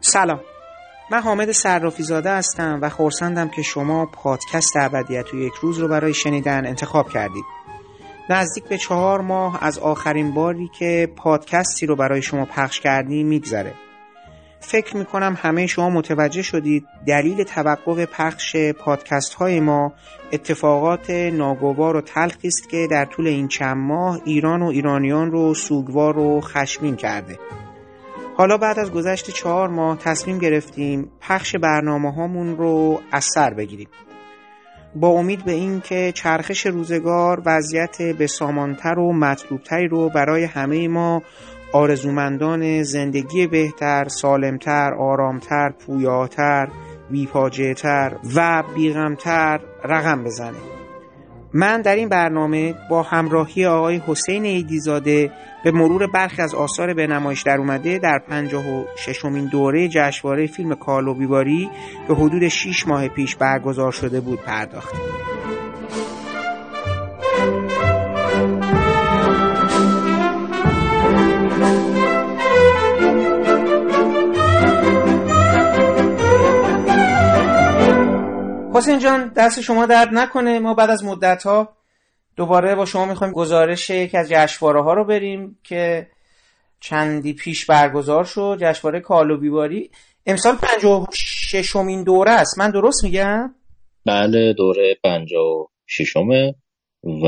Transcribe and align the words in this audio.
سلام 0.00 0.53
من 1.14 1.20
حامد 1.20 1.52
صرافی 1.52 2.02
زاده 2.02 2.30
هستم 2.30 2.78
و 2.82 2.88
خورسندم 2.88 3.48
که 3.48 3.62
شما 3.62 4.06
پادکست 4.06 4.76
ابدیت 4.76 5.34
و 5.34 5.36
یک 5.36 5.52
روز 5.52 5.78
رو 5.78 5.88
برای 5.88 6.14
شنیدن 6.14 6.66
انتخاب 6.66 7.08
کردید. 7.08 7.44
نزدیک 8.30 8.64
به 8.64 8.78
چهار 8.78 9.20
ماه 9.20 9.58
از 9.64 9.78
آخرین 9.78 10.34
باری 10.34 10.70
که 10.78 11.08
پادکستی 11.16 11.86
رو 11.86 11.96
برای 11.96 12.22
شما 12.22 12.44
پخش 12.44 12.80
کردیم 12.80 13.26
میگذره. 13.26 13.74
فکر 14.60 14.96
می‌کنم 14.96 15.36
همه 15.40 15.66
شما 15.66 15.90
متوجه 15.90 16.42
شدید 16.42 16.86
دلیل 17.06 17.44
توقف 17.44 17.98
پخش 17.98 18.56
پادکست 18.56 19.34
های 19.34 19.60
ما 19.60 19.92
اتفاقات 20.32 21.10
ناگوار 21.10 21.96
و 21.96 22.00
تلخی 22.00 22.48
است 22.48 22.68
که 22.68 22.88
در 22.90 23.04
طول 23.04 23.26
این 23.26 23.48
چند 23.48 23.76
ماه 23.76 24.20
ایران 24.24 24.62
و 24.62 24.66
ایرانیان 24.66 25.30
رو 25.30 25.54
سوگوار 25.54 26.18
و 26.18 26.40
خشمین 26.40 26.96
کرده. 26.96 27.38
حالا 28.36 28.56
بعد 28.56 28.78
از 28.78 28.92
گذشت 28.92 29.30
چهار 29.30 29.68
ماه 29.68 29.98
تصمیم 29.98 30.38
گرفتیم 30.38 31.10
پخش 31.20 31.56
برنامه 31.56 32.12
هامون 32.12 32.56
رو 32.56 33.00
از 33.12 33.24
سر 33.34 33.54
بگیریم. 33.54 33.88
با 34.96 35.08
امید 35.08 35.44
به 35.44 35.52
این 35.52 35.80
که 35.80 36.12
چرخش 36.14 36.66
روزگار 36.66 37.42
وضعیت 37.46 38.02
بسامانتر 38.02 38.98
و 38.98 39.12
مطلوبتری 39.12 39.88
رو 39.88 40.08
برای 40.08 40.44
همه 40.44 40.88
ما 40.88 41.22
آرزومندان 41.72 42.82
زندگی 42.82 43.46
بهتر، 43.46 44.08
سالمتر، 44.08 44.94
آرامتر، 44.94 45.70
پویاتر، 45.86 46.68
بیپاجهتر 47.10 48.16
و 48.36 48.62
بیغمتر 48.76 49.60
رقم 49.84 50.24
بزنه. 50.24 50.83
من 51.54 51.82
در 51.82 51.96
این 51.96 52.08
برنامه 52.08 52.74
با 52.90 53.02
همراهی 53.02 53.66
آقای 53.66 54.02
حسین 54.06 54.44
ایدیزاده 54.44 55.32
به 55.64 55.70
مرور 55.70 56.06
برخی 56.06 56.42
از 56.42 56.54
آثار 56.54 56.94
به 56.94 57.06
نمایش 57.06 57.42
در 57.42 57.58
اومده 57.58 57.98
در 57.98 58.18
پنجاه 58.28 58.68
و 58.68 58.84
ششمین 58.96 59.46
دوره 59.46 59.88
جشنواره 59.88 60.46
فیلم 60.46 60.74
کارلو 60.74 61.14
بیواری 61.14 61.70
به 62.08 62.14
حدود 62.14 62.48
6 62.48 62.88
ماه 62.88 63.08
پیش 63.08 63.36
برگزار 63.36 63.92
شده 63.92 64.20
بود 64.20 64.40
پرداختیم. 64.40 65.00
حسین 78.74 78.98
جان 78.98 79.28
دست 79.28 79.60
شما 79.60 79.86
درد 79.86 80.08
نکنه. 80.12 80.58
ما 80.58 80.74
بعد 80.74 80.90
از 80.90 81.04
مدت 81.04 81.42
ها 81.42 81.76
دوباره 82.36 82.74
با 82.74 82.84
شما 82.84 83.06
می‌خوایم 83.06 83.32
گزارش 83.32 83.90
یکی 83.90 84.16
از 84.16 84.28
جشنواره 84.28 84.82
ها 84.82 84.94
رو 84.94 85.04
بریم 85.04 85.58
که 85.64 86.06
چندی 86.80 87.32
پیش 87.32 87.66
برگزار 87.66 88.24
شد. 88.24 88.58
جشنواره 88.60 89.00
کالو 89.00 89.36
بیواری 89.36 89.90
امسال 90.26 90.56
56 90.56 91.76
امین 91.76 92.02
دوره 92.02 92.30
است. 92.30 92.58
من 92.58 92.70
درست 92.70 93.04
میگم؟ 93.04 93.54
بله 94.06 94.52
دوره 94.52 94.96
56 95.04 96.16
و 97.04 97.26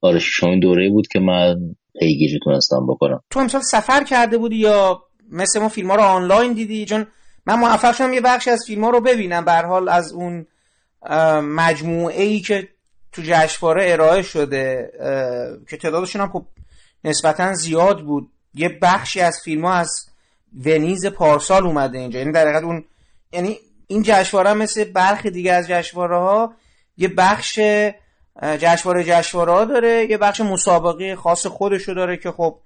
آره 0.00 0.18
ششمین 0.18 0.60
دوره 0.60 0.90
بود 0.90 1.08
که 1.08 1.20
من 1.20 1.56
پیگیری 2.00 2.40
تونستم 2.44 2.86
بکنم. 2.88 3.20
تو 3.30 3.40
امسال 3.40 3.60
سفر 3.60 4.04
کرده 4.04 4.38
بودی 4.38 4.56
یا 4.56 5.02
مثل 5.30 5.60
ما 5.60 5.68
فیلم 5.68 5.90
ها 5.90 5.96
رو 5.96 6.02
آنلاین 6.02 6.52
دیدی؟ 6.52 6.84
چون 6.84 7.06
من 7.46 7.54
موفق 7.54 7.94
شدم 7.94 8.12
یه 8.12 8.20
بخشی 8.20 8.50
از 8.50 8.64
فیلم 8.66 8.84
ها 8.84 8.90
رو 8.90 9.00
ببینم. 9.00 9.44
به 9.44 9.52
حال 9.52 9.88
از 9.88 10.12
اون 10.12 10.46
مجموعه 11.40 12.22
ای 12.22 12.40
که 12.40 12.68
تو 13.12 13.22
جشنواره 13.24 13.92
ارائه 13.92 14.22
شده 14.22 14.90
که 15.70 15.76
تعدادشون 15.76 16.22
هم 16.22 16.28
خب 16.28 16.46
نسبتا 17.04 17.54
زیاد 17.54 18.04
بود 18.04 18.30
یه 18.54 18.78
بخشی 18.82 19.20
از 19.20 19.40
فیلم 19.44 19.64
ها 19.64 19.74
از 19.74 20.06
ونیز 20.64 21.06
پارسال 21.06 21.66
اومده 21.66 21.98
اینجا. 21.98 22.18
یعنی 22.18 22.32
در 22.32 22.56
اون 22.56 22.84
یعنی 23.32 23.58
این 23.86 24.02
جشنواره 24.02 24.54
مثل 24.54 24.84
برخی 24.84 25.30
دیگه 25.30 25.52
از 25.52 25.68
جشنواره 25.68 26.18
ها 26.18 26.54
یه 26.96 27.08
بخش 27.08 27.60
جشنواره 28.42 29.04
جشنواره 29.04 29.52
ها 29.52 29.64
داره 29.64 30.06
یه 30.10 30.18
بخش 30.18 30.40
مسابقه 30.40 31.16
خاص 31.16 31.46
خودشو 31.46 31.94
داره 31.94 32.16
که 32.16 32.30
خب 32.30 32.58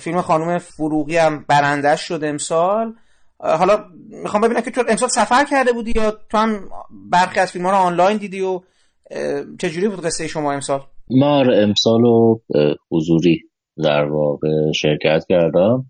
فیلم 0.00 0.22
خانم 0.22 0.58
فروغی 0.58 1.16
هم 1.16 1.44
برندش 1.48 2.08
شد 2.08 2.24
امسال. 2.24 2.94
حالا 3.38 3.84
می‌خوام 4.22 4.42
ببینم 4.42 4.60
که 4.60 4.70
تو 4.70 4.82
امسال 4.88 5.08
سفر 5.08 5.44
کرده 5.50 5.72
بودی 5.72 5.92
یا 5.96 6.10
تو 6.30 6.38
هم 6.38 6.68
برخی 7.10 7.40
از 7.40 7.52
فیلم 7.52 7.64
ها 7.64 7.70
رو 7.70 7.76
آنلاین 7.76 8.16
دیدی 8.16 8.40
و 8.40 8.60
چجوری 9.60 9.88
بود 9.88 10.04
قصه 10.04 10.26
شما 10.26 10.52
امسال؟ 10.52 10.80
ما 11.10 11.40
امسال 11.40 12.00
رو 12.00 12.40
حضوری 12.90 13.42
در 13.84 14.04
واقع 14.04 14.72
شرکت 14.74 15.24
کردم 15.28 15.84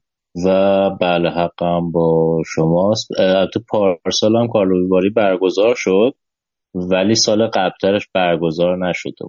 و 0.46 0.90
بله 1.00 1.30
حقم 1.30 1.90
با 1.90 2.42
شماست. 2.54 3.08
البته 3.18 3.60
پارسال 3.68 4.36
هم 4.36 4.48
کارلوباری 4.48 5.10
برگزار 5.10 5.74
شد 5.76 6.14
ولی 6.74 7.14
سال 7.14 7.46
قبلترش 7.46 8.08
برگزار 8.14 8.88
نشده 8.88 9.24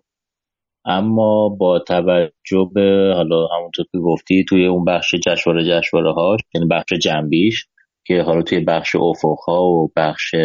اما 0.86 1.50
با 1.50 1.80
توجه 1.80 2.70
به 2.74 3.14
حالا 3.16 3.48
همونطور 3.58 3.86
که 3.92 3.98
گفتی 3.98 4.46
توی 4.50 4.68
اون 4.68 4.86
بخش 4.86 5.16
جشنواره 5.16 5.64
جشنواره 5.64 6.14
هاش 6.14 6.40
یعنی 6.56 6.68
بخش 6.68 6.94
جنبیش 7.02 7.68
که 8.06 8.22
حالا 8.22 8.42
توی 8.42 8.60
بخش 8.60 8.96
افق 8.96 9.50
و 9.50 9.88
بخش 9.96 10.36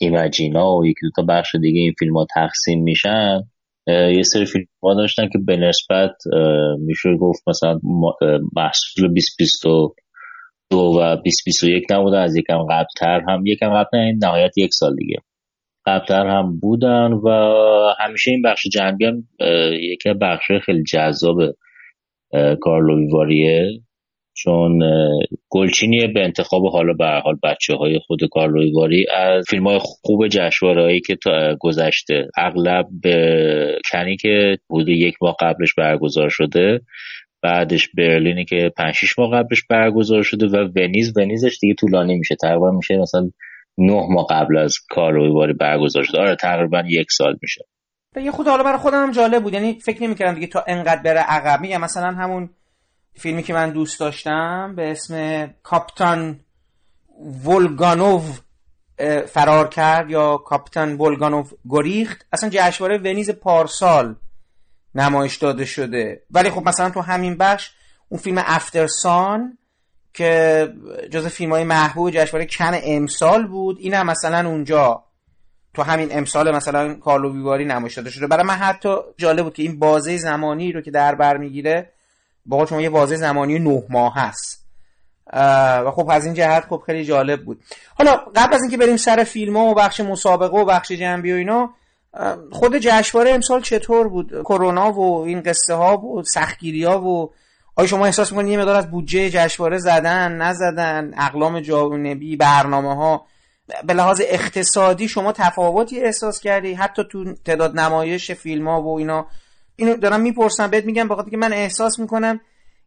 ایمجینا 0.00 0.76
و 0.76 0.86
یکی 0.86 1.00
دو 1.02 1.10
تا 1.16 1.22
بخش 1.22 1.54
دیگه 1.54 1.80
این 1.80 1.92
فیلم 1.98 2.16
ها 2.16 2.26
تقسیم 2.34 2.82
میشن 2.82 3.42
یه 3.88 4.22
سری 4.22 4.46
فیلم 4.46 4.66
ها 4.82 4.94
داشتن 4.94 5.28
که 5.28 5.38
به 5.46 5.56
نسبت 5.56 6.14
میشه 6.78 7.16
گفت 7.20 7.42
مثلا 7.48 7.80
محصول 8.56 9.08
2022 9.08 9.94
و 10.74 11.16
2021 11.16 11.84
نبودن 11.90 12.18
از 12.18 12.36
یکم 12.36 12.58
قبلتر 12.70 13.20
هم 13.28 13.46
یکم 13.46 13.70
قبل 13.70 13.98
این 13.98 14.18
نهایت 14.22 14.58
یک 14.58 14.74
سال 14.74 14.96
دیگه 14.96 15.16
قبلتر 15.86 16.26
هم 16.26 16.58
بودن 16.60 17.12
و 17.12 17.28
همیشه 17.98 18.30
این 18.30 18.42
بخش 18.42 18.62
جنبی 18.72 19.04
هم 19.04 19.28
یکی 19.80 20.12
بخش 20.20 20.52
خیلی 20.66 20.82
جذاب 20.82 21.36
کارلو 22.60 22.98
ویواریه 22.98 23.80
چون 24.34 24.82
گلچینی 25.50 26.06
به 26.06 26.24
انتخاب 26.24 26.62
حالا 26.72 26.92
به 26.92 27.20
حال 27.24 27.38
بچه 27.42 27.74
های 27.74 27.98
خود 28.06 28.20
کارلویواری 28.30 29.06
از 29.16 29.44
فیلم 29.48 29.66
های 29.66 29.78
خوب 29.82 30.28
جشنواره 30.28 31.00
که 31.06 31.16
تا 31.16 31.56
گذشته 31.60 32.28
اغلب 32.36 32.86
به 33.02 33.78
کنی 33.92 34.16
که 34.16 34.58
حدود 34.70 34.88
یک 34.88 35.14
ماه 35.22 35.36
قبلش 35.40 35.74
برگزار 35.74 36.28
شده 36.28 36.80
بعدش 37.42 37.88
برلینی 37.96 38.44
که 38.44 38.72
5 38.76 38.94
6 38.94 39.18
ماه 39.18 39.30
قبلش 39.30 39.62
برگزار 39.70 40.22
شده 40.22 40.46
و 40.46 40.68
ونیز 40.76 41.16
ونیزش 41.16 41.58
دیگه 41.60 41.74
طولانی 41.74 42.18
میشه 42.18 42.36
تقریبا 42.42 42.70
میشه 42.70 42.96
مثلا 42.96 43.30
نه 43.78 44.06
ماه 44.10 44.26
قبل 44.30 44.58
از 44.58 44.76
کارلویواری 44.90 45.52
برگزار 45.52 46.02
شده. 46.02 46.18
آره 46.18 46.36
تقریبا 46.36 46.82
یک 46.86 47.06
سال 47.10 47.38
میشه. 47.42 47.64
یه 48.24 48.30
خود 48.30 48.46
حالا 48.46 48.62
برای 48.62 48.78
خودم 48.78 49.02
هم 49.02 49.10
جالب 49.10 49.42
بود 49.42 49.52
یعنی 49.52 49.78
فکر 49.84 50.02
نمی‌کردم 50.02 50.34
دیگه 50.34 50.46
تا 50.46 50.64
انقدر 50.68 51.02
بره 51.02 51.20
عقب. 51.20 51.60
میگم 51.60 51.80
مثلا 51.80 52.06
همون 52.06 52.50
فیلمی 53.14 53.42
که 53.42 53.54
من 53.54 53.70
دوست 53.70 54.00
داشتم 54.00 54.74
به 54.76 54.90
اسم 54.90 55.46
کاپتان 55.62 56.40
ولگانوف 57.44 58.40
فرار 59.26 59.68
کرد 59.68 60.10
یا 60.10 60.36
کاپتان 60.36 60.96
ولگانوف 60.96 61.52
گریخت. 61.68 62.26
اصلا 62.32 62.50
جشنواره 62.52 62.98
ونیز 62.98 63.30
پارسال 63.30 64.14
نمایش 64.94 65.36
داده 65.36 65.64
شده. 65.64 66.22
ولی 66.30 66.50
خب 66.50 66.68
مثلا 66.68 66.90
تو 66.90 67.00
همین 67.00 67.36
بخش 67.36 67.70
اون 68.08 68.20
فیلم 68.20 68.42
افترسان 68.46 69.58
که 70.14 70.68
جز 71.10 71.26
فیلم 71.26 71.52
های 71.52 71.64
محبوب 71.64 72.10
جشنواره 72.10 72.46
کن 72.46 72.72
امسال 72.82 73.46
بود 73.46 73.76
این 73.80 73.94
هم 73.94 74.06
مثلا 74.06 74.48
اونجا. 74.48 75.04
تو 75.74 75.82
همین 75.82 76.08
امسال 76.10 76.56
مثلا 76.56 76.94
کارلو 76.94 77.32
بیواری 77.32 77.64
نمایش 77.64 77.94
داده 77.94 78.10
شده. 78.10 78.26
برای 78.26 78.46
من 78.46 78.54
حتی 78.54 78.96
جالب 79.16 79.44
بود 79.44 79.54
که 79.54 79.62
این 79.62 79.78
بازه 79.78 80.16
زمانی 80.16 80.72
رو 80.72 80.80
که 80.80 80.90
در 80.90 81.14
بر 81.14 81.36
می‌گیره 81.36 81.92
با 82.46 82.66
شما 82.66 82.80
یه 82.80 82.88
واضح 82.88 83.16
زمانی 83.16 83.58
نه 83.58 83.82
ماه 83.90 84.14
هست. 84.14 84.62
و 85.84 85.90
خب 85.96 86.08
از 86.10 86.24
این 86.24 86.34
جهت 86.34 86.64
خب 86.64 86.82
خیلی 86.86 87.04
جالب 87.04 87.44
بود. 87.44 87.62
حالا 87.98 88.16
قبل 88.36 88.54
از 88.54 88.62
اینکه 88.62 88.76
بریم 88.76 88.96
سر 88.96 89.24
فیلم 89.24 89.56
ها 89.56 89.64
و 89.64 89.74
بخش 89.74 90.00
مسابقه 90.00 90.58
و 90.58 90.64
بخش 90.64 90.92
جنبی 90.92 91.32
و 91.32 91.36
اینا 91.36 91.70
خود 92.52 92.76
جشنواره 92.76 93.30
امسال 93.30 93.62
چطور 93.62 94.08
بود؟ 94.08 94.42
کرونا 94.42 94.92
و 94.92 95.24
این 95.24 95.40
قصه 95.40 95.74
ها 95.74 95.98
و 95.98 96.22
سختگیری 96.22 96.84
ها 96.84 97.00
و 97.00 97.32
آیا 97.76 97.86
شما 97.88 98.06
احساس 98.06 98.32
می‌کنید 98.32 98.52
یه 98.52 98.58
مقدار 98.58 98.76
از 98.76 98.90
بودجه 98.90 99.30
جشنواره 99.30 99.78
زدن 99.78 100.32
نزدن 100.32 101.14
اقلام 101.18 101.60
جانبی 101.60 102.36
برنامه 102.36 102.94
ها؟ 102.94 103.26
به 103.84 103.94
لحاظ 103.94 104.22
اقتصادی 104.24 105.08
شما 105.08 105.32
تفاوتی 105.32 106.00
احساس 106.00 106.40
کردی؟ 106.40 106.74
حتی 106.74 107.02
تو 107.10 107.34
تعداد 107.44 107.80
نمایش 107.80 108.30
فیلم 108.30 108.68
ها 108.68 108.82
و 108.82 108.98
اینا 108.98 109.26
اینو 109.76 109.96
دارم 109.96 110.20
می‌پرسم 110.20 110.66
بهت 110.66 110.84
میگم 110.84 111.08
بخاطر 111.08 111.30
که 111.30 111.36
من 111.36 111.52
احساس 111.52 111.98
می‌کنم 111.98 112.40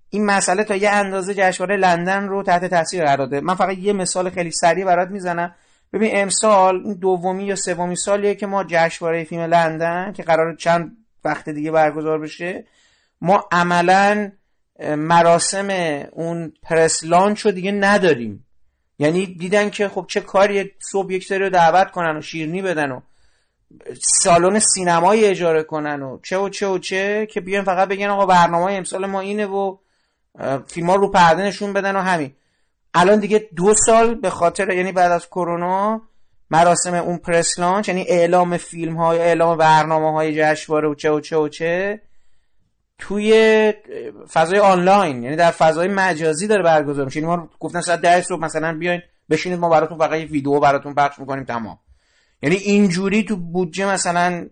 این 0.10 0.26
مسئله 0.26 0.64
تا 0.64 0.76
یه 0.76 0.90
اندازه 0.90 1.34
جشنواره 1.34 1.76
لندن 1.76 2.28
رو 2.28 2.44
تحت 2.44 2.66
تاثیر 2.66 3.06
قرار 3.06 3.18
داده. 3.18 3.40
من 3.40 3.56
فقط 3.56 3.78
یه 3.78 3.94
مثال 3.94 4.30
خیلی 4.30 4.52
سریع 4.52 4.86
برات 4.86 5.10
می‌زنم. 5.10 5.56
ببین 5.94 6.12
امسال 6.14 6.82
این 6.86 6.94
دومی 6.94 7.44
یا 7.44 7.56
سومی 7.56 7.96
سالیه 7.96 8.36
که 8.36 8.48
ما 8.48 8.64
جشنواره 8.68 9.24
فیلم 9.24 9.42
لندن 9.42 10.14
که 10.14 10.24
قرار 10.24 10.56
چند 10.56 10.98
وقت 11.26 11.50
دیگه 11.50 11.72
برگزار 11.72 12.20
بشه 12.20 12.66
ما 13.22 13.48
عملا 13.52 14.32
مراسم 14.98 15.70
اون 16.12 16.54
پرس 16.64 17.04
لانچ 17.04 17.42
رو 17.42 17.52
دیگه 17.52 17.72
نداریم. 17.72 18.46
یعنی 19.00 19.26
دیدن 19.26 19.70
که 19.70 19.88
خب 19.88 20.06
چه 20.10 20.22
کاری 20.22 20.72
صبح 20.92 21.14
یک 21.14 21.26
سری 21.26 21.40
رو 21.40 21.50
دعوت 21.50 21.92
کنن 21.92 22.18
و 22.18 22.22
شیرنی 22.22 22.62
بدن 22.62 22.92
و 22.92 23.00
سالن 24.02 24.60
سینمایی 24.60 25.26
اجاره 25.26 25.64
کنن 25.64 26.02
و 26.02 26.20
چه 26.24 26.38
و 26.38 26.50
چه 26.50 26.68
و 26.68 26.78
چه 26.78 27.28
که 27.32 27.42
بیان 27.42 27.64
فقط 27.64 27.88
بگن 27.88 28.08
آقا 28.08 28.26
برنامه 28.26 28.74
امسال 28.74 29.06
ما 29.06 29.20
اینه 29.20 29.46
و 29.46 29.78
فیلم 30.68 30.92
رو 30.92 31.12
پرده 31.12 31.44
نشون 31.44 31.74
بدن 31.74 31.96
و 31.96 32.00
همین. 32.00 32.34
الان 32.94 33.20
دیگه 33.20 33.50
دو 33.56 33.74
سال 33.86 34.16
به 34.16 34.30
خاطر 34.30 34.70
یعنی 34.70 34.92
بعد 34.92 35.12
از 35.12 35.28
کرونا 35.28 36.02
مراسم 36.52 36.94
اون 36.94 37.18
پرس 37.18 37.60
لانچ 37.60 37.88
یعنی 37.88 38.06
اعلام 38.08 38.58
فیلم 38.58 38.98
های 38.98 39.20
اعلام 39.20 39.58
برنامه 39.58 40.12
های 40.12 40.36
جشنواره 40.38 40.88
و 40.88 40.96
چه 40.96 41.12
و 41.12 41.20
چه 41.20 41.38
و 41.38 41.48
چه 41.48 42.02
توی 42.98 43.74
فضای 44.34 44.60
آنلاین 44.60 45.24
یعنی 45.24 45.36
در 45.36 45.52
فضای 45.52 45.88
مجازی 45.88 46.48
داره 46.48 46.64
برگزار 46.64 47.06
میشه. 47.06 47.20
یعنی 47.20 47.36
ما 47.36 47.50
گفتن 47.60 47.82
ساعت 47.82 48.02
10 48.02 48.22
صبح 48.22 48.40
مثلا 48.40 48.78
بیاین 48.78 49.02
بشینید 49.30 49.60
ما 49.60 49.70
براتون 49.70 49.98
فقط 49.98 50.20
یه 50.20 50.26
ویدیو 50.26 50.60
براتون 50.60 50.94
پخش 50.94 51.20
می‌کنیم 51.20 51.44
تمام. 51.44 51.80
یعنی 52.46 52.58
اینجوری 52.58 53.24
تو 53.24 53.36
بودجه 53.36 53.94
مثلا 53.94 54.50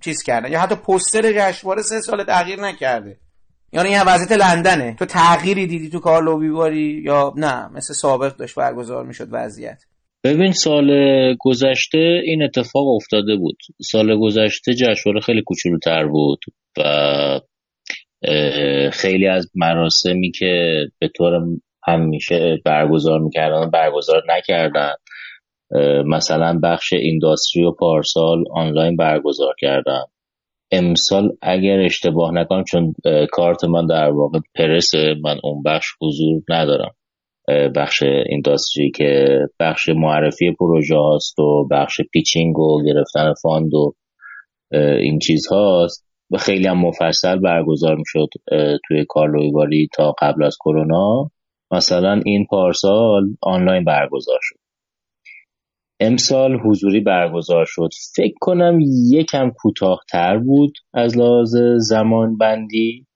چیز 0.00 0.22
کردن 0.22 0.52
یا 0.52 0.60
حتی 0.60 0.74
پستر 0.74 1.32
جشنواره 1.32 1.82
سه 1.82 2.00
سال 2.00 2.24
تغییر 2.24 2.60
نکرده. 2.60 3.16
یعنی 3.72 3.88
این 3.88 4.02
وضعیت 4.06 4.32
لندنه. 4.32 4.96
تو 4.98 5.04
تغییری 5.04 5.66
دیدی 5.66 5.88
تو 5.88 6.00
کار 6.00 6.22
لوبیواری 6.22 7.02
یا 7.04 7.32
نه؟ 7.36 7.68
مثل 7.68 7.94
سابق 7.94 8.36
داشت 8.36 8.54
برگزار 8.54 9.06
می‌شد 9.06 9.28
وضعیت. 9.30 9.82
ببین 10.24 10.52
سال 10.52 10.90
گذشته 11.40 12.20
این 12.24 12.42
اتفاق 12.42 12.88
افتاده 12.88 13.36
بود. 13.36 13.58
سال 13.82 14.18
گذشته 14.20 14.74
جشنواره 14.74 15.20
خیلی 15.20 15.42
کوچولوتر 15.42 16.06
بود 16.06 16.40
و 16.78 17.40
خیلی 18.92 19.26
از 19.26 19.50
مراسمی 19.54 20.30
که 20.30 20.80
به 20.98 21.08
طور 21.16 21.32
همیشه 21.86 22.58
برگزار 22.64 23.20
می‌کردن 23.20 23.70
برگزار 23.70 24.22
نکردن 24.28 24.92
مثلا 26.06 26.60
بخش 26.62 26.92
industry 26.92 27.64
و 27.64 27.72
پارسال 27.72 28.44
آنلاین 28.52 28.96
برگزار 28.96 29.54
کردن 29.58 30.02
امسال 30.72 31.36
اگر 31.42 31.80
اشتباه 31.80 32.34
نکنم 32.34 32.64
چون 32.64 32.94
کارت 33.32 33.64
من 33.64 33.86
در 33.86 34.10
واقع 34.10 34.38
پرسه 34.54 35.14
من 35.24 35.38
اون 35.42 35.62
بخش 35.62 35.86
حضور 36.00 36.42
ندارم. 36.48 36.94
بخش 37.76 38.02
industry 38.02 38.90
که 38.90 39.38
بخش 39.60 39.88
معرفی 39.88 40.52
پروژه 40.58 40.96
هاست 40.96 41.38
و 41.38 41.68
بخش 41.70 42.00
pitching 42.12 42.58
و 42.58 42.82
گرفتن 42.84 43.32
fund 43.42 43.74
و 43.74 43.94
این 44.72 45.18
چیز 45.18 45.46
هاست 45.46 46.06
و 46.30 46.36
خیلی 46.36 46.66
هم 46.66 46.78
مفصل 46.78 47.38
برگزار 47.38 47.96
می‌شد 47.96 48.28
توی 48.88 49.04
کارلویواری 49.08 49.88
تا 49.94 50.14
قبل 50.22 50.44
از 50.44 50.56
کرونا. 50.60 51.30
مثلا 51.70 52.20
این 52.26 52.46
پارسال 52.50 53.22
آنلاین 53.42 53.84
برگزار 53.84 54.38
شد. 54.42 54.61
امسال 56.00 56.60
حضوری 56.64 57.00
برگزار 57.00 57.64
شد. 57.68 57.88
فکر 58.16 58.34
کنم 58.40 58.78
یکم 59.10 59.50
کوتاهتر 59.50 60.38
بود 60.38 60.72
از 60.94 61.18
لحاظ 61.18 61.56
زمان 61.76 62.36
بندی 62.36 63.06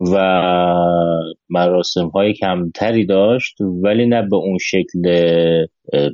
و 0.00 0.16
مراسم 1.50 2.08
های 2.08 2.32
کمتری 2.32 3.06
داشت 3.06 3.60
ولی 3.60 4.06
نه 4.06 4.22
به 4.22 4.36
اون 4.36 4.58
شکل 4.60 5.02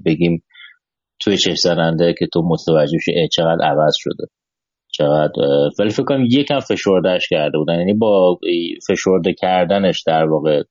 بگیم 0.07 0.43
توی 1.21 1.37
چه 1.37 1.55
زننده 1.55 2.15
که 2.19 2.27
تو 2.33 2.43
متوجه 2.43 2.99
شی 2.99 3.29
چقدر 3.33 3.65
عوض 3.65 3.95
شده. 3.97 4.27
چقدر 4.93 5.33
ولی 5.79 5.91
فکر 5.91 6.05
کنم 6.05 6.25
یکم 6.31 6.61
فشردهش 6.61 7.29
کرده 7.29 7.59
بودن. 7.59 7.79
یعنی 7.79 7.95
با 7.95 8.39
فشرده 8.89 9.35
کردنش 9.35 10.03
در 10.07 10.25
واقع 10.25 10.63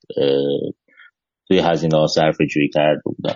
توی 1.48 1.60
هزینه 1.60 1.98
ها 1.98 2.08
صرف 2.08 2.38
جویی 2.56 2.70
کرده 2.70 3.02
بودن. 3.06 3.36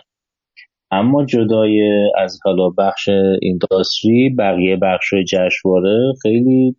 اما 0.91 1.25
جدای 1.25 2.09
از 2.17 2.39
حالا 2.43 2.69
بخش 2.69 3.09
اینداستری 3.41 4.35
بقیه 4.39 4.75
بخش 4.81 5.13
جشنواره 5.29 6.13
خیلی 6.21 6.75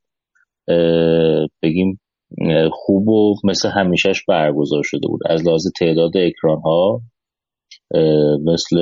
بگیم 1.62 2.00
خوب 2.72 3.08
و 3.08 3.34
مثل 3.44 3.68
همیشهش 3.68 4.24
برگزار 4.28 4.82
شده 4.84 5.08
بود. 5.08 5.20
از 5.26 5.46
لحاظ 5.46 5.66
تعداد 5.80 6.16
اکران 6.16 6.60
ها 6.60 7.00
مثل 8.44 8.76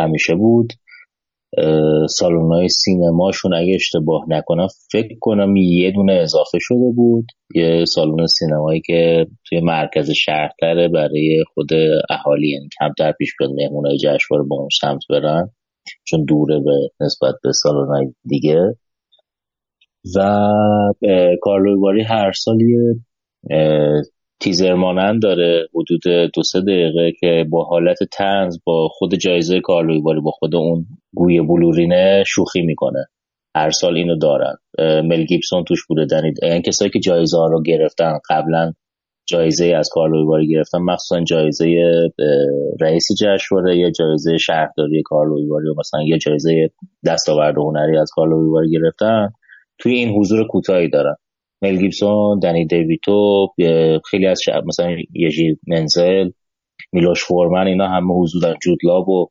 همیشه 0.00 0.34
بود. 0.34 0.72
سالن 2.08 2.68
سینماشون 2.68 3.54
اگه 3.54 3.74
اشتباه 3.74 4.24
نکنم 4.28 4.66
فکر 4.92 5.16
کنم 5.20 5.56
یه 5.56 5.90
دونه 5.90 6.12
اضافه 6.12 6.58
شده 6.60 6.92
بود. 6.96 7.26
یه 7.54 7.84
سالن 7.84 8.26
سینمایی 8.26 8.80
که 8.86 9.26
توی 9.48 9.60
مرکز 9.60 10.10
شهرتره 10.10 10.88
برای 10.88 11.44
خود 11.54 11.68
اهالی 12.10 12.50
یعنی 12.50 12.68
کمتر 12.80 13.12
پیش 13.12 13.30
بیاد 13.38 13.50
مهمون 13.50 13.96
جشنواره 13.96 14.48
به 14.48 14.54
اون 14.54 14.68
سمت 14.80 15.00
برن 15.10 15.50
چون 16.04 16.24
دوره 16.24 16.60
به 16.60 16.88
نسبت 17.00 17.34
به 17.42 17.52
سالن 17.52 18.14
دیگه. 18.24 18.76
و 20.16 20.20
کارلوی 21.42 22.02
هر 22.02 22.32
سال 22.32 22.60
یه 22.60 22.94
تیزر 24.40 24.74
مانند 24.74 25.22
داره 25.22 25.68
حدود 25.74 26.30
دو 26.34 26.42
سه 26.42 26.60
دقیقه 26.60 27.12
که 27.20 27.46
با 27.50 27.64
حالت 27.64 27.98
تنز 28.12 28.58
با 28.64 28.88
خود 28.88 29.14
جایزه 29.14 29.60
کارلوی 29.60 30.00
با 30.00 30.30
خود 30.30 30.54
اون 30.54 30.86
گوی 31.14 31.40
بلورینه 31.40 32.24
شوخی 32.26 32.62
می‌کنه. 32.62 33.06
هر 33.56 33.70
سال 33.70 33.96
اینو 33.96 34.16
دارن. 34.16 34.54
مل 34.78 35.24
گیبسون 35.24 35.64
توش 35.64 35.86
بوده. 35.86 36.04
دنید 36.04 36.44
این 36.44 36.62
کسایی 36.62 36.90
که 36.90 36.98
جایزه 37.00 37.38
ها 37.38 37.46
رو 37.46 37.62
گرفتن 37.62 38.18
قبلا 38.30 38.72
جایزه 39.26 39.66
از 39.66 39.88
کارلوی 39.92 40.24
باری 40.24 40.48
گرفتن 40.48 40.78
مخصوصا 40.78 41.24
جایزه 41.24 41.64
رئیس 42.80 43.06
جشنواره 43.20 43.76
یا 43.76 43.90
جایزه 43.90 44.38
شهرداری 44.38 45.02
کارلوی 45.04 45.46
باری 45.46 45.66
مثلا 45.78 46.02
یه 46.02 46.18
جایزه 46.18 46.70
دستاورد 47.06 47.58
هنری 47.58 47.98
از 47.98 48.10
کارلوی 48.14 48.50
باری 48.50 48.70
گرفتن. 48.70 49.30
توی 49.78 49.92
این 49.92 50.08
حضور 50.08 50.46
کوتاهی 50.46 50.88
دارن. 50.88 51.14
مل 51.62 51.76
گیبسون 51.76 52.38
دنی 52.38 52.66
دیویتو 52.66 53.48
خیلی 54.10 54.26
از 54.26 54.40
شب 54.44 54.62
مثلا 54.66 54.96
یجی 55.14 55.56
منزل 55.66 56.30
میلوش 56.92 57.24
فورمن 57.24 57.66
اینا 57.66 57.88
همه 57.88 58.14
حضور 58.14 58.56
جودلاب 58.62 59.08
و 59.08 59.28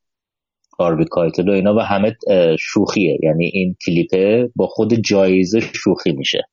هاروی 0.79 1.05
کایتل 1.09 1.49
و 1.49 1.51
اینا 1.51 1.75
و 1.75 1.79
همه 1.79 2.15
شوخیه. 2.59 3.17
یعنی 3.23 3.51
این 3.53 3.75
کلیپه 3.85 4.49
با 4.55 4.67
خود 4.67 4.93
جایزه 4.93 5.59
شوخی 5.59 6.11
میشه. 6.11 6.43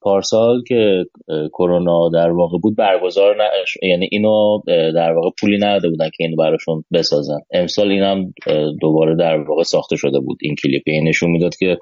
پارسال 0.00 0.62
که 0.68 1.04
کرونا 1.52 2.08
در 2.08 2.30
واقع 2.30 2.58
بود 2.58 2.76
برگزار 2.76 3.36
نش... 3.36 3.76
یعنی 3.82 4.08
اینو 4.10 4.58
در 4.94 5.12
واقع 5.12 5.30
پولی 5.40 5.58
نداده 5.58 5.88
بودن 5.88 6.08
که 6.08 6.24
اینو 6.24 6.36
براشون 6.36 6.84
بسازن. 6.92 7.38
امسال 7.52 7.90
اینم 7.90 8.32
دوباره 8.80 9.16
در 9.16 9.40
واقع 9.40 9.62
ساخته 9.62 9.96
شده 9.96 10.20
بود 10.20 10.38
این 10.42 10.54
کلیپ. 10.62 10.82
این 10.86 11.08
نشون 11.08 11.30
می‌داد 11.30 11.56
که 11.56 11.78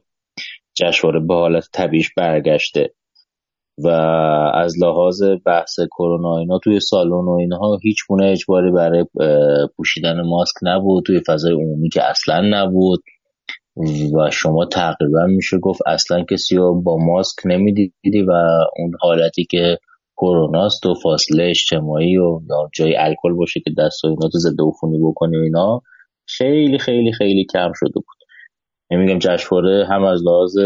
جشنواره 0.74 1.20
به 1.20 1.34
حالت 1.34 1.64
طبیعیش 1.72 2.10
برگشته. 2.16 2.94
و 3.84 3.88
از 4.54 4.74
لحاظ 4.82 5.22
بحث 5.46 5.80
کرونا 5.90 6.38
اینا 6.38 6.58
توی 6.58 6.80
سالن 6.80 7.10
و 7.10 7.36
اینها 7.40 7.78
هیچ 7.82 7.98
گونه 8.08 8.26
اجباری 8.26 8.70
برای 8.70 9.04
پوشیدن 9.76 10.20
ماسک 10.20 10.54
نبود 10.62 11.04
توی 11.04 11.20
فضای 11.26 11.52
عمومی 11.52 11.88
که 11.88 12.02
اصلا 12.04 12.40
نبود. 12.44 13.00
و 14.16 14.30
شما 14.30 14.64
تقریبا 14.64 15.26
میشه 15.26 15.58
گفت 15.58 15.80
اصلا 15.86 16.24
کسی 16.30 16.56
رو 16.56 16.82
با 16.82 16.96
ماسک 16.96 17.36
نمی‌دیدی 17.44 18.22
و 18.28 18.32
اون 18.76 18.92
حالتی 19.00 19.44
که 19.50 19.78
کروناست 20.16 20.86
و 20.86 20.94
فاصله 20.94 21.44
اجتماعی 21.50 22.16
و 22.16 22.40
جای 22.74 22.96
الکل 22.96 23.32
باشه 23.32 23.60
که 23.60 23.70
دست 23.78 24.04
و 24.04 24.08
اینا 24.08 24.28
تو 24.28 24.38
ضد 24.38 24.60
عفونی 24.68 24.98
بکنی 24.98 25.36
اینا 25.36 25.82
خیلی 26.26 26.78
خیلی 26.78 27.12
خیلی 27.12 27.46
کم 27.52 27.72
شده 27.74 27.92
بود. 27.94 28.20
نمیگم 28.90 29.18
جشنواره 29.18 29.86
هم 29.86 30.04
از 30.04 30.22
لحاظ 30.24 30.58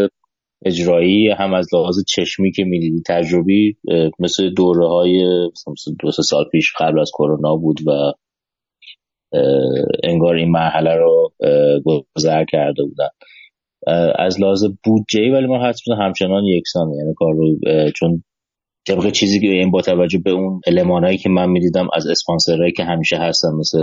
اجرایی 0.65 1.29
هم 1.29 1.55
از 1.55 1.69
لحاظ 1.75 2.05
چشمی 2.09 2.53
که 2.53 2.65
می‌دیدی 2.65 3.03
تجربی 3.07 3.77
مثل 4.19 4.51
دوره 4.51 4.89
های 4.89 5.25
دو 6.01 6.11
سه 6.11 6.23
سال 6.23 6.45
پیش 6.53 6.73
قبل 6.81 7.01
از 7.01 7.11
کرونا 7.15 7.57
بود 7.57 7.81
و 7.87 8.13
انگار 10.03 10.35
این 10.35 10.51
مرحله 10.51 10.97
رو 10.97 11.33
گذر 12.17 12.45
کرده 12.45 12.83
بودن 12.83 13.09
از 14.19 14.41
لحاظ 14.41 14.65
بودجه 14.85 15.33
ولی 15.33 15.47
ما 15.47 15.65
حدس 15.65 15.81
همچنان 15.99 16.45
یکسان 16.45 16.93
یعنی 16.93 17.15
کار 17.17 17.35
رو 17.35 17.57
چون 17.97 18.25
طبق 18.87 19.11
چیزی 19.11 19.41
که 19.41 19.47
این 19.47 19.71
با 19.71 19.81
توجه 19.81 20.19
به 20.19 20.31
اون 20.31 20.61
المانایی 20.67 21.19
که 21.19 21.29
من 21.29 21.51
می‌دیدم 21.51 21.89
از 21.95 22.07
اسپانسرهایی 22.07 22.73
که 22.73 22.85
همیشه 22.85 23.17
هستن 23.17 23.49
مثل 23.49 23.79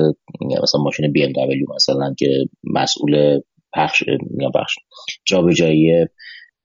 مثلا 0.64 0.82
ماشین 0.82 1.12
بی 1.12 1.24
ام 1.24 1.32
مثلا 1.76 2.14
که 2.18 2.28
مسئول 2.64 3.40
پخش 3.74 4.04
بخش 4.56 4.76
جابجایی 5.26 6.08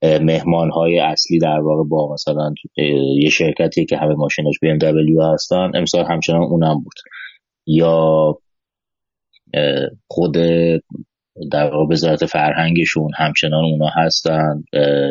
مهمان 0.03 0.69
های 0.69 0.99
اصلی 0.99 1.39
در 1.39 1.59
واقع 1.59 1.89
با 1.89 2.13
مثلا 2.13 2.53
یه 3.19 3.29
شرکتی 3.29 3.85
که 3.85 3.97
همه 3.97 4.13
ماشیناش 4.13 4.55
ام 4.63 4.77
دبلیو 4.77 5.21
هستن 5.21 5.71
امسال 5.75 6.05
همچنان 6.05 6.43
اونم 6.43 6.83
بود. 6.83 6.93
یا 7.67 8.37
خود 10.07 10.37
در 11.51 11.71
واقع 11.71 11.93
وزارت 11.93 12.25
فرهنگشون 12.25 13.11
همچنان 13.17 13.63
اونا 13.63 13.89
هستن 13.95 14.63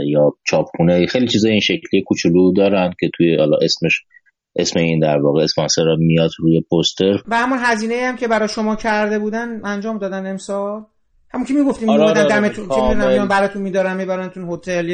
یا 0.07 0.33
چاپخونه 0.47 1.07
خیلی 1.07 1.29
چیزای 1.29 1.51
این 1.51 1.61
شکلی 1.61 2.03
کوچولو 2.07 2.53
دارن 2.53 2.93
که 3.01 3.11
توی 3.17 3.37
حالا 3.37 3.57
اسمش 3.63 4.03
اسم 4.57 4.79
این 4.79 4.99
در 4.99 5.19
واقع 5.19 5.43
اسپانسر 5.43 5.97
میاد 5.99 6.31
روی 6.39 6.61
پوستر. 6.71 7.23
و 7.27 7.37
همون 7.37 7.59
هزینه 7.63 7.95
هم 7.95 8.17
که 8.17 8.29
برای 8.29 8.49
شما 8.49 8.77
کرده 8.77 9.19
بودن 9.19 9.65
انجام 9.65 9.99
دادن 9.99 10.27
امسال؟ 10.27 10.83
همون 11.37 11.47
که 11.47 11.55
می‌گفتیم 11.55 11.91
آره 11.91 12.03
آره 12.03 12.25
دمتون 12.25 12.69
چه 12.69 12.81
می‌دونم 12.89 13.29
براتون 13.29 13.63
میدارن 13.63 13.97
میبرنتون 13.97 14.49
هتل 14.51 14.89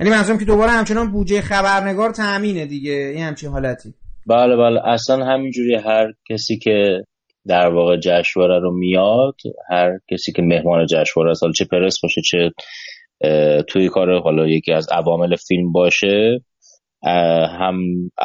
یعنی 0.00 0.10
منظورم 0.10 0.38
که 0.38 0.44
دوباره 0.44 0.70
همچنان 0.70 1.12
بودجه 1.12 1.40
خبرنگار 1.40 2.10
تامینه 2.10 2.66
دیگه. 2.66 2.92
این 2.92 3.24
همچین 3.24 3.50
حالتی. 3.50 3.94
بله 4.26 4.56
بله. 4.56 4.88
اصلا 4.88 5.24
همینجوری 5.24 5.74
هر 5.74 6.12
کسی 6.30 6.58
که 6.58 7.04
در 7.46 7.68
واقع 7.68 7.96
جشنواره 7.96 8.60
رو 8.60 8.76
میاد 8.76 9.34
هر 9.70 9.98
کسی 10.10 10.32
که 10.32 10.42
مهمان 10.42 10.86
جشنواره 10.86 11.30
است 11.30 11.42
چه 11.54 11.64
پرس 11.64 12.00
باشه 12.02 12.20
چه 12.20 12.52
توی 13.68 13.88
کار 13.88 14.20
حالا 14.20 14.46
یکی 14.46 14.72
از 14.72 14.88
عوامل 14.92 15.36
فیلم 15.36 15.72
باشه 15.72 16.40
هم 17.58 17.78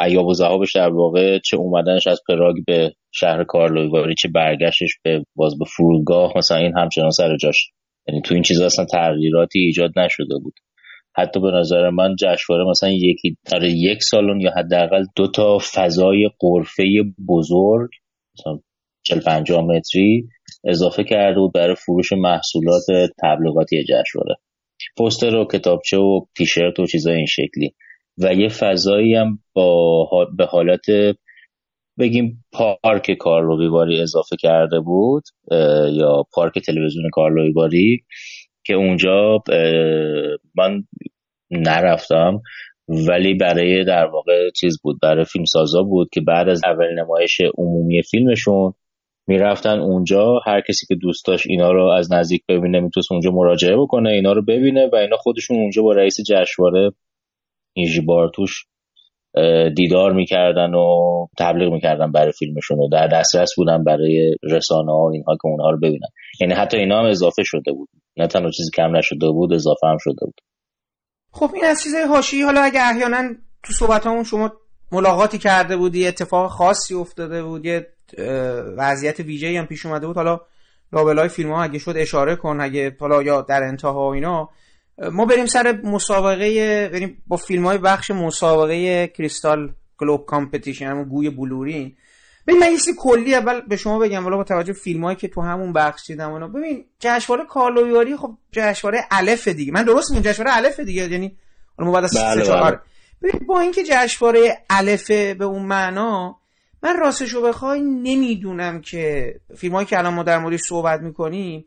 ایاب 0.05 0.25
و 0.25 0.33
زهابش 0.33 0.75
در 0.75 0.89
واقع 0.89 1.39
چه 1.39 1.57
اومدنش 1.57 2.07
از 2.07 2.19
پراگ 2.27 2.55
به 2.67 2.93
شهر 3.11 3.43
کارلویواری 3.43 4.15
چه 4.15 4.29
برگشتش 4.29 4.97
به 5.03 5.25
باز 5.35 5.57
به 5.59 5.65
فرودگاه 5.65 6.33
مثلا 6.37 6.57
این 6.57 6.77
همچنان 6.77 7.09
سر 7.09 7.37
جاش. 7.37 7.71
یعنی 8.07 8.21
تو 8.21 8.33
این 8.33 8.43
چیزا 8.43 8.65
اصلا 8.65 8.85
تغییراتی 8.85 9.59
ایجاد 9.59 9.99
نشده 9.99 10.37
بود. 10.43 10.53
حتی 11.15 11.39
به 11.39 11.51
نظر 11.51 11.89
من 11.89 12.15
جشنواره 12.19 12.69
مثلا 12.69 12.89
یکی 12.89 13.37
در 13.51 13.63
یک 13.63 14.03
سالن 14.03 14.41
یا 14.41 14.51
حداقل 14.57 15.05
دو 15.15 15.27
تا 15.27 15.57
فضای 15.73 16.29
قرفه 16.39 16.83
بزرگ 17.27 17.89
مثلا 18.39 18.59
40 19.03 19.19
50 19.19 19.65
متری 19.65 20.27
اضافه 20.63 21.03
کرده 21.03 21.39
بود 21.39 21.53
برای 21.53 21.75
فروش 21.75 22.13
محصولات 22.13 22.83
تبلیغاتی 23.23 23.83
جشنواره. 23.83 24.35
پوستر 24.97 25.35
و 25.35 25.45
کتابچه 25.45 25.97
و 25.97 26.25
تیشرت 26.37 26.79
و 26.79 26.85
چیزای 26.85 27.15
این 27.15 27.25
شکلی. 27.25 27.73
و 28.17 28.33
یه 28.33 28.49
فضایی 28.49 29.15
هم 29.15 29.39
با 29.53 30.09
به 30.37 30.45
حالت 30.45 30.85
بگیم 31.99 32.45
پارک 32.51 33.11
کارلویواری 33.11 34.01
اضافه 34.01 34.35
کرده 34.39 34.79
بود 34.79 35.23
یا 35.91 36.23
پارک 36.33 36.59
تلویزیون 36.59 37.09
کارلویواری 37.13 38.03
که 38.65 38.73
اونجا 38.73 39.43
من 40.55 40.83
نرفتم 41.51 42.41
ولی 42.87 43.33
برای 43.33 43.83
در 43.83 44.05
واقع 44.05 44.49
چیز 44.49 44.81
بود 44.83 44.99
برای 45.01 45.25
فیلم 45.25 45.45
سازا 45.45 45.83
بود 45.83 46.09
که 46.13 46.21
بعد 46.21 46.49
از 46.49 46.61
اول 46.65 46.99
نمایش 46.99 47.41
عمومی 47.57 48.01
فیلمشون 48.03 48.73
می‌رفتن 49.27 49.79
اونجا. 49.79 50.39
هر 50.45 50.61
کسی 50.61 50.85
که 50.85 50.95
دوست 50.95 51.25
داشت 51.25 51.47
اینا 51.47 51.71
رو 51.71 51.85
از 51.85 52.11
نزدیک 52.13 52.43
ببینه 52.49 52.79
می‌تونست 52.79 53.11
اونجا 53.11 53.31
مراجعه 53.31 53.77
بکنه 53.77 54.09
اینا 54.09 54.33
رو 54.33 54.41
ببینه 54.41 54.89
و 54.93 54.95
اینا 54.95 55.17
خودشون 55.17 55.57
اونجا 55.57 55.81
با 55.81 55.91
رئیس 55.91 56.17
جشنواره 56.27 56.91
اینجی 57.73 58.01
بارتوش 58.01 58.65
دیدار 59.75 60.13
می‌کردن 60.13 60.73
و 60.73 61.27
تبلیغ 61.39 61.73
می‌کردن 61.73 62.11
برای 62.11 62.31
فیلمشون 62.31 62.79
و 62.79 62.89
در 62.89 63.07
دسترس 63.07 63.49
بودن 63.57 63.83
برای 63.83 64.35
رسانه 64.43 64.91
ها 64.91 65.11
اینها 65.11 65.35
که 65.35 65.47
اونها 65.47 65.69
رو 65.69 65.77
ببینن. 65.77 66.07
یعنی 66.41 66.53
حتی 66.53 66.77
اینا 66.77 66.99
هم 66.99 67.05
اضافه 67.05 67.43
شده 67.43 67.71
بود. 67.71 67.89
نه 68.17 68.27
تنها 68.27 68.49
چیزی 68.49 68.71
کم 68.73 68.95
نشده 68.95 69.31
بود 69.31 69.53
اضافه 69.53 69.87
هم 69.87 69.97
شده 69.99 70.25
بود. 70.25 70.41
خب 71.31 71.51
این 71.53 71.65
از 71.65 71.83
چیزهای 71.83 72.03
حاشیه‌ای 72.03 72.41
حالا 72.41 72.61
اگه 72.61 72.79
احیانا 72.89 73.33
تو 73.63 73.73
صحبت 73.73 74.07
همون 74.07 74.23
شما 74.23 74.51
ملاقاتی 74.91 75.37
کرده 75.37 75.77
بودی 75.77 76.07
اتفاق 76.07 76.51
خاصی 76.51 76.95
افتاده 76.95 77.43
بود 77.43 77.65
یه 77.65 77.87
وضعیت 78.77 79.19
ویژه‌ای 79.19 79.57
هم 79.57 79.65
پیش 79.65 79.85
اومده 79.85 80.07
بود. 80.07 80.15
حالا 80.15 80.39
لابلای 80.93 81.29
فیلم 81.29 81.51
ها 81.51 81.63
اگه 81.63 81.79
شد 81.79 81.93
اشاره 81.97 82.35
کن 82.35 82.57
اگه 82.61 82.95
حالا 82.99 83.23
یا 83.23 83.41
در 83.41 83.63
انتها 83.63 84.13
اینا 84.13 84.49
ما 84.97 85.25
بریم 85.25 85.45
سر 85.45 85.81
مسابقه 85.83 86.89
بریم 86.93 87.23
با 87.27 87.37
فیلم 87.37 87.65
های 87.65 87.77
بخش 87.77 88.11
مسابقه 88.11 89.07
Crystal 89.07 89.73
Globe 89.97 90.25
Competition 90.25 90.85
همون 90.85 91.03
گوی 91.03 91.29
بلورین 91.29 91.95
ببین 92.47 92.59
من 92.59 92.71
یه 92.71 92.77
کلی 92.97 93.35
اول 93.35 93.61
به 93.61 93.77
شما 93.77 93.99
بگم 93.99 94.23
والا 94.23 94.37
با 94.37 94.43
توجه 94.43 94.73
فیلم 94.73 95.03
هایی 95.03 95.15
که 95.15 95.27
تو 95.27 95.41
همون 95.41 95.73
بخش 95.73 96.07
دیدم 96.07 96.31
اونا 96.31 96.47
ببین 96.47 96.85
جشنواره 96.99 97.45
کارلووی 97.45 97.96
واری 97.96 98.17
خب 98.17 98.37
جشنواره 98.51 99.05
الف 99.11 99.47
دیگه. 99.47 99.71
من 99.71 99.83
درست 99.83 100.11
میگم 100.11 100.23
جشنواره 100.23 100.57
الف 100.57 100.79
دیگه 100.79 101.11
یعنی 101.11 101.37
ما 101.79 101.91
بعد 101.91 102.03
از 102.03 102.17
بله 102.17 102.61
بله. 102.61 102.79
ببین 103.21 103.47
با 103.47 103.59
اینکه 103.59 103.83
جشنواره 103.83 104.57
الف 104.69 105.11
به 105.11 105.45
اون 105.45 105.63
معنا 105.63 106.37
من 106.83 106.97
راستشو 106.99 107.41
بخوای 107.41 107.81
نمی‌دونم 107.81 108.81
که 108.81 109.35
فیلم 109.57 109.73
هایی 109.75 109.87
که 109.87 109.97
الان 109.97 110.13
ما 110.13 110.23
در 110.23 110.39
موردش 110.39 110.59
صحبت 110.59 111.01
می‌کنیم 111.01 111.65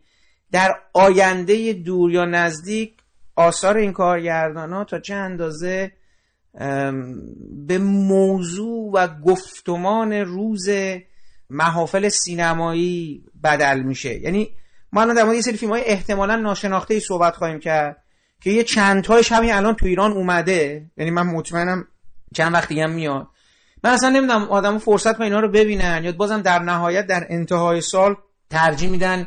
در 0.53 0.75
آینده 0.93 1.73
دور 1.73 2.11
یا 2.11 2.25
نزدیک 2.25 2.93
آثار 3.37 3.77
این 3.77 3.93
کارگردان 3.93 4.73
ها 4.73 4.85
تا 4.85 4.99
چه 5.01 5.15
اندازه 5.15 5.93
به 7.67 7.79
موضوع 7.79 8.91
و 8.95 9.09
گفتمان 9.21 10.13
روز 10.13 10.69
محافل 11.51 12.09
سینمایی 12.09 13.25
بدل 13.45 13.81
میشه. 13.81 14.21
یعنی 14.21 14.51
ما 14.93 15.03
الان 15.03 15.17
در 15.17 15.25
مورد 15.25 15.37
یه 15.37 15.43
سری 15.43 15.57
فیلم 15.57 15.73
های 15.73 15.85
احتمالا 15.85 16.37
ناشناخته 16.37 17.01
صحبت 17.01 17.37
خواهیم 17.37 17.59
کرد 17.59 17.97
که 18.41 18.51
یه 18.51 18.63
چند 18.63 19.03
تایش 19.03 19.33
همین 19.33 19.53
الان 19.53 19.75
تو 19.75 19.87
ایران 19.87 20.13
اومده. 20.13 20.91
یعنی 20.97 21.11
من 21.11 21.27
مطمئنم 21.27 21.89
چند 22.35 22.55
وقت 22.55 22.69
دیگه 22.69 22.87
میاد. 22.87 23.27
من 23.85 23.91
اصلا 23.91 24.09
نمی‌دونم 24.09 24.43
آدم 24.43 24.79
فرصت 24.79 25.17
کنه 25.17 25.27
اینا 25.27 25.41
رو 25.41 25.49
ببینن 25.49 26.05
یا 26.05 26.13
بازم 26.13 26.43
در 26.43 26.59
نهایت 26.59 27.07
در 27.07 27.27
انتهای 27.29 27.81
سال 27.81 28.17
ترجیح 28.51 28.91
میدن 28.91 29.27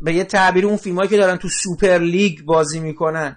به 0.00 0.14
یه 0.14 0.24
تعبیر 0.24 0.66
اون 0.66 0.76
فیلمایی 0.76 1.08
که 1.08 1.16
دارن 1.16 1.36
تو 1.36 1.48
سوپر 1.48 1.98
لیگ 1.98 2.40
بازی 2.44 2.80
می‌کنن. 2.80 3.36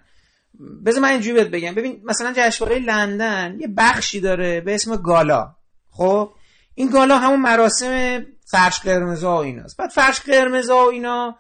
بذار 0.86 1.02
من 1.02 1.10
اینجوری 1.10 1.34
بهت 1.34 1.48
بگم. 1.48 1.76
ببین 1.76 2.02
مثلا 2.04 2.34
جشنواره 2.36 2.80
لندن 2.80 3.58
یه 3.60 3.68
بخشی 3.68 4.20
داره 4.20 4.62
به 4.62 4.76
اسم 4.76 4.96
گالا. 4.96 5.56
خب؟ 5.90 6.34
این 6.76 6.90
گالا 6.90 7.18
همون 7.18 7.40
مراسم 7.40 8.26
فرش 8.46 8.80
قرمز 8.80 9.24
و 9.24 9.30
ایناست. 9.30 9.78
بعد 9.78 9.90
فرش 9.90 10.20
قرمز 10.20 10.70
و 10.70 10.76
اینا 10.76 11.36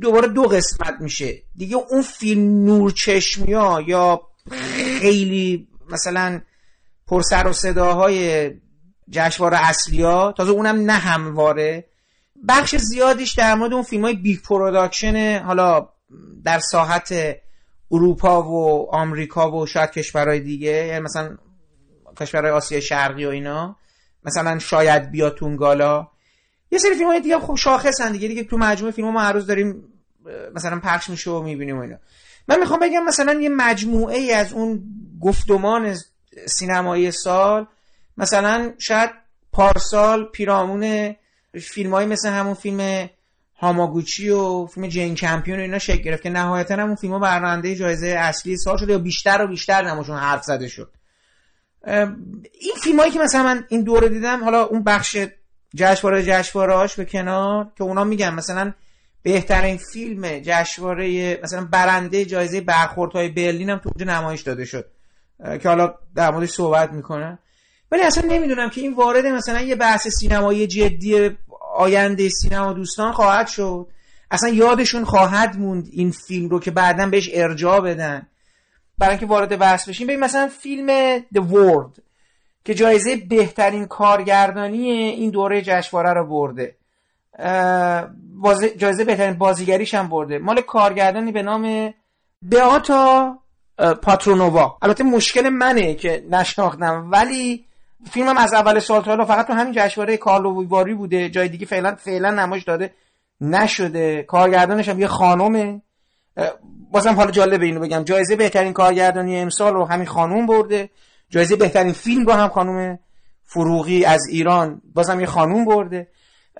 دوباره 0.00 0.28
دو 0.28 0.42
قسمت 0.42 0.94
میشه. 1.00 1.42
دیگه 1.56 1.76
اون 1.76 2.02
فیلم 2.02 2.64
نور 2.64 2.94
ها 3.48 3.80
یا 3.80 4.20
خیلی 5.00 5.68
مثلا 5.90 6.40
پر 7.06 7.22
سر 7.22 7.46
و 7.46 7.52
صداهای 7.52 8.50
جشنواره 9.10 9.68
اصلی 9.68 10.02
ها 10.02 10.34
تازه 10.36 10.50
اونم 10.50 10.76
نه 10.90 10.92
همواره. 10.92 11.88
بخش 12.48 12.76
زیادیش 12.76 13.32
در 13.32 13.54
مورد 13.54 13.72
اون 13.72 13.82
فیلم 13.82 14.04
های 14.04 14.14
بیگ 14.14 14.40
پروداکشن 14.40 15.42
حالا 15.46 15.88
در 16.44 16.58
ساحت 16.58 17.14
اروپا 17.90 18.42
و 18.42 18.90
آمریکا 18.94 19.52
و 19.52 19.66
شاید 19.66 19.90
کشورهای 19.90 20.40
دیگه 20.40 20.86
یعنی 20.86 21.00
مثلا 21.00 21.36
کشورهای 22.20 22.52
آسیا 22.52 22.80
شرقی 22.80 23.24
و 23.24 23.28
اینا. 23.28 23.76
مثلا 24.24 24.58
شاید 24.58 25.10
بیاتون 25.10 25.56
گالا. 25.56 26.08
یه 26.70 26.78
سری 26.78 26.94
فیلم 26.94 27.06
های 27.06 27.20
دیگه 27.20 27.38
خب 27.38 27.54
شاخصن 27.54 28.12
دیگه. 28.12 28.28
دیگه 28.28 28.44
تو 28.44 28.58
مجموعه 28.58 28.92
فیلم 28.92 29.10
ما 29.10 29.20
هر 29.20 29.32
روز 29.32 29.46
داریم 29.46 29.84
مثلا 30.54 30.80
پخش 30.80 31.10
میشه 31.10 31.30
و 31.30 31.42
می‌بینیم 31.42 31.78
و 31.78 31.80
اینا. 31.80 31.96
من 32.48 32.60
می‌خوام 32.60 32.80
بگم 32.80 33.04
مثلا 33.04 33.32
یه 33.32 33.48
مجموعه 33.48 34.16
ای 34.16 34.32
از 34.32 34.52
اون 34.52 34.82
گفتمان 35.20 35.96
سینمایی 36.46 37.10
سال 37.10 37.66
مثلا 38.16 38.72
شاید 38.78 39.10
پارسال 39.52 40.24
پیرامون 40.24 41.14
فیلم 41.60 41.94
های 41.94 42.06
مثل 42.06 42.28
همون 42.28 42.54
فیلم 42.54 43.10
هاماگوچی 43.56 44.30
و 44.30 44.66
فیلم 44.66 44.86
جین 44.86 45.14
کمپیون 45.14 45.58
و 45.58 45.62
اینا 45.62 45.78
شکل 45.78 46.02
گرفت 46.02 46.22
که 46.22 46.30
نهایتا 46.30 46.74
هم 46.74 46.86
اون 46.86 46.94
فیلم 46.94 47.12
ها 47.12 47.18
برنامه 47.18 47.74
جایزه 47.74 48.06
اصلی 48.06 48.56
سال 48.56 48.76
شده 48.76 48.92
یا 48.92 48.98
بیشتر 48.98 49.42
و 49.42 49.46
بیشتر 49.46 49.88
نماشون 49.88 50.16
حرف 50.16 50.44
زده 50.44 50.68
شد. 50.68 50.92
این 52.60 52.74
فیلم 52.82 53.00
هایی 53.00 53.12
که 53.12 53.18
مثلا 53.18 53.42
من 53.42 53.64
این 53.68 53.82
دوره 53.82 54.08
دیدم 54.08 54.44
حالا 54.44 54.64
اون 54.64 54.84
بخش 54.84 55.16
جشنواره 55.74 56.74
هاش 56.74 56.96
به 56.96 57.04
کنار 57.04 57.72
که 57.76 57.84
اونا 57.84 58.04
میگن 58.04 58.34
مثلا 58.34 58.72
بهترین 59.22 59.76
فیلم 59.76 60.38
جشنواره 60.38 61.40
مثلا 61.42 61.64
برنده 61.64 62.24
جایزه 62.24 62.60
برخوردهای 62.60 63.28
برلین 63.28 63.70
هم 63.70 63.78
تو 63.78 64.04
نمایش 64.04 64.40
داده 64.40 64.64
شد. 64.64 64.90
که 65.62 65.68
حالا 65.68 65.94
در 66.14 66.30
موردش 66.30 66.50
صحبت 66.50 66.92
می‌کنن 66.92 67.38
ولی 67.90 68.02
اصلا 68.02 68.28
نمی‌دونم 68.28 68.70
که 68.70 68.80
این 68.80 68.94
وارد 68.94 69.26
مثلا 69.26 69.60
یه 69.60 69.74
بحث 69.74 70.08
سینمایی 70.08 70.66
جدی 70.66 71.30
آینده 71.76 72.28
سینما 72.28 72.72
دوستان 72.72 73.12
خواهد 73.12 73.46
شد. 73.46 73.86
اصلا 74.30 74.48
یادشون 74.48 75.04
خواهد 75.04 75.58
موند 75.58 75.88
این 75.92 76.10
فیلم 76.10 76.48
رو 76.48 76.60
که 76.60 76.70
بعدا 76.70 77.06
بهش 77.06 77.30
ارجاع 77.32 77.80
بدن. 77.80 78.26
برای 78.98 79.10
اینکه 79.10 79.26
وارد 79.26 79.58
بحث 79.58 79.88
بشیم 79.88 80.06
ببین 80.06 80.20
مثلا 80.20 80.48
فیلم 80.48 81.18
The 81.18 81.40
World 81.52 82.00
که 82.64 82.74
جایزه 82.74 83.16
بهترین 83.16 83.86
کارگردانی 83.86 84.90
این 84.90 85.30
دوره 85.30 85.62
جشنواره 85.62 86.12
رو 86.12 86.26
برده. 86.26 86.76
جایزه 88.76 89.04
بهترین 89.04 89.34
بازیگریش 89.34 89.94
هم 89.94 90.08
برده. 90.08 90.38
مال 90.38 90.60
کارگردانی 90.60 91.32
به 91.32 91.42
نام 91.42 91.94
بیاتا 92.42 93.38
پاترونووا. 94.02 94.78
البته 94.82 95.04
مشکل 95.04 95.48
منه 95.48 95.94
که 95.94 96.24
نشناختم 96.30 97.08
ولی 97.10 97.64
فیلمم 98.10 98.38
از 98.38 98.54
اول 98.54 98.78
سال 98.78 99.02
تا 99.02 99.24
فقط 99.24 99.46
تو 99.46 99.52
همین 99.52 99.72
جشنواره 99.76 100.16
کارلو 100.16 100.94
بوده. 100.96 101.30
جای 101.30 101.48
دیگه 101.48 101.66
فعلا 101.66 101.94
فعلا 101.94 102.30
نمایش 102.30 102.64
داده 102.64 102.94
نشده. 103.40 104.22
کارگردانش 104.22 104.88
هم 104.88 105.00
یه 105.00 105.06
خانومه. 105.06 105.82
بازم 106.90 107.14
حالا 107.14 107.30
جالبه 107.30 107.66
اینو 107.66 107.80
بگم. 107.80 108.02
جایزه 108.02 108.36
بهترین 108.36 108.72
کارگردانی 108.72 109.40
امسال 109.40 109.74
رو 109.74 109.84
همین 109.84 110.06
خانوم 110.06 110.46
برده. 110.46 110.90
جایزه 111.30 111.56
بهترین 111.56 111.92
فیلم 111.92 112.26
رو 112.26 112.32
هم 112.32 112.48
خانوم 112.48 112.98
فروغی 113.44 114.04
از 114.04 114.26
ایران 114.30 114.82
بازم 114.94 115.20
یه 115.20 115.26
خانوم 115.26 115.64
برده. 115.64 116.08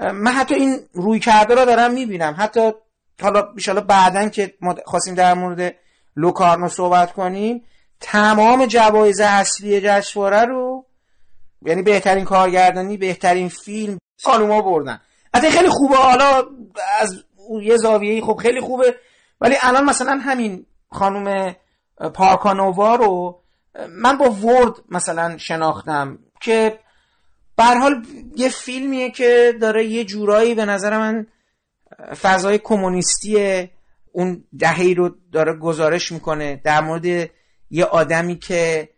من 0.00 0.32
حتی 0.32 0.54
این 0.54 0.78
روی 0.92 1.18
کرده 1.18 1.54
رو 1.54 1.64
دارم 1.64 1.92
می‌بینم. 1.92 2.34
حتی 2.38 2.72
حالا 3.22 3.42
بیشالا 3.42 3.80
بعدا 3.80 4.28
که 4.28 4.54
ما 4.60 4.74
خواستیم 4.84 5.14
در 5.14 5.34
مورد 5.34 5.74
لوکارنو 6.16 6.68
صحبت 6.68 7.12
کنیم 7.12 7.62
تمام 8.00 8.66
جوایز 8.66 9.20
اصلی 9.20 9.80
جشنواره 9.80 10.44
رو 10.44 10.73
یعنی 11.64 11.82
بهترین 11.82 12.24
کارگردانی 12.24 12.96
بهترین 12.96 13.48
فیلم 13.48 13.98
خانوما 14.22 14.62
بردن. 14.62 15.00
حتی 15.34 15.50
خیلی 15.50 15.68
خوبه. 15.68 15.96
حالا 15.96 16.42
از 17.00 17.24
یه 17.62 17.76
زاویه‌ای 17.76 18.20
خب 18.20 18.36
خیلی 18.42 18.60
خوبه. 18.60 18.94
ولی 19.40 19.54
الان 19.60 19.84
مثلا 19.84 20.20
همین 20.22 20.66
خانم 20.90 21.56
پارکانووا 22.14 22.94
رو 22.94 23.40
من 23.88 24.18
با 24.18 24.30
ورد 24.30 24.74
مثلا 24.88 25.38
شناختم 25.38 26.18
که 26.40 26.78
به 27.56 27.64
حال 27.64 28.06
یه 28.36 28.48
فیلمیه 28.48 29.10
که 29.10 29.54
داره 29.60 29.84
یه 29.84 30.04
جورایی 30.04 30.54
به 30.54 30.64
نظر 30.64 30.98
من 30.98 31.26
فضای 32.22 32.58
کمونیستی 32.58 33.68
اون 34.12 34.44
دههی 34.58 34.94
رو 34.94 35.10
داره 35.32 35.52
گزارش 35.58 36.12
می‌کنه 36.12 36.60
در 36.64 36.80
مورد 36.80 37.30
یه 37.70 37.84
آدمی 37.84 38.38
که 38.38 38.88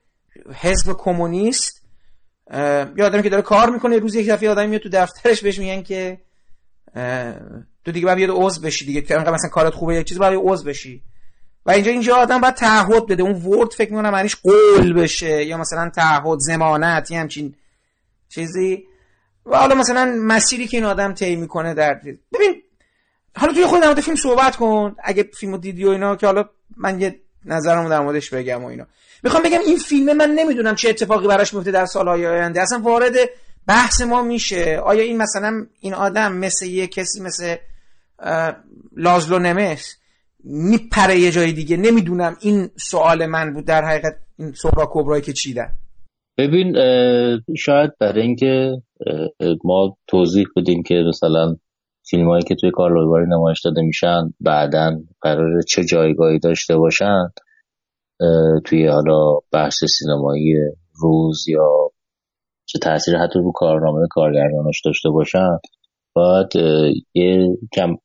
حزب 0.61 0.92
کمونیست 0.92 1.75
یه 2.97 3.05
آدمی 3.05 3.23
که 3.23 3.29
داره 3.29 3.43
کار 3.43 3.71
می‌کنه 3.71 3.99
روز 3.99 4.15
یک 4.15 4.29
دفعه 4.29 4.50
آدمی 4.50 4.67
میاد 4.67 4.83
تو 4.83 4.88
دفترش 4.93 5.43
بهش 5.43 5.59
میگن 5.59 5.83
که 5.83 6.21
تو 7.85 7.93
دیگه 7.93 8.07
باید 8.07 8.31
عضو 8.33 8.61
بشی 8.61 8.85
دیگه 8.85 9.00
که 9.00 9.15
مثلا 9.15 9.50
کارت 9.50 9.75
خوبه 9.75 9.95
یک 9.97 10.07
چیز 10.07 10.19
باید 10.19 10.41
عضو 10.43 10.65
بشی. 10.65 11.03
و 11.67 11.71
اینجا 11.71 11.91
اینجا 11.91 12.17
آدم 12.17 12.41
باید 12.41 12.55
تعهد 12.55 13.07
بده. 13.07 13.23
اون 13.23 13.33
ورد 13.33 13.71
فکر 13.71 13.91
می‌کنم 13.91 14.11
معنیش 14.11 14.37
قول 14.37 14.93
بشه 14.93 15.45
یا 15.45 15.57
مثلا 15.57 15.91
تعهد 15.91 16.38
زمانت 16.38 17.11
یه 17.11 17.21
همچین 17.21 17.55
چیزی. 18.29 18.85
و 19.47 19.57
حالا 19.57 19.75
مثلا 19.75 20.19
مسیری 20.23 20.67
که 20.67 20.76
این 20.76 20.87
آدم 20.87 21.12
طی 21.12 21.37
می‌کنه 21.37 21.75
در 21.75 21.95
ببین 22.33 22.62
حالا 23.37 23.53
توی 23.53 23.67
خود 23.67 23.83
در 23.83 23.95
فیلم 23.95 24.17
صحبت 24.17 24.57
کن. 24.57 24.97
اگه 25.05 25.23
فیلمو 25.23 25.59
دیدی 25.59 25.85
و 25.85 25.88
اینا 25.88 26.17
که 26.17 26.26
حالا 26.26 26.49
من 26.76 27.00
یه 27.00 27.21
نظرمو 27.45 27.88
در 27.88 28.00
موردش 28.00 28.31
بگم 28.31 28.65
و 28.65 28.67
اینا. 28.67 28.87
می‌خوام 29.25 29.42
بگم 29.42 29.58
این 29.66 29.76
فیلم 29.76 30.16
من 30.16 30.30
نمی‌دونم 30.30 30.75
چه 30.75 30.88
اتفاقی 30.88 31.28
براش 31.28 31.54
میفته 31.54 31.70
در 31.70 31.87
سالهای 31.87 32.26
آینده. 32.26 32.62
اصلا 32.62 32.78
وارد 32.78 33.12
بحث 33.68 34.00
ما 34.00 34.23
میشه. 34.23 34.80
آیا 34.85 35.02
این 35.02 35.16
مثلا 35.16 35.66
این 35.80 35.94
آدم 35.94 36.32
مثل 36.32 36.66
یه 36.66 36.87
کسی 36.87 37.20
مثل 37.20 37.56
لازلو 38.96 39.38
نمس 39.38 39.96
میپره 40.44 41.18
یه 41.18 41.30
جای 41.30 41.52
دیگه؟ 41.52 41.76
نمی‌دونم 41.76 42.37
این 42.40 42.70
سوال 42.90 43.26
من 43.26 43.52
بود. 43.52 43.64
در 43.64 43.85
حقیقت 43.85 44.16
این 44.38 44.52
سهرا 44.52 44.88
کبرایی 44.90 45.23
که 45.23 45.32
چیدن. 45.32 45.68
ببین 46.38 46.76
شاید 47.56 47.90
برای 48.00 48.23
اینکه 48.23 48.82
ما 49.64 49.96
توضیح 50.06 50.46
بدیم 50.56 50.82
که 50.82 50.94
مثلا 50.94 51.56
فیلم 52.11 52.28
هایی 52.28 52.42
که 52.42 52.54
توی 52.54 52.70
کارلویواری 52.70 53.26
نمایش 53.26 53.61
داده 53.64 53.82
میشن 53.82 54.35
بعدا 54.40 55.00
قرار 55.20 55.62
چه 55.62 55.85
جایگاهی 55.85 56.38
داشته 56.38 56.76
باشن 56.76 57.28
توی 58.65 58.87
حالا 58.87 59.39
بحث 59.52 59.85
سینمایی 59.85 60.55
روز 61.02 61.49
یا 61.49 61.91
چه 62.67 62.79
تاثیر 62.79 63.19
حتی 63.19 63.39
رو 63.39 63.52
کارنامه 63.52 64.07
کارگردانش 64.11 64.83
داشته 64.85 65.11
باشن 65.11 65.59
باید 66.15 66.47
یه 67.15 67.57
کم 67.73 67.97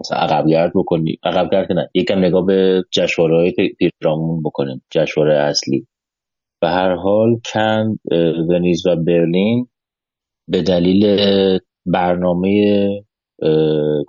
مثلا 0.00 0.18
عقبگرد 0.18 0.72
بکنی. 0.74 1.18
عقبگرد 1.24 1.72
نه 1.72 1.88
یکم 1.94 2.18
نگاه 2.18 2.46
به 2.46 2.84
جشنواره 2.90 3.36
های 3.36 3.52
پیرامون 3.78 4.42
بکنیم 4.42 4.82
جشنواره 4.90 5.38
اصلی. 5.38 5.86
به 6.60 6.68
هر 6.68 6.94
حال 6.94 7.40
کن 7.52 7.96
ونیز 8.50 8.86
و 8.86 8.96
برلین 8.96 9.66
به 10.48 10.62
دلیل 10.62 11.18
برنامه 11.86 12.88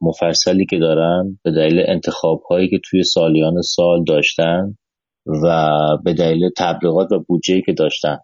مفصلی 0.01 0.65
که 0.65 0.77
دارن 0.77 1.39
به 1.43 1.51
دلیل 1.51 1.83
انتخاب 1.87 2.41
هایی 2.49 2.69
که 2.69 2.79
توی 2.89 3.03
سالیان 3.03 3.61
سال 3.61 4.03
داشتن 4.03 4.77
و 5.25 5.77
به 6.03 6.13
دلیل 6.13 6.49
تبلیغات 6.57 7.11
و 7.11 7.19
بودجه 7.27 7.61
که 7.61 7.73
داشتن. 7.73 8.17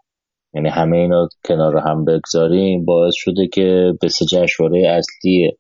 یعنی 0.54 0.70
همه 0.70 0.98
اینا 0.98 1.28
کنار 1.48 1.78
هم 1.78 2.06
بگذاریم 2.06 2.86
باعث 2.86 3.14
شده 3.16 3.48
که 3.48 3.94
به 4.02 4.08
سه 4.08 4.26
جشنواره 4.26 4.88
اصلی 4.88 5.52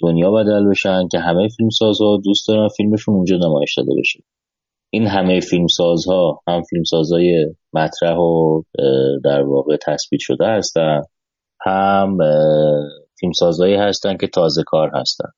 دنیا 0.00 0.30
بدل 0.30 0.70
بشن 0.70 1.08
که 1.08 1.18
همه 1.18 1.48
فیلمسازها 1.56 2.16
دوست 2.24 2.48
دارن 2.48 2.68
فیلمشون 2.68 3.14
اونجا 3.14 3.36
نمایش 3.36 3.74
داده 3.78 3.92
بشه. 3.98 4.20
این 4.90 5.06
همه 5.06 5.40
فیلمسازها 5.40 6.40
هم 6.48 6.62
فیلمسازهای 6.62 7.54
مطرح 7.72 8.16
و 8.16 8.62
در 9.24 9.42
واقع 9.42 9.76
تثبیت 9.76 10.20
شده 10.20 10.46
هستن 10.46 11.02
هم 11.60 12.18
فیلمسازهایی 13.20 13.74
هستن 13.74 14.16
که 14.16 14.26
تازه 14.26 14.62
کار 14.66 14.90
هستن. 14.94 15.28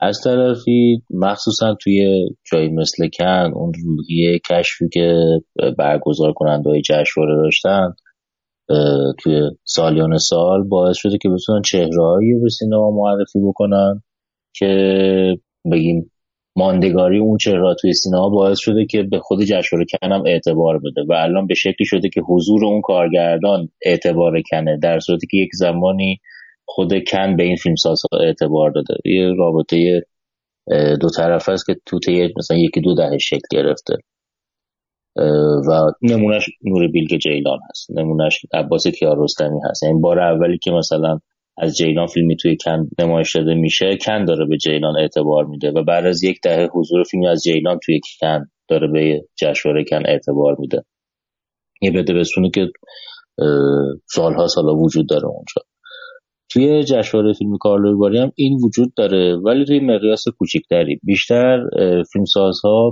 از 0.00 0.20
طرفی 0.24 1.02
مخصوصا 1.10 1.74
توی 1.74 2.28
جایی 2.52 2.68
مثل 2.68 3.08
کن 3.18 3.52
اون 3.54 3.72
روحیه 3.84 4.38
کشفی 4.50 4.88
که 4.88 5.16
برگزار 5.78 6.32
کننده 6.32 6.70
های 6.70 6.82
جشنواره 6.82 7.36
داشتن 7.36 7.94
توی 9.18 9.50
سالیان 9.64 10.18
سال 10.18 10.62
باعث 10.62 10.96
شده 10.96 11.18
که 11.18 11.28
بتونن 11.28 11.62
چهرههایی 11.62 12.34
به 12.42 12.48
سینما 12.48 12.90
معرفی 12.90 13.40
بکنن 13.44 14.02
که 14.54 15.38
بگیم 15.72 16.10
ماندگاری 16.56 17.18
اون 17.18 17.36
چهره 17.38 17.74
توی 17.80 17.92
سینما 17.92 18.28
باعث 18.28 18.58
شده 18.58 18.86
که 18.86 19.02
به 19.02 19.18
خود 19.18 19.42
جشنواره 19.42 19.86
کن 19.92 20.12
هم 20.12 20.22
اعتبار 20.26 20.78
بده 20.78 21.02
و 21.08 21.12
الان 21.12 21.46
به 21.46 21.54
شکلی 21.54 21.86
شده 21.86 22.08
که 22.08 22.20
حضور 22.20 22.64
اون 22.64 22.80
کارگردان 22.80 23.68
اعتبار 23.84 24.42
کنه 24.50 24.78
در 24.82 25.00
صورتی 25.00 25.26
که 25.30 25.36
یک 25.36 25.50
زمانی 25.52 26.20
خود 26.68 26.92
کن 27.08 27.36
به 27.36 27.42
این 27.42 27.56
فیلمسازها 27.56 28.18
اعتبار 28.20 28.70
داده. 28.70 28.94
یه 29.04 29.34
رابطه 29.38 30.02
دو 31.00 31.08
طرف 31.16 31.48
است 31.48 31.66
که 31.66 31.76
تو 31.86 31.98
طی 31.98 32.28
مثلا 32.36 32.56
یکی 32.56 32.80
دو 32.80 32.94
دهه 32.94 33.18
شکل 33.18 33.48
گرفته. 33.52 33.94
و 35.68 35.92
نمونهش 36.02 36.50
نور 36.64 36.88
بیلگ 36.88 37.18
جیلان 37.18 37.58
هست. 37.70 37.90
نمونهش 37.90 38.46
عباس 38.52 38.86
کیارستمی 38.86 39.60
هست. 39.70 39.82
یعنی 39.82 40.00
بار 40.00 40.20
اولی 40.20 40.58
که 40.58 40.70
مثلا 40.70 41.18
از 41.58 41.76
جیلان 41.76 42.06
فیلمی 42.06 42.36
توی 42.36 42.56
کن 42.64 42.88
نمایش 42.98 43.36
داده 43.36 43.54
میشه 43.54 43.98
کن 44.00 44.24
داره 44.24 44.46
به 44.46 44.56
جیلان 44.56 44.96
اعتبار 44.96 45.44
میده 45.44 45.70
و 45.70 45.84
بعد 45.84 46.06
از 46.06 46.22
یک 46.24 46.38
دهه 46.42 46.68
حضور 46.72 47.04
فیلمی 47.04 47.26
از 47.26 47.42
جیلان 47.42 47.78
توی 47.84 48.00
کن 48.20 48.50
داره 48.68 48.88
به 48.88 49.20
جشنواره 49.36 49.84
کن 49.84 50.02
اعتبار 50.06 50.56
میده. 50.58 50.84
یه 51.82 51.90
بده 51.90 52.14
بسونه 52.14 52.50
که 52.50 52.68
سالها 54.06 54.46
سالا 54.46 54.74
وجود 54.74 55.08
داره 55.08 55.26
اونجا. 55.26 55.62
توی 56.50 56.84
جشنواره 56.84 57.32
فیلم 57.32 57.58
کارلوی 57.58 58.18
هم 58.18 58.32
این 58.36 58.58
وجود 58.64 58.92
داره 58.96 59.36
ولی 59.36 59.64
توی 59.64 59.80
مقیاس 59.80 60.24
کوچکتری. 60.38 61.00
بیشتر 61.02 61.64
فیلمسازها 62.12 62.90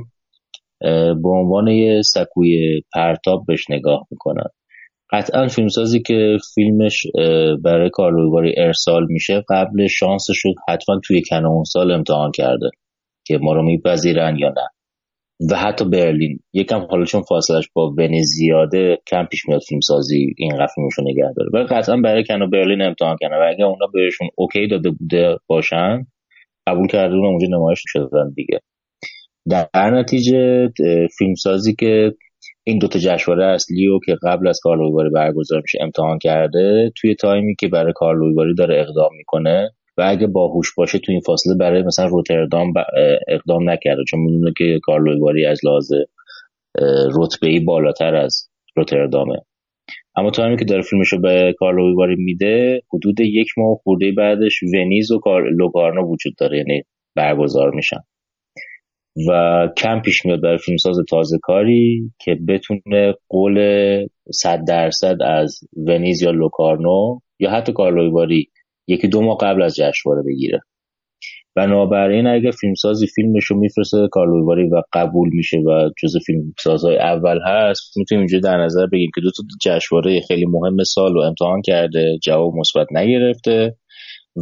به 1.23 1.29
عنوان 1.29 1.69
یه 1.69 2.03
سکوی 2.03 2.83
پرتاب 2.95 3.45
بهش 3.47 3.71
نگاه 3.71 4.07
می‌کنن. 4.11 4.49
قطعا 5.13 5.49
فیلمسازی 5.49 6.03
که 6.03 6.37
فیلمش 6.55 7.07
برای 7.65 7.91
کارلوی 7.91 8.53
ارسال 8.57 9.07
میشه 9.09 9.45
قبل 9.49 9.87
شانسش 9.87 10.39
رو 10.45 10.55
حتما 10.69 11.01
توی 11.05 11.23
کنون 11.31 11.65
سال 11.65 11.93
امتحان 11.93 12.31
کرده 12.35 12.71
که 13.27 13.39
ما 13.39 13.53
رو 13.53 13.63
میپذیرن 13.63 14.37
یا 14.39 14.49
نه. 14.49 14.69
و 15.51 15.57
حتی 15.57 15.85
برلین 15.85 16.39
یکم 16.53 16.87
حالا 16.91 17.05
چون 17.05 17.23
فاصلش 17.23 17.69
با 17.75 17.95
ونیز 17.99 18.27
زیاده 18.27 18.99
کم 19.07 19.25
پیش 19.25 19.49
میاد 19.49 19.61
فیلم 19.69 19.81
سازی 19.81 20.35
این 20.39 20.67
فیلمشو 20.75 21.03
نگه 21.03 21.33
داره. 21.37 21.51
ولی 21.53 21.65
قطعا 21.65 21.97
برای 21.97 22.25
کن 22.25 22.51
برلین 22.51 22.83
امتحان 22.83 23.17
کنه 23.21 23.37
و 23.37 23.49
اگه 23.49 23.65
اونا 23.65 23.87
بهشون 23.87 24.29
اوکی 24.35 24.67
داده 24.67 24.91
بوده 24.91 25.37
باشن 25.47 26.07
قبول 26.67 26.87
کرده 26.87 27.15
اونجا 27.15 27.47
نمایش 27.51 27.83
شدن 27.87 28.33
دیگه. 28.35 28.61
در 29.51 29.91
نتیجه 29.91 30.69
فیلمسازی 31.19 31.75
که 31.75 32.13
این 32.65 32.79
دوتا 32.79 32.99
جشنواره 32.99 33.45
اصلی 33.47 33.87
و 33.87 33.99
که 34.07 34.17
قبل 34.23 34.49
از 34.49 34.61
کارلوی 34.63 35.11
برگزار 35.11 35.61
میشه 35.61 35.79
امتحان 35.83 36.19
کرده 36.19 36.93
توی 36.97 37.15
تایمی 37.15 37.55
که 37.61 37.69
برای 37.69 37.93
کارلوی 37.97 38.55
داره 38.55 38.81
اقدام 38.81 39.11
می‌کنه 39.17 39.71
و 39.99 40.03
اگه 40.07 40.27
باهوش 40.27 40.75
باشه 40.75 40.99
تو 40.99 41.13
این 41.13 41.21
فاصله 41.21 41.55
برای 41.55 41.83
مثلا 41.83 42.07
روتردام 42.07 42.73
اقدام 43.29 43.71
نکرده 43.71 44.03
چون 44.09 44.21
می‌دونه 44.21 44.53
که 44.59 44.79
کارلوی 44.83 45.47
از 45.47 45.61
لحاظ 45.65 45.93
رتبه 47.17 47.47
ای 47.49 47.61
بالاتر 47.61 48.15
از 48.15 48.49
روتردامه. 48.77 49.37
اما 50.17 50.31
تا 50.31 50.45
همین 50.45 50.57
که 50.57 50.65
داره 50.65 50.83
فیلمشو 50.83 51.21
به 51.21 51.55
کارلو 51.59 51.89
ویواری 51.89 52.17
میده 52.19 52.83
حدود 52.93 53.21
یک 53.21 53.49
ماه 53.57 53.77
خورده 53.83 54.13
بعدش 54.13 54.63
ونیز 54.63 55.11
و 55.11 55.21
لوکارنو 55.59 56.13
وجود 56.13 56.35
داره 56.39 56.59
یعنی 56.59 56.83
برگزار 57.15 57.71
میشن. 57.75 58.01
و 59.29 59.69
کم 59.77 60.01
پیش 60.01 60.27
میاد 60.27 60.43
برای 60.43 60.59
فیلمساز 60.59 60.97
تازه 61.09 61.39
کاری 61.43 62.13
که 62.21 62.39
بتونه 62.49 63.15
قول 63.29 63.59
صد 64.33 64.65
درصد 64.69 65.17
از 65.23 65.61
ونیز 65.87 66.23
یا 66.23 66.31
لوکارنو 66.31 67.19
یا 67.39 67.51
حتی 67.51 67.73
کارلویواری 67.73 68.49
یکی 68.87 69.09
دو 69.09 69.23
ماه 69.23 69.39
قبل 69.41 69.63
از 69.63 69.77
جشنواره 69.77 70.23
بگیره. 70.27 70.61
بنابراین 71.57 72.27
اگر 72.27 72.51
فیلمسازی 72.51 73.07
فیلمش 73.07 73.45
رو 73.45 73.57
میفرسته 73.59 74.09
کارلویواری 74.11 74.69
و 74.69 74.83
قبول 74.93 75.29
میشه 75.33 75.59
و 75.59 75.91
جز 76.03 76.17
فیلمسازهای 76.27 76.99
اول 76.99 77.39
هست 77.47 77.97
می‌تونیم 77.97 78.21
اینجا 78.21 78.39
در 78.39 78.57
نظر 78.57 78.87
بگیم 78.87 79.11
که 79.15 79.21
دو 79.21 79.31
تا 79.31 79.43
جشنواره 79.63 80.21
خیلی 80.21 80.47
مهم 80.47 80.85
سال 80.85 81.15
رو 81.15 81.21
امتحان 81.21 81.63
کرده 81.63 82.19
جواب 82.23 82.55
مثبت 82.57 82.87
نگرفته 82.91 83.77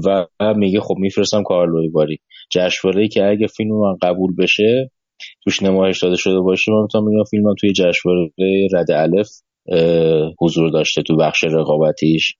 و 0.06 0.26
میگه 0.56 0.80
خب 0.80 0.94
میفرستم 0.98 1.42
کارلویواری 1.42 2.18
جشنواره 2.50 3.08
که 3.08 3.24
اگه 3.24 3.46
فیلم 3.46 3.70
من 3.80 3.96
قبول 4.02 4.34
بشه 4.38 4.90
توش 5.44 5.62
نمایش 5.62 6.02
داده 6.02 6.16
شده 6.16 6.40
باشه 6.40 6.72
من 6.72 6.82
می‌تونم 6.82 7.04
بگم 7.04 7.24
فیلمم 7.30 7.54
توی 7.60 7.72
جشنواره 7.72 8.30
رد 8.72 8.90
الف 8.90 9.28
حضور 10.40 10.70
داشته 10.70 11.02
تو 11.02 11.16
بخش 11.16 11.44
رقابتیش. 11.44 12.36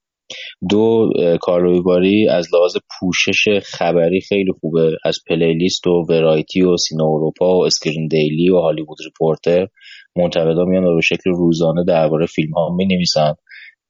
خود 0.69 1.09
کارلووی 1.41 2.29
از 2.29 2.47
لحاظ 2.53 2.77
پوشش 2.99 3.47
خبری 3.63 4.21
خیلی 4.21 4.51
خوبه. 4.59 4.91
از 5.05 5.19
Playlist 5.27 5.87
و 5.87 6.05
Variety 6.09 6.61
و 6.61 6.77
Cineuropa 6.77 7.57
و 7.57 7.65
Screen 7.65 8.07
Daily 8.07 8.49
و 8.49 8.57
Hollywood 8.57 8.97
Reporter. 9.05 9.67
منتقدا 10.15 10.65
میان 10.65 10.83
و 10.83 10.95
به 10.95 11.01
شکل 11.01 11.29
روزانه 11.37 11.83
درباره 11.87 12.25
فیلم 12.25 12.53
ها 12.53 12.75
می 12.75 12.85
نویسن 12.85 13.33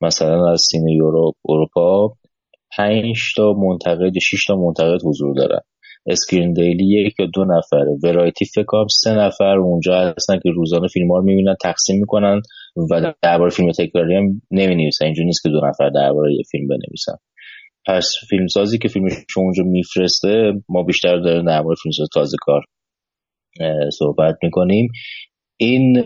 مثلا 0.02 0.52
از 0.52 0.62
Cineuropa 0.72 2.14
پنج 2.78 3.18
تا 3.38 3.54
منتقد 3.54 4.20
شش 4.20 4.46
تا 4.46 4.56
منتقد 4.56 5.00
حضور 5.06 5.36
دارن. 5.36 5.60
Screen 6.08 6.54
Daily 6.54 7.06
یک 7.06 7.14
یا 7.20 7.26
دو 7.34 7.46
نفره. 7.46 7.98
Variety 8.04 8.46
فکر 8.46 8.86
سه 8.92 9.12
نفر 9.16 9.58
اونجا 9.58 9.96
هستن 9.96 10.40
که 10.44 10.50
روزانه 10.56 10.88
فیلم 10.88 11.12
ها 11.12 11.18
رو 11.18 11.24
می‌بینن 11.24 11.56
تقسیم 11.62 12.00
می‌کنن. 12.00 12.42
و 12.92 13.14
درباره 13.22 13.50
فیلم 13.50 13.72
تکراری 13.72 14.16
هم 14.16 14.42
نمی 14.52 14.76
نویسن 14.76 15.06
اینجا 15.06 15.24
نیست 15.24 15.44
که 15.44 15.50
دو 15.50 15.62
نفر 15.68 15.90
درباره 15.90 16.34
یه 16.34 16.44
فیلم 16.52 16.68
بنویسن. 16.68 17.18
پس 17.88 18.12
فیلمسازی 18.30 18.78
که 18.78 18.88
فیلمش 18.88 19.14
اونجا 19.38 19.64
میفرسته 19.64 20.54
ما 20.70 20.84
بیشتر 20.84 21.42
در 21.42 21.62
مورد 21.62 21.78
فیلمساز 21.84 22.08
تازه 22.14 22.38
کار 22.42 22.62
صحبت 23.90 24.36
می‌کنیم. 24.44 24.88
این 25.58 26.02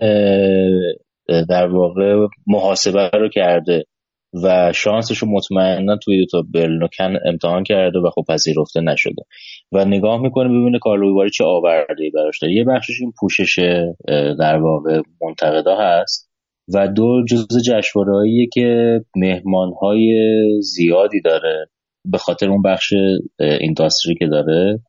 در 1.49 1.67
واقع 1.67 2.27
محاسبه 2.47 3.09
رو 3.13 3.29
کرده 3.29 3.83
و 4.43 4.71
شانسش 4.75 5.17
رو 5.17 5.27
مطمئنا 5.31 5.97
توی 6.03 6.19
دو 6.19 6.25
تا 6.31 6.47
برلین 6.53 6.87
کن 6.97 7.15
امتحان 7.25 7.63
کرده 7.63 7.99
و 7.99 8.09
خب 8.09 8.23
پذیرفته 8.29 8.81
نشده. 8.81 9.23
و 9.71 9.85
نگاه 9.85 10.21
می‌کنه 10.21 10.47
ببینه 10.49 10.79
کارلوی 10.79 11.29
چه 11.29 11.43
آورده 11.43 12.11
براش 12.13 12.39
داره. 12.41 12.53
یه 12.53 12.63
بخشش 12.63 13.01
این 13.01 13.13
پوشش 13.19 13.59
در 14.39 14.57
واقع 14.57 15.01
منتقدا 15.21 15.77
هست. 15.79 16.28
و 16.73 17.23
جزء 17.29 17.59
جشنواره‌ایه 17.65 18.47
که 18.53 19.01
مهمانهای 19.15 20.13
زیادی 20.61 21.21
داره 21.21 21.69
به 22.05 22.17
خاطر 22.17 22.49
اون 22.49 22.61
بخش 22.61 22.93
industry 23.39 24.15
که 24.15 24.27
داره 24.27 24.79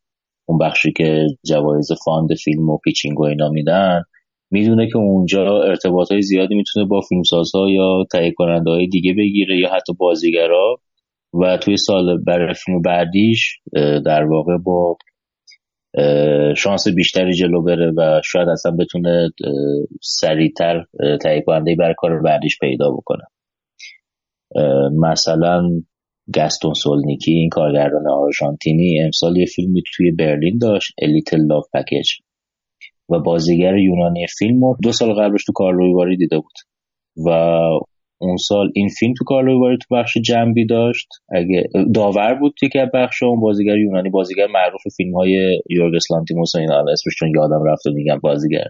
اون 0.48 0.58
بخشی 0.58 0.92
که 0.92 1.26
جوایز 1.46 1.88
fund 2.04 2.34
فیلم 2.34 2.70
و 2.70 2.78
pitching 2.84 3.20
و 3.20 3.24
اینا 3.24 3.48
میدن 3.48 4.02
می‌دونه 4.50 4.86
که 4.86 4.96
اونجا 4.96 5.62
ارتباط 5.62 6.12
های 6.12 6.22
زیادی 6.22 6.54
می‌تونه 6.54 6.86
با 6.86 7.00
فیلمسازها 7.00 7.70
یا 7.70 8.04
تهیه 8.12 8.32
کننده 8.36 8.70
های 8.70 8.86
دیگه 8.86 9.14
بگیره 9.18 9.58
یا 9.58 9.68
حتی 9.74 9.92
بازیگرا. 9.92 10.76
و 11.34 11.56
توی 11.56 11.76
سال 11.76 12.18
برای 12.18 12.54
فیلم 12.54 12.82
بعدیش 12.82 13.58
در 14.04 14.24
واقع 14.24 14.56
با 14.58 14.96
شانس 16.56 16.88
بیشتری 16.88 17.34
جلو 17.34 17.62
بره 17.62 17.92
و 17.96 18.20
شاید 18.24 18.48
اصلا 18.48 18.72
بتونه 18.72 19.30
سریعتر 20.02 20.84
تهیه 21.22 21.42
کننده 21.46 21.76
برای 21.78 21.94
کار 21.98 22.22
بعدیش 22.22 22.58
پیدا 22.58 22.90
بکنه. 22.90 23.24
مثلا 24.92 25.70
گستون 26.36 26.74
سولنیکی 26.74 27.32
این 27.32 27.48
کارگردان 27.48 28.10
آرژانتینی 28.10 29.02
امسال 29.02 29.36
یه 29.36 29.46
فیلمی 29.46 29.82
توی 29.96 30.10
برلین 30.10 30.58
داشت 30.58 30.92
الیتل 31.02 31.40
لاف 31.46 31.64
پکیج 31.74 32.08
و 33.08 33.18
بازیگر 33.18 33.76
یونانی 33.76 34.26
فیلم 34.38 34.64
رو 34.64 34.76
دو 34.82 34.92
سال 34.92 35.12
قبلش 35.12 35.44
تو 35.44 35.52
کارلوی 35.52 36.16
دیده 36.16 36.38
بود. 36.38 36.52
و 37.26 37.30
اون 38.20 38.36
سال 38.36 38.70
این 38.74 38.88
فیلم 38.88 39.14
تو 39.18 39.24
کارلوی 39.24 39.76
تو 39.76 39.94
بخش 39.94 40.18
جنبی 40.24 40.66
داشت. 40.66 41.08
اگه 41.28 41.68
داور 41.94 42.34
بود 42.34 42.54
توی 42.58 42.68
که 42.68 42.90
بخش 42.94 43.22
اون 43.22 43.40
بازیگر 43.40 43.78
یونانی 43.78 44.10
بازیگر 44.10 44.46
معروف 44.46 44.82
فیلم 44.96 45.14
های 45.14 45.62
یورگس 45.70 46.10
لانتیموس 46.10 46.56
این 46.56 46.72
اسمش 46.72 47.14
چون 47.18 47.32
یادم 47.34 47.64
رفته 47.64 47.90
میگم 47.90 48.18
بازیگر 48.18 48.66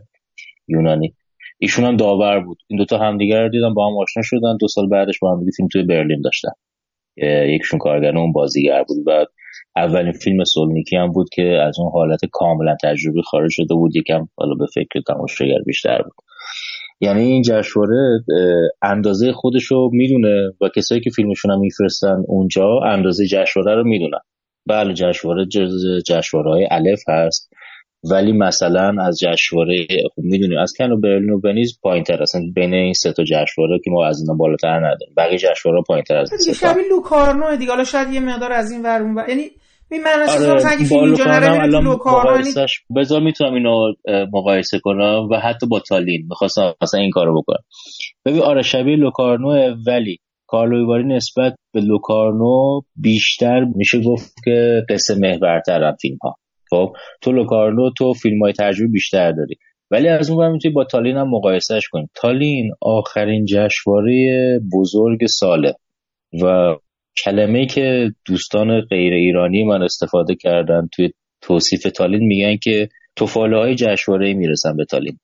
یونانی. 0.69 1.15
ایشون 1.59 1.85
هم 1.85 1.97
داور 1.97 2.41
بود. 2.41 2.59
این 2.69 2.79
دوتا 2.79 2.99
همدیگر 2.99 3.43
رو 3.43 3.49
دیدن 3.49 3.75
با 3.75 3.89
هم 3.89 3.99
آشنا 3.99 4.23
شدن. 4.23 4.57
دو 4.61 4.69
سال 4.69 4.89
بعدش 4.89 5.19
با 5.19 5.33
هم 5.33 5.45
فیلم 5.57 5.69
توی 5.73 5.83
برلین 5.83 6.21
داشتن. 6.21 6.53
یکشون 7.55 7.79
کارگر 7.79 8.19
اون 8.19 8.33
بازیگر 8.33 8.85
بود. 8.89 8.97
و 9.07 9.27
اولین 9.77 10.13
فیلم 10.13 10.45
سولنیکی 10.45 10.97
هم 10.97 11.13
بود 11.13 11.29
که 11.33 11.43
از 11.43 11.79
اون 11.79 11.91
حالت 11.93 12.21
کاملا 12.33 12.77
تجربی 12.83 13.23
خارج 13.23 13.51
شده 13.51 13.75
بود. 13.75 13.97
یکم 13.97 14.29
حالا 14.37 14.55
به 14.55 14.67
فکر 14.75 15.01
تماشاگر 15.09 15.59
بیشتر 15.67 16.03
بود. 16.03 16.15
یعنی 17.01 17.23
این 17.23 17.43
جشنواره 17.43 18.25
اندازه 18.83 19.33
خودش 19.33 19.65
رو 19.65 19.91
می‌دونه 19.93 20.53
و 20.61 20.69
کسایی 20.77 21.01
که 21.01 21.11
فیلمشون 21.11 21.51
هم 21.51 21.61
میفرستن 21.61 22.23
اونجا 22.27 22.81
اندازه 22.85 23.27
جشنواره 23.27 23.75
رو 23.75 23.85
می‌دونن. 23.85 24.21
بله 24.67 24.95
جشنواره 24.95 25.47
جشنواره 26.07 26.51
های 26.51 26.69
الف 26.71 27.03
هست 27.09 27.51
ولی 28.11 28.33
مثلا 28.33 28.95
از 29.01 29.19
جشنواره 29.19 29.87
خوب 30.15 30.25
می‌دونیم 30.25 30.59
از 30.59 30.73
کن 30.79 30.91
و 30.91 31.01
برلین 31.01 31.31
و 31.31 31.41
ونیز 31.45 31.79
پایینتر 31.83 32.23
اصلا 32.23 32.41
بین 32.55 32.75
این 32.75 32.93
سه 32.93 33.13
تا 33.13 33.25
جشنواره 33.25 33.79
که 33.85 33.91
ما 33.91 34.07
از 34.07 34.21
اینا 34.21 34.35
بالاتر 34.35 34.79
نداریم. 34.79 35.15
بقیه 35.17 35.39
جشنواره 35.39 35.83
پایینتر 35.89 36.17
از 36.17 36.31
دیگه 36.31 36.53
شبیه 36.53 36.89
لوکارنو 36.91 37.57
دیگه. 37.57 37.71
حالا 37.71 37.85
شاید 37.85 38.13
یه 38.13 38.21
مقدار 38.21 38.53
از 38.53 38.71
این 38.71 38.83
ور 38.83 39.03
اون 39.03 39.17
یعنی 39.29 39.51
این 39.91 40.07
آره 40.07 40.23
مثلا 40.23 40.71
اگه 40.71 40.85
فیلم 40.85 41.05
اینجا 41.05 41.25
نره 41.25 41.67
لوکارنو 41.67 42.67
بذار 42.97 43.21
می‌تونم 43.21 43.55
اینو 43.55 43.93
مقایسه 44.33 44.79
کنم 44.79 45.29
و 45.31 45.37
حتی 45.37 45.67
با 45.67 45.81
تالین. 45.81 46.27
می‌خواستم 46.29 46.75
مثلا 46.83 47.01
این 47.01 47.11
کارو 47.11 47.43
بکنم. 47.43 47.65
ببین 48.25 48.43
آره 48.43 48.63
شبیه 48.63 48.97
لوکارنو 48.97 49.75
ولی 49.87 50.19
کارلویواری 50.47 51.05
نسبت 51.05 51.55
به 51.73 51.81
لوکارنو 51.81 52.81
بیشتر 52.97 53.65
میشه 53.65 54.01
گفت 54.03 54.35
که 54.45 54.83
قصه 54.89 55.15
محورترن 55.15 55.97
فیلم 56.01 56.19
ها 56.23 56.37
خب 56.71 56.93
تو 57.21 57.33
لوکارلو 57.33 57.91
تو 57.99 58.13
فیلم 58.13 58.43
های 58.43 58.53
تجربه 58.53 58.93
بیشتر 58.93 59.33
داری. 59.33 59.57
ولی 59.91 60.09
از 60.09 60.31
اون 60.31 60.53
می‌تونی 60.53 60.75
با 60.75 60.85
تالین 60.85 61.17
هم 61.17 61.31
مقایسهش 61.31 61.89
کنی. 61.89 62.09
تالین 62.15 62.71
آخرین 62.81 63.45
جشنواره 63.45 64.61
بزرگ 64.73 65.27
ساله 65.27 65.75
و 66.43 66.75
کلمه 67.25 67.67
که 67.67 68.13
دوستان 68.27 68.81
غیر 68.81 69.13
ایرانی 69.13 69.65
من 69.65 69.83
استفاده 69.83 70.35
کردن 70.35 70.89
توی 70.93 71.11
توصیف 71.41 71.83
تالین 71.83 72.23
میگن 72.23 72.57
که 72.57 72.89
توفاله 73.17 73.57
های 73.57 73.75
جشنواره 73.75 74.35
می‌رسن 74.35 74.77
به 74.77 74.85
تالین. 74.85 75.19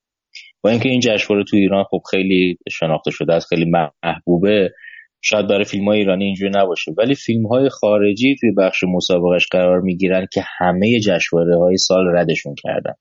با 0.63 0.71
اینکه 0.71 0.89
این 0.89 1.01
جشنواره 1.01 1.45
تو 1.51 1.57
ایران 1.57 1.85
خب 1.85 2.01
خیلی 2.11 2.59
شناخته 2.71 3.11
شده 3.11 3.35
است 3.35 3.47
خیلی 3.49 3.71
محبوبه 4.05 4.71
شاید 5.23 5.47
برای 5.47 5.65
فیلم 5.65 5.85
های 5.85 5.99
ایرانی 5.99 6.25
اینجوری 6.25 6.53
نباشه. 6.55 6.93
ولی 6.99 7.15
فیلم 7.15 7.47
های 7.47 7.69
خارجی 7.69 8.37
توی 8.41 8.51
بخش 8.59 8.85
مسابقش 8.85 9.47
قرار 9.51 9.81
می‌گیرن 9.81 10.27
که 10.33 10.43
همه 10.59 11.01
جشنواره 11.01 11.59
های 11.59 11.77
سال 11.77 12.07
ردشون 12.17 12.55
کردن. 12.55 12.95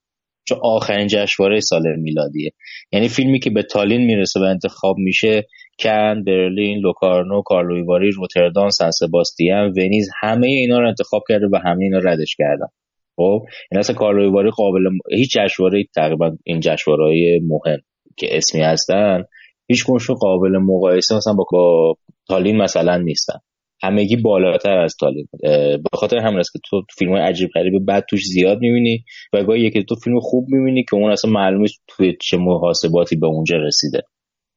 چون 0.46 0.60
آخرین 0.64 1.08
جشنواره 1.08 1.60
سال 1.60 1.96
میلادیه. 2.00 2.52
یعنی 2.92 3.08
فیلمی 3.08 3.40
که 3.40 3.50
به 3.50 3.64
تالین 3.64 4.02
می‌رسه 4.02 4.40
و 4.40 4.44
انتخاب 4.44 4.98
میشه 4.98 5.48
کن، 5.80 6.24
برلین، 6.24 6.80
لوکارنو، 6.80 7.42
کارلویواری، 7.42 8.12
روتردام، 8.12 8.70
سن 8.70 8.92
سباستیان، 8.92 9.74
ونیز 9.78 10.10
همه 10.22 10.48
اینا 10.48 10.80
رو 10.80 10.88
انتخاب 10.88 11.24
کرده 11.30 11.46
و 11.52 11.60
همه 11.66 11.84
اینا 11.84 11.98
ردش 11.98 12.36
کردن. 12.36 12.68
خب 13.16 13.46
این 13.72 13.80
اصلا 13.80 13.96
کارلویواری 13.96 14.50
قابل 14.50 14.90
هیچ 15.12 15.38
جشنواره 15.38 15.84
تقریبا 15.96 16.38
این 16.44 16.60
جشنواره 16.60 17.40
مهم 17.44 17.80
که 18.18 18.38
اسمی 18.38 18.62
هستن 18.62 19.24
هیچ 19.68 19.86
قابل 20.20 20.58
مقایسه 20.58 21.16
مثلا 21.16 21.34
با 21.34 21.46
تالین 22.28 22.58
مثلا 22.58 22.98
نیستن. 22.98 23.40
همگی 23.86 24.16
بالاتر 24.16 24.78
از 24.78 24.96
تالین 25.00 25.28
به 25.78 25.90
خاطر 25.94 26.18
همین 26.18 26.40
است 26.40 26.54
که 26.54 26.60
تو 26.70 26.82
فیلم 26.98 27.12
های 27.12 27.22
عجیب 27.22 27.50
غریب 27.56 27.86
بعد 27.86 28.06
توش 28.10 28.26
زیاد 28.26 28.58
می‌بینی 28.62 29.04
و 29.34 29.44
گاهی 29.44 29.62
یکی 29.62 29.84
تو 29.84 29.96
فیلم 29.96 30.20
خوب 30.20 30.46
می‌بینی 30.50 30.84
که 30.84 30.96
اون 30.96 31.12
اصلا 31.12 31.32
معلومه 31.32 31.68
توی 31.88 32.14
چه 32.22 32.38
محاسباتی 32.38 33.16
به 33.16 33.28
اونجا 33.28 33.58
رسیده. 33.58 34.02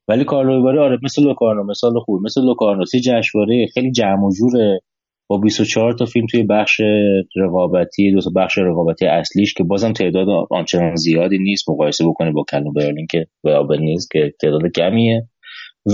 ولی 0.07 0.23
کارلویواری 0.23 0.77
آره 0.77 0.99
مثل 1.03 1.23
لوکارنو 1.23 1.63
مثال 1.63 1.99
خوب 1.99 2.21
مثل 2.25 2.41
لوکارنو 2.41 2.85
سی 2.85 2.99
جشنواره 2.99 3.67
خیلی 3.73 3.91
جمع 3.91 4.25
و 4.25 4.31
جوره. 4.31 4.79
با 5.29 5.37
24 5.37 5.93
تا 5.93 6.05
فیلم 6.05 6.25
توی 6.31 6.43
بخش 6.43 6.81
رقابتی 7.35 8.11
دو 8.11 8.21
تا 8.21 8.31
بخش 8.35 8.57
رقابتی 8.57 9.05
اصلیش 9.05 9.53
که 9.53 9.63
بازم 9.63 9.93
تعداد 9.93 10.27
آنچنان 10.51 10.95
زیادی 10.95 11.37
نیست 11.37 11.69
مقایسه 11.69 12.05
بکنی 12.07 12.31
با 12.31 12.43
کن 12.51 12.66
و 12.66 12.71
برلین 12.71 13.07
که 13.11 13.25
به 13.43 13.77
نیست 13.79 14.11
که 14.11 14.33
تعداد 14.41 14.61
کمیه. 14.75 15.27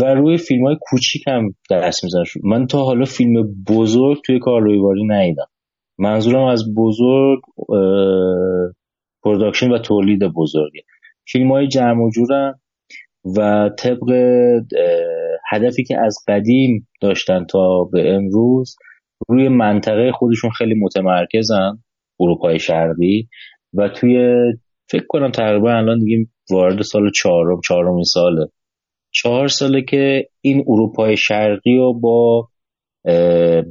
و 0.02 0.14
روی 0.14 0.38
فیلم 0.38 0.66
های 0.66 0.78
کوچیک 0.82 1.28
هم 1.28 1.56
دست 1.72 2.04
میزن 2.04 2.24
من 2.44 2.68
تا 2.68 2.84
حالا 2.84 3.06
فیلم 3.06 3.64
بزرگ 3.70 4.18
توی 4.26 4.40
کارلووی 4.40 4.86
واری 4.86 5.06
ندیدم. 5.08 5.48
منظورم 5.98 6.44
از 6.44 6.76
بزرگ 6.78 7.40
production 9.24 9.72
و 9.72 9.78
تولید 9.78 10.24
بزرگه. 10.24 10.82
فیلم 11.28 11.52
های 11.52 11.68
جمع 11.68 12.04
و 12.04 12.10
جورن 12.10 12.54
و 13.38 13.70
طبق 13.80 14.10
هدفی 15.52 15.84
که 15.84 15.98
از 16.00 16.18
قدیم 16.28 16.88
داشتن 17.02 17.46
تا 17.46 17.84
به 17.84 18.14
امروز 18.16 18.76
روی 19.28 19.50
منطقه 19.50 20.12
خودشون 20.12 20.50
خیلی 20.50 20.76
متمرکزن 20.76 21.78
اروپای 22.20 22.60
شرقی 22.60 23.28
و 23.74 23.90
توی 23.90 24.36
فکر 24.90 25.06
کنم 25.10 25.32
تقریبا 25.32 25.72
الان 25.72 26.00
دیگه 26.00 26.26
وارد 26.52 26.82
سال 26.82 27.12
چهارم 27.12 27.62
چهارمین 27.68 28.04
ساله. 28.04 28.46
چهار 29.16 29.48
ساله 29.48 29.82
که 29.82 30.30
این 30.42 30.64
اروپای 30.68 31.18
شرقی 31.18 31.76
رو 31.76 32.00
با 32.00 32.48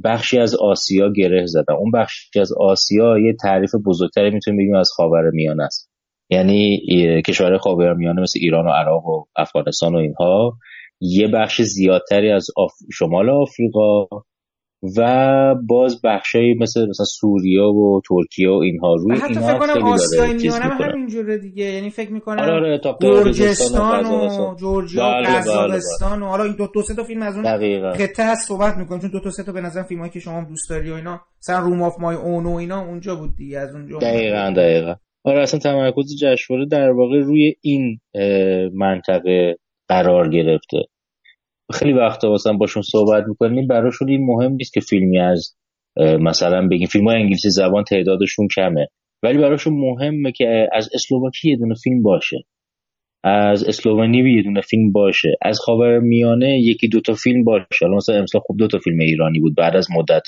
بخشی 0.03 0.39
از 0.39 0.55
آسیا 0.55 1.11
گره 1.11 1.45
زدن. 1.45 1.73
اون 1.79 1.91
بخشی 1.91 2.39
از 2.39 2.51
آسیا 2.59 3.19
یه 3.19 3.33
تعریف 3.41 3.71
بزرگتری 3.85 4.29
می‌تونیم 4.29 4.59
بگیم 4.59 4.75
از 4.75 4.91
خاور 4.95 5.29
میانه 5.33 5.63
است. 5.63 5.91
یعنی 6.29 6.81
کشورهای 7.27 7.57
خاور 7.57 7.93
میانه 7.93 8.21
مثل 8.21 8.39
ایران 8.41 8.65
و 8.65 8.69
عراق 8.69 9.05
و 9.05 9.23
افغانستان 9.35 9.95
و 9.95 9.97
اینها. 9.97 10.57
یه 11.01 11.27
بخش 11.27 11.61
زیادتری 11.61 12.31
از 12.31 12.47
شمال 12.93 13.29
آفریقا 13.29 14.05
و 14.97 15.55
باز 15.67 16.01
بخشایی 16.03 16.53
مثل 16.53 16.89
مثلا 16.89 17.05
سوریه 17.05 17.61
و 17.61 18.01
ترکیه 18.09 18.49
و 18.49 18.53
اینها 18.53 18.95
روی 18.95 19.15
حتی 19.17 19.27
اینها 19.27 19.47
فکر 19.47 19.59
کنم 19.59 19.73
خیلی 19.73 19.85
آسیای 19.85 20.27
داره 20.27 20.39
چیز 20.39 20.53
میانه 20.53 20.73
می‌کنه. 20.73 20.87
همینجوره 20.87 21.37
دیگه. 21.37 21.63
یعنی 21.63 21.89
فکر 21.89 22.11
می‌کنم 22.11 22.39
آره 22.39 22.53
آره 22.53 22.77
تا 22.77 22.97
گرجستان 23.01 24.05
و. 24.05 24.55
جورجیا 24.55 25.03
و 25.03 25.05
بله، 25.05 25.27
بله، 25.27 25.37
قزاقستان 25.37 26.21
و 26.21 26.25
حالا 26.25 26.43
این 26.43 26.55
دو, 26.55 26.67
دو 26.73 26.81
سه 26.81 26.95
تا 26.95 27.03
فیلم 27.03 27.21
از 27.21 27.35
اون 27.35 27.43
دقیقا. 27.43 27.93
خطه 27.93 28.23
هست 28.23 28.47
صحبت 28.47 28.77
می‌کنیم. 28.77 29.01
چون 29.01 29.09
دو 29.11 29.19
تا 29.19 29.29
سه 29.29 29.43
تا 29.43 29.51
به 29.51 29.61
نظر 29.61 29.83
فیلم 29.83 29.99
هایی 29.99 30.11
که 30.11 30.19
شما 30.19 30.37
هم 30.37 30.45
دوست 30.45 30.69
داری 30.69 30.91
و 30.91 30.93
اینا 30.93 31.21
مثلا 31.39 31.59
روم 31.59 31.81
آف 31.81 31.99
مای 31.99 32.15
اون 32.15 32.45
و 32.45 32.55
اینا 32.55 32.81
اونجا 32.85 33.15
بود 33.15 33.29
دیگه 33.37 33.59
از 33.59 33.75
اونجا. 33.75 33.97
دقیقا 33.97 34.53
دقیقا. 34.57 34.95
آره 35.23 35.41
اصلا 35.41 35.59
تمرکز 35.59 36.15
جشنواره 36.21 36.65
در 36.65 36.89
واقع 36.89 37.19
روی 37.19 37.53
این 37.61 37.99
منطقه 38.73 39.57
قرار 39.87 40.29
گرفته. 40.29 40.77
خیلی 41.73 41.93
وقتا 41.93 42.33
مثلا 42.33 42.53
باشون 42.53 42.83
صحبت 42.83 43.23
می‌کنیم 43.27 43.67
براشون 43.67 44.09
این 44.09 44.25
مهم 44.25 44.51
نیست 44.51 44.73
که 44.73 44.79
فیلمی 44.79 45.19
از 45.19 45.55
مثلا 45.97 46.67
بگیم 46.67 46.87
فیلم 46.87 47.07
های 47.07 47.17
انگلیسی 47.17 47.49
زبان 47.49 47.83
تعدادشون 47.83 48.47
کمه. 48.55 48.87
ولی 49.23 49.37
براشون 49.37 49.73
مهمه 49.73 50.31
که 50.31 50.67
از 50.73 50.89
اسلوواکی 50.93 51.49
یه 51.49 51.57
دونه 51.57 51.75
فیلم 51.83 52.01
باشه. 52.01 52.37
از 53.23 53.63
اسلوونی 53.63 54.35
یه 54.35 54.43
دونه 54.43 54.61
فیلم 54.61 54.91
باشه. 54.91 55.35
از 55.41 55.59
خاور 55.59 55.99
میانه 55.99 56.59
یکی 56.59 56.87
دوتا 56.87 57.13
فیلم 57.13 57.43
باشه. 57.43 57.87
مثلا 57.95 58.15
امسال 58.15 58.41
خوب 58.45 58.57
دوتا 58.57 58.77
فیلم 58.77 58.99
ایرانی 58.99 59.39
بود 59.39 59.55
بعد 59.55 59.75
از 59.75 59.87
مدت 59.91 60.23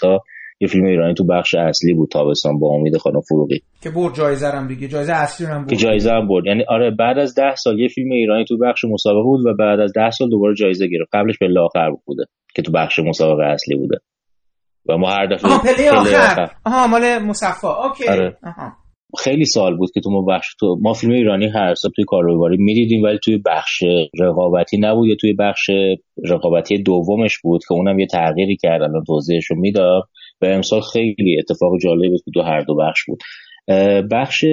یه 0.59 0.67
فیلم 0.67 0.85
ایرانی 0.85 1.13
تو 1.13 1.25
بخش 1.25 1.55
اصلی 1.55 1.93
بود 1.93 2.09
تابستان 2.09 2.59
با 2.59 2.69
امید 2.69 2.97
خانم 2.97 3.21
فروغی. 3.21 3.59
که 3.83 3.89
برد 3.89 4.15
جایزه 4.15 4.47
هم 4.47 4.67
دیگه 4.67 4.87
جایزه 4.87 5.13
اصلی 5.13 5.47
هم 5.47 5.61
برد 5.61 5.69
که 5.69 5.75
جایزه 5.75 6.11
هم 6.11 6.27
برد. 6.27 6.45
یعنی 6.45 6.63
آره 6.69 6.91
بعد 6.91 7.17
از 7.17 7.35
ده 7.35 7.55
سال 7.55 7.79
یه 7.79 7.87
فیلم 7.87 8.11
ایرانی 8.11 8.45
تو 8.45 8.57
بخش 8.57 8.85
مسابقه 8.85 9.23
بود 9.23 9.45
و 9.45 9.53
بعد 9.59 9.79
از 9.79 9.93
ده 9.93 10.11
سال 10.11 10.29
دوباره 10.29 10.55
جایزه 10.55 10.87
گرفت. 10.87 11.09
قبلش 11.13 11.37
به 11.37 11.47
آخر 11.61 11.91
بوده 12.05 12.23
که 12.55 12.61
تو 12.61 12.71
بخش 12.71 12.99
مسابقه 12.99 13.43
اصلی 13.43 13.75
بوده. 13.75 13.97
و 14.89 14.97
ما 14.97 15.09
هر 15.09 15.25
دفعه 15.25 15.51
آها 15.51 15.59
پله 15.59 15.91
پله 15.91 16.17
آخر. 16.17 16.51
آها 16.65 16.87
مال 16.87 17.19
مصفا. 17.19 17.83
اوکی. 17.83 18.07
آره. 18.07 18.37
آها. 18.43 18.71
خیلی 19.19 19.45
سال 19.45 19.77
بود 19.77 19.89
که 19.93 20.01
تو 20.01 20.09
ما 20.09 20.21
بخش 20.21 20.55
تو 20.59 20.77
ما 20.81 20.93
فیلم 20.93 21.13
ایرانی 21.13 21.47
هر 21.47 21.73
سال 21.73 21.91
توی 21.95 22.05
کارگواری 22.07 22.57
می‌دیدیم 22.59 23.03
ولی 23.03 23.19
توی 23.23 23.37
بخش 23.45 23.83
رقابتی 24.19 24.77
نبود. 24.77 25.07
یا 25.07 25.15
توی 25.21 25.33
بخش 25.33 25.69
رقابتی 26.29 26.83
دومش 26.83 27.39
بود 27.43 27.61
که 27.67 27.73
اونم 27.73 27.99
یه 27.99 28.07
تغییری 28.07 28.57
کردن 28.57 28.91
و 28.91 29.03
توضیحش 29.07 29.45
رو 29.51 29.59
می‌داد. 29.59 30.03
و 30.41 30.45
امسال 30.45 30.81
خیلی 30.81 31.39
اتفاق 31.39 31.71
جالبی 31.81 32.09
بود 32.09 32.21
تو 32.33 32.41
هر 32.41 32.61
دو 32.61 32.75
بخش 32.75 33.05
بود. 33.07 33.19
بخش 34.11 34.45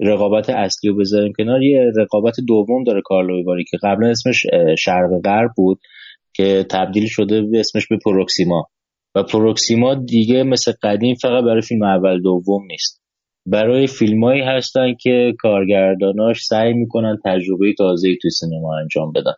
رقابت 0.00 0.50
اصلی 0.50 0.90
رو 0.90 0.96
بذاریم 0.96 1.32
کنار. 1.38 1.62
یه 1.62 1.80
رقابت 1.96 2.34
دوم 2.48 2.84
داره 2.84 3.00
کارلویواری 3.04 3.64
که 3.64 3.76
قبلا 3.82 4.08
اسمش 4.08 4.46
شرق 4.78 5.10
غرب 5.24 5.50
بود 5.56 5.78
که 6.34 6.66
تبدیل 6.70 7.06
شده 7.06 7.42
به 7.42 7.60
اسمش 7.60 7.86
به 7.86 7.98
پروکسیما. 8.04 8.66
و 9.14 9.22
پروکسیما 9.22 9.94
دیگه 9.94 10.42
مثل 10.42 10.72
قدیم 10.82 11.14
فقط 11.14 11.44
برای 11.44 11.62
فیلم 11.62 11.82
اول 11.82 12.22
دوم 12.22 12.66
نیست. 12.70 13.02
برای 13.46 13.86
فیلمایی 13.86 14.42
هستن 14.42 14.94
که 15.00 15.34
کارگرداناش 15.38 16.42
سعی 16.42 16.72
می‌کنن 16.72 17.18
تجربه 17.24 17.74
تازه‌ای 17.78 18.16
توی 18.22 18.30
سینما 18.30 18.78
انجام 18.78 19.12
بدن. 19.12 19.34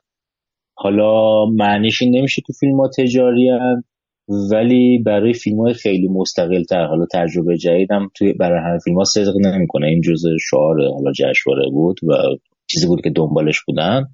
حالا 0.74 1.44
معنیش 1.46 2.03
این 2.03 2.16
نمیشه 2.16 2.42
که 2.46 2.53
فیلم 2.61 2.81
ها 2.81 2.90
تجاری 2.98 3.48
هن، 3.48 3.83
ولی 4.29 4.99
برای 5.07 5.33
فیلم 5.33 5.61
های 5.61 5.75
خیلی 5.75 6.09
مستقل 6.09 6.62
تر 6.62 6.85
حالا 6.85 7.07
تجربه 7.12 7.57
جدید 7.57 7.93
هم 7.93 8.11
توی 8.14 8.33
برای 8.33 8.61
همه 8.61 8.79
فیلم 8.79 8.97
ها 8.97 9.05
صدق 9.05 9.35
نمی‌کنه. 9.45 9.87
این 9.87 10.01
جزء 10.01 10.29
شعار 10.51 10.77
حالا 10.95 11.12
جشنواره 11.12 11.71
بود 11.71 12.05
و 12.05 12.14
چیزی 12.67 12.87
بود 12.87 13.01
که 13.01 13.11
دنبالش 13.11 13.61
بودن. 13.67 14.07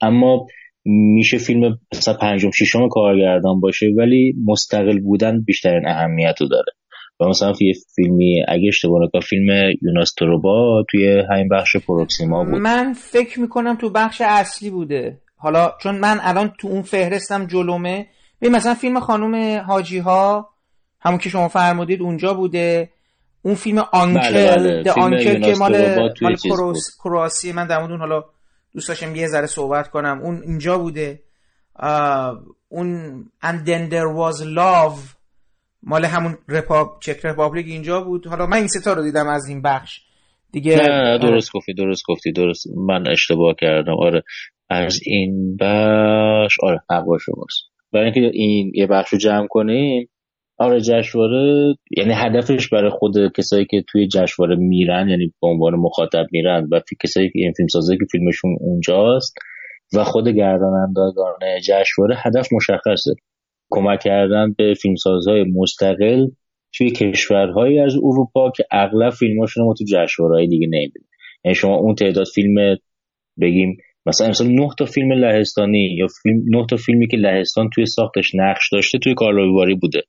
اما 0.00 0.46
میشه 0.84 1.38
فیلم 1.38 1.78
مثلا 1.94 2.14
پنجم 2.14 2.50
ششم 2.50 2.88
کارگردان 2.88 3.60
باشه 3.60 3.86
ولی 3.96 4.34
مستقل 4.46 4.98
بودن 4.98 5.40
بیشترین 5.40 5.88
اهمیت 5.88 6.34
رو 6.40 6.48
داره. 6.48 6.72
و 7.20 7.28
مثلا 7.28 7.52
یه 7.60 7.72
فیلمی 7.94 8.42
اگه 8.48 8.68
اشتباه 8.68 9.02
نکنم 9.02 9.20
فیلم 9.20 9.72
یوناستروبا 9.82 10.84
توی 10.90 11.22
همین 11.30 11.48
بخش 11.48 11.76
پروکسیما 11.76 12.44
بود. 12.44 12.54
من 12.54 12.92
فکر 12.92 13.40
می‌کنم 13.40 13.76
تو 13.76 13.90
بخش 13.90 14.22
اصلی 14.24 14.70
بوده. 14.70 15.18
حالا 15.36 15.72
چون 15.82 15.98
من 15.98 16.18
الان 16.22 16.52
تو 16.58 16.68
اون 16.68 16.82
فهرستم 16.82 17.46
جلومه 17.46 18.06
ببین 18.42 18.56
مثلا 18.56 18.74
فیلم 18.74 19.00
خانم 19.00 19.60
حاجی 19.60 19.98
ها 19.98 20.48
همون 21.00 21.18
که 21.18 21.28
شما 21.28 21.48
فرمودید 21.48 22.02
اونجا 22.02 22.34
بوده. 22.34 22.90
اون 23.42 23.54
فیلم 23.54 23.78
آنکل 23.92 24.32
بله، 24.32 24.82
بله. 24.82 24.92
آنکل 24.92 25.40
که 25.40 25.54
مال 25.58 25.98
مال 26.22 26.36
کروس... 26.36 26.96
کرواسی 27.04 27.52
من 27.52 27.66
در 27.66 27.80
اون 27.80 27.98
حالا 27.98 28.24
دوست 28.72 28.88
داشتم 28.88 29.16
یه 29.16 29.26
ذره 29.26 29.46
صحبت 29.46 29.90
کنم. 29.90 30.20
اون 30.22 30.42
اینجا 30.42 30.78
بوده. 30.78 31.22
اون 32.68 33.22
and 33.44 33.66
then 33.66 33.90
there 33.92 34.12
was 34.16 34.44
love 34.44 35.16
مال 35.82 36.04
همون 36.04 36.38
رپاب 36.48 36.98
چک 37.00 37.24
رپابلیک 37.24 37.66
اینجا 37.66 38.00
بود. 38.00 38.26
حالا 38.26 38.46
من 38.46 38.56
این 38.56 38.68
ستا 38.68 38.92
رو 38.92 39.02
دیدم 39.02 39.28
از 39.28 39.46
این 39.48 39.62
بخش. 39.62 40.00
دیگه 40.52 40.76
نه 40.76 40.88
نه 40.88 41.18
درست 41.18 41.52
گفتی 41.52 41.74
درست 41.74 42.02
گفتی 42.08 42.32
درست. 42.32 42.66
من 42.76 43.08
اشتباه 43.08 43.54
کردم. 43.60 43.94
آره. 43.98 44.22
از 44.70 45.00
این 45.06 45.56
بخش 45.56 46.56
آره 46.62 46.80
حق 46.90 47.04
با 47.04 47.18
شماست 47.18 47.71
برای 47.92 48.04
اینکه 48.04 48.30
این 48.38 48.72
یه 48.74 48.86
بخش 48.86 49.12
رو 49.12 49.18
جمع 49.18 49.46
کنیم 49.46 50.08
آره 50.58 50.80
جشنواره 50.80 51.74
یعنی 51.96 52.12
هدفش 52.14 52.68
برای 52.68 52.90
خود 52.90 53.32
کسایی 53.36 53.66
که 53.70 53.84
توی 53.88 54.08
جشنواره 54.08 54.56
میرن 54.56 55.08
یعنی 55.08 55.32
به 55.42 55.48
عنوان 55.48 55.74
مخاطب 55.74 56.26
میرن 56.32 56.68
و 56.72 56.80
کسایی 57.02 57.28
که 57.28 57.38
این 57.38 57.52
فیلم 57.52 57.68
سازه 57.68 57.96
که 57.96 58.04
فیلمشون 58.10 58.56
اونجاست 58.60 59.34
و 59.96 60.04
خود 60.04 60.28
گردانندگان 60.28 61.38
جشنواره 61.64 62.16
هدف 62.18 62.48
مشخصه. 62.52 63.14
کمک 63.70 64.00
کردن 64.00 64.54
به 64.58 64.74
فیلمسازهای 64.74 65.44
مستقل 65.44 66.26
توی 66.74 66.90
کشورهایی 66.90 67.78
از 67.78 67.94
اروپا 67.96 68.50
که 68.50 68.64
اغلب 68.70 69.10
فیلماشون 69.10 69.64
رو 69.64 69.74
تو 69.78 69.84
جشنواره‌های 69.84 70.46
دیگه 70.46 70.66
نمی‌بینیم. 70.66 71.08
یعنی 71.44 71.54
شما 71.54 71.76
اون 71.76 71.94
تعداد 71.94 72.26
فیلم 72.34 72.76
بگیم 73.40 73.76
مثلا 74.06 74.28
مثلا 74.28 74.46
نه 74.48 74.68
تا 74.78 74.84
فیلم 74.84 75.12
لهستانی 75.12 75.96
یا 75.98 76.06
فیلم 76.22 76.42
نه 76.48 76.66
تا 76.70 76.76
فیلمی 76.76 77.08
که 77.08 77.16
لهستان 77.16 77.70
توی 77.74 77.86
ساختش 77.86 78.34
نقش 78.34 78.72
داشته 78.72 78.98
توی 78.98 79.14
کارلویواری 79.14 79.74
بوده. 79.74 80.02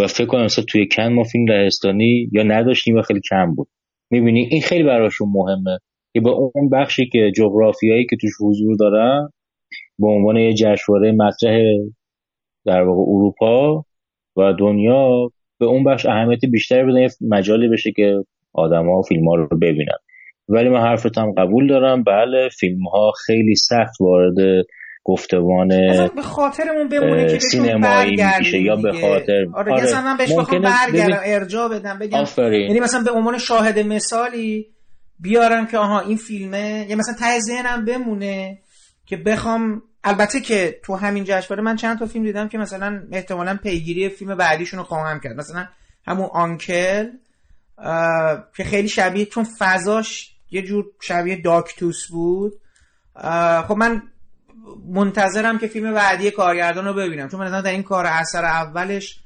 و 0.00 0.06
فکر 0.06 0.26
کنم 0.26 0.44
مثلا 0.44 0.64
توی 0.64 0.88
کن 0.88 1.12
ما 1.12 1.22
فیلم 1.22 1.44
لهستانی 1.48 2.28
یا 2.32 2.42
نداشتیم 2.42 2.96
و 2.96 3.02
خیلی 3.02 3.20
کم 3.30 3.54
بود. 3.54 3.68
می‌بینی 4.10 4.48
این 4.50 4.62
خیلی 4.62 4.82
براشون 4.82 5.28
مهمه 5.32 5.78
که 6.14 6.20
با 6.20 6.50
اون 6.54 6.68
بخشی 6.68 7.08
که 7.12 7.32
جغرافیایی 7.36 8.06
که 8.10 8.16
توش 8.20 8.32
حضور 8.40 8.76
دارن 8.76 9.28
به 9.98 10.06
عنوان 10.06 10.36
یه 10.36 10.54
جشنواره 10.54 11.12
مطرح 11.12 11.62
در 12.66 12.82
واقع 12.82 13.00
اروپا 13.00 13.84
و 14.36 14.52
دنیا 14.52 15.30
به 15.58 15.66
اون 15.66 15.84
بخش 15.84 16.06
اهمیت 16.06 16.40
بیشتری 16.52 16.82
بدن 16.82 16.98
یه 16.98 17.08
مجالی 17.20 17.68
بشه 17.68 17.92
که 17.96 18.24
آدما 18.52 19.02
فیلم 19.02 19.28
ها 19.28 19.34
رو 19.34 19.58
ببینن. 19.58 19.98
ولی 20.48 20.68
من 20.68 20.80
حرفت 20.80 21.18
هم 21.18 21.32
قبول 21.32 21.68
دارم. 21.68 22.02
بله 22.02 22.48
فیلم 22.60 22.86
ها 22.92 23.12
خیلی 23.26 23.56
سخت 23.56 24.00
وارد 24.00 24.34
گفتمان 25.04 25.68
به 26.16 26.22
خاطرمون 26.22 26.88
بمونه 26.88 27.26
که 27.26 27.38
سینمایی 27.38 28.10
میشه 28.38 28.58
یا 28.60 28.76
به. 28.76 28.92
خاطر- 28.92 29.46
آره, 29.54 29.72
آره، 29.72 30.04
من 30.04 30.16
بهش 30.16 30.32
بخوام 30.38 30.62
برگردم 30.62 30.92
ببین- 31.06 31.16
ارجاع 31.24 31.68
بدم 31.68 31.98
بگم 31.98 32.18
یعنی 32.68 32.80
مثلا 32.80 33.02
به 33.02 33.10
عنوان 33.10 33.38
شاهد 33.38 33.78
مثالی 33.78 34.66
بیارم 35.20 35.66
که 35.66 35.78
آها 35.78 36.00
این 36.00 36.16
فیلمه. 36.16 36.86
یا 36.88 36.96
مثلا 36.96 37.14
ته 37.20 37.38
ذهنم 37.40 37.84
بمونه 37.84 38.58
که 39.06 39.16
بخوام 39.16 39.82
البته 40.04 40.40
که 40.40 40.80
تو 40.84 40.94
همین 40.96 41.24
جشنواره 41.24 41.62
من 41.62 41.76
چند 41.76 41.98
تا 41.98 42.06
فیلم 42.06 42.24
دیدم 42.24 42.48
که 42.48 42.58
مثلا 42.58 43.02
احتمالا 43.12 43.58
پیگیری 43.62 44.08
فیلم 44.08 44.34
بعدیشون 44.36 44.78
رو 44.78 44.84
خواهم 44.84 45.20
کرد. 45.20 45.36
مثلا 45.36 45.66
همون 46.06 46.28
آنکل 46.32 47.06
که 48.56 48.64
خیلی 48.64 48.88
شبیه 48.88 49.24
چون 49.24 49.44
فضاش 49.58 50.33
یه 50.50 50.62
جور 50.62 50.84
شبیه 51.00 51.42
داکتوس 51.42 52.06
بود. 52.10 52.52
خب 53.68 53.74
من 53.78 54.02
منتظرم 54.88 55.58
که 55.58 55.66
فیلم 55.66 55.94
بعدی 55.94 56.30
کارگردان 56.30 56.84
رو 56.84 56.94
ببینم 56.94 57.28
چون 57.28 57.40
من 57.40 57.60
در 57.60 57.70
این 57.70 57.82
کار 57.82 58.06
اثر 58.06 58.44
اولش 58.44 59.20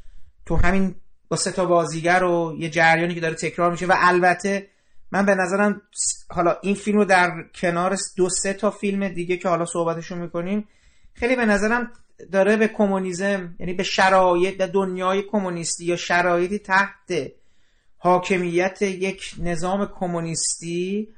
تو 0.46 0.56
همین 0.56 0.94
با 1.28 1.36
سه 1.36 1.52
تا 1.52 1.64
بازیگر 1.64 2.22
و 2.22 2.56
یه 2.58 2.70
جریانی 2.70 3.14
که 3.14 3.20
داره 3.20 3.34
تکرار 3.34 3.70
میشه 3.70 3.86
و 3.86 3.94
البته 3.96 4.68
من 5.12 5.26
به 5.26 5.34
نظرم 5.34 5.82
حالا 6.30 6.56
این 6.62 6.74
فیلم 6.74 6.98
رو 6.98 7.04
در 7.04 7.30
کنار 7.54 7.96
دو 8.16 8.28
سه 8.28 8.52
تا 8.52 8.70
فیلم 8.70 9.08
دیگه 9.08 9.36
که 9.36 9.48
حالا 9.48 9.64
صحبتشون 9.64 10.18
می‌کنیم 10.18 10.68
خیلی 11.14 11.36
به 11.36 11.46
نظرم 11.46 11.92
داره 12.32 12.56
به 12.56 12.68
کمونیسم 12.68 13.56
یعنی 13.60 13.72
به 13.74 13.82
شرایط 13.82 14.62
دنیای 14.62 15.22
کمونیستی 15.22 15.84
یا 15.84 15.96
شرایطی 15.96 16.58
تحت 16.58 17.32
حاکمیت 17.98 18.82
یک 18.82 19.34
نظام 19.38 19.90
کمونیستی 20.00 21.08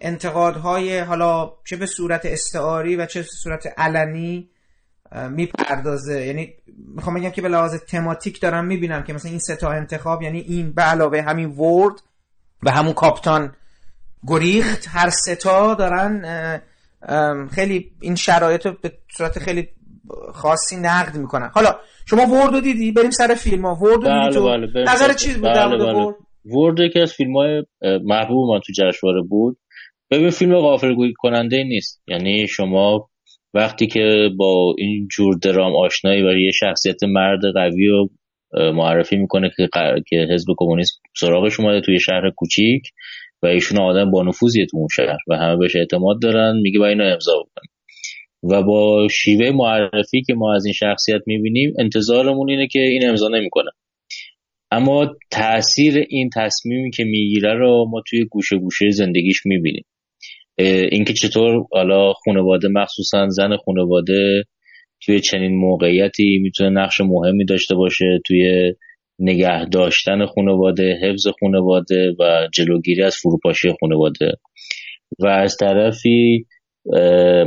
انتقادهای 0.00 0.98
حالا 0.98 1.52
چه 1.64 1.76
به 1.76 1.86
صورت 1.86 2.26
استعاری 2.26 2.96
و 2.96 3.06
چه 3.06 3.20
به 3.20 3.26
صورت 3.42 3.66
علنی 3.78 4.50
می‌پردازه. 5.30 6.26
یعنی 6.26 6.54
می‌خوام 6.94 7.14
بگم 7.14 7.30
که 7.30 7.42
به 7.42 7.48
لحاظ 7.48 7.74
تماتیک 7.74 8.40
دارم 8.40 8.64
می‌بینم 8.64 9.02
که 9.02 9.12
مثلا 9.12 9.30
این 9.30 9.40
سه 9.40 9.56
تا 9.56 9.70
انتخاب 9.72 10.22
یعنی 10.22 10.40
این 10.40 10.72
به 10.72 10.82
علاوه 10.82 11.22
همین 11.22 11.48
ورد 11.48 12.02
و 12.62 12.70
همون 12.70 12.92
کاپتان 12.92 13.54
گریخت. 14.26 14.88
هر 14.88 15.10
ستا 15.10 15.74
دارن 15.74 16.62
خیلی 17.54 17.92
این 18.00 18.14
شرایط 18.14 18.66
رو 18.66 18.72
به 18.82 18.92
صورت 19.16 19.38
خیلی 19.38 19.68
خاصی 20.34 20.76
نقد 20.76 21.16
می‌کنن. 21.16 21.50
حالا 21.54 21.76
شما 22.10 22.22
ورد 22.22 22.62
دیدی؟ 22.62 22.92
بریم 22.92 23.10
سر 23.10 23.34
فیلم 23.34 23.66
ها. 23.66 23.74
ورد 23.74 24.00
بله 24.00 24.30
تو؟ 24.30 24.44
بله 24.44 24.82
نظر 24.82 25.12
چیز 25.12 25.40
بود 25.40 25.50
بله 25.50 25.76
بله. 25.76 26.14
ورد؟ 26.56 26.80
یکی 26.80 27.00
از 27.00 27.12
فیلم 27.12 27.36
های 27.36 27.62
محبوب 27.82 28.54
من 28.54 28.60
تو 28.66 28.72
جشنواره 28.72 29.22
بود. 29.28 29.56
ببین 30.10 30.30
فیلم 30.30 30.58
غافل 30.58 30.94
گویی 30.94 31.12
کننده 31.12 31.62
نیست. 31.62 32.02
یعنی 32.08 32.46
شما 32.46 33.08
وقتی 33.54 33.86
که 33.86 34.30
با 34.36 34.74
این 34.78 35.08
جور 35.10 35.38
درام 35.42 35.76
آشنایی 35.76 36.22
و 36.22 36.32
یه 36.38 36.50
شخصیت 36.50 37.04
مرد 37.04 37.40
قوی 37.54 37.86
رو 37.86 38.08
معرفی 38.72 39.16
می‌کنه 39.16 39.50
که 39.56 39.68
که 40.08 40.26
حزب 40.30 40.46
کمونیست 40.58 41.00
سراغش 41.16 41.60
اومده 41.60 41.80
توی 41.80 42.00
شهر 42.00 42.30
کوچیک 42.36 42.82
و 43.42 43.46
ایشون 43.46 43.80
آدم 43.80 44.10
با 44.10 44.22
نفوذیه 44.22 44.66
تو 44.70 44.76
اون 44.76 44.88
شهر 44.96 45.18
و 45.28 45.36
همه 45.36 45.56
بهش 45.56 45.76
اعتماد 45.76 46.22
دارن. 46.22 46.60
میگه 46.62 46.78
با 46.78 46.86
اینو 46.86 47.04
امضا 47.04 47.32
بکنیم. 47.32 47.70
و 48.42 48.62
با 48.62 49.08
شیوه 49.08 49.50
معرفی 49.50 50.22
که 50.22 50.34
ما 50.34 50.54
از 50.54 50.64
این 50.64 50.74
شخصیت 50.74 51.20
می‌بینیم 51.26 51.72
انتظارمون 51.78 52.50
اینه 52.50 52.66
که 52.66 52.78
این 52.78 53.08
امضا 53.08 53.28
نمی‌کنه. 53.28 53.70
اما 54.70 55.16
تاثیر 55.30 56.06
این 56.08 56.30
تصمیمی 56.34 56.90
که 56.90 57.04
می‌گیره 57.04 57.54
رو 57.54 57.86
ما 57.90 58.02
توی 58.10 58.24
گوشه 58.24 58.56
گوشه 58.56 58.90
زندگیش 58.90 59.46
می‌بینیم. 59.46 59.84
اینکه 60.92 61.12
چطور 61.12 61.66
حالا 61.72 62.12
خانواده 62.12 62.68
مخصوصا 62.68 63.28
زن 63.28 63.56
خانواده 63.56 64.44
توی 65.02 65.20
چنین 65.20 65.56
موقعیتی 65.56 66.38
می‌تونه 66.42 66.70
نقش 66.70 67.00
مهمی 67.00 67.44
داشته 67.44 67.74
باشه 67.74 68.20
توی 68.26 68.74
نگه 69.18 69.64
داشتن 69.64 70.26
خانواده 70.26 70.98
حفظ 71.02 71.26
خانواده 71.40 72.14
و 72.18 72.48
جلوگیری 72.54 73.02
از 73.02 73.16
فروپاشی 73.16 73.68
خانواده. 73.80 74.32
و 75.18 75.26
از 75.26 75.56
طرفی 75.56 76.46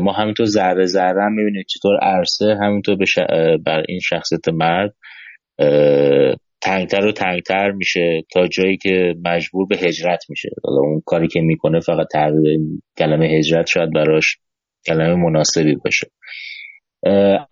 ما 0.01 0.11
همینطور 0.11 0.45
ذره 0.45 0.85
ذره 0.85 1.23
هم 1.23 1.33
می‌بینیم 1.33 1.63
چطور 1.69 1.97
عرصه 2.01 2.57
همینطور 2.61 2.97
بر 3.65 3.83
این 3.87 3.99
شخصیت 3.99 4.49
مرد 4.49 4.95
تنگتر 6.61 7.05
و 7.05 7.11
تنگتر 7.11 7.71
میشه 7.71 8.23
تا 8.33 8.47
جایی 8.47 8.77
که 8.77 9.15
مجبور 9.25 9.67
به 9.67 9.77
هجرت 9.77 10.23
میشه. 10.29 10.49
حالا 10.63 10.81
اون 10.81 11.01
کاری 11.05 11.27
که 11.27 11.41
می‌کنه 11.41 11.79
فقط 11.79 12.07
تغییر 12.13 12.59
کلمه 12.97 13.25
هجرت 13.25 13.67
شاید 13.67 13.93
براش 13.93 14.37
کلمه 14.87 15.15
مناسبی 15.15 15.75
باشه. 15.75 16.07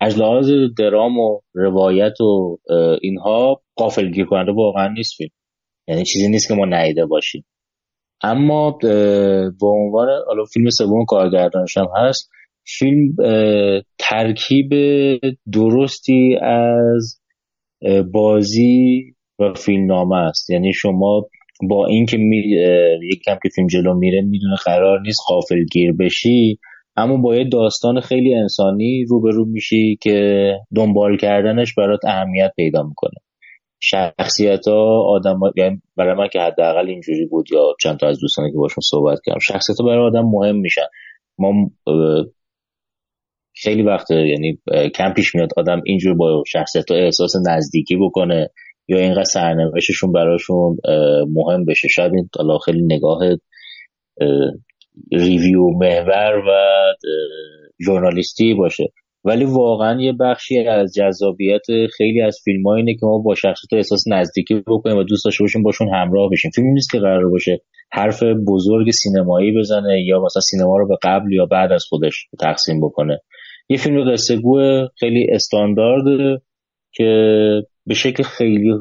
از 0.00 0.18
لحاظ 0.18 0.52
درام 0.78 1.18
و 1.18 1.40
روایت 1.54 2.20
و 2.20 2.58
اینها 3.02 3.62
قافلگیر 3.76 4.24
کننده 4.24 4.52
واقعا 4.52 4.88
نیست 4.88 5.16
فیلم. 5.16 5.30
یعنی 5.88 6.04
چیزی 6.04 6.28
نیست 6.28 6.48
که 6.48 6.54
ما 6.54 6.64
نیده 6.64 7.06
باشیم. 7.06 7.44
اما 8.22 8.78
به 9.60 9.66
عنوان 9.66 10.08
حالا 10.26 10.44
فیلم 10.44 10.70
سوم 10.70 11.04
کارگردانش 11.04 11.78
هم 11.78 11.88
هست 11.96 12.30
فیلم 12.66 13.16
ترکیب 13.98 14.70
درستی 15.52 16.36
از 16.42 17.20
بازی 18.12 19.04
و 19.38 19.54
فیلم 19.54 19.86
نامه 19.86 20.16
است. 20.16 20.50
یعنی 20.50 20.72
شما 20.72 21.26
با 21.68 21.86
اینکه 21.86 22.16
می... 22.16 22.36
یک 23.12 23.22
کم 23.26 23.38
که 23.42 23.48
فیلم 23.54 23.66
جلو 23.66 23.94
میره 23.94 24.22
می‌دونه 24.22 24.56
قرار 24.64 25.00
نیست 25.00 25.20
قافل 25.28 25.64
گیر 25.72 25.92
بشی 25.92 26.58
اما 26.96 27.16
با 27.16 27.36
یه 27.36 27.44
داستان 27.44 28.00
خیلی 28.00 28.34
انسانی 28.34 29.04
روبرو 29.04 29.44
میشی 29.44 29.98
که 30.02 30.54
دنبال 30.76 31.16
کردنش 31.16 31.74
برات 31.74 32.00
اهمیت 32.04 32.52
پیدا 32.56 32.82
می‌کنه. 32.82 33.20
شخصیت 33.80 34.68
ها 34.68 35.04
آدم 35.08 35.40
یعنی 35.56 35.82
برای 35.96 36.14
من 36.14 36.28
که 36.32 36.40
حداقل 36.40 36.86
اینجوری 36.88 37.26
بود 37.26 37.52
یا 37.52 37.74
چند 37.80 37.98
تا 37.98 38.08
از 38.08 38.20
دوستانی 38.20 38.50
که 38.52 38.58
باشون 38.58 38.82
صحبت 38.82 39.18
کردم 39.24 39.38
شخصیت 39.38 39.80
ها 39.80 39.86
برای 39.86 40.06
آدم 40.06 40.24
مهم 40.24 40.56
میشن. 40.56 40.86
ما 41.38 41.70
خیلی 43.54 43.82
وقت 43.82 44.10
یعنی 44.10 44.58
کم 44.94 45.12
پیش 45.12 45.34
میاد 45.34 45.50
آدم 45.56 45.82
اینجور 45.84 46.14
با 46.14 46.42
شخصیت 46.46 46.90
ها 46.90 46.96
احساس 46.96 47.32
نزدیکی 47.48 47.96
بکنه 47.96 48.50
یا 48.88 48.98
اینقدر 48.98 49.24
سرنوشتشون 49.24 50.12
براشون 50.12 50.76
مهم 51.28 51.64
بشه. 51.64 51.88
شاید 51.88 52.12
این 52.14 52.28
خیلی 52.64 52.82
نگاه 52.82 53.18
ریویو 55.12 55.70
محور 55.70 56.42
و 56.48 56.50
ژورنالیستی 57.84 58.54
باشه. 58.54 58.92
ولی 59.24 59.44
واقعا 59.44 60.00
یه 60.02 60.12
بخشی 60.12 60.58
از 60.58 60.94
جذابیت 60.94 61.66
خیلی 61.96 62.22
از 62.22 62.38
فیلم 62.44 62.66
ها 62.66 62.74
اینه 62.74 62.94
که 62.94 63.06
ما 63.06 63.18
با 63.18 63.34
شخصیت 63.34 63.72
احساس 63.72 64.04
نزدیکی 64.08 64.54
بکنیم 64.66 64.96
و 64.96 65.02
دوست 65.02 65.24
داشته 65.24 65.44
باشیم 65.44 65.62
باشون 65.62 65.88
همراه 65.94 66.30
بشیم. 66.30 66.50
فیلم 66.50 66.66
نیست 66.66 66.90
که 66.90 66.98
قرار 66.98 67.28
باشه 67.28 67.60
حرف 67.92 68.22
بزرگ 68.22 68.90
سینمایی 68.90 69.58
بزنه 69.58 70.02
یا 70.06 70.20
مثلا 70.20 70.40
سینما 70.40 70.78
رو 70.78 70.88
به 70.88 70.96
قبل 71.02 71.32
یا 71.32 71.46
بعد 71.46 71.72
از 71.72 71.84
خودش 71.88 72.26
تقسیم 72.40 72.80
بکنه. 72.80 73.20
یه 73.68 73.76
فیلم 73.76 74.12
قصه 74.12 74.38
خیلی 74.98 75.26
استاندارد 75.30 76.40
که 76.92 77.04
به 77.86 77.94
شکل 77.94 78.22
خیلی 78.22 78.72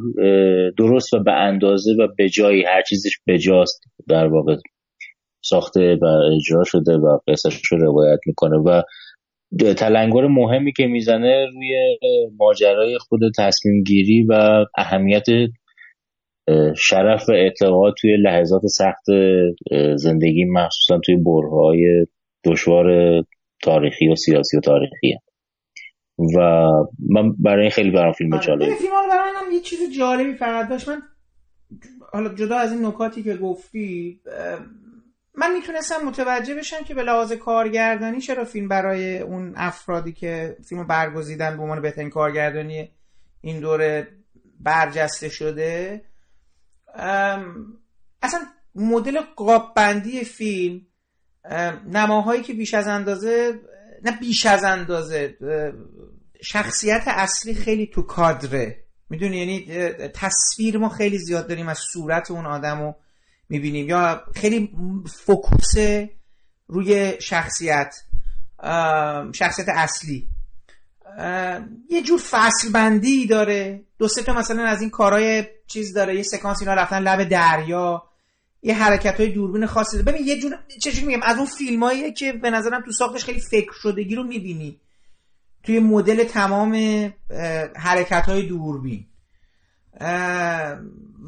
درست 0.78 1.13
و 1.13 1.23
به 1.23 1.32
اندازه 1.32 1.91
و 1.99 2.08
به 2.17 2.30
جایی 2.30 2.63
هر 2.63 2.82
چیزش 2.82 3.12
بجاست 3.28 3.84
در 4.08 4.28
واقع 4.28 4.56
ساخته 5.41 5.97
و 6.02 6.06
اجرا 6.06 6.63
شده 6.63 6.97
و 6.97 7.19
قصهش 7.28 7.65
رو 7.71 7.78
روایت 7.78 8.19
می‌کنه 8.25 8.58
و 8.58 8.82
تلنگر 9.58 10.28
مهمی 10.28 10.74
که 10.74 10.88
می‌زنه 10.88 11.46
روی 11.54 11.98
ماجرای 12.38 12.98
خود 12.98 13.20
تصمیم 13.38 13.84
گیری 13.84 14.24
و 14.24 14.66
اهمیت 14.78 15.26
شرف 16.78 17.30
و 17.30 17.32
اعتقاد 17.32 17.94
توی 18.02 18.18
لحظات 18.18 18.62
سخت 18.66 19.06
زندگی 19.96 20.46
مخصوصا 20.46 21.00
توی 21.06 21.16
برهای 21.16 22.06
دشوار 22.46 22.88
تاریخی 23.64 24.08
و 24.08 24.16
سیاسی 24.16 24.58
و 24.58 24.60
تاریخی. 24.60 25.18
و 26.36 26.40
من 27.10 27.32
برای 27.40 27.62
این 27.62 27.72
خیلی 27.72 27.92
برام 27.92 28.12
فیلم 28.12 28.34
آره، 28.34 28.46
جالبی 28.46 28.66
فیلم 28.66 28.92
برای 29.10 29.32
من 29.32 29.54
یه 29.54 29.60
چیز 29.60 29.80
جالبی 29.98 30.34
فقط 30.34 30.70
داشت. 30.70 30.90
من 30.90 31.02
حالا 32.14 32.36
جدا 32.36 32.56
از 32.56 32.74
این 32.74 32.86
نکاتی 32.86 33.24
که 33.24 33.36
گفتی 33.36 34.20
من 35.39 35.54
می‌تونستم 35.54 36.06
متوجه 36.06 36.56
بشم 36.56 36.84
که 36.84 36.93
به 36.93 37.04
لحاظ 37.04 37.34
کارگردانی 37.34 38.21
چرا 38.21 38.45
فیلم 38.45 38.67
برای 38.67 39.19
اون 39.19 39.54
افرادی 39.56 40.13
که 40.13 40.58
فیلم 40.69 40.88
برگزیدن 40.88 41.58
به 41.58 41.63
عنوان 41.63 41.82
بهترین 41.82 42.10
کارگردانی 42.10 42.91
این 43.41 43.60
دوره 43.60 44.08
برجسته 44.60 45.30
شده 45.30 46.02
اصلا 48.21 48.39
مدل 48.75 49.19
قاب 49.36 49.73
بندی 49.75 50.23
فیلم 50.23 50.82
نماهایی 51.86 52.41
که 52.41 52.54
بیش 52.54 52.73
از 52.73 52.88
اندازه 52.88 53.60
نه 54.04 54.12
بیش 54.19 54.45
از 54.45 54.63
اندازه 54.63 55.38
شخصیت 56.42 57.04
اصلی 57.08 57.54
خیلی 57.54 57.87
تو 57.87 58.02
کادره. 58.02 58.83
می‌دونی؟ 59.10 59.37
یعنی 59.37 59.87
تصویر 60.08 60.77
ما 60.77 60.90
خیلی 60.90 61.17
زیاد 61.17 61.48
داریم 61.48 61.67
از 61.67 61.79
صورت 61.94 62.31
اون 62.31 62.46
آدم 62.46 62.96
می‌بینیم. 63.50 63.89
یا 63.89 64.23
خیلی 64.35 64.71
فکوس 65.25 65.73
روی 66.67 67.13
شخصیت 67.21 67.95
شخصیت 69.33 69.69
اصلی. 69.69 70.27
یه 71.89 72.02
جور 72.06 72.19
فصل 72.29 72.71
بندی 72.71 73.27
داره. 73.27 73.83
دو 73.97 74.08
سه 74.08 74.23
تا 74.23 74.33
مثلا 74.33 74.65
از 74.65 74.81
این 74.81 74.89
کارهای 74.89 75.43
چیز 75.67 75.93
داره. 75.93 76.15
یه 76.15 76.23
سکانس 76.23 76.62
اینا 76.62 76.73
رفتن 76.73 77.00
لب 77.00 77.23
دریا. 77.23 78.04
یه 78.63 78.75
حرکت 78.75 79.19
های 79.19 79.31
دوربین 79.31 79.65
خاصی 79.65 79.97
داره. 79.97 80.12
ببین 80.12 80.27
یه 80.27 80.39
جور 80.39 80.60
چه 80.81 81.06
میگم؟ 81.06 81.23
از 81.23 81.37
اون 81.37 81.45
فیلمایی 81.45 82.13
که 82.13 82.33
به 82.33 82.50
نظرم 82.50 82.81
تو 82.85 82.91
ساختش 82.91 83.23
خیلی 83.25 83.39
فکر 83.39 83.71
شدگی 83.81 84.15
رو 84.15 84.23
می‌بینی. 84.23 84.79
توی 85.63 85.79
مدل 85.79 86.23
تمام 86.23 86.73
حرکت 87.75 88.25
های 88.25 88.41
دوربین. 88.47 89.06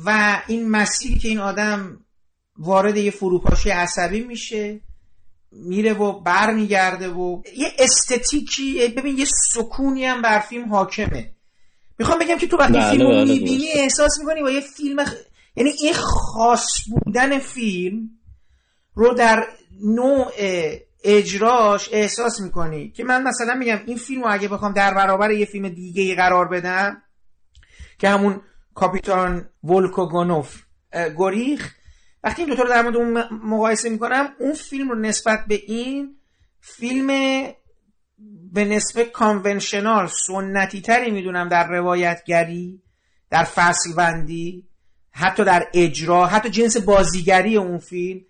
و 0.05 0.41
این 0.47 0.69
مسیری 0.69 1.19
که 1.19 1.27
این 1.27 1.39
آدم 1.39 1.99
وارد 2.61 2.97
یه 2.97 3.11
فروپاشی 3.11 3.69
عصبی 3.69 4.23
میشه 4.23 4.81
میره 5.51 5.93
و 5.93 6.19
بر 6.19 6.53
میگرده 6.53 7.09
و 7.09 7.41
یه 7.57 7.67
استتیکی 7.79 8.87
ببین 8.87 9.17
یه 9.17 9.25
سکونی 9.53 10.05
هم 10.05 10.21
بر 10.21 10.39
فیلم 10.39 10.69
حاکمه. 10.69 11.31
می‌خوام 11.99 12.19
بگم 12.19 12.37
که 12.37 12.47
تو 12.47 12.57
وقتی 12.57 12.73
بله 12.73 12.91
فیلم 12.91 13.01
رو 13.01 13.11
بله، 13.11 13.33
می‌بینی 13.33 13.67
احساس 13.75 14.19
می‌کنی 14.19 14.41
با 14.41 14.51
یه 14.51 14.61
فیلم 14.61 15.05
خ... 15.05 15.13
یعنی 15.55 15.69
این 15.81 15.93
خاص 15.93 16.67
بودن 16.89 17.39
فیلم 17.39 18.09
رو 18.93 19.13
در 19.13 19.47
نوع 19.83 20.31
اجراش 21.03 21.89
احساس 21.91 22.41
می‌کنی 22.41 22.91
که 22.91 23.03
من 23.03 23.23
مثلا 23.23 23.53
میگم 23.53 23.79
این 23.85 23.97
فیلم 23.97 24.23
رو 24.23 24.33
اگه 24.33 24.47
بخوام 24.47 24.73
در 24.73 24.93
برابر 24.93 25.31
یه 25.31 25.45
فیلم 25.45 25.69
دیگه 25.69 26.03
ای 26.03 26.15
قرار 26.15 26.47
بدم 26.47 27.01
که 27.99 28.09
همون 28.09 28.41
کاپیتان 28.73 29.49
ولکوگونوف 29.63 30.61
گریخ 31.17 31.73
وقتی 32.23 32.41
این 32.41 32.49
دوتا 32.49 32.63
رو 32.63 32.69
در 32.69 32.81
مورد 32.81 32.95
اون 32.95 33.23
مقایسه 33.43 33.89
می‌کنم 33.89 34.29
اون 34.39 34.53
فیلم 34.53 34.89
رو 34.89 34.95
نسبت 34.95 35.45
به 35.47 35.55
این 35.67 36.15
فیلم 36.59 37.07
به 38.53 38.65
نسبت 38.65 39.11
کانونشنال 39.11 40.07
سنتی 40.27 40.81
تری 40.81 41.11
می‌دونم 41.11 41.49
در 41.49 41.67
روایتگری 41.67 42.81
در 43.29 43.43
فصل 43.43 43.93
بندی 43.97 44.67
حتی 45.11 45.43
در 45.43 45.67
اجرا 45.73 46.25
حتی 46.25 46.49
جنس 46.49 46.77
بازیگری 46.77 47.57
اون 47.57 47.77
فیلم. 47.77 48.21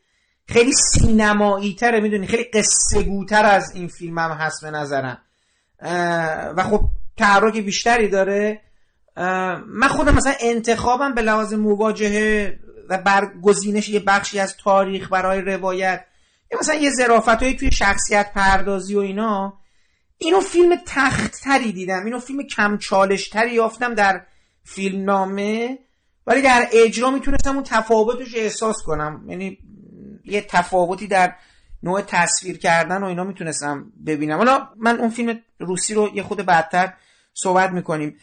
خیلی 0.47 0.71
سینمایی 0.73 1.75
تره 1.75 1.99
می‌دونی؟ 1.99 2.27
خیلی 2.27 2.43
قصه 2.43 3.03
گوتر 3.03 3.45
از 3.45 3.75
این 3.75 3.87
فیلم 3.87 4.19
هم 4.19 4.31
هست 4.31 4.63
به 4.63 4.71
نظرم. 4.71 5.21
و 6.57 6.63
خب 6.63 6.81
تحرک 7.17 7.57
بیشتری 7.57 8.07
داره. 8.07 8.61
من 9.67 9.87
خودم 9.89 10.15
مثلا 10.15 10.33
انتخابم 10.41 11.13
به 11.13 11.21
لحاظ 11.21 11.53
مواجهه 11.53 12.59
و 12.91 12.97
برگزینش 12.97 13.89
یه 13.89 13.99
بخشی 13.99 14.39
از 14.39 14.55
تاریخ 14.57 15.11
برای 15.11 15.41
روایت. 15.41 16.05
یا 16.51 16.59
مثلا 16.59 16.75
یه 16.75 16.91
ظرافت 16.91 17.39
توی 17.39 17.71
شخصیت 17.71 18.33
پردازی 18.33 18.95
و 18.95 18.99
اینا. 18.99 19.53
اینو 20.17 20.39
فیلم 20.39 20.75
تختتری 20.85 21.71
دیدم. 21.71 22.05
اینو 22.05 22.19
فیلم 22.19 22.43
کم 22.43 22.77
چالشتری 22.77 23.53
یافتم 23.53 23.93
در 23.93 24.21
فیلم 24.63 25.03
نامه 25.03 25.79
ولی 26.27 26.41
در 26.41 26.67
اجرا 26.71 27.11
می‌تونستم 27.11 27.55
اون 27.55 27.63
تفاوتش 27.63 28.35
احساس 28.35 28.75
کنم. 28.85 29.25
یعنی 29.27 29.57
یه 30.25 30.41
تفاوتی 30.41 31.07
در 31.07 31.35
نوع 31.83 32.01
تصویر 32.01 32.57
کردن 32.57 33.03
و 33.03 33.05
اینا 33.05 33.23
می‌تونستم 33.23 33.91
ببینم. 34.05 34.37
حالا 34.37 34.67
من 34.77 34.99
اون 34.99 35.09
فیلم 35.09 35.39
روسی 35.59 35.93
رو 35.93 36.09
یه 36.13 36.23
خود 36.23 36.37
بعدتر 36.37 36.93
صحبت 37.33 37.71
می‌کنیم. 37.71 38.17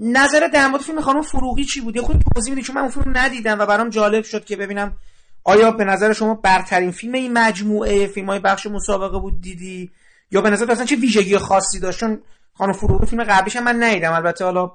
نظر 0.00 0.48
در 0.54 0.68
مورد 0.68 0.82
فیلم 0.82 1.00
خانم 1.00 1.22
فروغی 1.22 1.64
چی 1.64 1.80
بود؟ 1.80 1.96
یه 1.96 2.02
خود 2.02 2.22
توضیح 2.34 2.54
میدی؟ 2.54 2.66
چون 2.66 2.76
من 2.76 2.82
اون 2.82 2.90
فیلم 2.90 3.16
ندیدم 3.16 3.58
و 3.58 3.66
برام 3.66 3.88
جالب 3.88 4.24
شد 4.24 4.44
که 4.44 4.56
ببینم 4.56 4.96
آیا 5.44 5.70
به 5.70 5.84
نظر 5.84 6.12
شما 6.12 6.34
برترین 6.34 6.90
فیلم 6.90 7.14
این 7.14 7.32
مجموعه 7.32 8.06
فیلم 8.06 8.26
های 8.26 8.38
بخش 8.38 8.66
مسابقه 8.66 9.18
بود 9.18 9.40
دیدی؟ 9.40 9.90
یا 10.30 10.40
به 10.40 10.50
نظر 10.50 10.70
اصلا 10.70 10.84
چه 10.84 10.96
ویژگی 10.96 11.38
خاصی 11.38 11.80
داشت؟ 11.80 12.00
چون 12.00 12.22
خانم 12.52 12.72
فروغی 12.72 13.06
فیلم 13.06 13.24
قبلیش 13.24 13.56
من 13.56 13.82
ندیدم. 13.82 14.12
البته 14.12 14.44
حالا 14.44 14.70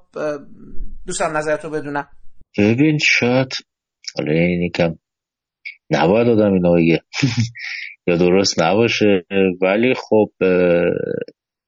دوستم 1.08 1.38
نظرتو 1.38 1.70
بدونم. 1.70 2.08
ببین 2.58 2.98
شاید 2.98 3.54
حالا 4.18 4.32
این 4.32 4.72
کم 4.72 4.96
نباید 5.90 6.28
آدم 6.28 6.54
اینا 6.54 6.80
یا 8.08 8.18
درست 8.18 8.62
نباشه. 8.62 9.26
ولی 9.62 9.94
خب 9.94 10.30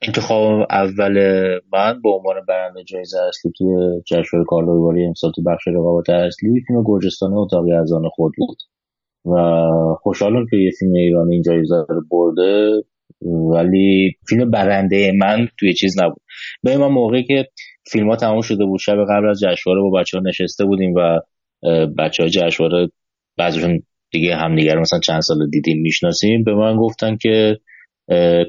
انتخاب 0.01 0.67
اول 0.69 1.13
من 1.73 2.01
به 2.01 2.09
عنوان 2.09 2.35
برنده 2.47 2.83
جایزه 2.83 3.17
اصلی 3.27 3.51
توی 3.57 4.01
جشنواره 4.07 4.45
کارلوی 4.47 5.05
امسال 5.05 5.31
تو 5.35 5.43
بخش 5.43 5.67
رقابت 5.67 6.09
اصلی 6.09 6.63
فیلم 6.67 6.83
گرجستان 6.85 7.33
اتاقی 7.33 7.73
از 7.73 7.93
آن 7.93 8.09
خود 8.09 8.33
بود. 8.37 8.57
و 9.25 9.35
خوشحالم 10.01 10.45
که 10.51 10.57
یه 10.57 10.71
فیلم 10.79 10.93
ایرانی 10.93 11.33
این 11.33 11.43
جایزه 11.43 11.75
رو 11.89 12.01
برده 12.11 12.71
ولی 13.51 14.15
فیلم 14.29 14.51
برنده 14.51 15.11
من 15.19 15.47
توی 15.59 15.73
چیز 15.73 16.01
نبود. 16.01 16.21
به 16.63 16.77
من 16.77 16.87
موقعی 16.87 17.23
که 17.23 17.47
فیلم 17.91 18.09
ها 18.09 18.15
تموم 18.15 18.41
شده 18.41 18.65
بود 18.65 18.79
شب 18.79 18.97
قبل 19.09 19.29
از 19.29 19.39
جشنواره 19.39 19.81
با 19.81 19.99
بچه 19.99 20.17
ها 20.17 20.23
نشسته 20.23 20.65
بودیم 20.65 20.93
و 20.95 21.19
بچه 21.97 22.23
های 22.23 22.29
جشنواره 22.29 22.89
بعضیشون 23.37 23.83
دیگه 24.11 24.35
همدیگر 24.35 24.79
مثلا 24.79 24.99
چند 24.99 25.21
سال 25.21 25.49
دیدیم 25.49 25.81
می‌شناسیم. 25.81 26.43
به 26.43 26.55
من 26.55 26.77
گفتن 26.77 27.17
که 27.21 27.57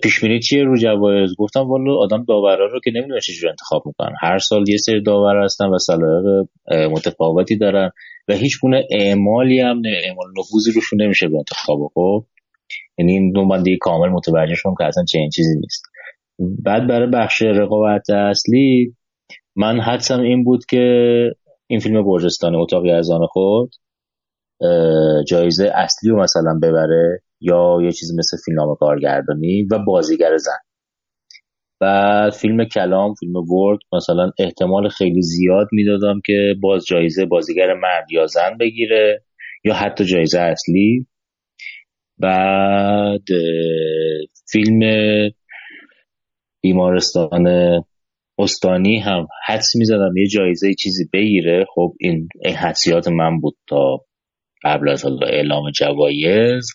پیش 0.02 0.20
بینی 0.20 0.40
چیه 0.40 0.64
رو 0.64 0.78
جوایز؟ 0.78 1.30
گفتم 1.38 1.60
والا 1.60 1.96
آدم 1.96 2.24
داورا 2.28 2.66
رو 2.66 2.80
که 2.84 2.90
نمی‌دونه 2.94 3.20
چجوری 3.20 3.48
انتخاب 3.48 3.82
می‌کنن. 3.86 4.14
هر 4.20 4.38
سال 4.38 4.68
یه 4.68 4.76
سری 4.76 5.02
داور 5.02 5.44
هستن 5.44 5.66
و 5.66 5.78
سلایق 5.78 6.46
متفاوتی 6.90 7.56
دارن 7.56 7.90
و 8.28 8.32
هیچ 8.32 8.60
گونه 8.62 8.86
اعمالی 8.90 9.60
هم 9.60 9.82
اعمال 10.04 10.26
نفوذی 10.38 10.72
روشون 10.74 11.02
نمیشه 11.02 11.28
به 11.28 11.36
انتخاب 11.36 11.78
خب؟ 11.94 12.24
یعنی 12.98 13.12
این 13.12 13.32
دو 13.32 13.44
من 13.44 13.62
دیگه 13.62 13.76
کامل 13.80 14.08
متوجه 14.08 14.54
شدم 14.54 14.74
که 14.78 14.84
اصلا 14.84 15.04
چنین 15.04 15.30
چیزی 15.30 15.56
نیست. 15.60 15.82
بعد 16.64 16.86
برای 16.86 17.10
بخش 17.10 17.42
رقابت 17.42 18.10
اصلی 18.10 18.94
من 19.56 19.80
حدسم 19.80 20.20
این 20.20 20.44
بود 20.44 20.64
که 20.64 20.84
این 21.66 21.80
فیلم 21.80 22.04
برجستان 22.04 22.54
اتاقی 22.54 22.90
از 22.90 23.10
آن 23.10 23.26
خود 23.26 23.70
جایزه 25.28 25.70
اصلی 25.74 26.10
رو 26.10 26.22
مثلا 26.22 26.58
ببره. 26.62 27.22
یا 27.40 27.78
یه 27.82 27.92
چیزی 27.92 28.16
مثل 28.18 28.36
فیلم 28.44 28.74
کارگردانی 28.80 29.62
و 29.70 29.78
بازیگر 29.78 30.36
زن. 30.36 30.58
بعد 31.80 32.32
فیلم 32.32 32.64
کلام 32.64 33.14
فیلم 33.14 33.36
ورد 33.36 33.78
مثلا 33.92 34.30
احتمال 34.38 34.88
خیلی 34.88 35.22
زیاد 35.22 35.68
می‌دادم 35.72 36.20
که 36.26 36.54
باز 36.62 36.86
جایزه 36.86 37.26
بازیگر 37.26 37.74
مرد 37.74 38.12
یا 38.12 38.26
زن 38.26 38.56
بگیره 38.60 39.24
یا 39.64 39.74
حتی 39.74 40.04
جایزه 40.04 40.40
اصلی. 40.40 41.06
بعد 42.18 43.24
فیلم 44.50 44.80
بیمارستان 46.62 47.46
استانی 48.38 48.98
هم 48.98 49.26
حدس 49.46 49.76
می‌زدم 49.76 50.16
یه 50.16 50.26
جایزه 50.26 50.74
چیزی 50.74 51.04
بگیره. 51.12 51.66
خب 51.74 51.94
این 52.00 52.28
این 52.44 52.54
حدسیات 52.54 53.08
من 53.08 53.40
بود 53.40 53.56
تا 53.68 54.04
قبل 54.64 54.88
از 54.88 55.04
اعلام 55.22 55.70
جوایز. 55.70 56.66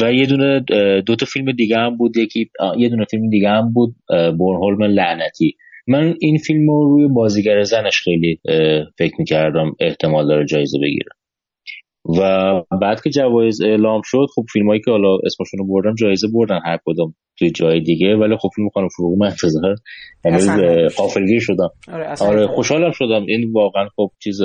و 0.00 0.12
یه 0.12 0.26
دونه 0.26 0.60
دو 1.00 1.16
تا 1.16 1.26
فیلم 1.26 1.52
دیگه 1.52 1.76
هم 1.76 1.96
بود. 1.96 2.16
یکی 2.16 2.50
یه 2.78 2.88
دونه 2.88 3.04
فیلم 3.10 3.30
دیگه 3.30 3.48
هم 3.48 3.72
بود 3.72 3.94
بورنهولم 4.38 4.82
لعنتی. 4.82 5.56
من 5.88 6.14
این 6.20 6.38
فیلم 6.38 6.70
رو 6.70 6.88
روی 6.88 7.08
بازیگر 7.08 7.62
زنش 7.62 8.00
خیلی 8.00 8.40
فکر 8.98 9.14
می‌کردم 9.18 9.72
احتمال 9.80 10.28
داره 10.28 10.46
جایزه 10.46 10.78
بگیره. 10.78 11.10
و 12.18 12.62
بعد 12.80 13.02
که 13.02 13.10
جوایز 13.10 13.62
اعلام 13.62 14.00
شد 14.04 14.26
خب 14.34 14.44
فیلم 14.52 14.68
هایی 14.68 14.80
که 14.84 14.90
حالا 14.90 15.18
اسمشون 15.24 15.58
رو 15.58 15.66
بردم 15.66 15.94
جایزه 15.94 16.28
بردن 16.34 16.60
هر 16.64 16.78
کدوم 16.86 17.14
توی 17.38 17.50
جای 17.50 17.80
دیگه. 17.80 18.16
ولی 18.16 18.36
خب 18.36 18.48
فیلم 18.56 18.68
خانم 18.68 18.88
فروغ 18.96 19.18
من 19.18 19.26
انتظار 19.26 20.88
قافلگیر 20.88 21.40
شدم. 21.40 21.70
آره, 21.92 22.14
آره 22.20 22.46
خوشحالم 22.46 22.90
شدم. 22.90 23.26
این 23.28 23.52
واقعا 23.52 23.88
خب 23.96 24.10
چیز 24.22 24.40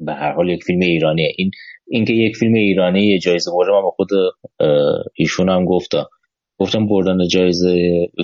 به 0.00 0.12
هر 0.12 0.32
حال 0.32 0.48
یک 0.48 0.64
فیلم 0.64 0.80
ایرانیه. 0.80 1.32
این 1.36 1.50
اینکه 1.86 2.12
یک 2.12 2.36
فیلم 2.36 2.54
ایرانی 2.54 3.06
یه 3.06 3.18
جایزه 3.18 3.50
برده 3.54 3.72
من 3.72 3.82
با 3.82 3.90
خود 3.90 4.08
ایشون 5.14 5.48
هم 5.48 5.64
گفتم. 5.64 6.06
گفتم 6.58 6.86
بردن 6.86 7.28
جایزه 7.28 7.76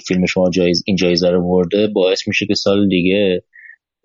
فیلم 0.09 0.27
شما 0.27 0.51
جایز 0.51 0.83
این 0.87 0.97
جایزه 0.97 1.31
رو 1.31 1.49
برده 1.49 1.87
باعث 1.87 2.29
میشه 2.29 2.47
که 2.47 2.55
سال 2.55 2.89
دیگه 2.89 3.43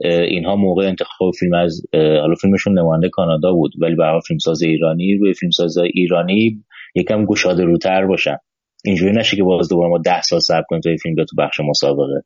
اینها 0.01 0.55
موقع 0.55 0.87
انتخاب 0.87 1.31
فیلم 1.39 1.53
از 1.53 1.81
حالا 1.93 2.35
فیلمشون 2.41 2.79
نماینده 2.79 3.09
کانادا 3.09 3.53
بود 3.53 3.71
ولی 3.81 3.95
برای 3.95 4.21
فیلمساز 4.27 4.61
ایرانی 4.61 5.15
روی 5.15 5.33
فیلمساز 5.33 5.77
ایرانی 5.77 6.63
یکم 6.95 7.25
گشاده 7.25 7.63
روتر 7.63 8.05
باشن. 8.05 8.37
اینجوری 8.85 9.11
نشه 9.11 9.37
که 9.37 9.43
باز 9.43 9.69
دوباره 9.69 9.89
ما 9.89 9.97
ده 9.97 10.21
سال 10.21 10.39
صبر 10.39 10.63
کنیم 10.69 10.81
تا 10.81 10.89
فیلم 11.03 11.15
تو 11.15 11.35
بخش 11.37 11.59
مسابقه. 11.59 12.23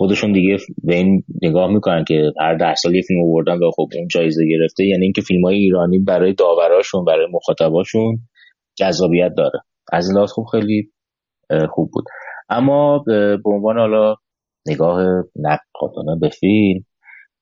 خودشون 0.00 0.32
دیگه 0.32 0.56
به 0.84 0.94
این 0.94 1.24
نگاه 1.42 1.72
می‌کنن 1.72 2.04
که 2.04 2.32
هر 2.40 2.54
ده 2.54 2.74
سال 2.74 2.94
یه 2.94 3.02
فیلم 3.02 3.20
آوردن 3.22 3.54
و 3.54 3.70
خب 3.76 3.88
اون 3.96 4.08
جایزه 4.10 4.46
گرفته 4.46 4.84
یعنی 4.84 5.04
اینکه 5.04 5.20
فیلم 5.20 5.44
های 5.44 5.56
ایرانی 5.56 5.98
برای 5.98 6.32
داوراشون 6.32 7.04
برای 7.04 7.26
مخاطباشون 7.32 8.18
جذابیت 8.78 9.32
داره. 9.36 9.60
از 9.92 10.08
این 10.08 10.16
لحاظ 10.16 10.30
خوب 10.30 10.46
خیلی 10.52 10.90
خوب 11.70 11.90
بود. 11.92 12.04
اما 12.48 12.98
به 13.06 13.38
عنوان 13.44 13.78
حالا 13.78 14.14
نگاه 14.68 15.24
نقادانه 15.36 16.18
به 16.20 16.28
فیلم 16.28 16.84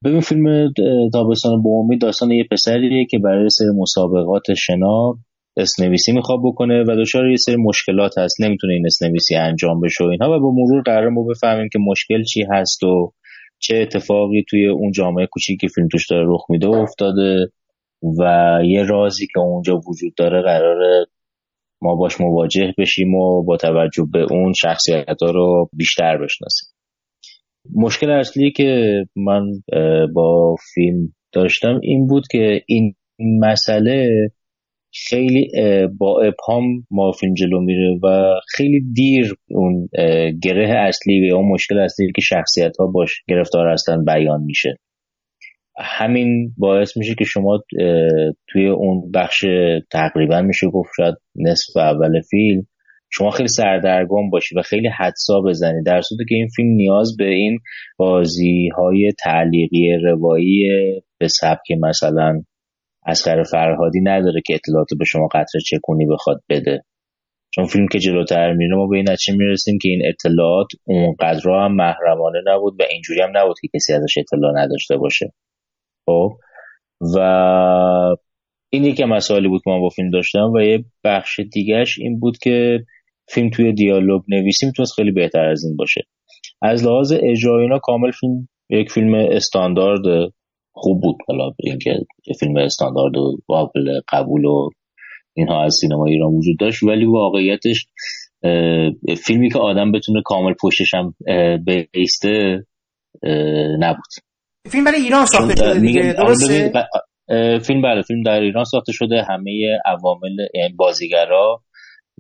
ببین 0.05 0.21
فیلم 0.21 0.73
تابستان 1.13 1.63
بومی 1.63 1.99
داستان 1.99 2.31
یه 2.31 2.45
پسریه 2.51 3.05
که 3.11 3.19
برای 3.19 3.49
سری 3.49 3.69
مسابقات 3.81 4.55
شنا 4.57 5.19
اسنویسی 5.59 6.13
می‌خواد 6.13 6.41
بکنه 6.45 6.83
و 6.83 6.97
دچار 7.03 7.31
یه 7.31 7.37
سری 7.37 7.57
مشکلات 7.57 8.19
هست. 8.19 8.41
نمی‌تونه 8.41 8.75
این 8.75 8.87
اسنویسی 8.87 9.35
انجام 9.35 9.81
بشه 9.81 10.05
و 10.05 10.07
اینها 10.07 10.37
و 10.37 10.41
با 10.41 10.51
مرور 10.51 10.83
قرار 10.83 11.09
ما 11.09 11.23
بفهمیم 11.23 11.69
که 11.73 11.79
مشکل 11.79 12.23
چی 12.23 12.45
هست 12.51 12.83
و 12.83 13.13
چه 13.59 13.77
اتفاقی 13.77 14.45
توی 14.49 14.67
اون 14.67 14.93
جامعه 14.93 15.27
کوچیکی 15.27 15.67
که 15.67 15.73
فیلم 15.75 15.89
توش 15.89 16.11
داره 16.11 16.27
رخ 16.29 16.45
میده 16.49 16.69
افتاده 16.69 17.47
و 18.19 18.59
یه 18.65 18.83
رازی 18.83 19.27
که 19.27 19.41
اونجا 19.41 19.81
وجود 19.89 20.15
داره 20.17 20.43
قراره 20.43 21.07
ما 21.83 21.95
باش 21.95 22.21
مواجه 22.21 22.75
بشیم 22.79 23.15
و 23.15 23.43
با 23.43 23.57
توجه 23.57 24.07
به 24.13 24.27
اون 24.33 24.53
شخصیت 24.53 25.23
ها 25.23 25.31
رو 25.31 25.69
بیشتر 25.73 26.17
بشناسیم. 26.17 26.69
مشکل 27.75 28.11
اصلی 28.11 28.51
که 28.51 29.03
من 29.17 29.43
با 30.15 30.57
فیلم 30.75 31.13
داشتم 31.33 31.81
این 31.83 32.07
بود 32.07 32.25
که 32.31 32.63
این 32.67 32.95
مسئله 33.41 34.09
خیلی 34.95 35.51
با 35.99 36.23
ابهام 36.23 36.65
ما 36.91 37.13
فیلم 37.13 37.35
جلو 37.35 37.61
میره 37.61 37.99
و 38.03 38.35
خیلی 38.49 38.81
دیر 38.95 39.35
اون 39.51 39.89
گره 40.43 40.69
اصلی 40.69 41.31
و 41.31 41.35
اون 41.35 41.49
مشکل 41.49 41.79
اصلی 41.79 42.13
که 42.17 42.23
شخصیت 42.23 42.77
ها 42.77 42.87
باش 42.87 43.23
گرفتار 43.29 43.69
هستن 43.69 44.05
بیان 44.05 44.43
میشه. 44.43 44.79
همین 45.81 46.55
باعث 46.57 46.97
میشه 46.97 47.15
که 47.15 47.25
شما 47.25 47.63
توی 48.49 48.69
اون 48.69 49.11
بخش 49.15 49.45
تقریبا 49.93 50.43
میشه 50.43 50.67
گفت 50.67 50.91
شاید 50.97 51.15
نصف 51.37 51.77
اول 51.77 52.21
فیلم 52.31 52.67
شما 53.11 53.31
خیلی 53.31 53.49
سردرگم 53.49 54.31
باشی 54.31 54.55
و 54.55 54.63
خیلی 54.63 54.89
حدسا 54.89 55.41
بزنی. 55.41 55.83
در 55.83 56.01
صورتی 56.01 56.25
که 56.29 56.35
این 56.35 56.49
فیلم 56.57 56.69
نیاز 56.69 57.17
به 57.17 57.29
این 57.29 57.59
بازی 57.97 58.69
های 58.77 59.13
تعلیقی 59.25 59.93
روایی 60.05 60.69
به 61.19 61.29
سبک 61.29 61.71
مثلا 61.81 62.43
اسقر 63.09 63.43
فرهادی 63.43 64.01
نداره 64.01 64.41
که 64.47 64.55
اطلاعات 64.55 64.89
به 64.99 65.05
شما 65.05 65.29
قطر 65.33 65.59
چکونی 65.67 66.07
بخواد 66.07 66.43
بده. 66.49 66.85
چون 67.55 67.65
فیلم 67.65 67.89
که 67.89 67.99
جلوتر 67.99 68.53
میره 68.53 68.77
ما 68.77 68.87
به 68.87 68.97
این 68.97 69.11
نتیجه 69.11 69.39
می‌رسیم 69.39 69.79
که 69.83 69.89
این 69.89 70.03
اطلاعات 70.05 70.67
اونقدر 70.85 71.51
هم 71.51 71.77
محرمانه 71.77 72.39
نبود 72.47 72.81
و 72.81 72.85
اینجوری 72.91 73.21
هم 73.21 73.31
نبود 73.35 73.57
که 73.61 73.69
کسی 73.75 73.93
ازش 73.93 74.19
اطلاع 74.19 74.53
نداشته 74.65 74.97
باشه. 74.97 75.33
خب؟ 76.07 76.31
و 77.17 77.19
این 78.73 78.85
یکی 78.85 79.05
مسائلی 79.05 79.49
بود 79.49 79.63
که 79.65 79.71
من 79.71 79.81
با 79.81 79.89
فیلم 79.89 80.11
داشتم 80.11 80.53
و 80.55 80.61
یه 80.61 80.85
بخش 81.05 81.41
دیگهش 81.53 81.99
این 81.99 82.21
بود 82.21 82.39
که 82.39 82.85
فیلم 83.29 83.51
توی 83.51 83.73
دیالوگ 83.73 84.23
نویسی 84.29 84.67
می‌تونست 84.67 84.93
خیلی 84.93 85.11
بهتر 85.11 85.45
از 85.45 85.65
این 85.65 85.77
باشه. 85.77 86.03
از 86.63 86.85
لحاظ 86.87 87.13
اجرایی 87.13 87.63
اینا 87.63 87.79
کامل 87.79 88.11
فیلم 88.11 88.49
یک 88.71 88.91
فیلم 88.91 89.15
استاندارد 89.15 90.33
خوب 90.79 91.01
بود. 91.01 91.17
حالا 91.29 91.51
اینکه 91.59 91.91
فیلم 92.41 92.57
استاندارد 92.57 93.17
و 93.17 93.37
قابل 93.47 94.01
قبول 94.09 94.45
و 94.45 94.69
اینها 95.37 95.65
از 95.65 95.75
سینما 95.75 96.07
ایران 96.07 96.35
وجود 96.35 96.59
داشت. 96.59 96.83
ولی 96.83 97.07
واقعیتش 97.07 97.87
فیلمی 99.25 99.51
که 99.51 99.59
آدم 99.59 99.93
بتونه 99.93 100.23
کامل 100.25 100.55
پشتش 100.63 100.95
هم 100.95 101.15
بیسته 101.93 102.65
نبود. 103.79 104.11
فیلم 104.71 104.85
برای 104.85 105.01
ایران 105.01 105.27
ساخته 105.27 105.57
شده 105.57 105.81
دیگه 105.81 106.15
درسته؟ 106.19 106.73
فیلم 107.67 107.83
برای 107.83 108.03
فیلم 108.03 108.23
در 108.23 108.41
ایران 108.41 108.65
ساخته 108.65 108.93
شده. 108.93 109.23
همه 109.29 109.79
عوامل 109.85 110.37
یعنی 110.55 110.75
بازیگرا 110.77 111.63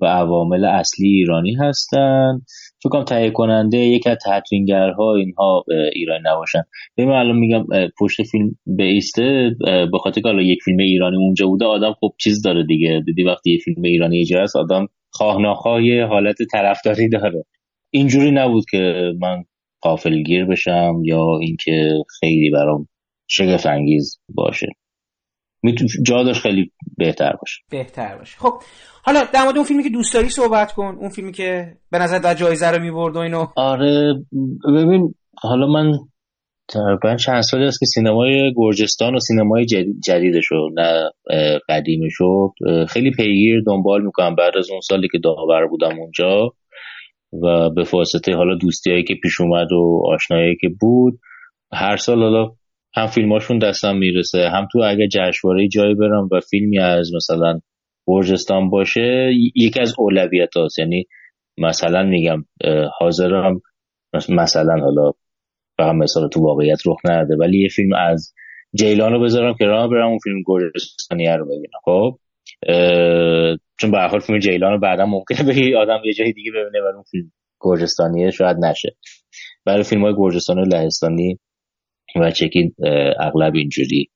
و 0.02 0.06
عوامل 0.06 0.64
اصلی 0.64 1.08
ایرانی 1.08 1.54
هستن. 1.54 2.40
فکر 2.82 3.02
تهیه 3.02 3.30
کننده 3.30 3.78
یکی 3.78 4.10
از 4.10 4.18
تدوینگرها 4.26 5.14
اینها 5.14 5.64
ایرانی 5.94 6.22
نباشن. 6.26 6.62
ببین 6.96 7.10
الان 7.10 7.36
میگم 7.36 7.66
پشت 7.98 8.22
فیلم 8.22 8.50
بیسته 8.66 9.56
به 9.92 9.98
خاطر 10.02 10.20
که 10.20 10.28
یک 10.28 10.58
فیلم 10.64 10.78
ایرانی 10.78 11.16
اونجا 11.16 11.46
بوده 11.46 11.64
آدم 11.64 11.92
خب 12.00 12.12
چیز 12.18 12.42
داره 12.42 12.66
دیگه. 12.66 13.02
دیدی 13.06 13.22
وقتی 13.24 13.50
یه 13.50 13.58
فیلم 13.58 13.82
ایرانی 13.82 14.20
اجرا 14.20 14.42
است 14.42 14.56
آدم 14.56 14.86
خواه 15.10 15.82
یه 15.82 16.06
حالت 16.06 16.36
طرفداری 16.52 17.08
داره. 17.08 17.44
اینجوری 17.90 18.30
نبود 18.30 18.64
که 18.70 19.12
من 19.20 19.44
قافلگیر 19.80 20.44
بشم 20.44 21.02
یا 21.04 21.38
اینکه 21.40 21.92
خیلی 22.20 22.50
برام 22.50 22.88
شگفت 23.28 23.66
انگیز 23.66 24.20
باشه. 24.34 24.66
جا 26.06 26.22
داشت 26.22 26.42
خیلی 26.42 26.72
بهتر 26.96 27.32
باشه. 27.40 27.60
بهتر 27.70 28.16
باشه. 28.18 28.38
خب 28.38 28.52
حالا 29.02 29.24
در 29.34 29.42
مورد 29.44 29.56
اون 29.56 29.64
فیلمی 29.64 29.82
که 29.82 29.90
دوست 29.90 30.14
داری 30.14 30.28
صحبت 30.28 30.72
کن. 30.72 30.96
اون 31.00 31.08
فیلمی 31.08 31.32
که 31.32 31.76
به 31.90 31.98
نظر 31.98 32.18
در 32.18 32.34
جایزه 32.34 32.70
رو 32.70 32.82
می‌برد 32.82 33.16
و 33.16 33.18
اینو. 33.18 33.46
آره 33.56 34.14
ببین 34.74 35.14
حالا 35.42 35.66
من 35.66 35.92
تقریبا 36.68 37.16
چند 37.16 37.40
سالی 37.40 37.64
است 37.64 37.80
که 37.80 37.86
سینمای 37.86 38.54
گرجستان 38.56 39.14
و 39.14 39.18
سینمای 39.20 39.66
جدیدش 40.06 40.44
رو 40.50 40.70
نه 40.74 41.10
قدیمش 41.68 42.12
رو 42.18 42.54
خیلی 42.88 43.10
پیگیر 43.10 43.62
دنبال 43.66 44.04
می‌کنم. 44.04 44.34
بعد 44.34 44.56
از 44.56 44.70
اون 44.70 44.80
سالی 44.80 45.08
که 45.12 45.18
داور 45.18 45.66
بودم 45.66 45.98
اونجا 45.98 46.52
و 47.32 47.70
به 47.70 47.84
واسطه 47.92 48.34
حالا 48.34 48.54
دوستیایی 48.54 49.04
که 49.04 49.14
پیش 49.22 49.40
اومد 49.40 49.72
و 49.72 50.02
آشنایی 50.06 50.56
که 50.60 50.68
بود 50.80 51.18
هر 51.72 51.96
سال 51.96 52.22
حالا 52.22 52.50
هم 52.96 53.06
فیلماشون 53.06 53.58
دستم 53.58 53.96
می‌رسه 53.96 54.48
هم 54.48 54.68
تو 54.72 54.78
اگه 54.78 55.08
جشنواره 55.08 55.68
جایی 55.68 55.94
برم 55.94 56.28
و 56.32 56.40
فیلمی 56.40 56.78
از 56.78 57.14
مثلا 57.14 57.60
برجستان 58.06 58.70
باشه 58.70 59.30
یکی 59.54 59.80
از 59.80 59.94
اولویت 59.98 60.56
هاست. 60.56 60.78
یعنی 60.78 61.06
مثلا 61.58 62.02
میگم 62.02 62.44
حاضرم 62.98 63.60
مثلا 64.28 64.80
حالا 64.80 65.12
فقط 65.76 65.94
مثال 65.94 66.28
تو 66.28 66.40
واقعیت 66.40 66.78
رخ 66.86 66.98
نده 67.04 67.36
ولی 67.36 67.62
یه 67.62 67.68
فیلم 67.68 67.92
از 67.92 68.34
جیلان 68.74 69.12
رو 69.12 69.20
بذارم 69.20 69.54
که 69.58 69.64
راه 69.64 69.88
برم 69.88 70.08
اون 70.08 70.18
فیلم 70.18 70.42
گرجستانی 70.46 71.26
رو 71.26 71.44
ببینم. 71.44 71.80
خب؟ 71.84 72.18
چون 73.80 73.90
به 73.90 73.98
حال 73.98 74.20
فیلم 74.20 74.38
جیلان 74.38 74.72
رو 74.72 74.78
بعدا 74.78 75.06
ممکنه 75.06 75.42
به 75.42 75.78
آدم 75.78 76.00
یه 76.04 76.12
جای 76.12 76.32
دیگه 76.32 76.50
ببینه 76.50 76.84
ولی 76.84 76.94
اون 76.94 77.02
فیلم 77.10 77.32
گرجستانیه 77.60 78.30
شاید 78.30 78.56
نشه. 78.56 78.96
برای 79.64 79.82
فیلم 79.82 80.02
های 80.02 80.14
گرجستانی 80.16 80.60
و 80.60 80.64
لهستانی 80.64 81.38
و 82.16 82.30
چکی 82.30 82.74
اغلب 83.20 83.54
اینجوری 83.54 84.10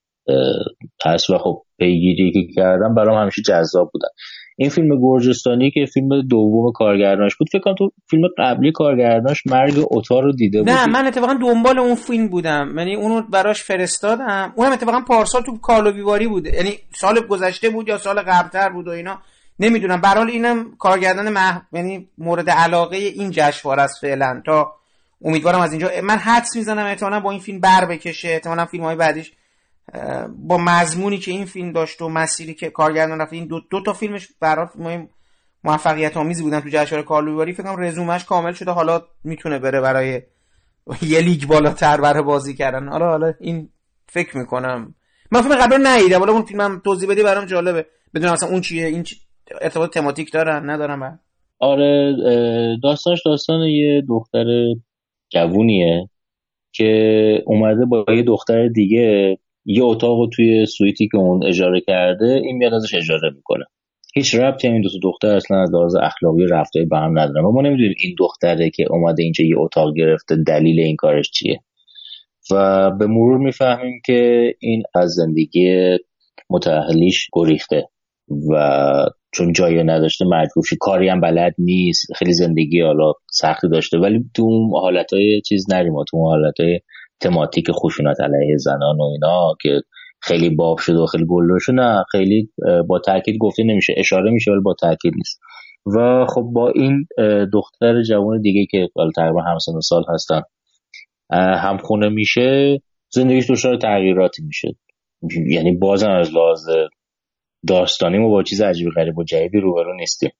هست. 1.06 1.30
و 1.30 1.38
خب 1.38 1.62
پیگیری 1.78 2.32
که 2.32 2.54
کردم 2.56 2.94
برام 2.94 3.22
همیشه 3.22 3.42
جذاب 3.42 3.90
بودن. 3.92 4.08
این 4.56 4.70
فیلم 4.70 5.00
گرجستانی 5.00 5.70
که 5.70 5.86
فیلم 5.94 6.22
دوم 6.22 6.72
کارگردانش 6.72 7.36
بود 7.36 7.48
فکر 7.52 7.60
کنم 7.60 7.74
تو 7.74 7.90
فیلم 8.10 8.22
قبلی 8.38 8.72
کارگردانش 8.72 9.46
مرگ 9.46 9.74
اوتار 9.90 10.22
رو 10.22 10.32
دیده 10.32 10.58
بود 10.58 10.70
نه 10.70 10.86
من 10.86 11.06
اتفاقا 11.06 11.34
دنبال 11.34 11.78
اون 11.78 11.94
فیلم 11.94 12.28
بودم. 12.28 12.74
یعنی 12.78 12.94
اونو 12.94 13.22
براش 13.22 13.62
فرستادم. 13.62 14.52
اونم 14.56 14.72
اتفاقا 14.72 15.00
پارسال 15.00 15.42
تو 15.42 15.58
کارلو 15.58 15.92
بیواری 15.92 16.28
بوده 16.28 16.54
یعنی 16.54 16.70
سال 16.94 17.20
گذشته 17.20 17.70
بود 17.70 17.88
یا 17.88 17.98
سال 17.98 18.18
قبلتر 18.18 18.68
بود 18.68 18.88
و 18.88 18.90
اینا. 18.90 19.18
نمی‌دونم. 19.58 20.00
برحال 20.00 20.30
اینم 20.30 20.76
کارگردان 20.78 21.28
مح... 21.28 21.60
یعنی 21.72 22.08
مورد 22.18 22.50
علاقه 22.50 22.96
این 22.96 23.30
جشنواره 23.30 23.82
است 23.82 24.00
فعلا. 24.00 24.42
تا 24.46 24.72
امیدوارم 25.24 25.60
از 25.60 25.72
اینجا 25.72 25.90
من 26.02 26.16
حدس 26.16 26.56
می‌زنم 26.56 26.86
احتمالا 26.86 27.20
با 27.20 27.30
این 27.30 27.40
فیلم 27.40 27.60
بر 27.60 27.84
بکشه. 27.84 28.28
احتمالا 28.28 28.66
فیلم 28.66 28.84
های 28.84 28.96
بعدیش 28.96 29.32
با 30.38 30.58
مضمونی 30.58 31.18
که 31.18 31.30
این 31.30 31.44
فیلم 31.44 31.72
داشت 31.72 32.02
و 32.02 32.08
مسیری 32.08 32.54
که 32.54 32.70
کارگردان 32.70 33.20
رفت 33.20 33.32
این 33.32 33.46
دو, 33.46 33.60
دو 33.70 33.82
تا 33.82 33.92
فیلمش 33.92 34.28
برای 34.40 34.66
فیلم 34.72 35.08
موفقیت 35.64 36.16
آمیزی 36.16 36.42
بودن 36.42 36.60
تو 36.60 36.68
جشنواره 36.68 37.06
کارلوباری 37.06 37.52
فکر 37.52 37.62
کنم 37.62 37.84
رزومش 37.84 38.24
کامل 38.24 38.52
شده. 38.52 38.70
حالا 38.70 39.02
می‌تونه 39.24 39.58
بره 39.58 39.80
برای 39.80 40.22
یه 41.02 41.20
لیگ 41.20 41.46
بالاتر 41.46 42.00
برای 42.00 42.22
بازی 42.22 42.54
کردن. 42.54 42.88
حالا 42.88 43.06
حالا 43.06 43.34
این 43.40 43.68
فکر 44.06 44.38
می‌کنم. 44.38 44.94
من 45.30 45.42
فیلم 45.42 45.56
قبل 45.56 45.78
ندیدم. 45.82 46.18
حالا 46.18 46.32
اون 46.32 46.42
فیلمم 46.42 46.80
توضیح 46.84 47.10
بدی 47.10 47.22
برام 47.22 47.46
جالبه. 47.46 47.86
بدونم 48.14 48.32
اصلا 48.32 48.48
اون 48.48 48.60
چیه؟ 48.60 48.86
این 48.86 49.02
چی... 49.02 49.16
ارتباط 49.60 49.90
تماتیک 49.90 50.32
دارن؟ 50.32 50.70
ندارم. 50.70 51.20
آره 51.58 52.16
داستانش 52.82 53.22
داستان 53.24 53.60
یه 53.60 54.02
دختر 54.08 54.44
جوونیه 55.32 56.08
که 56.72 57.42
اومده 57.46 57.84
با 57.84 58.04
یه 58.08 58.22
دختر 58.22 58.68
دیگه 58.68 59.38
یه 59.64 59.84
اتاق 59.84 60.28
توی 60.32 60.66
سویتی 60.66 61.08
که 61.08 61.16
اون 61.18 61.46
اجاره 61.46 61.80
کرده 61.80 62.40
این 62.44 62.56
میاد 62.56 62.74
ازش 62.74 62.94
اجاره 62.94 63.30
می‌کنه. 63.36 63.64
هیچ 64.14 64.34
ربطی 64.34 64.68
این 64.68 64.82
دو 64.82 64.88
دختر 65.02 65.36
اصلا 65.36 65.62
از 65.62 65.74
لحاظ 65.74 65.94
اخلاقی 65.94 66.46
رفتاری 66.46 66.86
به 66.86 66.98
هم 66.98 67.18
ندارن. 67.18 67.44
ما 67.44 67.62
نمی‌دونیم 67.62 67.94
این 67.98 68.14
دختره 68.18 68.70
که 68.70 68.86
اومده 68.90 69.22
اینجا 69.22 69.44
یه 69.44 69.58
اتاق 69.58 69.94
گرفته 69.94 70.36
دلیل 70.36 70.80
این 70.80 70.96
کارش 70.96 71.30
چیه. 71.30 71.60
و 72.50 72.90
به 72.90 73.06
مرور 73.06 73.38
می‌فهمیم 73.38 74.00
که 74.06 74.54
این 74.60 74.82
از 74.94 75.10
زندگی 75.10 75.96
متأهلیش 76.50 77.28
گریخته 77.32 77.88
و 78.50 78.54
چون 79.34 79.52
جایی 79.52 79.84
نداشته 79.84 80.24
مجبور 80.24 80.64
کاری 80.80 81.08
هم 81.08 81.20
بلد 81.20 81.54
نیست. 81.58 82.06
خیلی 82.16 82.32
زندگی 82.32 82.80
حالا 82.80 83.12
سختی 83.30 83.68
داشته. 83.68 83.98
ولی 83.98 84.24
تو 84.34 84.42
اون 84.42 84.70
حالتهای 84.80 85.40
چیز 85.48 85.66
نریم. 85.72 85.92
تو 86.10 86.16
اون 86.16 86.26
حالتهای 86.26 86.80
تماتیک 87.20 87.66
خشونت 87.70 88.16
علیه 88.20 88.56
زنان 88.56 88.98
و 88.98 89.02
اینا 89.02 89.54
که 89.62 89.80
خیلی 90.20 90.50
باب 90.50 90.78
شده 90.78 90.98
و 90.98 91.06
خیلی 91.06 91.24
گل 91.28 91.58
شده 91.60 91.76
نه 91.76 92.04
خیلی 92.12 92.50
با 92.88 92.98
تاکید 92.98 93.38
گفته 93.40 93.62
نمیشه. 93.62 93.94
اشاره 93.96 94.30
میشه 94.30 94.50
ولی 94.50 94.60
با 94.60 94.74
تاکید 94.80 95.12
نیست. 95.16 95.40
و 95.96 96.26
خب 96.26 96.42
با 96.52 96.68
این 96.68 97.06
دختر 97.52 98.02
جوان 98.02 98.40
دیگه 98.40 98.66
که 98.70 98.88
تقریبا 99.16 99.42
همسن 99.42 99.80
سال 99.80 100.04
هستن 100.08 100.42
همخونه 101.54 102.08
میشه 102.08 102.78
زندگیش 103.10 103.50
دچار 103.50 103.76
تغییراتی 103.76 104.42
میشه. 104.42 104.68
یعنی 105.48 105.72
بازم 105.72 106.10
از 106.10 106.34
لحاظ 106.34 106.68
داستانی 107.68 108.18
ما 108.18 108.28
با 108.28 108.42
چیز 108.42 108.60
عجیب 108.60 108.88
غریب 108.96 109.18
و 109.18 109.24
جدیدی 109.24 109.60
روبرو 109.60 109.96
نیستیم. 109.96 110.30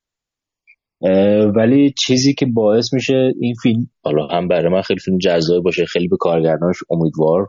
ولی 1.57 1.95
چیزی 1.99 2.35
که 2.35 2.47
باعث 2.47 2.95
میشه 2.95 3.33
این 3.41 3.55
فیلم 3.63 3.91
حالا 4.05 4.27
هم 4.27 4.49
برای 4.49 4.73
من 4.73 4.83
خیلی 4.83 5.01
فیلم 5.01 5.19
جذابی 5.19 5.61
باشه 5.61 5.85
خیلی 5.85 6.09
به 6.09 6.17
کارگردانش 6.21 6.77
امیدوار 6.91 7.49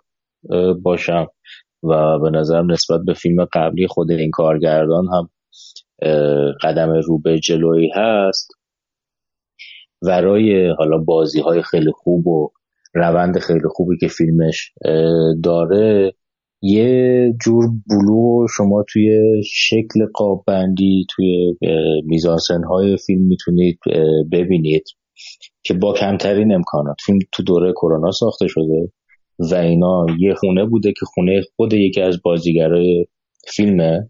باشم 0.81 1.27
و 1.83 2.19
به 2.19 2.29
نظرم 2.29 2.71
نسبت 2.71 3.01
به 3.05 3.13
فیلم 3.13 3.45
قبلی 3.53 3.87
خود 3.87 4.11
این 4.11 4.31
کارگردان 4.31 5.05
هم 5.07 5.29
قدم 6.63 6.89
رو 7.05 7.19
به 7.19 7.39
جلویی 7.39 7.89
هست. 7.95 8.51
ورای 10.01 10.69
حالا 10.77 10.97
بازی 10.97 11.41
های 11.41 11.61
خیلی 11.61 11.91
خوب 11.91 12.27
و 12.27 12.49
روند 12.93 13.39
خیلی 13.39 13.67
خوبی 13.67 13.97
که 13.97 14.07
فیلمش 14.07 14.71
داره 15.43 16.13
یه 16.65 17.33
جور 17.41 17.65
بلو 17.89 18.47
شما 18.57 18.83
توی 18.89 19.21
شکل 19.45 20.05
قاب 20.13 20.43
بندی 20.47 21.05
توی 21.09 21.55
میزانسن 22.05 22.63
های 22.63 22.97
فیلم 22.97 23.27
می‌تونید 23.27 23.79
ببینید 24.31 24.83
که 25.63 25.73
با 25.73 25.93
کمترین 25.93 26.53
امکانات. 26.53 26.95
فیلم 27.05 27.19
تو 27.31 27.43
دوره 27.43 27.71
کرونا 27.71 28.11
ساخته 28.11 28.47
شده 28.47 28.91
و 29.51 29.55
اینا 29.55 30.05
یه 30.19 30.33
خونه 30.33 30.65
بوده 30.65 30.93
که 30.99 31.05
خونه 31.05 31.41
خود 31.55 31.73
یکی 31.73 32.01
از 32.01 32.21
بازیگرای 32.23 33.05
فیلمه 33.47 34.09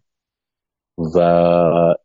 و 1.16 1.20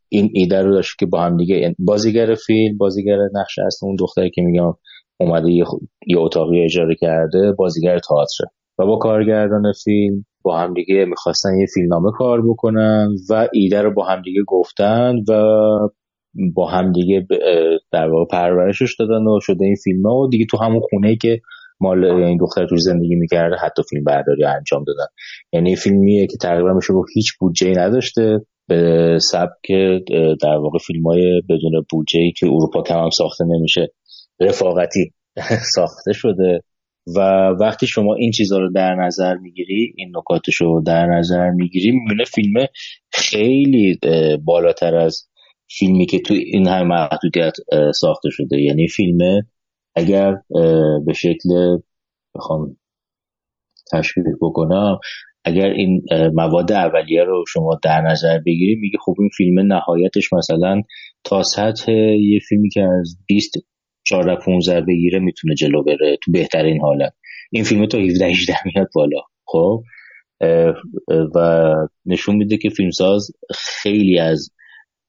این 0.09 0.30
ایده 0.34 0.62
رو 0.62 0.72
داشت 0.72 0.99
که 0.99 1.07
با 1.07 1.20
هم 1.20 1.36
دیگه 1.36 1.74
بازیگر 1.78 2.34
فیلم 2.46 2.78
بازیگر 2.78 3.18
نقش 3.34 3.59
اصل 3.66 3.86
اون 3.86 3.96
دختری 3.99 4.30
که 4.30 4.42
میگم 4.42 4.74
اومده 5.20 5.53
یه, 5.53 5.64
یه 6.07 6.18
اتاقی 6.18 6.64
اجاره 6.64 6.94
کرده 7.01 7.53
بازیگر 7.53 7.99
تئاتر 7.99 8.44
و 8.78 8.86
با 8.86 8.96
کارگردان 8.99 9.72
فیلم 9.84 10.24
با 10.49 10.59
هم 10.59 10.74
دیگه 10.74 11.05
می‌خواستن 11.05 11.59
یه 11.59 11.66
فیلمنامه 11.74 12.11
کار 12.11 12.42
بکنن 12.49 13.09
و 13.30 13.49
ایده 13.53 13.82
رو 13.82 13.94
با 13.94 14.05
هم 14.05 14.22
دیگه 14.22 14.42
گفتن 14.46 15.16
و 15.28 15.32
با 16.55 16.66
هم 16.66 16.92
دیگه 16.92 17.26
در 17.92 18.09
واقع 18.09 18.24
پرورشش 18.30 18.96
دادن 18.99 19.26
و 19.26 19.40
شده 19.42 19.64
این 19.64 19.76
فیلم 19.84 20.07
ها 20.07 20.16
و 20.16 20.28
دیگه 20.28 20.46
تو 20.51 20.57
همون 20.57 20.80
خونه 20.90 21.16
که 21.16 21.40
مال 21.80 22.05
این 22.05 22.38
دختر 22.38 22.66
تو 22.66 22.76
زندگی 22.76 23.14
می‌کرده 23.14 23.57
حتی 23.57 23.82
فیلم 23.90 24.05
برداری 24.05 24.44
انجام 24.44 24.84
دادن. 24.84 25.07
یعنی 25.53 25.76
فیلمیه 25.76 26.26
که 26.26 26.36
تقریبا 26.36 26.72
میشه 26.72 26.92
با 26.92 27.05
هیچ 27.14 27.32
بودجه 27.40 27.72
نداشته 27.76 28.40
به 28.68 29.18
سبک 29.20 29.72
در 30.42 30.57
واقع 30.57 30.78
فیلم 30.78 31.07
های 31.07 31.42
بدون 31.49 31.84
بودجه 31.90 32.20
که 32.36 32.46
اروپا 32.46 32.82
کم 32.82 32.99
هم 32.99 33.11
ساخته 33.11 33.44
نمیشه 33.44 33.92
رفاقتی 34.40 35.12
ساخته 35.74 36.12
شده. 36.12 36.61
و 37.16 37.20
وقتی 37.61 37.86
شما 37.86 38.14
این 38.14 38.30
چیزها 38.30 38.59
رو 38.59 38.72
در 38.72 38.94
نظر 38.94 39.34
می‌گیری 39.34 39.94
این 39.96 40.12
نکاتش 40.16 40.54
رو 40.54 40.82
در 40.86 41.06
نظر 41.06 41.50
می‌گیری 41.50 41.90
می‌بینه 41.90 42.24
فیلم 42.24 42.66
خیلی 43.12 43.98
بالاتر 44.44 44.94
از 44.96 45.28
فیلمی 45.78 46.06
که 46.06 46.18
تو 46.18 46.34
این 46.34 46.68
همه 46.68 46.82
محدودیت 46.82 47.52
ساخته 47.94 48.28
شده. 48.32 48.61
یعنی 48.61 48.88
فیلم 48.88 49.42
اگر 49.94 50.34
به 51.06 51.12
شکل 51.12 51.78
بخوام 52.34 52.76
تشکیل 53.92 54.24
بکنم 54.40 54.98
اگر 55.44 55.66
این 55.66 56.02
مواد 56.34 56.72
اولیه 56.72 57.24
رو 57.24 57.44
شما 57.48 57.80
در 57.82 58.00
نظر 58.00 58.38
بگیری 58.46 58.74
میگه 58.74 58.98
خب 59.04 59.14
این 59.18 59.28
فیلم 59.36 59.72
نهایتش 59.72 60.32
مثلا 60.32 60.82
تا 61.24 61.42
سطح 61.42 61.92
یه 61.92 62.38
فیلمی 62.48 62.68
که 62.68 62.82
از 62.82 63.16
20 63.26 63.52
14 64.09 64.36
15 64.44 64.80
بگیره 64.80 65.18
می‌تونه 65.18 65.54
جلو 65.54 65.82
بره 65.82 66.16
تو 66.24 66.32
بهترین 66.32 66.80
حالت. 66.80 67.12
این 67.50 67.64
فیلم 67.64 67.86
تا 67.86 67.98
17 67.98 68.26
18 68.26 68.54
میاد 68.64 68.88
بالا. 68.94 69.20
خب؟ 69.44 69.82
و 71.34 71.70
نشون 72.06 72.36
میده 72.36 72.56
که 72.56 72.68
فیلمساز 72.68 73.30
خیلی 73.82 74.18
از 74.18 74.50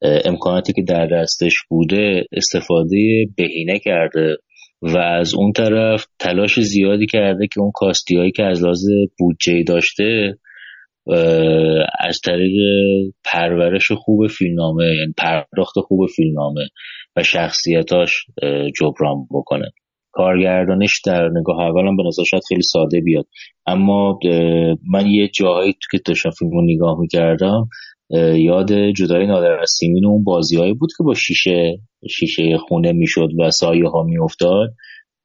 امکاناتی 0.02 0.74
که 0.74 0.82
در 0.82 1.08
دستش 1.08 1.54
بوده 1.70 2.26
استفاده 2.32 3.26
بهینه 3.38 3.80
کرده 3.80 4.36
و 4.82 4.98
از 4.98 5.34
اون 5.34 5.52
طرف 5.52 6.06
تلاش 6.20 6.60
زیادی 6.60 7.06
کرده 7.06 7.48
که 7.48 7.60
اون 7.60 7.72
کاستی 7.76 8.16
هایی 8.16 8.32
که 8.32 8.44
از 8.44 8.64
لحاظ 8.64 8.86
بودجه 9.20 9.64
داشته 9.64 10.38
از 12.00 12.20
طریق 12.26 12.62
پرورش 13.26 13.92
خوب 13.92 14.28
فیلمنامه 14.28 14.84
یعنی 14.84 15.14
پرداخت 15.18 15.80
خوب 15.80 16.10
فیلمنامه 16.16 16.62
شخصیتاش 17.24 18.26
جبران 18.80 19.28
بکنه. 19.32 19.72
کارگردانش 20.12 21.02
در 21.06 21.30
نگاه 21.30 21.60
اولم 21.60 21.98
به 21.98 22.04
نظر 22.08 22.24
شاید 22.24 22.44
خیلی 22.50 22.62
ساده 22.62 23.02
بیاد. 23.02 23.28
اما 23.66 24.20
من 24.90 25.08
یه 25.08 25.28
جاهایی 25.28 25.74
تو 25.74 25.98
که 25.98 26.04
داشتم 26.06 26.30
فیلم 26.30 26.52
رو 26.52 26.62
نگاه 26.66 27.00
می‌کردم 27.00 27.70
یاد 28.36 28.74
جدای 28.74 29.28
نادر 29.28 29.60
از 29.60 29.70
سیمین 29.70 30.06
اون 30.06 30.24
بازیهایی 30.24 30.74
بود 30.74 30.90
که 30.98 31.04
با 31.04 31.14
شیشه 31.14 31.80
شیشه 32.10 32.58
خونه 32.58 32.92
می‌شد 32.92 33.30
و 33.40 33.52
سایه 33.52 33.90
ها 33.90 34.04
میافتاد 34.04 34.74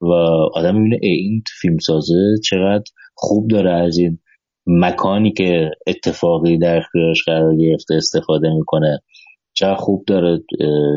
و 0.00 0.12
آدم 0.54 0.76
می‌بینه 0.76 0.98
این 1.02 1.42
فیلم 1.60 1.78
سازه 1.78 2.14
چقدر 2.44 2.84
خوب 3.14 3.50
داره 3.50 3.72
از 3.72 3.98
این 3.98 4.18
مکانی 4.66 5.32
که 5.32 5.70
اتفاقی 5.86 6.58
در 6.58 6.76
اختیارش 6.76 7.24
قرار 7.26 7.56
گرفته 7.56 7.94
استفاده 7.94 8.48
می‌کنه. 8.50 8.98
چقدر 9.54 9.74
خوب 9.74 10.04
داره 10.06 10.38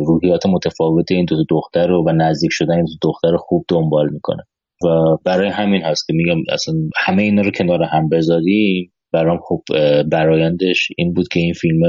روحیات 0.08 0.45
متفاوت 0.45 1.12
این 1.12 1.26
دو 1.26 1.43
دختر 1.49 1.88
رو 1.88 2.03
و 2.08 2.12
نزدیک 2.12 2.49
شدن 2.53 2.76
این 2.76 2.86
دو 2.86 3.10
دختر 3.10 3.38
خوب 3.38 3.66
دنبال 3.70 4.10
می‌کنه. 4.14 4.43
و 4.84 5.18
برای 5.26 5.49
همین 5.49 5.82
هست 5.82 6.08
که 6.08 6.14
میگم 6.14 6.38
اصلا 6.49 6.74
همه 7.05 7.24
اینا 7.24 7.41
رو 7.41 7.51
کنار 7.51 7.84
هم 7.84 8.10
بذاریم. 8.10 8.93
برام 9.14 9.38
خوب 9.38 9.64
برایندش 10.12 10.88
این 10.97 11.14
بود 11.14 11.28
که 11.28 11.39
این 11.39 11.53
فیلم 11.53 11.80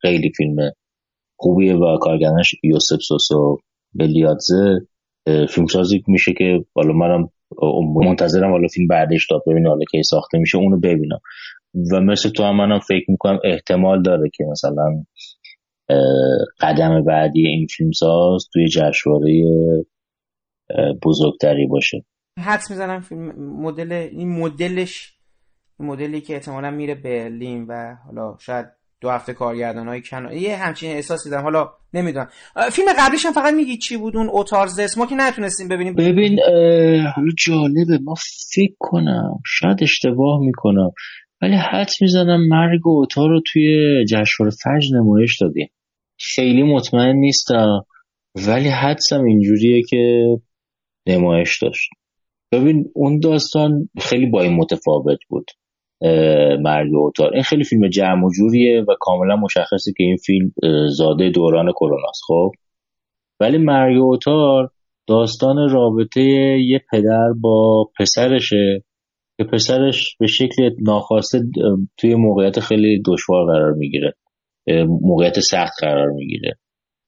خیلی 0.00 0.32
فیلم 0.36 0.56
خوبیه 1.36 1.74
و 1.74 1.98
کارگردانش 1.98 2.54
یوسف 2.64 3.00
سوسو 3.00 3.58
بلیادزه 3.94 4.78
فیلمسازی 5.48 6.02
میشه 6.06 6.32
که 6.32 6.64
حالا 6.74 6.92
منم 6.92 7.28
منتظرم 7.94 8.50
حالا 8.50 8.68
فیلم 8.68 8.86
بعدش 8.86 9.26
تا 9.26 9.42
ببینم 9.46 9.68
حالا 9.68 9.84
که 9.90 10.02
ساخته 10.02 10.38
میشه 10.38 10.58
اونو 10.58 10.80
ببینم. 10.80 11.18
و 11.92 12.00
مثل 12.00 12.30
تو 12.30 12.42
هم 12.42 12.56
منم 12.56 12.78
فکر 12.78 13.10
می‌کنم 13.10 13.38
احتمال 13.44 14.02
داره 14.02 14.30
که 14.34 14.44
مثلا 14.50 15.04
قدم 16.60 17.04
بعدی 17.04 17.46
این 17.46 17.66
فیلمساز 17.66 18.48
توی 18.52 18.68
جشنواره 18.68 19.44
بزرگتری 21.02 21.66
باشه. 21.66 22.04
حدس 22.38 22.70
می‌زنم 22.70 23.00
فیلم 23.00 23.32
مدل 23.62 23.92
این 23.92 24.28
مدلش 24.28 25.12
مدلی 25.78 26.20
که 26.20 26.34
احتمالا 26.34 26.70
میره 26.70 26.94
برلین 26.94 27.66
و 27.68 27.96
حالا 28.06 28.36
شاید 28.40 28.66
دو 29.00 29.10
هفته 29.10 29.32
کارگردان 29.32 29.88
های 29.88 30.02
کنار 30.02 30.32
یه 30.32 30.56
همچین 30.56 30.90
احساسی 30.90 31.30
دارم. 31.30 31.42
حالا 31.42 31.70
نمی‌دونم. 31.94 32.28
فیلم 32.72 32.88
قبلیش 32.98 33.26
هم 33.26 33.32
فقط 33.32 33.54
میگی 33.54 33.76
چی 33.76 33.96
بود؟ 33.96 34.16
اون 34.16 34.28
اوتارزس 34.28 34.98
ما 34.98 35.06
که 35.06 35.14
نتونستیم 35.14 35.68
ببینیم. 35.68 35.94
ببین 35.94 36.38
حالا 37.14 37.30
جالبه. 37.38 37.98
ما 38.04 38.14
فکر 38.54 38.74
کنم 38.78 39.40
شاید 39.46 39.82
اشتباه 39.82 40.40
می‌کنم 40.40 40.90
ولی 41.42 41.56
حدس 41.56 42.02
می‌زنم 42.02 42.48
مرگ 42.48 42.80
اوتار 42.84 43.28
رو 43.28 43.40
توی 43.46 44.04
جشنواره 44.04 44.56
فجر 44.62 44.96
نمایش 44.96 45.40
دادیم. 45.40 45.68
خیلی 46.22 46.62
مطمئن 46.62 47.16
نیستم. 47.16 47.84
ولی 48.48 48.68
حدسم 48.68 49.24
اینجوریه 49.24 49.82
که 49.88 50.26
نمایش 51.08 51.62
داشت. 51.62 51.90
ببین 52.52 52.84
اون 52.94 53.20
داستان 53.20 53.88
خیلی 54.00 54.26
با 54.26 54.42
این 54.42 54.52
متفاوت 54.52 55.18
بود 55.28 55.50
مرگ 56.60 56.94
اوتار 56.94 57.34
این 57.34 57.42
خیلی 57.42 57.64
فیلم 57.64 57.88
جمع 57.88 58.26
و 58.26 58.30
جوریه 58.36 58.80
و 58.88 58.94
کاملا 59.00 59.36
مشخصه 59.36 59.92
که 59.96 60.04
این 60.04 60.16
فیلم 60.16 60.52
زاده 60.88 61.30
دوران 61.30 61.72
کرونا 61.72 62.08
است 62.08 62.22
خب؟ 62.26 62.50
ولی 63.40 63.58
مرگ 63.58 64.02
اوتار 64.02 64.70
داستان 65.06 65.70
رابطه 65.70 66.20
یه 66.60 66.80
پدر 66.92 67.32
با 67.40 67.90
پسرشه 67.98 68.84
که 69.38 69.44
پسرش 69.44 70.16
به 70.20 70.26
شکل 70.26 70.70
ناخواسته 70.80 71.42
توی 71.96 72.14
موقعیت 72.14 72.60
خیلی 72.60 73.02
دشوار 73.06 73.46
قرار 73.46 73.72
می‌گیره. 73.72 74.14
موقعیت 74.86 75.40
سخت 75.40 75.72
قرار 75.80 76.10
می‌گیره. 76.10 76.58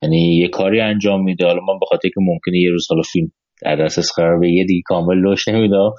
یعنی 0.02 0.36
یه 0.36 0.48
کاری 0.48 0.80
انجام 0.80 1.22
میده. 1.22 1.46
حالا 1.46 1.60
من 1.60 1.78
بخاطر 1.82 2.08
که 2.08 2.20
ممکنه 2.20 2.58
یه 2.58 2.70
روز 2.70 2.86
حالا 2.90 3.02
فیلم 3.02 3.32
در 3.62 3.76
دسترس 3.76 4.12
قرار 4.16 4.38
به 4.40 4.50
یه 4.50 4.64
دیگه 4.64 4.82
کامل 4.84 5.16
لوش 5.16 5.48
نمیدم 5.48 5.90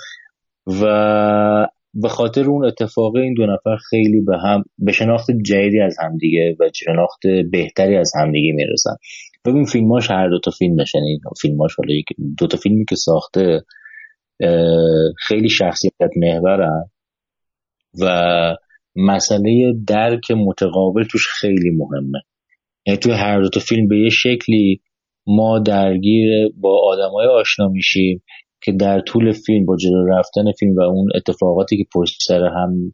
و 0.81 1.67
به 1.93 2.09
خاطر 2.09 2.43
اون 2.43 2.65
اتفاق 2.65 3.15
این 3.15 3.33
دو 3.33 3.45
نفر 3.45 3.77
خیلی 3.89 4.21
به 4.21 4.37
هم 4.37 4.63
به 4.77 4.91
شناخت 4.91 5.31
جدیدی 5.45 5.79
از 5.79 5.97
همدیگه 6.01 6.55
و 6.59 6.69
شناخت 6.75 7.19
بهتری 7.51 7.95
از 7.97 8.11
همدیگه 8.15 8.53
می‌رسن. 8.53 8.95
ببین 9.45 9.65
فیلماش 9.65 10.11
هر 10.11 10.29
دو 10.29 10.39
تا 10.39 10.51
فیلم 10.51 10.77
یعنی 10.95 11.19
فیلماش 11.41 11.75
حالا 11.75 11.93
دو 12.37 12.47
تا 12.47 12.57
فیلمی 12.57 12.85
که 12.85 12.95
ساخته 12.95 13.61
خیلی 15.27 15.49
شخصیت 15.49 15.93
محورن. 16.17 16.89
و 18.01 18.05
مسئله 18.95 19.73
درک 19.87 20.31
متقابل 20.31 21.03
توش 21.03 21.27
خیلی 21.27 21.69
مهمه. 21.69 22.19
یعنی 22.85 22.97
توی 22.97 23.11
هر 23.11 23.41
دو 23.41 23.49
تا 23.49 23.59
فیلم 23.59 23.87
به 23.87 23.99
یه 23.99 24.09
شکلی 24.09 24.81
ما 25.27 25.59
درگیر 25.59 26.49
با 26.57 26.81
آدمای 26.83 27.27
آشنا 27.27 27.67
میشیم 27.67 28.23
که 28.61 28.71
در 28.71 28.99
طول 28.99 29.31
فیلم 29.31 29.65
با 29.65 29.77
جلو 29.77 30.05
رفتن 30.05 30.51
فیلم 30.59 30.75
و 30.75 30.81
اون 30.81 31.07
اتفاقاتی 31.15 31.77
که 31.77 31.85
پشت 31.93 32.23
سر 32.23 32.43
هم 32.43 32.93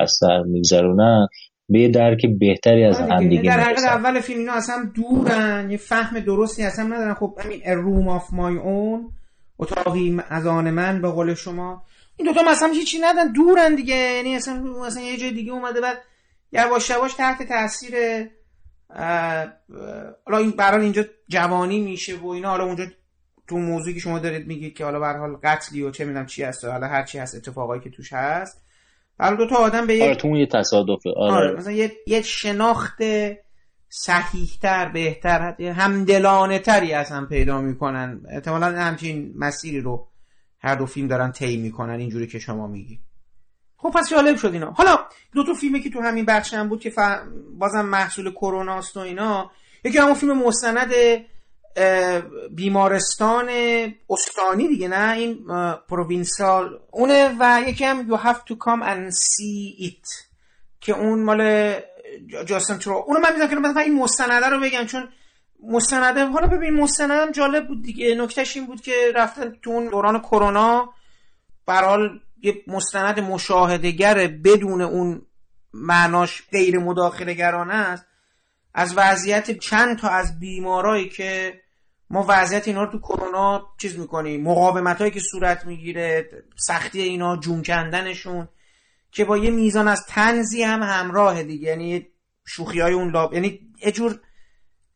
اثر 0.00 0.42
میگذرونن 0.42 1.26
به 1.68 1.80
یه 1.80 1.88
درک 1.88 2.26
بهتری 2.38 2.84
از 2.84 3.00
هم 3.00 3.28
دیگه 3.28 3.42
در 3.42 3.60
حقیقت 3.60 3.84
اول 3.84 4.20
فیلم 4.20 4.40
اینا 4.40 4.52
اصلا 4.52 4.90
دورن 4.94 5.70
یه 5.70 5.76
فهم 5.76 6.20
درستی 6.20 6.62
اصلا 6.62 6.84
ندارن. 6.84 7.14
خب 7.14 7.34
همین 7.38 7.60
روم 7.66 8.08
آف 8.08 8.32
مای 8.32 8.56
اون 8.56 9.10
اتاقی 9.58 10.16
از 10.28 10.46
آن 10.46 10.70
من 10.70 11.02
به 11.02 11.08
قول 11.08 11.34
شما. 11.34 11.82
این 12.16 12.32
دوتا 12.32 12.50
مثلا 12.50 12.68
هیچی 12.68 12.98
ندن 12.98 13.32
دورن 13.32 13.74
دیگه. 13.74 13.94
یعنی 13.94 14.36
اصلا 14.36 14.54
مثلا 14.54 15.02
یه 15.02 15.16
جای 15.16 15.30
دیگه 15.30 15.52
اومده 15.52 15.80
بعد 15.80 15.98
یواش 16.52 16.90
یواش 16.90 17.14
تحت 17.14 17.48
تاثیر 17.48 17.94
حالا 20.26 20.38
این 20.38 20.50
برحال 20.50 20.80
اینجا 20.80 21.04
جوانی 21.28 21.80
میشه 21.80 22.16
و 22.16 22.26
اینا. 22.26 22.50
حالا 22.50 22.64
اونجا 22.64 22.84
تو 23.48 23.56
موضوعی 23.56 23.94
که 23.94 24.00
شما 24.00 24.18
دارید 24.18 24.46
میگید 24.46 24.74
که 24.74 24.84
حالا 24.84 24.98
به 25.00 25.06
حال 25.06 25.36
قتلی 25.44 25.82
و 25.82 25.90
چه 25.90 26.04
می‌دونم 26.04 26.26
چی 26.26 26.42
هست 26.42 26.64
حالا 26.64 26.86
هر 26.86 27.02
چی 27.02 27.18
هست 27.18 27.34
اتفاقایی 27.34 27.82
که 27.82 27.90
توش 27.90 28.12
هست. 28.12 28.62
حالا 29.18 29.36
دو 29.36 29.46
تا 29.46 29.56
آدم 29.56 29.86
به 29.86 30.04
آره 30.04 30.14
تو 30.14 30.36
یه 30.36 30.46
تصادفه. 30.46 31.10
آره. 31.16 31.34
آره 31.34 31.56
مثلا 31.56 31.72
یه, 31.72 31.92
یه 32.06 32.22
شناخت 32.22 33.02
صحیحتر 33.88 34.88
بهتر 34.88 35.54
همدلانه 35.60 36.58
تری 36.58 36.92
از 36.92 37.10
هم 37.10 37.26
پیدا 37.26 37.60
می‌کنن. 37.60 38.20
احتمالا 38.30 38.66
همچین 38.66 39.32
مسیری 39.36 39.80
رو 39.80 40.08
هر 40.62 40.74
دو 40.74 40.86
فیلم 40.86 41.08
دارن 41.08 41.32
طی 41.32 41.56
می‌کنن 41.56 42.00
اینجوری 42.00 42.26
که 42.26 42.38
شما 42.38 42.66
میگی. 42.66 43.00
خب 43.76 43.90
پس 43.90 44.10
جالب 44.10 44.36
شد 44.36 44.52
اینا. 44.52 44.70
حالا 44.70 44.98
دو 45.32 45.44
تا 45.44 45.54
فیلمی 45.54 45.80
که 45.80 45.90
تو 45.90 46.00
همین 46.00 46.24
بخش 46.24 46.54
هم 46.54 46.68
بود 46.68 46.80
که 46.80 46.92
بازم 47.58 47.84
محصول 47.84 48.32
کروناست 48.32 48.96
و 48.96 49.00
اینا. 49.00 49.50
یکی 49.84 49.98
همون 49.98 50.14
فیلم 50.14 50.38
مستند 50.38 50.92
بیمارستان 52.50 53.48
استانی 54.10 54.68
دیگه 54.68 54.88
نه؟ 54.88 55.12
این 55.12 55.46
پروینسال 55.88 56.80
اونه 56.90 57.36
و 57.40 57.62
یکی 57.68 57.84
هم 57.84 58.08
you 58.08 58.20
have 58.20 58.38
to 58.38 58.54
come 58.54 58.82
and 58.82 59.12
see 59.12 59.84
it 59.84 60.26
که 60.80 60.92
اون 60.92 61.24
مال 61.24 61.72
جاستن 62.46 62.78
ترو 62.78 63.04
اونو 63.06 63.20
من 63.20 63.32
می‌ذارم 63.32 63.50
که 63.50 63.56
مثلا 63.56 63.82
این 63.82 63.94
مستنده 63.94 64.46
رو 64.46 64.60
بگم 64.60 64.84
چون 64.84 65.08
مستنده 65.62 66.26
حالا 66.26 66.46
ببین 66.46 66.74
مستنده 66.74 67.14
هم 67.14 67.30
جالب 67.32 67.68
بود 67.68 67.82
دیگه. 67.82 68.14
نکتهش 68.14 68.56
این 68.56 68.66
بود 68.66 68.80
که 68.80 69.12
رفتن 69.14 69.56
تو 69.62 69.70
اون 69.70 69.88
دوران 69.88 70.18
کرونا. 70.18 70.92
برحال 71.66 72.20
یه 72.42 72.62
مستند 72.66 73.20
مشاهدگر 73.20 74.26
بدون 74.26 74.80
اون 74.80 75.22
معناش 75.72 76.42
غیر 76.52 76.78
مداخله 76.78 77.34
گرانه 77.34 77.74
است. 77.74 78.06
از 78.74 78.94
وضعیت 78.96 79.58
چند 79.58 79.98
تا 79.98 80.08
از 80.08 80.40
بیمارایی 80.40 81.08
که 81.08 81.60
ما 82.10 82.26
وضعیت 82.28 82.68
اینا 82.68 82.84
رو 82.84 82.92
تو 82.92 82.98
کرونا 82.98 83.66
چیز 83.78 83.98
می‌کنیم. 83.98 84.42
مقاومت 84.42 84.98
هایی 84.98 85.10
که 85.10 85.20
صورت 85.20 85.66
می‌گیره 85.66 86.30
سختی 86.56 87.02
اینا 87.02 87.36
جون 87.36 87.62
کندنشون 87.62 88.48
که 89.12 89.24
با 89.24 89.38
یه 89.38 89.50
میزان 89.50 89.88
از 89.88 90.06
تنزی 90.08 90.62
هم 90.62 90.82
همراه 90.82 91.42
دیگه. 91.42 91.68
یعنی 91.68 92.06
شوخی 92.46 92.80
های 92.80 92.92
اون 92.92 93.10
لاب 93.10 93.34
یعنی 93.34 93.60
یه 93.86 93.92
جور 93.92 94.20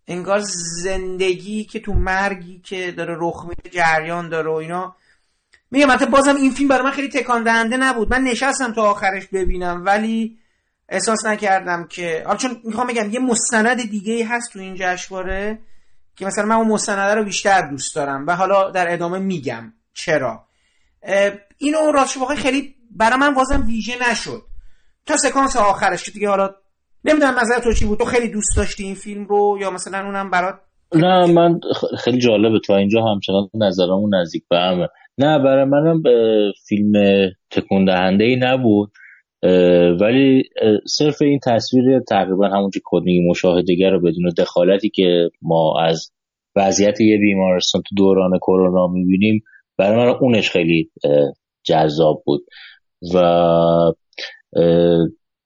انگار 0.08 0.40
زندگی 0.82 1.64
که 1.64 1.80
تو 1.80 1.92
مرگی 1.92 2.60
که 2.64 2.92
داره 2.92 3.16
رخ 3.18 3.44
میده 3.48 3.70
جریان 3.70 4.28
داره 4.28 4.50
و 4.50 4.54
اینا. 4.54 4.96
میگم 5.70 5.86
مثلا 5.86 6.10
بازم 6.10 6.36
این 6.36 6.50
فیلم 6.50 6.68
برای 6.68 6.84
من 6.84 6.90
خیلی 6.90 7.08
تکان 7.08 7.42
دهنده 7.42 7.76
نبود. 7.76 8.10
من 8.10 8.20
نشستم 8.20 8.72
تا 8.72 8.82
آخرش 8.82 9.26
ببینم 9.26 9.82
ولی 9.84 10.38
احساس 10.88 11.26
نکردم 11.26 11.86
که 11.86 12.22
حالا 12.26 12.36
چون 12.36 12.60
می‌خوام 12.64 12.86
بگم 12.86 13.10
یه 13.10 13.20
مستند 13.20 13.90
دیگه 13.90 14.26
هست 14.26 14.52
تو 14.52 14.58
این 14.58 14.74
جشنواره 14.78 15.58
که 16.16 16.26
مثلا 16.26 16.44
من 16.44 16.56
اون 16.56 16.68
مستنده 16.68 17.14
رو 17.14 17.24
بیشتر 17.24 17.62
دوست 17.70 17.94
دارم 17.94 18.26
و 18.26 18.36
حالا 18.36 18.70
در 18.70 18.92
ادامه 18.92 19.18
میگم 19.18 19.72
چرا. 19.94 20.46
اینو 21.58 21.78
واقعا 22.20 22.36
خیلی 22.36 22.74
برای 22.90 23.18
من 23.18 23.34
بازم 23.34 23.66
ویژه 23.66 24.10
نشد. 24.10 24.42
تا 25.06 25.16
سکانس 25.16 25.56
آخرش 25.56 26.04
که 26.04 26.10
دیگه 26.10 26.28
حالا 26.28 26.54
نمی‌دونم 27.06 27.34
نظر 27.40 27.60
تو 27.64 27.72
چی 27.72 27.86
بود؟ 27.86 27.98
تو 27.98 28.04
خیلی 28.04 28.32
دوست 28.32 28.56
داشتی 28.56 28.84
این 28.84 28.94
فیلم 28.94 29.24
رو 29.24 29.58
یا 29.60 29.70
مثلا 29.70 30.04
اونم 30.06 30.30
برات 30.30 30.54
نه 30.94 31.32
من 31.32 31.60
خیلی 31.98 32.18
جالبه. 32.18 32.58
تو 32.58 32.72
اینجا 32.72 33.02
همچنان 33.04 33.48
نظرمون 33.54 34.14
نزدیک 34.14 34.42
به 34.50 34.58
همه. 34.58 34.88
نه 35.18 35.38
برای 35.38 35.64
منم 35.64 36.02
فیلم 36.68 36.92
تکون 37.50 37.84
دهنده 37.84 38.24
ای 38.24 38.36
نبود 38.36 38.90
ولی 40.00 40.42
صرف 40.86 41.22
این 41.22 41.40
تصویر 41.44 42.00
تقریبا 42.00 42.48
همون 42.48 42.70
که 42.70 42.80
کدنی 42.84 43.28
مشاهدگر 43.30 43.90
رو 43.90 44.00
بدون 44.00 44.32
دخالتی 44.38 44.90
که 44.90 45.30
ما 45.42 45.74
از 45.80 46.12
وضعیت 46.56 47.00
یه 47.00 47.18
بیمارستان 47.18 47.82
تو 47.82 47.94
دوران 47.96 48.38
کرونا 48.38 48.86
می‌بینیم 48.86 49.42
برای 49.78 49.96
من 49.96 50.14
اونش 50.20 50.50
خیلی 50.50 50.90
جذاب 51.64 52.22
بود. 52.26 52.44
و 53.14 53.18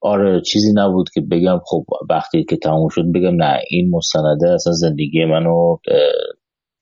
آره 0.01 0.41
چیزی 0.41 0.73
نبود 0.75 1.11
که 1.15 1.21
بگم 1.21 1.61
خب 1.65 1.85
وقتی 2.11 2.45
که 2.45 2.57
تموم 2.57 2.89
شد 2.89 3.05
بگم 3.15 3.35
نه 3.43 3.59
این 3.71 3.91
مستنده 3.91 4.51
اصلا 4.55 4.73
زندگی 4.73 5.25
منو 5.25 5.77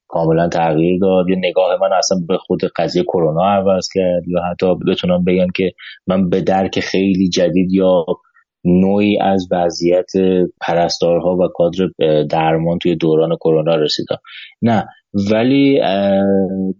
کاملا 0.08 0.48
تغییر 0.48 0.98
داد. 1.00 1.28
یا 1.28 1.36
نگاه 1.38 1.80
من 1.80 1.92
اصلا 1.92 2.18
به 2.28 2.38
خود 2.38 2.60
قضیه 2.76 3.02
کرونا 3.02 3.44
عوض 3.44 3.88
کرد 3.94 4.28
یا 4.28 4.40
حتی 4.50 4.66
بتونم 4.88 5.24
بگم 5.24 5.46
که 5.56 5.72
من 6.06 6.28
به 6.30 6.40
درک 6.40 6.80
خیلی 6.80 7.28
جدید 7.28 7.72
یا 7.72 8.04
نوعی 8.64 9.18
از 9.20 9.48
وضعیت 9.50 10.10
پرستارها 10.60 11.36
و 11.36 11.48
کادر 11.54 11.88
درمان 12.30 12.78
توی 12.78 12.96
دوران 12.96 13.36
کرونا 13.36 13.74
رسیدم. 13.74 14.16
نه 14.62 14.86
ولی 15.30 15.80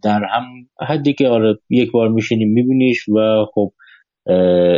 در 0.03 0.21
هم 0.31 0.45
حدی 0.89 1.15
که 1.15 1.29
آره 1.29 1.59
یک 1.71 1.93
بار 1.93 2.09
میشینیم 2.09 2.53
میبینیش 2.53 3.09
و 3.09 3.45
خب 3.55 3.73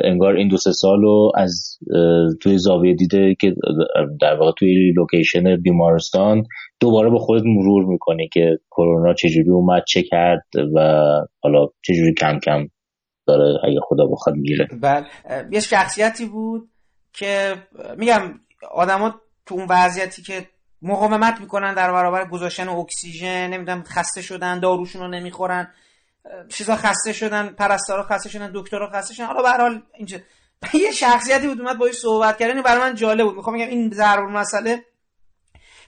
انگار 0.05 0.37
این 0.37 0.49
دو 0.49 0.57
سه 0.57 0.73
سال 0.73 1.03
رو 1.03 1.33
از 1.35 1.79
توی 2.43 2.59
زاویه 2.59 2.95
دیده 2.95 3.35
که 3.41 3.55
در 4.21 4.35
واقع 4.35 4.53
توی 4.59 4.93
لوکیشن 4.97 5.57
بیمارستان 5.57 6.43
دوباره 6.81 7.11
به 7.11 7.19
خودت 7.19 7.43
مرور 7.47 7.85
می‌کنی 7.85 8.29
که 8.29 8.59
کرونا 8.71 9.15
چجوری 9.15 9.51
اومد 9.51 9.83
چه 9.89 10.03
کرد 10.03 10.45
و 10.75 11.05
حالا 11.43 11.67
چجوری 11.83 12.15
کم 12.15 12.39
کم 12.39 12.67
داره 13.27 13.59
اگه 13.65 13.81
خدا 13.83 14.07
بخواد 14.07 14.37
میره 14.37 14.69
بله. 14.83 15.07
یه 15.51 15.61
شخصیتی 15.61 16.27
بود 16.27 16.69
که 17.13 17.55
میگم 17.99 18.21
آدما 18.75 19.15
تو 19.47 19.55
اون 19.55 19.67
وضعیتی 19.71 20.23
که 20.23 20.47
مقاومت 20.83 21.41
می‌کنن 21.41 21.75
در 21.75 21.93
برابر 21.93 22.29
گذاشتن 22.29 22.69
اکسیژن 22.69 23.51
نمی‌دونم 23.51 23.83
خسته 23.83 24.23
شدن 24.23 24.61
داروشون 24.61 25.03
رو 25.03 25.09
نمی‌خورن. 25.09 25.69
چیزا 26.49 26.77
خسته 26.77 27.13
شدن 27.13 27.49
پرستارا 27.49 28.03
خسته 28.03 28.29
شدن 28.29 28.51
دکترها 28.55 28.91
خسته 28.91 29.15
شدن. 29.15 29.27
حالا 29.27 29.43
به 29.43 29.51
حال 29.51 29.83
اینجا 29.95 30.19
یه 30.85 30.91
شخصیتی 30.91 31.49
بود 31.49 31.61
اومد 31.61 31.79
باهاش 31.79 31.95
صحبت 31.95 32.39
کردن 32.39 32.63
برای 32.63 32.81
من 32.81 32.95
جالب 32.95 33.27
بود. 33.27 33.37
می‌خوام 33.37 33.57
بگم 33.57 33.69
این 33.69 33.91
ضرب 33.91 34.29
مسئله. 34.29 34.85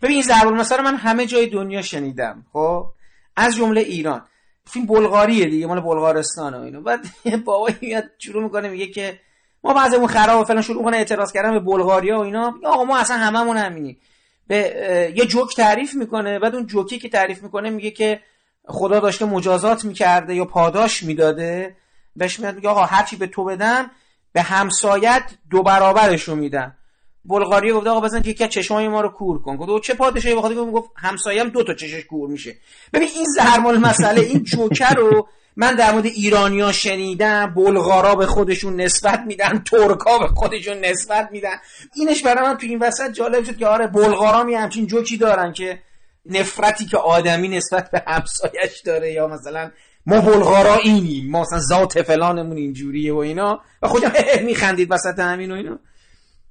ببین 0.03 0.15
این 0.15 0.23
ضرب 0.23 0.49
مسئله 0.49 0.83
من 0.83 0.97
همه 0.97 1.27
جای 1.27 1.47
دنیا 1.47 1.83
شنیدم 1.83 2.47
خب؟ 2.53 2.87
از 3.37 3.57
جمله 3.57 3.81
ایران. 3.81 4.27
فیلم 4.67 4.87
بلغاریه 4.87 5.47
دیگه 5.47 5.67
مال 5.67 5.81
بلغارستان 5.81 6.55
و 6.55 6.61
اینو. 6.61 6.81
بعد 6.81 7.01
بابا 7.45 7.69
میاد 7.81 8.05
شروع 8.19 8.43
می‌کنه 8.43 8.69
میگه 8.69 8.87
که 8.87 9.21
ما 9.65 9.75
بعضمون 9.75 10.07
خراب 10.07 10.41
و 10.41 10.45
فلان 10.45 10.63
شروع 10.63 10.85
کنه 10.85 10.97
اعتراض 10.97 11.33
کردن 11.33 11.53
به 11.53 11.61
بلغاریا 11.61 12.19
و 12.19 12.23
اینا. 12.23 12.55
آقا 12.65 12.85
ما 12.85 12.99
اصلا 12.99 13.17
هممون 13.17 13.57
همینی 13.57 13.99
به 14.47 14.57
یه 15.17 15.27
جوک 15.27 15.57
تعریف 15.57 15.95
می‌کنه. 15.95 16.39
بعد 16.39 16.55
اون 16.55 16.67
جوکی 16.67 16.99
که 16.99 17.09
تعریف 17.09 17.43
می‌کنه 17.43 17.71
میگه 17.71 17.91
که 17.91 18.21
خدا 18.73 19.01
داشته 19.01 19.25
مجازات 19.25 19.85
می‌کرده 19.85 20.35
یا 20.35 20.45
پاداش 20.45 21.03
می‌داده 21.03 21.77
بهش 22.17 22.41
میاد 22.41 22.55
میگه 22.55 22.69
آقا 22.69 22.85
هرچی 22.85 23.17
به 23.17 23.27
تو 23.27 23.45
بدم 23.45 23.91
به 24.33 24.43
همسایت 24.43 25.23
دو 25.51 25.63
برابرش 25.63 26.23
رو 26.23 26.35
میدم. 26.35 26.75
بلغاری 27.25 27.73
گفت 27.73 27.87
آقا 27.87 28.01
بزن 28.01 28.23
یکی 28.25 28.45
از 28.45 28.51
چشمای 28.51 28.89
ما 28.89 29.01
رو 29.01 29.09
کور 29.09 29.43
کن. 29.43 29.57
گفت 29.57 29.85
چه 29.85 29.95
پادشاهی؟ 29.95 30.35
بخواد 30.35 30.55
گفت 30.55 30.91
همسایم 30.97 31.49
دو 31.49 31.65
تا 31.65 31.75
چشش 31.75 32.05
کور 32.05 32.31
میشه. 32.31 32.57
ببین 32.93 33.09
این 33.15 33.25
زهرمال 33.37 33.79
مسئله 33.79 34.21
این 34.21 34.45
جوکر 34.45 34.95
رو 34.95 35.29
من 35.57 35.75
در 35.75 35.93
مورد 35.93 36.07
ایرانیا 36.07 36.73
شنیدم 36.73 37.55
بلغارا 37.55 38.15
به 38.15 38.27
خودشون 38.27 38.81
نسبت 38.81 39.21
میدن 39.27 39.59
ترکا 39.59 40.19
به 40.19 40.27
خودشون 40.27 40.85
نسبت 40.85 41.29
میدن. 41.33 41.57
اینش 41.95 42.23
برای 42.23 42.49
من 42.49 42.57
تو 42.57 42.67
این 42.67 42.79
وسط 42.79 43.13
جالب 43.13 43.45
شد 43.45 43.57
که 43.57 43.67
آره 43.67 43.87
بلغارا 43.87 44.45
می 44.45 44.55
همچین 44.55 44.87
جوکی 44.87 45.17
دارن 45.17 45.53
که 45.53 45.83
نفرتی 46.27 46.87
که 46.87 46.97
آدمی 46.97 47.49
نسبت 47.49 47.91
به 47.91 48.03
همسایش 48.07 48.81
داره 48.85 49.13
یا 49.13 49.29
مثلا 49.29 49.71
ما 50.07 50.21
بلغارا 50.21 50.75
اینیم 50.75 51.31
ما 51.31 51.41
مثلا 51.41 51.59
ذات 51.59 52.03
فلانمون 52.03 52.57
اینجوریه 52.57 53.13
و 53.13 53.17
اینا 53.17 53.61
و 53.83 53.89
خودم 53.89 54.13
میخندید 54.45 54.93
وسط 54.93 55.19
همین 55.19 55.53
و 55.53 55.55
اینا. 55.55 55.79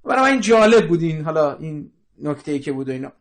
برای 0.05 0.31
این 0.31 0.41
جالب 0.41 0.87
بود 0.87 1.01
این 1.01 1.25
حالا 1.25 1.57
این 1.57 1.91
نکته 2.21 2.51
ای 2.51 2.59
که 2.59 2.71
بود 2.71 2.89
و 2.89 2.91
اینا. 2.91 3.11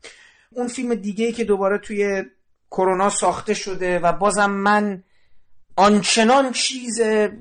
اون 0.51 0.68
فیلم 0.68 0.94
دیگه 0.94 1.24
ای 1.26 1.32
که 1.32 1.44
دوباره 1.44 1.78
توی 1.78 2.24
کرونا 2.70 3.11
ساخته 3.11 3.55
شده 3.55 3.98
و 3.98 4.12
بازم 4.12 4.51
من 4.51 5.03
آنچنان 5.76 6.53
چیز 6.53 7.01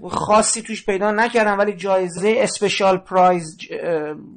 خاصی 0.09 0.61
توش 0.61 0.85
پیدا 0.85 1.11
نکردم 1.11 1.57
ولی 1.57 1.73
جایزه 1.73 2.35
اسپشال 2.37 2.97
پرایز 2.97 3.57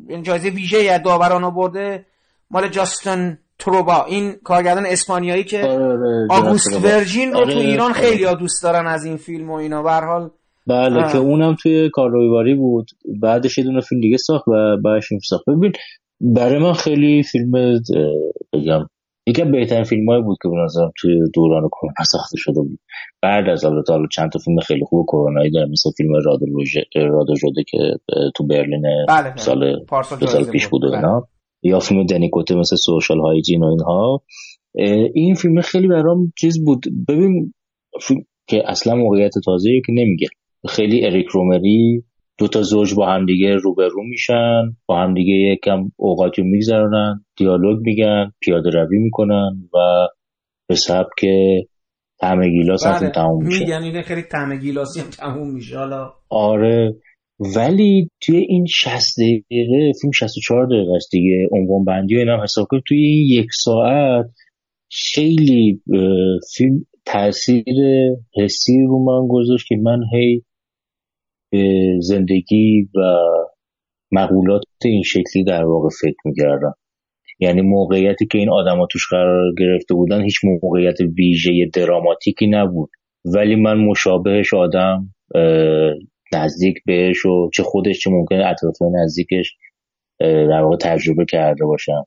یعنی 0.08 0.22
جایزه 0.22 0.48
ویژه 0.48 0.82
یا 0.82 0.98
داوران 0.98 1.50
برده 1.50 2.06
مال 2.50 2.68
جاستن 2.68 3.38
تروبا 3.62 4.04
این 4.04 4.32
کارگردان 4.44 4.86
اسپانیایی 4.86 5.44
که 5.44 5.64
آره، 5.64 5.84
آره، 5.84 6.26
آگوست 6.30 6.84
ورجین 6.84 7.32
رو 7.32 7.44
تو 7.44 7.50
آره، 7.50 7.56
ایران 7.56 7.92
خیلی 7.92 8.24
ها 8.24 8.34
دوست 8.34 8.62
دارن 8.62 8.86
از 8.86 9.04
این 9.04 9.16
فیلم 9.16 9.50
و 9.50 9.54
اینا. 9.54 9.82
به 9.82 9.90
حال 9.90 10.30
بله 10.66 11.12
که 11.12 11.18
اونم 11.18 11.56
توی 11.62 11.90
کاررویواری 11.90 12.54
بود. 12.54 12.86
بعدش 13.22 13.58
یه 13.58 13.64
دونه 13.64 13.80
فیلم 13.80 14.00
دیگه 14.00 14.16
ساخت 14.16 14.48
و 14.48 14.76
بعدش 14.84 15.12
این 15.12 15.20
ساخت. 15.28 15.44
ببین 15.48 15.72
برای 16.20 16.58
من 16.58 16.72
خیلی 16.72 17.22
فیلم 17.22 17.80
بگم 18.52 18.86
یکی 19.26 19.44
بهترین 19.44 19.84
فیلم 19.84 20.08
هایی 20.08 20.22
بود 20.22 20.38
که 20.42 20.48
به 20.48 20.56
نظرم 20.64 20.92
توی 21.00 21.18
دوران 21.34 21.68
کرونا 21.68 22.04
ساخته 22.04 22.36
شده 22.36 22.60
بود. 22.60 22.78
بعد 23.22 23.48
از 23.48 23.64
البته 23.64 23.92
حالا 23.92 24.06
چند 24.12 24.30
تا 24.32 24.38
فیلم 24.38 24.60
خیلی 24.60 24.84
خوب 24.84 25.06
کرونایی 25.08 25.50
داره 25.50 25.66
مثل 25.66 25.90
فیلم 25.96 26.14
رادو 27.04 27.34
جوده 27.34 27.64
که 27.68 27.78
تو 28.36 28.46
برلین 28.46 28.82
بله, 29.08 29.30
بله. 29.30 29.36
سال 29.36 29.84
دو 30.20 30.26
سال 30.26 30.44
پیش 30.44 30.68
بود 30.68 30.84
و 30.84 30.94
اینا. 30.94 31.20
بله. 31.20 31.31
یا 31.62 31.78
فیلم 31.78 32.06
دنیکوته 32.06 32.54
مثل 32.54 32.76
سوشال 32.76 33.20
هایجین 33.20 33.64
و 33.64 33.66
اینها. 33.66 34.22
این 35.14 35.34
فیلم 35.34 35.60
خیلی 35.60 35.88
برام 35.88 36.32
چیز 36.38 36.64
بود. 36.64 36.84
ببین 37.08 37.54
که 38.46 38.62
اصلا 38.66 38.94
موقعیت 38.94 39.32
تازه 39.44 39.70
که 39.86 39.92
نمیگه. 39.92 40.26
خیلی 40.68 41.06
اریک 41.06 41.26
رومری 41.26 42.04
دو 42.38 42.48
تا 42.48 42.62
زوج 42.62 42.94
با 42.94 43.06
همدیگه 43.06 43.56
روبرو 43.56 44.04
میشن 44.04 44.76
با 44.86 44.98
همدیگه 44.98 45.32
یکم 45.32 45.90
اوقاتی 45.96 46.42
میگذرونن 46.42 47.24
دیالوگ 47.36 47.78
میگن 47.82 48.32
پیاده 48.40 48.70
روی 48.70 48.98
می‌کنن 48.98 49.68
و 49.74 50.08
به 50.68 50.74
سبک 50.74 51.24
طعم 52.20 52.48
گیلاس 52.48 52.86
بله. 52.86 53.10
تموم 53.10 53.44
میشه. 53.44 53.60
میگن 53.60 53.82
این 53.82 54.02
خیلی 54.02 54.22
طعم 54.22 54.56
گیلاسی 54.56 55.00
هم 55.00 55.06
تموم 55.06 55.54
میشه. 55.54 55.78
حالا 55.78 56.12
آره. 56.28 56.96
ولی 57.56 58.08
توی 58.20 58.36
این 58.36 58.66
60 58.66 59.20
دقیقه 59.20 59.92
فیلم 60.00 60.10
64 60.12 60.66
دقیقه 60.66 60.92
است 60.96 61.10
دیگه 61.10 61.48
عنوان 61.52 61.84
بندی 61.84 62.16
و 62.16 62.18
اینا 62.18 62.42
حساب 62.42 62.66
کنیم 62.70 62.82
توی 62.88 63.04
این 63.04 63.42
یک 63.42 63.46
ساعت 63.52 64.26
خیلی 64.90 65.80
فیلم 66.56 66.86
تاثیر 67.04 67.64
حسی 68.36 68.82
رو 68.82 69.04
من 69.04 69.28
گذاشت 69.28 69.66
که 69.68 69.76
من 69.76 70.00
هی 70.12 70.42
به 71.52 71.96
زندگی 72.00 72.88
و 72.94 73.18
مقولات 74.12 74.62
این 74.84 75.02
شکلی 75.02 75.44
در 75.44 75.64
واقع 75.64 75.88
فکر 76.00 76.18
می‌کردم. 76.24 76.74
یعنی 77.40 77.60
موقعیتی 77.60 78.26
که 78.26 78.38
این 78.38 78.50
آدما 78.50 78.86
توش 78.92 79.08
قرار 79.10 79.54
گرفته 79.58 79.94
بودن 79.94 80.22
هیچ 80.22 80.36
موقعیت 80.44 81.00
ویژه 81.18 81.70
دراماتیکی 81.74 82.46
نبود. 82.46 82.90
ولی 83.24 83.56
من 83.56 83.78
مشابهش 83.78 84.54
آدم 84.54 85.14
نزدیک 86.34 86.76
بهش 86.86 87.26
و 87.26 87.50
چه 87.54 87.62
خودش 87.62 87.98
چه 87.98 88.10
ممکنه 88.10 88.46
اطرافیان 88.46 88.96
نزدیکش 88.96 89.56
در 90.20 90.62
واقع 90.62 90.76
تجربه 90.76 91.24
کرده 91.24 91.64
باشم 91.64 92.04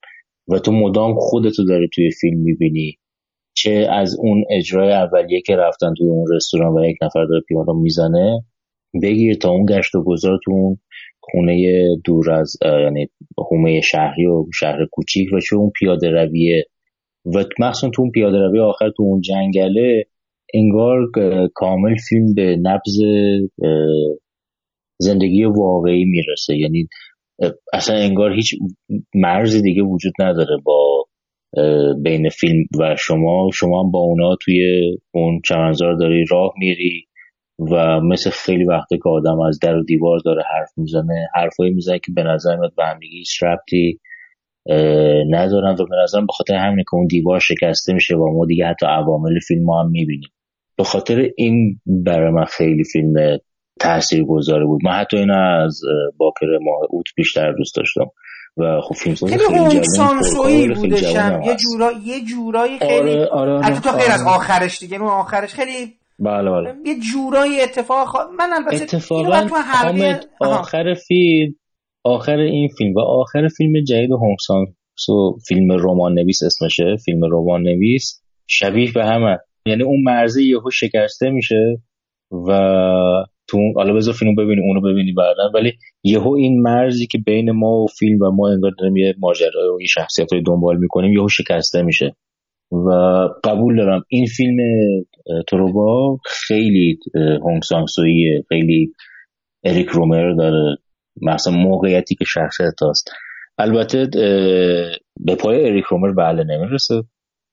و 0.47 0.59
تو 0.59 0.71
مدام 0.71 1.15
خودتو 1.19 1.65
داری 1.65 1.89
توی 1.93 2.11
فیلم 2.11 2.39
می‌بینی. 2.39 2.97
چه 3.57 3.87
از 3.91 4.15
اون 4.19 4.43
اجرای 4.49 4.91
اولیه 4.91 5.41
که 5.41 5.55
رفتن 5.55 5.93
توی 5.97 6.07
اون 6.07 6.25
رستوران 6.31 6.77
و 6.77 6.85
یک 6.85 6.97
نفر 7.01 7.25
داره 7.25 7.41
پیانو 7.47 7.73
می‌زنه 7.73 8.43
بگیر 9.01 9.35
تا 9.35 9.49
اون 9.49 9.65
گشت 9.65 9.95
و 9.95 10.03
گذار 10.03 10.39
تو 10.43 10.51
اون 10.51 10.77
خونه 11.19 11.85
دور 12.05 12.31
از 12.31 12.57
یعنی 12.63 13.09
حومه 13.37 13.81
شهری 13.81 14.25
و 14.25 14.45
شهر 14.53 14.85
کوچیک 14.91 15.33
و 15.33 15.39
چه 15.39 15.55
اون 15.55 15.69
پیاده 15.69 16.09
رویه 16.09 16.65
و 17.25 17.43
مخصوصا 17.59 17.89
تو 17.89 18.01
اون 18.01 18.11
پیاده 18.11 18.37
روی 18.37 18.59
آخر 18.59 18.89
تو 18.89 19.03
اون 19.03 19.21
جنگله 19.21 20.05
انگار 20.55 20.97
کامل 21.53 21.95
فیلم 22.09 22.33
به 22.35 22.57
نبز 22.61 22.97
زندگی 24.99 25.43
واقعی 25.43 26.05
می‌رسه. 26.05 26.57
یعنی 26.57 26.87
اصلا 27.73 27.95
انگار 27.95 28.33
هیچ 28.33 28.55
مرز 29.15 29.55
دیگه 29.55 29.81
وجود 29.81 30.13
نداره 30.19 30.57
با 30.65 31.05
بین 32.03 32.29
فیلم 32.29 32.63
و 32.79 32.95
شما. 32.99 33.49
شما 33.53 33.83
با 33.83 33.99
اونا 33.99 34.35
توی 34.41 34.81
اون 35.13 35.41
چمنزار 35.45 35.95
داری 35.95 36.25
راه 36.31 36.53
میری 36.57 37.07
و 37.71 37.99
مثل 38.01 38.29
خیلی 38.29 38.65
وقته 38.65 38.97
که 38.97 39.09
آدم 39.09 39.39
از 39.39 39.59
در 39.59 39.75
و 39.75 39.83
دیوار 39.83 40.19
داره 40.25 40.43
حرف 40.53 40.69
می‌زنه 40.77 41.27
حرفایی 41.35 41.73
می‌زنه 41.73 41.99
که 41.99 42.11
به 42.15 42.23
نظر 42.23 42.55
میاد 42.55 42.73
به 42.77 42.85
همدیگه 42.85 43.17
هیچ 43.17 43.43
ربطی 43.43 43.99
ندارن 45.29 45.73
و 45.73 45.85
به 45.85 45.95
نظرم 46.03 46.25
به 46.25 46.33
خاطر 46.33 46.55
همینه 46.55 46.83
که 46.83 46.95
اون 46.95 47.07
دیوار 47.07 47.39
شکسته 47.39 47.93
میشه 47.93 48.15
و 48.15 48.37
ما 48.37 48.45
دیگه 48.45 48.65
حتی 48.65 48.85
عوامل 48.85 49.39
فیلم 49.47 49.69
هم 49.69 49.91
می‌بینیم. 49.91 50.29
به 50.77 50.83
خاطر 50.83 51.29
این 51.37 51.81
برای 51.85 52.31
من 52.31 52.45
خیلی 52.45 52.83
فیلم 52.83 53.39
تاثیر 53.79 54.23
گذاره 54.23 54.65
بود. 54.65 54.81
من 54.85 54.91
حتی 54.91 55.17
این 55.17 55.31
از 55.31 55.81
باکر 56.17 56.57
ماه 56.61 56.79
اوت 56.89 57.05
بیشتر 57.15 57.51
دوست 57.51 57.75
داشتم. 57.75 58.11
و 58.57 58.81
خب 58.81 58.95
فیلم 58.95 59.15
خیلی 59.15 59.69
خیلی 59.69 59.83
سانسویی 59.83 60.67
بودشم 60.67 61.41
یه 61.45 61.55
جورا 61.55 61.91
یه 61.91 62.25
جورایی 62.25 62.79
خیلی 62.79 63.23
آره 63.23 63.57
آره 63.57 63.79
تو 63.79 63.91
غیر 63.91 64.11
از 64.11 64.21
آره. 64.21 64.35
آخرش 64.35 64.79
دیگه 64.79 65.01
اون 65.01 65.09
آخرش 65.09 65.53
خیلی 65.53 65.93
بله 66.19 66.51
بله. 66.51 66.75
یه 66.85 66.95
جورایی 67.13 67.61
اتفاق 67.61 68.07
خوا... 68.07 68.19
من 68.39 68.49
البته 68.53 68.83
اتفاقا 68.83 69.47
آخر 70.39 70.93
فیلم 70.93 71.55
آخر 72.03 72.37
این 72.37 72.69
فیلم 72.77 72.93
و 72.93 72.99
آخر 72.99 73.47
فیلم 73.47 73.83
جدید 73.83 74.11
هونگ 74.11 74.37
سو 74.97 75.37
فیلم 75.47 75.71
رمان 75.71 76.13
نویس 76.13 76.43
اسمشه 76.43 76.95
فیلم 77.05 77.25
رمان 77.25 77.61
نویس 77.61 78.21
شبیه 78.47 78.91
به 78.91 79.05
همه. 79.05 79.37
یعنی 79.67 79.83
اون 79.83 80.01
مرزه 80.03 80.43
یهو 80.43 80.69
شکسته 80.71 81.29
میشه 81.29 81.81
و 82.47 82.51
تو 83.47 83.57
حالا 83.75 83.93
بذار 83.93 84.13
فیلم 84.13 84.35
ببینی 84.35 84.61
اونو 84.61 84.81
ببینی 84.81 85.13
بعدا. 85.13 85.51
ولی 85.53 85.73
یهو 86.03 86.33
این 86.33 86.61
مرزی 86.61 87.07
که 87.07 87.17
بین 87.17 87.51
ما 87.51 87.83
و 87.83 87.87
فیلم 87.99 88.21
و 88.21 88.31
ما 88.31 88.49
انگار 88.49 88.71
داریم 88.79 88.97
یه 88.97 89.15
ماجرا 89.19 89.73
و 89.73 89.77
این 89.77 89.87
شخصیت 89.87 90.33
رو 90.33 90.41
دنبال 90.41 90.77
می‌کنیم 90.77 91.13
یهو 91.13 91.29
شکسته 91.29 91.81
میشه. 91.81 92.15
و 92.71 92.89
قبول 93.43 93.77
دارم. 93.77 94.03
این 94.07 94.25
فیلم 94.25 94.57
تروبا 95.47 96.17
خیلی 96.25 96.99
هونگ 97.15 97.61
سانگسویه 97.61 98.43
خیلی 98.49 98.91
اریک 99.63 99.87
رومر 99.87 100.31
داره. 100.31 100.77
مثلا 101.21 101.53
موقعیتی 101.53 102.15
که 102.15 102.25
شخصیت 102.25 102.83
هست 102.89 103.11
البته 103.57 104.07
به 105.19 105.35
پای 105.39 105.69
اریک 105.69 105.85
رومر 105.85 106.11
بله 106.11 106.43
نمی‌رسه. 106.43 107.03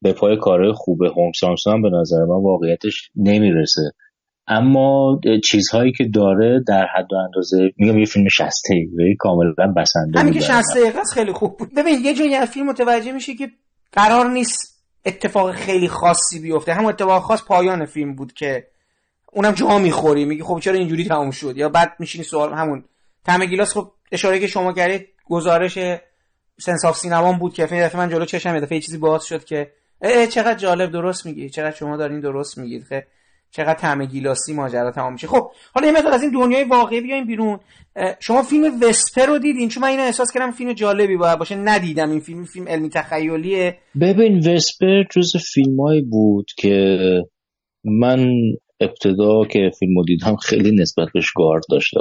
به 0.02 0.12
پای 0.12 0.36
کار 0.36 0.72
خوب 0.72 1.02
هونگ 1.02 1.32
سانگسو 1.40 1.70
هم 1.70 1.82
به 1.82 1.90
نظر 1.90 2.18
من 2.18 2.42
واقعیتش 2.42 3.10
نمی‌رسه. 3.16 3.82
اما 4.46 5.20
چیزهایی 5.44 5.92
که 5.92 6.04
داره 6.14 6.64
در 6.68 6.86
حد 6.96 7.12
و 7.12 7.16
اندازه 7.16 7.72
میگم 7.76 7.98
یه 7.98 8.04
فیلم 8.04 8.28
60 8.28 8.62
دقیقه 8.70 9.14
کاملا 9.18 9.72
بسنده 9.76 10.20
همین 10.20 10.34
که 10.34 10.40
60 10.40 10.76
دقیقه 10.76 10.98
خیلی 11.14 11.32
خوب 11.32 11.56
بود. 11.56 11.74
ببین 11.74 11.98
یه 12.04 12.14
جایی 12.14 12.34
از 12.34 12.48
فیلم 12.48 12.66
متوجه 12.66 13.12
میشه 13.12 13.34
که 13.34 13.48
قرار 13.92 14.30
نیست 14.30 14.84
اتفاق 15.06 15.52
خیلی 15.52 15.88
خاصی 15.88 16.40
بیفته. 16.40 16.74
همون 16.74 16.88
اتفاق 16.88 17.22
خاص 17.22 17.44
پایان 17.44 17.86
فیلم 17.86 18.14
بود 18.14 18.32
که 18.32 18.66
اونم 19.32 19.52
جا 19.52 19.78
می‌خوری. 19.78 20.24
میگی 20.24 20.42
خب 20.42 20.58
چرا 20.58 20.74
اینجوری 20.74 21.04
تموم 21.04 21.30
شد؟ 21.30 21.56
یا 21.56 21.68
بعد 21.68 21.92
میشینی 21.98 22.24
سوال 22.24 22.52
همون. 22.52 22.84
طعم 23.24 23.44
گیلاس 23.44 23.72
خب 23.72 23.90
اشاره 24.12 24.38
که 24.38 24.46
شما 24.46 24.72
کردید 24.72 25.08
گزارش 25.24 25.78
Senses 26.60 26.84
of 26.84 26.96
Cinema 26.96 27.32
بود 27.32 27.54
که 27.54 27.64
دفعه 27.64 27.96
من 27.96 28.08
جلو 28.08 28.24
چشم 28.24 28.54
یه 28.54 28.60
دفعه 28.60 28.80
چیزی 28.80 28.98
باز 28.98 29.24
شد 29.24 29.44
که 29.44 29.72
اه 30.02 30.26
چقدر 30.26 30.58
جالب 30.58 30.90
درست 30.90 31.26
میگی. 31.26 31.50
چقدر 31.50 31.76
شما 31.76 31.96
دارین 31.96 32.20
درست 32.20 32.58
میگید. 32.58 32.82
خب 32.82 33.02
چقدر 33.50 33.74
طعم 33.74 34.04
گیلاسی 34.04 34.52
ماجرا 34.52 34.90
تمام 34.90 35.12
میشه. 35.12 35.26
خب 35.26 35.50
حالا 35.74 35.86
یه 35.86 35.92
مقدار 35.92 36.12
از 36.12 36.22
این 36.22 36.32
دنیای 36.32 36.64
واقعی 36.64 37.00
بیایم 37.00 37.26
بیرون. 37.26 37.58
شما 38.20 38.42
فیلم 38.42 38.80
وسپر 38.82 39.26
رو 39.26 39.38
دیدین؟ 39.38 39.68
چون 39.68 39.82
من 39.82 39.88
اینو 39.88 40.02
احساس 40.02 40.32
کردم 40.32 40.50
فیلم 40.50 40.72
جالبی 40.72 41.16
باید 41.16 41.38
باشه. 41.38 41.54
ندیدم 41.56 42.10
این 42.10 42.20
فیلم. 42.20 42.44
فیلم 42.44 42.68
علمی 42.68 42.88
تخیلیه. 42.88 43.78
ببین 44.00 44.38
وسپر 44.38 45.02
جز 45.10 45.32
فیلمایی 45.54 46.02
بود 46.02 46.46
که 46.56 46.98
من 47.84 48.28
ابتدا 48.80 49.44
که 49.44 49.70
فیلمو 49.78 50.04
دیدم 50.04 50.36
خیلی 50.36 50.76
نسبت 50.76 51.08
بهش 51.14 51.32
گارد 51.36 51.62
داشته 51.70 52.00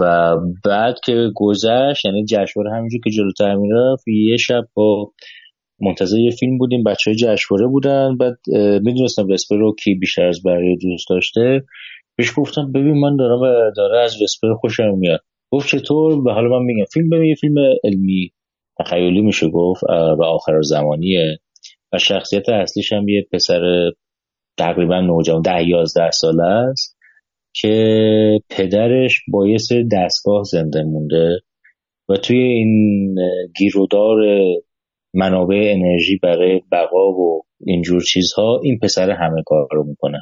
و 0.00 0.36
بعد 0.64 0.94
که 1.04 1.30
گذشت 1.34 2.04
یعنی 2.04 2.24
جشنواره 2.24 2.76
همینجور 2.76 3.00
که 3.04 3.10
جلوتر 3.10 3.54
می‌رفت 3.54 4.08
یه 4.08 4.36
شب 4.36 4.62
با 4.74 5.12
منتظر 5.80 6.18
یه 6.18 6.30
فیلم 6.30 6.58
بودیم 6.58 6.84
بچه 6.84 7.10
های 7.10 7.16
جشنواره 7.16 7.66
بودن 7.66 8.16
بعد 8.16 8.38
می‌دونستم 8.82 9.30
وسپر 9.30 9.56
رو 9.56 9.74
کی 9.84 9.94
بیشتر 9.94 10.26
از 10.26 10.42
بقیه 10.46 10.76
دوست 10.76 11.08
داشته. 11.10 11.62
بهش 12.16 12.32
گفتم 12.36 12.72
ببین 12.72 13.00
من 13.00 13.16
دارم 13.16 13.70
داره 13.76 14.00
از 14.00 14.22
وسپر 14.22 14.54
خوشم 14.54 14.98
میاد. 14.98 15.20
گفت 15.52 15.68
چطور؟ 15.68 16.12
و 16.12 16.30
حالا 16.30 16.48
من 16.48 16.64
میگم 16.64 16.84
فیلم 16.92 17.10
ببین 17.10 17.28
یه 17.28 17.34
فیلم 17.34 17.54
علمی 17.84 18.32
تخیلی 18.78 19.20
میشه. 19.20 19.48
گفت 19.48 19.82
و 20.18 20.22
آخر 20.24 20.62
زمانیه. 20.62 21.38
و 21.92 21.98
شخصیت 21.98 22.48
اصلیش 22.48 22.92
هم 22.92 23.08
یه 23.08 23.26
پسر 23.32 23.90
تقریبا 24.58 25.00
نوجوان 25.00 25.42
ده 25.42 25.68
یازده 25.68 26.10
ساله 26.10 26.42
است 26.44 26.98
که 27.54 28.40
پدرش 28.50 29.20
با 29.28 29.48
یه 29.48 29.58
سری 29.58 29.88
دستگاه 29.92 30.42
زنده 30.42 30.82
مونده 30.82 31.40
و 32.08 32.16
توی 32.16 32.38
این 32.38 33.14
گیرودار 33.56 34.18
منابع 35.14 35.74
انرژی 35.76 36.16
برای 36.16 36.60
بقا 36.72 37.10
و 37.10 37.42
اینجور 37.66 38.02
چیزها 38.02 38.60
این 38.64 38.78
پسر 38.78 39.10
همه 39.10 39.42
کار 39.46 39.68
رو 39.72 39.84
می‌کنه. 39.84 40.20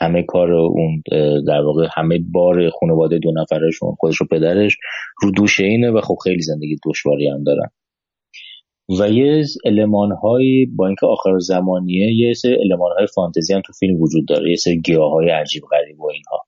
همه 0.00 0.22
کار 0.22 0.52
اون 0.52 1.02
در 1.46 1.60
واقع 1.60 1.88
همه 1.94 2.18
بار 2.32 2.70
خانواده 2.70 3.18
دو 3.18 3.32
نفرشون 3.36 3.94
خودش 3.98 4.22
و 4.22 4.24
پدرش 4.30 4.76
رو 5.22 5.30
دوشه 5.30 5.64
اینه 5.64 5.90
و 5.90 6.00
خب 6.00 6.16
خیلی 6.24 6.42
زندگی 6.42 6.76
دشواری 6.86 7.28
هم 7.28 7.44
دارن. 7.44 7.68
و 9.00 9.10
یه 9.10 9.44
علمان 9.64 10.12
های 10.12 10.66
با 10.76 10.86
اینکه 10.86 11.06
آخر 11.06 11.38
زمانیه 11.38 12.14
یه 12.14 12.32
سری 12.32 12.54
علمان 12.54 12.92
های 12.98 13.06
فانتزی 13.14 13.54
هم 13.54 13.62
تو 13.66 13.72
فیلم 13.72 14.02
وجود 14.02 14.28
داره 14.28 14.50
یه 14.50 14.56
سری 14.56 14.80
گیاه 14.80 15.10
های 15.10 15.30
عجیب 15.30 15.62
غریب 15.70 16.00
و 16.00 16.10
اینها. 16.10 16.44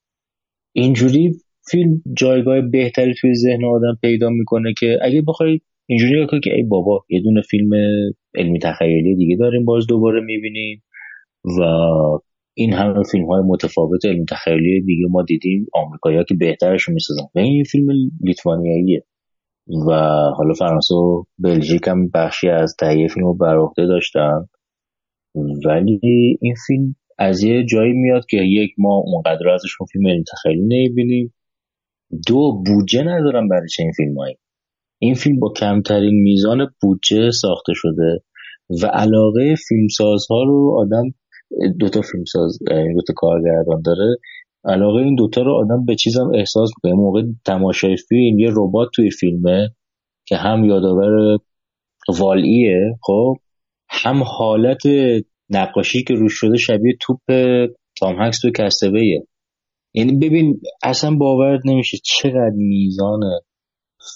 اینجوری 0.73 1.33
فیلم 1.71 2.03
جایگاه 2.17 2.61
بهتری 2.61 3.15
توی 3.21 3.35
ذهن 3.35 3.65
آدم 3.65 3.99
پیدا 4.03 4.29
می‌کنه 4.31 4.75
که 4.79 4.99
اگه 5.03 5.23
بخوای 5.29 5.61
اینجوری 5.91 6.41
که 6.45 6.55
ای 6.55 6.63
بابا 6.63 7.05
یه 7.09 7.21
دونه 7.21 7.43
فیلم 7.43 7.71
علمی 8.35 8.59
تخیلی 8.59 9.17
دیگه 9.17 9.37
داریم 9.37 9.65
باز 9.65 9.87
دوباره 9.87 10.21
می‌بینیم 10.21 10.83
و 11.45 11.63
این 12.55 12.73
همه 12.73 13.03
فیلم 13.03 13.27
های 13.27 13.43
متفاوت 13.47 14.05
علمی 14.05 14.25
تخیلی 14.25 14.81
دیگه 14.81 15.07
ما 15.11 15.23
دیدیم 15.23 15.67
آمریکایی 15.75 16.25
که 16.29 16.35
بهترش 16.35 16.89
می‌سازن. 16.89 17.23
و 17.35 17.39
این 17.39 17.65
فیلم 17.65 17.87
لیتوانیاییه. 18.21 19.05
و 19.89 19.93
حالا 20.37 20.55
فرانسه 20.59 20.95
و 20.95 21.25
بلژیک 21.39 21.89
هم 21.89 22.09
بخشی 22.15 22.49
از 22.49 22.77
تهیه 22.79 23.09
فیلم 23.09 23.27
رو 23.27 23.35
بر 23.35 23.69
داشتن. 23.77 24.47
ولی 25.67 26.01
این 26.41 26.55
فیلم 26.67 26.97
از 27.19 27.43
یه 27.43 27.65
جایی 27.65 27.93
میاد 27.93 28.27
که 28.31 28.37
یک 28.37 28.71
ما 28.79 29.03
اونقدر 29.07 29.49
ازشون 29.49 29.87
فیلم 29.93 30.07
علمی 30.07 30.25
تخیلی 30.33 30.63
نمی‌بینیم. 30.63 31.35
دو 32.29 32.63
بودجه 32.67 33.03
ندارم 33.03 33.49
برای 33.49 33.69
چه 33.69 33.83
این 33.83 33.93
فیلم 33.93 34.19
هایی. 34.19 34.37
این 35.03 35.15
فیلم 35.15 35.39
با 35.39 35.53
کمترین 35.57 36.23
میزان 36.23 36.67
بودجه 36.83 37.31
ساخته 37.31 37.73
شده 37.75 38.23
و 38.83 38.87
علاقه 38.87 39.55
فیلمسازها 39.69 40.43
رو 40.43 40.77
آدم 40.79 41.05
دوتا 41.79 42.01
فیلمساز 42.01 42.59
دوتا 42.95 43.13
کارگردان 43.17 43.83
داره 43.85 44.17
علاقه 44.65 45.03
این 45.03 45.15
دوتا 45.15 45.43
رو 45.43 45.55
آدم 45.55 45.85
به 45.85 45.95
چیزم 45.95 46.31
احساس 46.35 46.71
می‌کنه. 46.77 47.01
موقع 47.01 47.23
تماشای 47.47 47.97
فیلم 47.97 48.39
یه 48.39 48.51
ربات 48.57 48.89
توی 48.95 49.11
فیلمه 49.11 49.71
که 50.27 50.37
هم 50.37 50.65
یادآور 50.65 51.39
والایه 52.09 52.99
خب 53.03 53.37
هم 53.89 54.23
حالت 54.23 54.83
نقاشی 55.51 56.05
که 56.05 56.15
روش 56.15 56.33
شده 56.35 56.57
شبیه 56.57 56.97
توپ 57.01 57.21
تام 58.01 58.23
هکس 58.23 58.41
تو 58.41 58.51
کسبهه 58.51 59.23
یعنی 59.95 60.13
ببین 60.13 60.61
اصلا 60.83 61.17
باورت 61.17 61.61
نمیشه 61.65 61.99
چقدر 62.05 62.55
میزان 62.57 63.21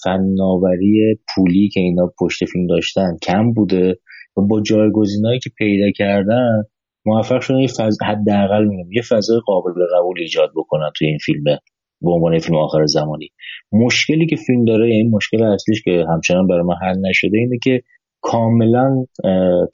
فناوری 0.03 1.19
پولی 1.35 1.69
که 1.69 1.79
اینا 1.79 2.13
پشت 2.19 2.45
فیلم 2.45 2.67
داشتن 2.67 3.17
کم 3.21 3.53
بوده 3.53 3.99
و 4.37 4.41
با 4.41 4.61
جایگزینایی 4.61 5.39
که 5.39 5.49
پیدا 5.57 5.91
کردن 5.91 6.63
موفق 7.05 7.41
شدن 7.41 7.59
یه 7.59 7.67
فضا 7.67 8.05
حداقل 8.05 8.65
میگم 8.65 8.91
یه 8.91 9.01
فضای 9.01 9.39
قابل 9.45 9.71
قبول 9.97 10.19
ایجاد 10.19 10.51
بکنن 10.55 10.89
توی 10.95 11.07
این 11.07 11.17
فیلم 11.17 11.43
به 12.01 12.11
عنوان 12.11 12.39
فیلم 12.39 12.57
آخر 12.57 12.85
زمانی. 12.85 13.29
مشکلی 13.71 14.25
که 14.25 14.35
فیلم 14.35 14.65
داره 14.65 14.95
یعنی 14.95 15.09
مشکل 15.09 15.43
اصلیش 15.43 15.81
که 15.81 16.05
همچنان 16.09 16.47
برای 16.47 16.63
من 16.63 16.75
حل 16.81 16.99
نشده 17.09 17.37
اینه 17.37 17.57
که 17.63 17.81
کاملا 18.21 19.05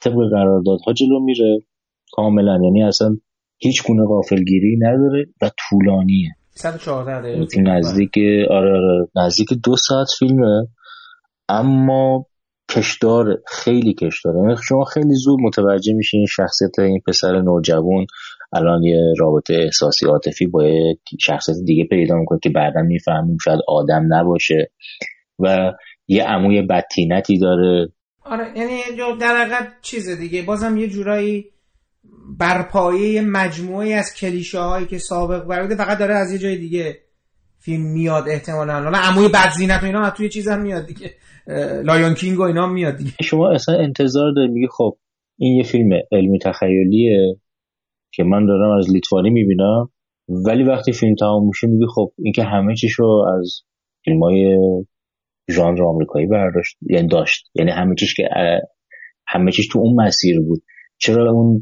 طبق 0.00 0.30
قراردادها 0.30 0.92
جلو 0.92 1.20
میره. 1.20 1.58
کاملا 2.12 2.60
یعنی 2.64 2.82
اصلا 2.82 3.16
هیچ 3.58 3.86
گونه 3.86 4.04
غافلگیری 4.04 4.76
نداره 4.76 5.26
و 5.42 5.50
طولانیه. 5.58 6.28
114 6.54 7.20
دقیقه. 7.20 7.38
یعنی 7.56 7.70
نزدیک 7.70 8.12
آره, 8.50 8.70
آره. 8.70 9.08
نزدیک 9.16 9.48
دو 9.64 9.76
ساعت 9.76 10.06
فیلمه. 10.18 10.68
اما 11.48 12.26
کشدار 12.70 13.26
خیلی 13.46 13.94
کشدار. 13.94 14.34
یعنی 14.36 14.56
شما 14.68 14.84
خیلی 14.84 15.14
زود 15.14 15.38
متوجه 15.40 15.92
میشین 15.94 16.26
شخصیت 16.26 16.78
این 16.78 17.00
پسر 17.06 17.40
نوجوان 17.40 18.06
الان 18.52 18.82
یه 18.82 19.14
رابطه 19.18 19.54
احساسی 19.54 20.06
عاطفی 20.06 20.46
با 20.46 20.64
یه 20.64 20.98
شخصیت 21.20 21.56
دیگه 21.64 21.84
پیدا 21.84 22.16
می‌کنه 22.16 22.38
که 22.42 22.50
بعدا 22.50 22.82
می‌فهمیم 22.82 23.36
شاید 23.44 23.60
آدم 23.68 24.06
نباشه 24.08 24.70
و 25.38 25.72
یه 26.08 26.24
عموی 26.24 26.62
بدتینتی 26.62 27.38
داره. 27.38 27.88
آره 28.24 28.58
یعنی 28.58 28.78
در 29.20 29.36
حقیقت 29.36 29.72
چیز 29.82 30.08
دیگه. 30.08 30.42
بازم 30.42 30.76
یه 30.76 30.88
جورایی 30.88 31.44
برپایه 32.38 33.20
مجموعی 33.20 33.92
از 33.92 34.14
کلیشه 34.14 34.60
هایی 34.60 34.86
که 34.86 34.98
سابق 34.98 35.62
بوده 35.62 35.76
فقط 35.76 35.98
داره 35.98 36.14
از 36.14 36.32
یه 36.32 36.38
جای 36.38 36.56
دیگه 36.56 36.98
فیلم 37.58 37.82
میاد 37.92 38.28
احتمالا. 38.28 38.82
حالا 38.82 38.98
عموی 38.98 39.28
بدزینت 39.28 39.82
و 39.82 39.86
اینا 39.86 40.10
توی 40.10 40.28
چیز 40.28 40.48
هم 40.48 40.62
میاد 40.62 40.86
دیگه. 40.86 41.10
لایون 41.84 42.14
کینگ 42.14 42.38
و 42.38 42.42
اینا 42.42 42.66
میاد 42.66 42.96
دیگه. 42.96 43.12
شما 43.22 43.50
اصلا 43.50 43.78
انتظار 43.78 44.32
داری 44.36 44.48
میگه 44.48 44.68
خب 44.76 44.98
این 45.38 45.56
یه 45.56 45.62
فیلم 45.62 45.90
علمی 46.12 46.38
تخیلیه 46.38 47.36
که 48.14 48.24
من 48.24 48.46
دارم 48.46 48.78
از 48.78 48.90
لیتوانی 48.90 49.30
می‌بینم. 49.30 49.88
ولی 50.28 50.64
وقتی 50.64 50.92
فیلم 50.92 51.14
تمام 51.14 51.46
میشه 51.46 51.66
میگه 51.66 51.86
خب 51.94 52.12
اینکه 52.18 52.42
همه 52.42 52.74
چیشو 52.74 53.24
از 53.38 53.62
فیلم 54.04 54.22
های 54.22 54.58
ژانر 55.50 55.82
آمریکایی 55.82 56.26
برداشت 56.26 56.76
یعنی 56.90 57.08
داشت. 57.08 57.50
یعنی 57.54 57.70
همه 57.70 57.94
چیش 57.94 58.14
که 58.14 58.28
همه 59.26 59.52
چیش 59.52 59.68
تو 59.68 59.78
اون 59.78 60.06
مسیر 60.06 60.40
بود. 60.40 60.62
چرا 60.98 61.32
اون 61.32 61.58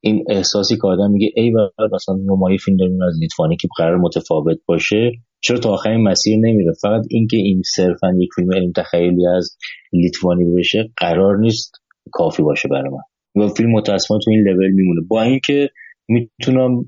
این 0.00 0.24
احساسی 0.28 0.76
که 0.76 0.86
آدم 0.86 1.10
میگه 1.10 1.30
ای 1.36 1.50
بعد 1.50 1.94
مثلا 1.94 2.14
نمایی 2.14 2.58
فیلم 2.58 2.76
داریم 2.76 3.02
از 3.02 3.14
لیتوانی 3.20 3.56
که 3.56 3.68
قرار 3.76 3.96
متفاوت 3.96 4.58
باشه 4.66 5.12
چرا 5.40 5.58
تا 5.58 5.70
آخرین 5.70 6.08
مسیر 6.08 6.36
نمیره؟ 6.36 6.72
فقط 6.82 7.02
اینکه 7.10 7.36
این 7.36 7.62
صرفا 7.76 8.12
یک 8.18 8.28
فیلم 8.34 8.52
علم 8.52 8.72
تخیلی 8.76 9.26
از 9.26 9.56
لیتوانی 9.92 10.44
بشه 10.58 10.90
قرار 10.96 11.38
نیست 11.38 11.72
کافی 12.12 12.42
باشه 12.42 12.68
برای 12.68 12.90
من. 12.90 13.44
و 13.44 13.48
فیلم 13.48 13.70
متاسفانه 13.70 14.20
تو 14.24 14.30
این 14.30 14.40
لول 14.48 14.70
میمونه. 14.70 15.00
با 15.08 15.22
اینکه 15.22 15.68
می‌تونم 16.10 16.84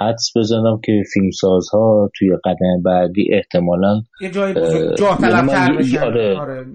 حدس 0.00 0.32
بزنم 0.36 0.80
که 0.84 1.02
فیلمسازها 1.12 2.10
توی 2.18 2.30
قدم 2.44 2.82
بعدی 2.84 3.28
احتمالا 3.32 4.02
یه 4.20 4.30
جای 4.30 4.54
جا 4.98 5.18
یعنی 5.22 5.78
بشن 5.78 5.98
آره. 5.98 6.36
آره, 6.38 6.66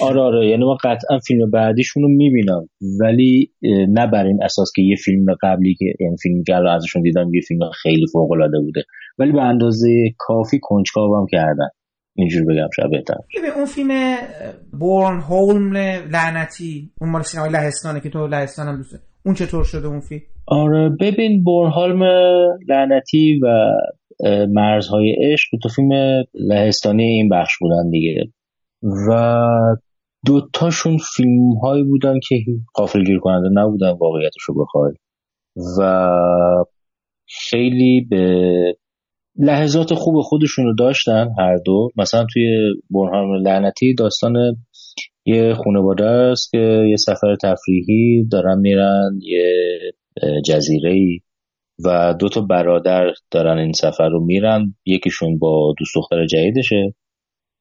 آره, 0.00 0.20
آره. 0.20 0.48
یعنی 0.48 0.64
من 0.64 0.76
قطعا 0.84 1.18
فیلم 1.18 1.50
بعدیشون 1.50 2.02
رو 2.02 2.08
می‌بینم. 2.08 2.68
ولی 3.00 3.50
نه 3.88 4.06
بر 4.06 4.26
این 4.26 4.42
اساس 4.42 4.72
که 4.76 4.82
یه 4.82 4.96
فیلم 5.04 5.26
قبلی 5.42 5.74
که 5.74 5.84
یعنی 6.00 6.16
فیلم 6.22 6.42
که 6.42 6.54
ازشون 6.54 7.02
دیدم 7.02 7.34
یه 7.34 7.40
فیلم 7.48 7.60
خیلی 7.82 8.06
فوق 8.12 8.32
العاده 8.32 8.60
بوده. 8.60 8.82
ولی 9.18 9.32
به 9.32 9.42
اندازه 9.42 9.88
کافی 10.18 10.58
کنجکاوم 10.62 11.26
کردن. 11.30 11.68
اینجور 12.18 12.44
بگم 12.44 12.68
شاید 12.76 12.90
بهتر. 12.90 13.14
اون 13.56 13.64
فیلم 13.64 14.16
بورن 14.78 15.20
هولم 15.20 15.72
لعنتی 16.12 16.90
اون 17.00 17.10
مال 17.10 17.22
سینمای 17.22 17.50
لهستانه 17.50 18.00
که 18.00 18.10
تو 18.10 18.26
لهستان 18.26 18.68
هم 18.68 18.76
دوسته 18.76 18.98
اون 19.24 19.34
چطور 19.34 19.64
شده 19.64 19.86
اون 19.86 20.00
فیلم؟ 20.00 20.22
آره 20.46 20.88
ببین 21.00 21.44
بورنهالم 21.44 22.02
لعنتی 22.68 23.40
و 23.42 23.70
مرزهای 24.48 25.16
عشق 25.32 25.48
تو 25.62 25.68
فیلم 25.68 26.22
لهستانی 26.34 27.04
این 27.04 27.28
بخش 27.28 27.52
بودن 27.60 27.90
دیگه. 27.90 28.24
و 28.82 29.36
دوتاشون 30.26 30.98
فیلم 31.16 31.52
هایی 31.62 31.82
بودن 31.82 32.14
که 32.28 32.36
قافل 32.74 33.04
گیر 33.04 33.18
کننده 33.18 33.48
نبودن 33.52 33.90
واقعیتش 33.90 34.42
رو 34.48 34.54
بخوای. 34.64 34.92
و 35.78 36.10
خیلی 37.28 38.06
به 38.10 38.76
لحظات 39.38 39.94
خوب 39.94 40.22
خودشون 40.22 40.64
رو 40.64 40.74
داشتن 40.74 41.28
هر 41.38 41.56
دو. 41.64 41.90
مثلا 41.96 42.26
توی 42.32 42.74
برهان 42.90 43.42
لعنتی 43.42 43.94
داستان 43.94 44.56
یه 45.26 45.54
خانواده 45.54 46.04
است 46.04 46.50
که 46.50 46.86
یه 46.90 46.96
سفر 46.96 47.36
تفریحی 47.42 48.28
دارن 48.30 48.58
میرن 48.58 49.18
یه 49.22 49.78
جزیره 50.44 50.92
ای 50.92 51.20
و 51.84 52.14
دو 52.20 52.28
تا 52.28 52.40
برادر 52.40 53.06
دارن 53.30 53.58
این 53.58 53.72
سفر 53.72 54.08
رو 54.08 54.24
میرن. 54.24 54.74
یکیشون 54.86 55.38
با 55.38 55.74
دوست 55.78 55.94
دختر 55.96 56.26
جدیدشه 56.26 56.94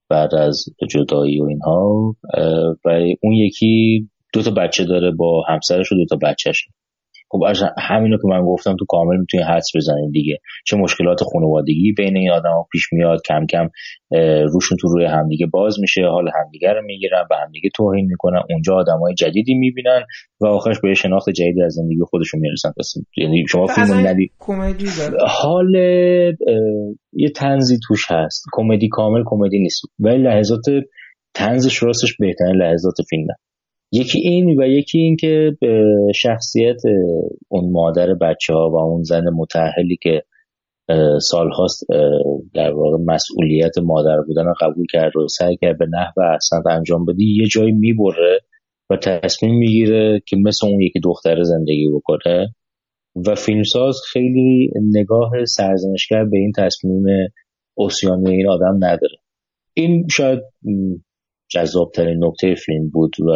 بعد 0.09 0.35
از 0.35 0.65
جدایی 0.89 1.41
و 1.41 1.43
اینها. 1.43 2.15
و 2.85 2.89
اون 3.21 3.33
یکی 3.33 4.07
دو 4.33 4.41
تا 4.41 4.51
بچه 4.51 4.85
داره 4.85 5.11
با 5.11 5.43
همسرش 5.49 5.91
و 5.91 5.95
دو 5.95 6.05
تا 6.05 6.15
بچهشه. 6.15 6.71
خب 7.35 7.43
از 7.43 7.63
همینو 7.77 8.17
که 8.17 8.27
من 8.27 8.45
گفتم 8.45 8.75
تو 8.79 8.85
کامل 8.89 9.17
می‌تونی 9.17 9.43
حدس 9.43 9.71
بزنید 9.75 10.11
دیگه. 10.11 10.37
چه 10.65 10.77
مشکلات 10.77 11.19
خانوادگی 11.23 11.93
بین 11.97 12.17
این 12.17 12.31
آدم 12.31 12.65
پیش 12.71 12.93
میاد 12.93 13.19
کم 13.27 13.45
کم 13.45 13.69
روشون 14.53 14.77
تو 14.81 14.87
روی 14.87 15.05
همدیگه 15.05 15.45
باز 15.45 15.79
میشه 15.79 16.01
حال 16.05 16.29
همدیگه 16.43 16.73
رو 16.73 16.81
می‌گیرن 16.85 17.23
به 17.29 17.35
همدیگه 17.45 17.69
توهین 17.75 18.05
می‌کنن. 18.05 18.41
اونجا 18.49 18.83
های 19.01 19.13
جدیدی 19.13 19.53
می‌بینن 19.53 20.01
و 20.41 20.47
آخرش 20.47 20.79
به 20.79 20.93
شناخت 20.93 21.29
جدیدی 21.29 21.61
از 21.61 21.73
زندگی 21.73 22.01
خودشون 22.09 22.39
می‌رسن. 22.39 22.71
یعنی 23.17 23.45
شما 23.49 23.65
فیلم 23.65 24.07
ندید 24.07 24.31
حال 25.27 25.75
یه 27.13 27.29
تنزی 27.35 27.79
توش 27.87 28.11
هست. 28.11 28.45
کمدی 28.53 28.87
کامل 28.87 29.23
کمدی 29.25 29.59
نیست. 29.59 29.81
ولی 29.99 30.23
لحظات 30.23 30.65
تنزش 31.33 31.83
راستش 31.83 32.17
بهترین 32.19 32.55
لحظات 32.55 32.95
فیلمه. 33.09 33.33
یکی 33.91 34.19
این 34.19 34.61
و 34.61 34.67
یکی 34.67 34.97
این 34.99 35.15
که 35.15 35.57
به 35.61 35.83
شخصیت 36.15 36.81
اون 37.47 37.71
مادر 37.71 38.13
بچه 38.13 38.53
ها 38.53 38.69
و 38.69 38.75
اون 38.75 39.03
زن 39.03 39.23
متحلی 39.29 39.97
که 40.01 40.23
سالهاست 41.21 41.85
در 42.53 42.73
واقع 42.73 42.97
مسئولیت 43.05 43.77
مادر 43.77 44.21
بودن 44.27 44.53
قبول 44.61 44.85
کرد 44.91 45.17
و 45.17 45.27
سعی 45.27 45.57
کرد 45.61 45.77
به 45.77 45.85
نحو 45.85 46.31
احسن 46.33 46.61
انجام 46.69 47.05
بدی 47.05 47.37
یه 47.41 47.47
جایی 47.47 47.71
می‌بره 47.71 48.39
و 48.89 48.97
تصمیم 48.97 49.57
می‌گیره 49.57 50.21
که 50.27 50.37
مثل 50.37 50.67
اون 50.67 50.81
یکی 50.81 50.99
دختر 50.99 51.43
زندگی 51.43 51.89
بکنه 51.95 52.55
و 53.27 53.35
فیلمساز 53.35 54.01
خیلی 54.11 54.71
نگاه 54.93 55.45
سرزنشگر 55.45 56.23
به 56.25 56.37
این 56.37 56.51
تصمیم 56.57 57.03
اوسیانی 57.77 58.31
این 58.31 58.49
آدم 58.49 58.75
نداره. 58.75 59.17
این 59.73 60.07
شاید 60.07 60.39
جذابترین 61.49 62.23
نکته 62.23 62.55
فیلم 62.55 62.89
بود 62.89 63.15
و 63.19 63.31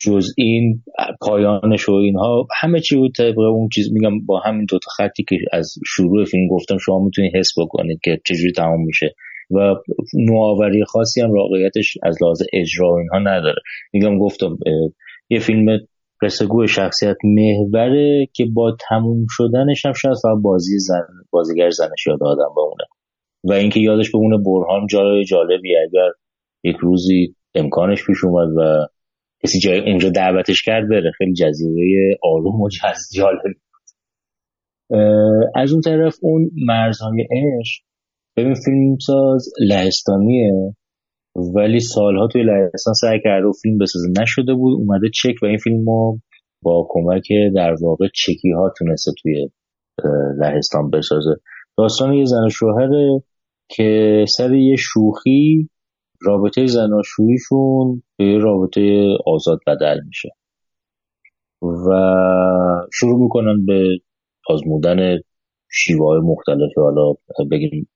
جز 0.00 0.32
این 0.36 0.82
پایانش 1.20 1.88
و 1.88 1.92
اینها 1.92 2.46
همه 2.60 2.80
چی 2.80 2.96
بود 2.96 3.12
طبق 3.18 3.38
اون 3.38 3.68
چیز. 3.74 3.92
میگم 3.92 4.26
با 4.26 4.40
همین 4.40 4.66
دوتا 4.68 4.90
خطی 4.96 5.24
که 5.28 5.36
از 5.52 5.74
شروع 5.86 6.24
فیلم 6.24 6.48
گفتم 6.48 6.78
شما 6.78 6.98
می‌تونید 6.98 7.36
حس 7.36 7.52
بکنید 7.58 8.00
که 8.04 8.20
چجوری 8.26 8.52
تمام 8.52 8.84
میشه. 8.84 9.14
و 9.50 9.74
نوآوری 10.14 10.84
خاصی 10.84 11.20
هم 11.20 11.30
واقعیتش 11.30 11.98
از 12.02 12.22
لحاظ 12.22 12.42
اجرا 12.52 12.92
و 12.92 12.98
اینها 12.98 13.18
نداره. 13.18 13.62
میگم 13.92 14.18
گفتم 14.18 14.58
یه 15.30 15.38
فیلم 15.38 15.78
رسگو 16.22 16.66
شخصیت 16.66 17.16
محوره 17.24 18.26
که 18.34 18.46
با 18.54 18.76
تموم 18.88 19.26
شدنش 19.30 19.86
هم 19.86 19.92
شاید 19.92 20.16
فقط 20.22 20.42
بازی 20.42 20.78
زن 20.78 21.06
بازیگر 21.30 21.70
زنش 21.70 22.06
یاد 22.06 22.22
آدم 22.22 22.54
بمونه. 22.56 22.84
و 23.44 23.52
اینکه 23.52 23.80
یادش 23.80 24.10
بمونه 24.10 24.36
برهان 24.36 24.86
جای 24.90 25.24
جالبی 25.24 25.76
اگر 25.76 26.10
یک 26.66 26.76
روزی 26.76 27.34
امکانش 27.54 28.06
پیش 28.06 28.24
اومد 28.24 28.56
و 28.56 28.86
کسی 29.42 29.58
جای 29.58 29.90
اونجا 29.90 30.10
دعوتش 30.10 30.62
کرد 30.62 30.88
بره. 30.88 31.12
خیلی 31.18 31.32
جزیره 31.32 32.18
آروم 32.22 32.60
و 32.60 32.68
جالب 33.14 33.56
از 35.54 35.72
اون 35.72 35.80
طرف 35.80 36.16
اون 36.22 36.50
مرزهای 36.66 37.26
عشق 37.30 37.82
ببین 38.36 38.54
فیلمساز 38.54 39.48
لهستانیه 39.60 40.74
ولی 41.54 41.80
سالها 41.80 42.28
توی 42.28 42.42
لهستان 42.42 42.94
سعی 42.94 43.20
کرده 43.24 43.46
و 43.46 43.52
فیلم 43.62 43.78
بسازه. 43.78 44.08
نشده 44.22 44.54
بود 44.54 44.80
اومده 44.80 45.08
چک 45.14 45.42
و 45.42 45.46
این 45.46 45.58
فیلم 45.58 45.86
رو 45.86 46.18
با 46.62 46.86
کمک 46.90 47.28
در 47.54 47.74
واقع 47.82 48.08
چکی 48.14 48.50
ها 48.50 48.72
تونسته 48.78 49.12
توی 49.22 49.48
لهستان 50.38 50.90
بسازه. 50.90 51.36
داستان 51.78 52.12
یه 52.12 52.24
زن 52.24 52.48
شوهره 52.48 53.22
که 53.68 54.24
سر 54.28 54.54
یه 54.54 54.76
شوخی 54.78 55.68
رابطه 56.26 56.66
زناشوییشون 56.66 58.02
به 58.16 58.38
رابطه 58.38 59.08
آزاد 59.26 59.58
بدل 59.66 60.00
میشه. 60.06 60.28
و 61.62 61.90
شروع 62.92 63.22
می‌کنن 63.22 63.66
به 63.66 63.98
آزمودن 64.48 65.18
شیوه 65.72 66.06
های 66.06 66.20
مختلف 66.20 66.70
حالا 66.76 67.12
بگیم 67.50 67.88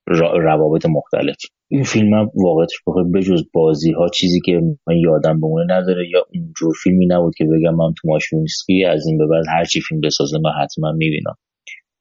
روابط 0.43 0.85
مختلف. 0.85 1.35
این 1.67 1.83
فیلم 1.83 2.13
هم 2.13 2.31
واقعیتش 2.35 2.81
بخواه 2.87 3.05
بجز 3.13 3.43
بازی 3.53 3.91
ها 3.91 4.07
چیزی 4.09 4.39
که 4.45 4.61
من 4.87 4.97
یادم 4.97 5.39
بمونه 5.39 5.73
نداره 5.73 6.09
یا 6.09 6.25
اونجور 6.35 6.73
فیلمی 6.83 7.05
نبود 7.05 7.35
که 7.37 7.45
بگم 7.45 7.75
من 7.75 7.93
تو 7.97 8.07
ماشینسکی 8.07 8.85
از 8.85 9.07
این 9.07 9.17
به 9.17 9.27
بعد 9.27 9.43
هر 9.49 9.65
چی 9.65 9.81
فیلم 9.81 10.01
بسازه 10.01 10.37
من 10.37 10.51
حتما 10.63 10.91
می‌بینم. 10.91 11.35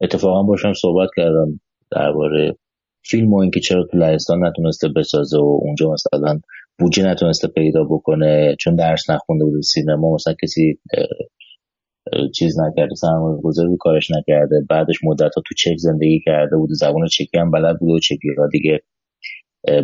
اتفاقا 0.01 0.43
باشم 0.43 0.73
صحبت 0.73 1.09
کردم 1.17 1.61
درباره 1.91 2.57
فیلم 3.05 3.33
و 3.33 3.37
اینکه 3.37 3.61
چرا 3.61 3.87
تو 3.91 3.99
لهستان 3.99 4.45
نتونسته 4.45 4.89
بسازه 4.89 5.39
و 5.39 5.61
اونجا 5.63 5.93
مثلا 5.93 6.41
بودجه 6.79 7.07
نتونسته 7.07 7.49
پیدا 7.49 7.85
بکنه 7.85 8.57
چون 8.61 8.75
درس 8.75 9.11
نخونده 9.11 9.45
بود 9.45 9.63
سینما 9.63 10.15
مثلا 10.15 10.35
کسی 10.43 10.79
چیز 12.35 12.61
نکرده 12.61 12.95
سرمایه 12.95 13.41
گذاری 13.43 13.77
کارش 13.81 14.11
نکرده 14.11 14.67
بعدش 14.71 14.97
مدت 15.05 15.35
ها 15.37 15.43
تو 15.47 15.55
چک 15.57 15.77
زندگی 15.77 16.21
کرده 16.25 16.57
بود 16.57 16.71
زبان 16.73 17.07
چکی 17.07 17.39
هم 17.39 17.51
بلد 17.51 17.79
بود 17.79 17.91
و 17.91 17.99
چکی 17.99 18.29
ها 18.39 18.47
دیگه 18.47 18.81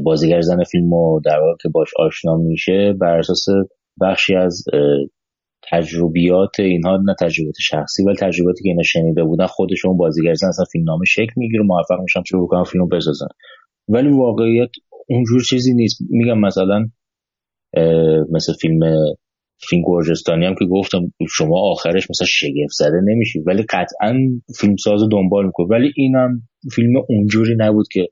بازیگر 0.04 0.40
زن 0.40 0.64
فیلم 0.64 0.92
و 0.92 1.20
در 1.20 1.40
واقع 1.40 1.56
که 1.62 1.68
باش 1.68 1.88
آشنا 1.98 2.36
میشه 2.36 2.92
بر 3.00 3.18
اساس 3.18 3.46
بخشی 4.00 4.34
از 4.36 4.64
تجربیات 5.70 6.60
اینها 6.60 6.96
نه 6.96 7.14
تجربیات 7.20 7.54
شخصی 7.60 8.04
ولی 8.04 8.16
تجربیاتی 8.16 8.62
که 8.62 8.68
اینا 8.68 8.82
شنیده 8.82 9.24
بودن 9.24 9.46
خودشون 9.46 9.96
بازیگر 9.96 10.34
زن 10.34 10.48
اصلا 10.48 10.64
فیلم 10.72 10.84
نامه 10.84 11.04
شکل 11.06 11.32
می‌گیره 11.36 11.62
موفق 11.62 12.00
میشن 12.02 12.22
شروع 12.26 12.48
کنن 12.48 12.64
فیلم 12.64 12.88
بسازن. 12.88 13.26
ولی 13.88 14.08
واقعیت 14.08 14.70
اونجور 15.08 15.42
چیزی 15.42 15.74
نیست. 15.74 15.98
میگم 16.10 16.38
مثلا 16.40 16.86
مثل 18.32 18.52
فیلم 18.60 18.80
فیلم 19.68 19.82
گرجستانی 19.86 20.46
هم 20.46 20.54
که 20.58 20.64
گفتم 20.64 21.12
شما 21.30 21.60
آخرش 21.70 22.10
مثلا 22.10 22.26
شگفت 22.26 22.72
زده 22.78 23.00
نمیشی 23.04 23.40
ولی 23.40 23.62
قطعا 23.62 24.18
فیلمساز 24.58 25.00
دنبال 25.12 25.46
می‌کنه 25.46 25.66
ولی 25.66 25.92
اینم 25.96 26.42
فیلم 26.72 26.92
اونجوری 27.08 27.54
نبود 27.58 27.86
که 27.92 28.08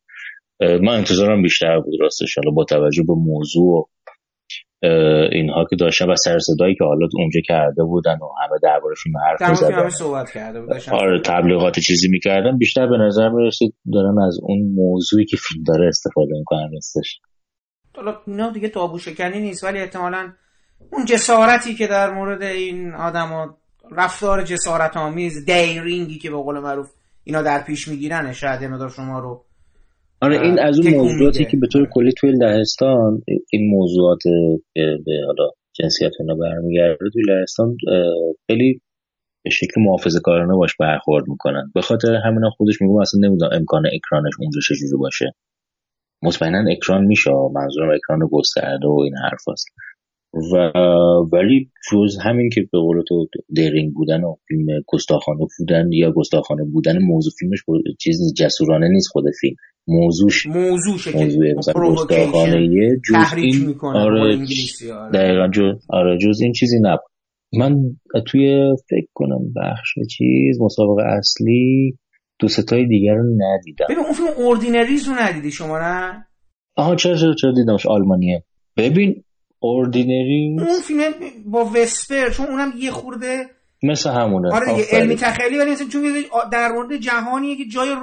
من 0.61 0.97
انتظارم 0.97 1.43
بیشتر 1.43 1.81
بود 1.81 1.95
راستش. 2.01 2.39
حالا 2.39 2.51
با 2.51 2.65
توجه 2.65 3.03
به 3.03 3.15
موضوع 3.15 3.79
و 3.79 3.85
اینها 5.33 5.65
که 5.71 5.77
داشتن 5.77 6.11
و 6.11 6.17
سر 6.17 6.39
صدایی 6.39 6.75
که 6.75 6.85
حالا 6.85 7.09
اونجا 7.19 7.41
کرده 7.49 7.85
بودن 7.85 8.15
و 8.15 8.29
همه 8.43 8.59
درباره 8.63 8.95
فیلم 9.03 9.17
حرف 9.19 9.51
می‌زدن. 9.51 9.89
صحبت 9.89 10.31
کرده 10.31 10.61
آره 10.93 11.21
تبلیغات 11.21 11.79
چیزی 11.79 12.09
می‌کردن. 12.09 12.59
بیشتر 12.59 12.87
به 12.87 12.97
نظر 12.97 13.29
می‌رسید 13.29 13.75
دارن 13.93 14.19
از 14.27 14.39
اون 14.43 14.73
موضوعی 14.75 15.25
که 15.25 15.37
فیلم 15.37 15.65
داره 15.65 15.89
استفاده 15.89 16.33
می‌کنن 16.39 16.69
نیستش. 16.71 17.21
حالا 17.97 18.15
اینا 18.27 18.51
دیگه 18.51 18.69
تابو 18.69 18.99
شکنی 18.99 19.41
نیست 19.41 19.65
ولی 19.65 19.79
احتمالاً 19.79 20.33
اون 20.93 21.05
جسارتی 21.05 21.75
که 21.75 21.87
در 21.87 22.11
مورد 22.11 22.43
این 22.43 22.95
آدم 22.95 23.55
رفتار 23.93 24.43
جسارت 24.43 24.97
آمیز 24.97 25.45
دیرینگی 25.45 26.19
که 26.19 26.31
به 26.31 26.37
قول 26.37 26.59
معروف 26.59 26.91
اینا 27.25 27.43
در 27.43 27.63
پیش 27.63 27.89
می‌گیرن 27.89 28.33
شاید 28.33 28.65
مدار 28.65 28.89
شما 28.89 29.19
رو 29.19 29.45
آره 30.21 30.41
این 30.43 30.59
از 30.59 30.79
اون 30.79 30.95
موضوعاتی 30.95 31.45
که 31.45 31.57
به 31.57 31.67
طور 31.67 31.89
کلی 31.93 32.13
توی 32.13 32.33
لهستان 32.33 33.23
این 33.53 33.71
موضوعات 33.71 34.23
به 34.75 35.13
حالا 35.27 35.51
جنسیت 35.73 36.13
اینا 36.21 36.35
برمیگرده 36.35 37.11
توی 37.13 37.23
لهستان 37.29 37.77
خیلی 38.47 38.81
به 39.45 39.51
شکل 39.51 39.81
محافظه 39.81 40.21
کارانه 40.21 40.55
باش 40.55 40.77
برخورد 40.81 41.29
می‌کنن. 41.29 41.71
به 41.75 41.81
خاطر 41.81 42.15
همینا 42.15 42.51
خودش 42.51 42.83
میگم 42.83 42.97
اصلا 42.97 43.21
نمی‌دونم 43.29 43.51
امکان 43.53 43.87
اکرانش 43.87 44.33
اونجا 44.41 44.61
چجوری 44.69 44.97
باشه. 44.99 45.35
مطمئنا 46.23 46.71
اکران 46.71 47.05
میشه 47.05 47.31
منظورم 47.55 47.91
اکران 47.95 48.29
گسترده 48.33 48.87
و 48.87 49.01
این 49.05 49.15
حرف 49.17 49.49
هست. 49.53 49.67
و 50.53 50.57
ولی 51.33 51.71
جز 51.93 52.19
همین 52.25 52.51
که 52.51 52.61
به 52.73 52.79
قول 52.79 53.03
تو 53.09 53.27
درینگ 53.57 53.93
بودن 53.95 54.25
و 54.25 54.35
فیلم 54.49 54.67
گستاخانه 54.87 55.47
بودن 55.59 55.93
یا 55.93 56.13
گستاخانه 56.13 56.65
بودن 56.65 56.99
موضوع 56.99 57.33
فیلمش 57.39 57.59
چیز 58.01 58.35
جسورانه 58.37 58.89
نیست 58.89 59.09
خود 59.09 59.25
فیلم. 59.41 59.57
موضوعش 59.89 60.47
موضوعش 60.47 61.15
موضوع 61.15 61.53
مثلا 61.59 61.75
گستاخانه 61.75 62.69
جز 63.09 63.35
این 63.37 63.75
آره, 63.83 64.21
آره. 64.21 65.11
دقیقا 65.15 65.49
جز 65.49 65.87
آره 65.89 66.19
جز 66.19 66.41
این 66.41 66.53
چیزی 66.53 66.79
نبود. 66.81 67.11
من 67.59 67.77
توی 68.27 68.75
فکر 68.91 69.07
کنم 69.15 69.53
بخش 69.57 69.95
چیز 70.11 70.61
مسابقه 70.61 71.03
اصلی 71.03 71.99
دو 72.39 72.49
ستای 72.49 72.87
دیگر 72.87 73.15
رو 73.15 73.25
ندیدم. 73.25 73.87
ببین 73.91 74.05
اون 74.05 74.13
فیلم 74.13 74.29
Ordinaries 74.37 75.09
رو 75.09 75.15
ندیدی 75.15 75.51
شما 75.51 75.79
نه؟ 75.79 76.27
آها 76.77 76.97
چرا 76.97 77.17
چرا 77.17 77.35
چرا 77.35 77.53
دیدمش 77.53 77.87
آلمانیه؟ 77.87 78.45
ببین 78.77 79.25
Ordinary 79.59 80.57
اون 80.59 80.81
فیلم 80.81 81.13
با 81.47 81.65
وسپر 81.75 82.31
چون 82.31 82.47
اونم 82.47 82.73
یه 82.79 82.91
خورده 82.91 83.45
مثل 83.83 84.11
همونه 84.11 84.55
آره 84.55 84.67
دیگه 84.67 84.87
علمی 84.93 85.17
تخیلی 85.17 85.59
ولی 85.59 85.71
مثلا 85.71 85.89
چون 85.89 86.03
در 86.53 86.73
مورد 86.73 86.97
جهانیه 86.97 87.57
که 87.57 87.65
جای 87.65 87.97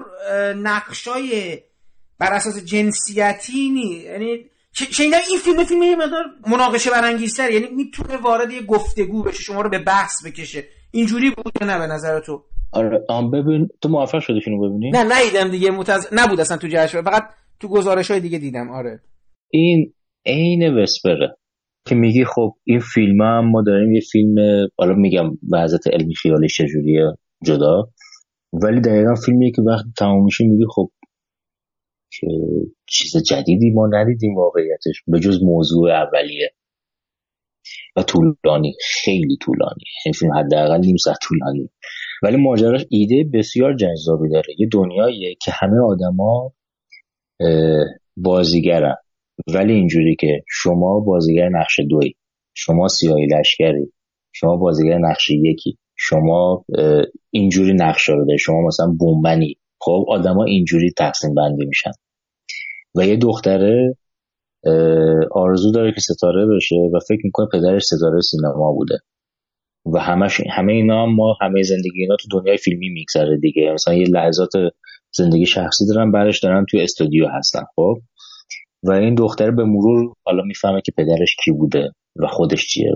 نقشای 0.56 1.60
بر 2.22 2.34
اساس 2.34 2.66
جنسیتی 2.66 3.70
نی. 3.70 4.04
یعنی 4.06 4.46
شنیدم 4.74 5.18
این 5.30 5.40
فیلم 5.40 5.64
فیلم 5.64 5.84
یه 5.84 5.96
مقدار 5.96 6.24
مناقشه 6.48 6.92
برانگیزتر. 6.92 7.52
یعنی 7.52 7.68
می‌تونه 7.76 8.18
وارد 8.18 8.52
یه 8.52 8.62
گفتگو 8.62 9.24
بشه 9.24 9.44
شما 9.44 9.62
رو 9.62 9.70
به 9.70 9.80
بحث 9.80 10.26
بکشه. 10.26 10.64
اینجوری 10.92 11.32
بود 11.32 11.64
نه 11.64 11.80
به 11.80 11.88
نظر 11.88 12.20
تو؟ 12.20 12.44
آره 12.72 13.06
ببین 13.34 13.68
تو 13.82 13.90
موفق 13.90 14.20
شدی 14.20 14.42
فیلمو 14.42 14.70
ببینی؟ 14.70 14.92
نه 14.92 15.04
ندیدم 15.04 15.52
دیگه 15.52 15.72
متز... 15.72 16.08
نبود 16.12 16.40
اصلا 16.40 16.58
تو 16.58 16.68
جشن. 16.68 17.02
فقط 17.02 17.24
تو 17.60 17.68
گزارش 17.68 18.12
های 18.12 18.20
دیگه 18.20 18.38
دیدم 18.38 18.70
آره. 18.70 19.00
این 19.50 19.94
عین 20.26 20.78
وسپره 20.78 21.38
که 21.88 21.96
میگی 21.96 22.26
خب 22.26 22.56
این 22.64 22.80
فیلم 22.80 23.22
هم 23.22 23.52
ما 23.52 23.62
داریم 23.62 23.92
یه 23.92 24.02
فیلم 24.12 24.36
حالا 24.78 24.94
میگم 24.94 25.30
وضعیت 25.52 25.88
علمی 25.88 26.16
خیالش 26.16 26.58
چجوریه 26.58 27.12
جدا. 27.46 27.90
ولی 28.54 28.82
دقیقا 28.82 29.16
فیلمیه 29.16 29.52
که 29.52 29.62
وقت 29.62 29.86
تمام 29.98 30.24
میشه 30.24 30.44
میگی 30.44 30.66
خب 30.76 30.92
که 32.20 32.28
چیز 32.88 33.24
جدیدی 33.24 33.72
ما 33.72 33.88
ندیدیم 33.88 34.36
واقعیتش 34.36 35.04
به 35.08 35.20
جز 35.20 35.44
موضوع 35.44 35.92
اولیه. 35.92 36.52
و 37.96 38.04
طولانی 38.04 38.74
خیلی 39.04 39.38
طولانی. 39.42 39.84
این 40.06 40.14
فیلم 40.14 40.34
حداقل 40.34 40.80
نیم 40.80 40.96
ساعت 40.98 41.18
طولانی. 41.22 41.70
ولی 42.24 42.38
ماجراش 42.38 42.86
ایده 42.90 43.30
بسیار 43.34 43.76
جذابی 43.76 44.30
داره. 44.30 44.54
یه 44.60 44.68
دنیاییه 44.72 45.36
که 45.42 45.52
همه 45.52 45.80
آدما 45.80 46.54
بازیگرن. 48.18 48.96
ولی 49.48 49.74
اینجوری 49.74 50.16
که 50.16 50.44
شما 50.50 51.00
بازیگر 51.00 51.50
نقش 51.50 51.80
دوی 51.90 52.16
شما 52.54 52.88
سیاهی 52.88 53.26
لشکری 53.26 53.94
شما 54.32 54.58
بازیگر 54.58 54.98
نقش 54.98 55.30
یکی 55.30 55.78
شما 55.96 56.66
اینجوری 57.32 57.74
نقش 57.74 58.10
رو 58.10 58.26
ده 58.26 58.38
شما 58.38 58.68
مثلا 58.68 58.96
بومبنی. 59.00 59.58
خب 59.82 60.06
آدما 60.08 60.44
اینجوری 60.46 60.92
تقسیم 60.98 61.34
بندی 61.34 61.66
میشن. 61.66 61.92
و 62.96 63.06
یه 63.06 63.18
دختره 63.18 63.98
آرزو 65.32 65.72
داره 65.72 65.92
که 65.92 66.02
ستاره 66.02 66.46
بشه 66.46 66.76
و 66.94 67.00
فکر 67.08 67.22
می‌کنه 67.24 67.48
پدرش 67.54 67.84
ستاره 67.84 68.22
سینما 68.22 68.72
بوده. 68.72 69.00
و 69.94 70.00
همش 70.00 70.42
همه 70.50 70.74
اینا 70.74 71.06
ما 71.06 71.38
همه 71.42 71.64
زندگی 71.64 72.02
اینا 72.02 72.16
تو 72.16 72.40
دنیای 72.40 72.58
فیلمی 72.58 72.90
میگذره 72.90 73.38
دیگه. 73.38 73.72
مثلا 73.74 73.94
یه 73.94 74.08
لحظات 74.08 74.52
زندگی 75.12 75.46
شخصی 75.46 75.86
دارن 75.88 76.12
برش 76.12 76.40
دارن 76.40 76.66
توی 76.70 76.82
استودیو 76.82 77.28
هستن 77.28 77.64
خب؟ 77.76 77.98
و 78.84 78.92
این 78.92 79.16
دختر 79.16 79.52
به 79.52 79.64
مرور 79.64 80.14
حالا 80.26 80.44
می‌فهمه 80.44 80.82
که 80.86 80.92
پدرش 80.98 81.36
کی 81.44 81.52
بوده 81.52 81.92
و 82.16 82.28
خودش 82.28 82.68
چیه. 82.68 82.92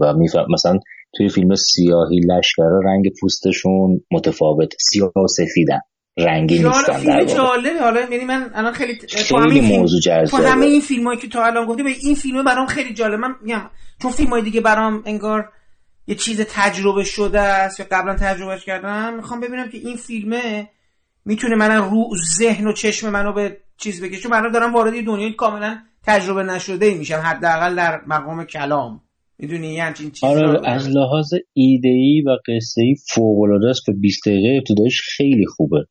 و 0.00 0.14
میفهم 0.14 0.46
مثلا 0.52 0.78
توی 1.16 1.28
فیلم 1.28 1.54
سیاهی 1.54 2.20
لشکرها 2.20 2.80
رنگ 2.84 3.12
پوستشون 3.20 4.00
متفاوت 4.12 4.74
سیاه 4.80 5.12
و 5.24 5.26
سفیدن. 5.26 5.80
رنگی 6.18 6.58
نیستن 6.62 6.92
فیلم 6.92 7.24
جالبه. 7.24 7.80
حالا 7.80 8.00
یعنی 8.00 8.24
من 8.24 8.50
الان 8.54 8.72
خیلی 8.72 8.98
خیلی 9.08 9.60
موضوع 9.60 10.00
جذابه. 10.00 10.48
همه 10.48 10.66
این 10.66 10.80
فیلم 10.80 11.06
هایی 11.06 11.18
که 11.18 11.28
تو 11.28 11.38
الان 11.38 11.66
گفتی 11.66 11.82
به 11.82 11.90
این 12.02 12.14
فیلم 12.14 12.44
برام 12.44 12.66
خیلی 12.66 12.94
جالب. 12.94 13.20
من 13.20 13.34
میگم 13.42 13.70
چون 14.02 14.10
فیلم 14.10 14.30
های 14.30 14.42
دیگه 14.42 14.60
برام 14.60 15.02
انگار 15.06 15.48
یه 16.06 16.14
چیز 16.14 16.40
تجربه 16.40 17.04
شده 17.04 17.40
است 17.40 17.80
یا 17.80 17.86
قبلا 17.90 18.16
تجربهش 18.16 18.64
کردم 18.64 19.14
می‌خوام 19.14 19.40
ببینم 19.40 19.68
که 19.68 19.78
این 19.78 19.96
فیلمه 19.96 20.68
می‌تونه 21.24 21.56
من 21.56 21.76
رو 21.76 22.10
ذهن 22.38 22.66
و 22.66 22.72
چشم 22.72 23.10
منو 23.10 23.32
به 23.32 23.56
چیز 23.76 24.04
بکشه. 24.04 24.20
چون 24.20 24.32
من 24.32 24.52
دارم 24.52 24.74
وارد 24.74 25.04
دنیای 25.04 25.32
کاملا 25.32 25.78
تجربه 26.06 26.42
نشده 26.42 26.86
ای 26.86 26.94
میشم 26.94 27.22
حداقل 27.24 27.76
در 27.76 28.00
مقام 28.06 28.44
کلام. 28.44 29.00
می‌دونی؟ 29.38 29.74
یه 29.74 29.82
همچین 29.82 30.10
چیز 30.10 30.24
آره 30.24 30.60
از 30.64 30.88
لحاظ 30.88 31.30
ایده 31.52 31.88
ای 31.88 32.22
و 32.26 32.30
قصه 32.30 32.82
ای 32.82 32.94
فوق 33.14 33.40
العاده 33.40 33.68
است 33.68 33.88
و 33.88 33.92
20 33.92 34.28
دقیقه 34.28 34.58
ابتدایش 34.58 35.02
خیلی 35.16 35.46
خوبه. 35.46 35.86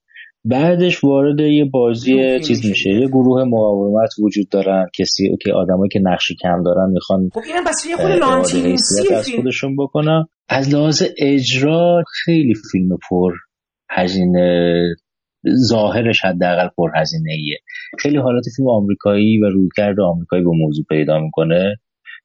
بعدش 0.45 1.03
وارد 1.03 1.39
یه 1.39 1.65
بازی 1.65 2.39
چیز 2.39 2.65
میشه. 2.65 2.89
یه 2.89 3.07
گروه 3.07 3.43
مقاومت 3.43 4.09
وجود 4.19 4.49
دارن. 4.49 4.87
کسی 4.99 5.37
که 5.41 5.53
آدمایی 5.53 5.89
که 5.89 5.99
نقشی 6.03 6.35
کم 6.35 6.63
دارن 6.63 6.91
می‌خوان 6.91 7.29
خب 7.33 7.41
اینم 7.47 7.63
بس 7.67 7.85
یه 7.85 7.95
خود 7.95 9.13
از 9.13 9.29
خودشون 9.35 9.75
بکنن. 9.75 10.25
از 10.49 10.73
لحاظ 10.73 11.03
اجرا 11.17 12.03
خیلی 12.25 12.53
فیلم 12.71 12.97
پر 13.09 13.33
هزینه 13.89 14.75
ظاهرش 15.69 16.25
حداقل 16.25 16.67
پر 16.77 16.89
هزینه 16.95 17.31
ایه 17.31 17.57
خیلی 17.99 18.17
حالت 18.17 18.43
فیلم 18.55 18.69
آمریکایی 18.69 19.37
و 19.37 19.49
رویکرد 19.49 19.99
آمریکایی 19.99 20.43
به 20.43 20.49
موضوع 20.49 20.85
پیدا 20.89 21.19
می‌کنه 21.19 21.75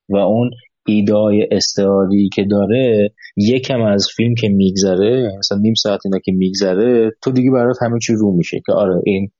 و 0.09 0.16
اون 0.16 0.51
ایدای 0.86 1.48
استعاری 1.50 2.28
که 2.34 2.44
داره 2.50 3.10
یکم 3.36 3.82
از 3.82 4.08
فیلم 4.16 4.34
که 4.34 4.48
میگذره 4.48 5.36
مثلا 5.38 5.58
نیم 5.58 5.74
ساعت 5.74 6.00
اینا 6.04 6.18
که 6.18 6.32
میگذره 6.32 7.10
تو 7.22 7.30
دیگه 7.30 7.50
برات 7.50 7.76
همه 7.82 7.98
چی 7.98 8.12
رو 8.12 8.36
میشه 8.36 8.60
که 8.66 8.72
آره 8.72 9.02
این 9.04 9.30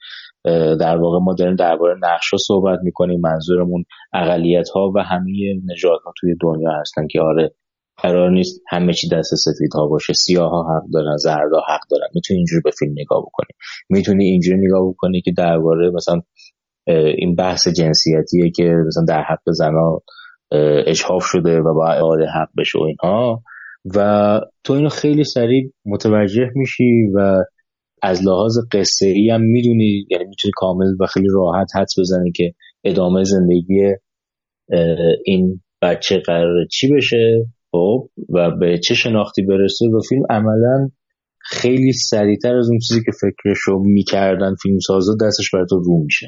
در 0.81 0.97
واقع 0.97 1.18
ما 1.18 1.35
داریم 1.35 1.56
درباره 1.56 1.94
نقش 2.02 2.31
ها 2.32 2.39
صحبت 2.39 2.78
می‌کنیم 2.82 3.20
منظورمون 3.20 3.85
اقلیت 4.12 4.68
ها 4.68 4.93
و 4.94 4.98
همه 4.98 5.32
نژاد 5.66 6.01
ها 6.05 6.12
توی 6.20 6.35
دنیا 6.40 6.70
هستن 6.81 7.06
که 7.06 7.20
آره 7.20 7.55
قرار 8.02 8.31
نیست 8.31 8.60
همه 8.68 8.93
چی 8.93 9.09
دست 9.09 9.35
سفید 9.35 9.74
ها 9.74 9.86
باشه 9.86 10.12
سیاه 10.12 10.51
ها 10.51 10.77
حق 10.77 10.85
دارن 10.93 11.16
زرد 11.16 11.52
ها 11.52 11.74
حق 11.74 11.81
دارن. 11.90 12.06
می‌تونی 12.14 12.39
اینجوری 12.39 12.60
به 12.64 12.70
فیلم 12.78 12.93
نگاه 12.93 13.23
بکنی. 13.23 13.48
می‌تونی 13.90 14.24
اینجوری 14.24 14.59
نگاه 14.59 14.89
بکنی 14.89 15.20
که 15.20 15.32
درباره 15.36 15.90
مثلا 15.90 16.20
این 17.18 17.35
بحث 17.35 17.68
جنسیتیه 17.68 18.51
که 18.51 18.62
مثلا 18.86 19.05
در 19.09 19.23
حق 19.23 19.51
زنها 19.52 20.02
اجحاف 20.86 21.24
شده 21.24 21.60
و 21.60 21.74
باید 21.74 21.98
اعاده 21.98 22.27
حق 22.27 22.48
بشه 22.59 22.78
و 22.78 22.82
اینها 22.82 23.43
و 23.94 24.40
تو 24.64 24.73
اینو 24.73 24.89
خیلی 24.89 25.24
سریع 25.24 25.73
متوجه 25.86 26.51
میشی 26.55 27.06
و 27.14 27.44
از 28.02 28.27
لحاظ 28.27 28.59
قصه 28.73 29.06
ای 29.06 29.31
هم 29.31 29.40
می‌دونی 29.40 30.06
یعنی 30.10 30.24
می‌تونی 30.24 30.52
کامل 30.56 30.86
و 31.01 31.06
خیلی 31.06 31.28
راحت 31.31 31.77
حدس 31.77 31.98
بزنی 31.98 32.32
که 32.32 32.52
ادامه 32.85 33.24
زندگی 33.24 33.94
این 35.24 35.60
بچه 35.82 36.18
قرار 36.18 36.64
چی 36.70 36.89
بشه. 36.94 37.47
خب 37.70 38.09
و 38.28 38.51
به 38.51 38.78
چه 38.78 38.94
شناختی 38.94 39.43
برسه 39.43 39.86
و 39.86 40.01
فیلم 40.09 40.23
عملا 40.31 40.90
خیلی 41.39 41.93
سریعتر 41.93 42.56
از 42.56 42.68
اون 42.70 42.78
چیزی 42.78 43.01
که 43.05 43.12
فکرشو 43.20 43.78
می‌کردن 43.78 44.55
فیلم 44.62 44.78
سازا 44.78 45.12
دستش 45.27 45.51
بر 45.51 45.64
تو 45.70 45.78
رو 45.78 46.02
میشه. 46.05 46.27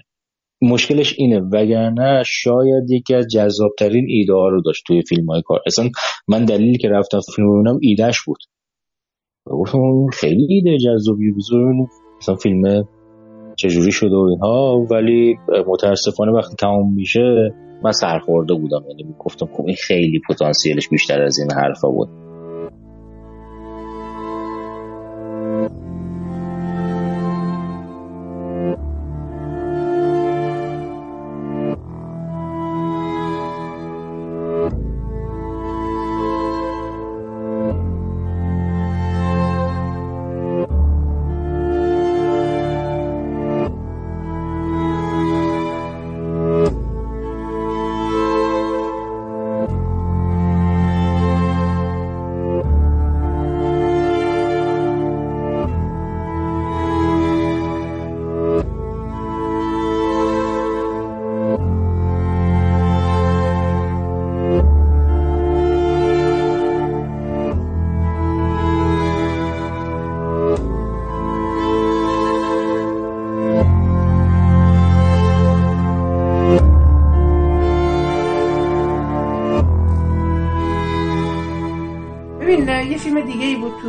مشکلش 0.62 1.14
اینه 1.18 1.40
وگرنه 1.40 2.22
شاید 2.26 2.90
یکی 2.90 3.14
از 3.14 3.26
جذابترین 3.32 4.06
ایده 4.09 4.32
ها 4.32 4.48
رو 4.48 4.62
داشت 4.62 4.85
توی 4.86 5.02
فیلم 5.02 5.26
های 5.26 5.43
کار. 5.43 5.60
اصلا 5.66 5.90
من 6.28 6.44
دلیلی 6.44 6.78
که 6.78 6.89
رفتم 6.89 7.20
فیلم 7.36 7.52
ببینم 7.52 7.78
ایدهش 7.82 8.20
بود. 8.26 8.39
گفتم 9.47 10.06
خیلی 10.12 10.47
ایده 10.48 10.78
جذابی 10.78 11.32
بذار 11.32 11.74
مثلا 12.18 12.35
فیلم 12.35 12.89
چجوری 13.56 13.93
شده 13.93 14.16
و 14.16 14.28
اینها. 14.30 14.86
ولی 14.90 15.36
متاسفانه 15.66 16.32
وقتی 16.32 16.56
تمام 16.56 16.94
میشه 16.94 17.55
من 17.85 17.93
سرخورده 17.93 18.55
بودم. 18.55 18.85
یعنی 18.89 19.14
گفتم 19.18 19.47
خب 19.47 19.64
خیلی 19.86 20.20
پتانسیلش 20.28 20.89
بیشتر 20.89 21.22
از 21.22 21.39
این 21.39 21.48
حرفا 21.52 21.89
بود. 21.89 22.27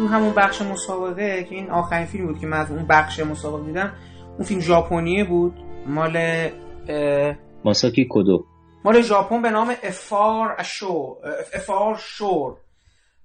همون 0.09 0.33
بخش 0.33 0.61
مسابقه 0.61 1.43
که 1.43 1.55
این 1.55 1.69
آخرین 1.69 2.05
فیلم 2.05 2.27
بود 2.27 2.39
که 2.39 2.47
من 2.47 2.57
از 2.57 2.71
اون 2.71 2.87
بخش 2.87 3.19
مسابقه 3.19 3.65
دیدم 3.65 3.93
اون 4.37 4.43
فیلم 4.43 4.61
ژاپنی 4.61 5.23
بود. 5.23 5.53
مال 5.87 6.49
ماساکی 7.65 8.05
کودو. 8.05 8.45
مال 8.85 9.01
ژاپن 9.01 9.41
به 9.41 9.49
نام 9.49 9.75
افار 9.83 10.55
اشو 10.57 11.17
افار 11.53 11.99
شور. 12.01 12.57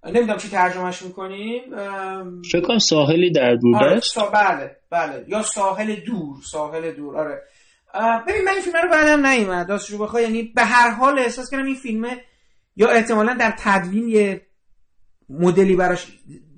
نمی‌دونم 0.06 0.36
چی 0.36 0.48
ترجمهش 0.48 1.02
می‌کنیم 1.02 1.62
فکر 2.52 2.78
ساحلی 2.78 3.32
در 3.32 3.54
دور 3.54 3.76
آره 3.76 4.00
بله 4.32 4.76
بله. 4.90 5.24
یا 5.28 5.42
ساحل 5.42 5.94
دور 5.94 6.36
ساحل 6.44 6.92
دور 6.92 7.16
آره. 7.16 7.42
ببین 8.28 8.44
من 8.44 8.52
این 8.52 8.60
فیلم 8.62 8.76
رو 8.82 8.88
بعدم 8.90 9.26
نیومد 9.26 9.70
راستش 9.70 9.94
بخوای. 9.94 10.22
یعنی 10.22 10.42
به 10.42 10.62
هر 10.64 10.90
حال 10.90 11.18
احساس 11.18 11.50
کنم 11.50 11.64
این 11.64 11.74
فیلمه 11.74 12.20
یا 12.76 12.88
احتمالا 12.88 13.34
در 13.34 13.54
تدوین 13.58 14.08
یه 14.08 14.43
مدلی 15.28 15.76
براش 15.76 16.06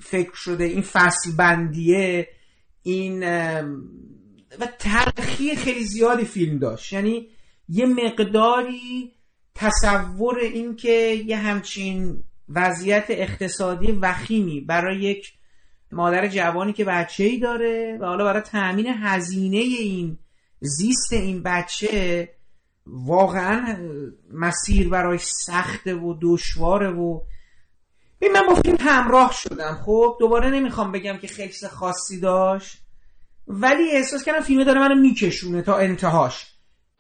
فکر 0.01 0.35
شده 0.35 0.65
این 0.65 0.83
فصل 0.83 1.37
بندیه 1.39 2.29
این 2.83 3.23
و 4.61 4.67
تلخی 4.79 5.57
خیلی 5.57 5.85
زیادی 5.85 6.25
فیلم 6.25 6.59
داشت. 6.59 6.93
یعنی 6.93 7.29
یه 7.69 7.87
مقداری 7.87 9.13
تصور 9.55 10.39
این 10.39 10.77
که 10.77 11.23
یه 11.27 11.37
همچین 11.37 12.25
وضعیت 12.49 13.05
اقتصادی 13.09 13.93
وخیمی 13.93 14.61
برای 14.61 15.01
یک 15.01 15.33
مادر 15.93 16.29
جوانی 16.29 16.73
که 16.73 16.85
بچه 16.85 17.25
ای 17.25 17.39
داره 17.39 17.99
و 18.01 18.05
حالا 18.05 18.25
برای 18.25 18.43
تأمین 18.43 18.87
هزینه 18.87 19.57
این 19.57 20.19
زیست 20.61 21.13
این 21.13 21.43
بچه 21.43 22.29
واقعا 22.87 23.79
مسیر 24.33 24.89
برای 24.89 25.19
سخته 25.19 25.95
و 25.95 26.15
دشواره 26.23 26.91
و 26.91 27.21
ببین 28.27 28.41
من 28.41 28.47
با 28.47 28.55
فیلم 28.55 28.77
همراه 28.81 29.33
شدم 29.33 29.79
خب؟ 29.87 30.17
دوباره 30.21 30.51
نمی‌خوام 30.51 30.93
بگم 30.93 31.19
که 31.21 31.27
خیلی 31.27 31.53
خاصی 31.71 32.21
داشت 32.21 32.77
ولی 33.49 33.91
احساس 33.93 34.25
کردم 34.25 34.41
فیلم 34.41 34.65
داره 34.65 34.81
منو 34.81 34.95
میکشونه 35.01 35.63
تا 35.63 35.77
انتهاش. 35.77 36.47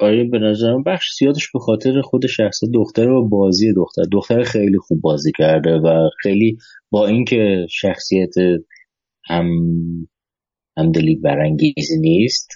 آره 0.00 0.24
به 0.24 0.38
نظرم 0.38 0.82
بخش 0.82 1.06
زیادش 1.18 1.52
به 1.54 1.58
خاطر 1.58 2.00
خود 2.00 2.26
شخص 2.26 2.60
دختر 2.74 3.08
و 3.08 3.28
بازی 3.28 3.72
دختر. 3.72 4.02
دختر 4.12 4.42
خیلی 4.42 4.78
خوب 4.78 5.00
بازی 5.00 5.32
کرده 5.38 5.70
و 5.70 6.10
خیلی 6.22 6.58
با 6.90 7.06
اینکه 7.06 7.66
شخصیت 7.70 8.34
هم 9.28 9.46
همدلی 10.78 11.16
برانگیزی 11.16 12.00
نیست 12.00 12.48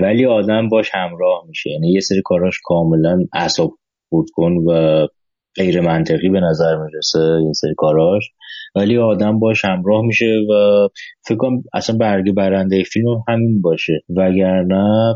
ولی 0.00 0.26
آدم 0.26 0.68
باش 0.68 0.90
همراه 0.94 1.44
میشه. 1.48 1.70
یعنی 1.70 1.92
یه 1.92 2.00
سری 2.00 2.22
کاراش 2.24 2.60
کاملا 2.64 3.18
اعصاب 3.34 3.78
خود 4.08 4.26
کن 4.34 4.52
و 4.52 5.06
غیر 5.56 5.80
منطقی 5.80 6.28
به 6.28 6.40
نظر 6.40 6.76
می‌رسه 6.76 7.18
این 7.18 7.52
سری 7.52 7.74
کاراش. 7.76 8.22
ولی 8.74 8.98
آدم 8.98 9.38
باش 9.38 9.64
همراه 9.64 10.02
میشه 10.02 10.34
و 10.50 10.88
فکر 11.26 11.36
کنم 11.36 11.62
اصلا 11.74 11.96
برگ 11.96 12.34
برنده 12.34 12.82
فیلم 12.82 13.06
همین 13.28 13.60
باشه. 13.60 14.00
وگرنه 14.16 15.14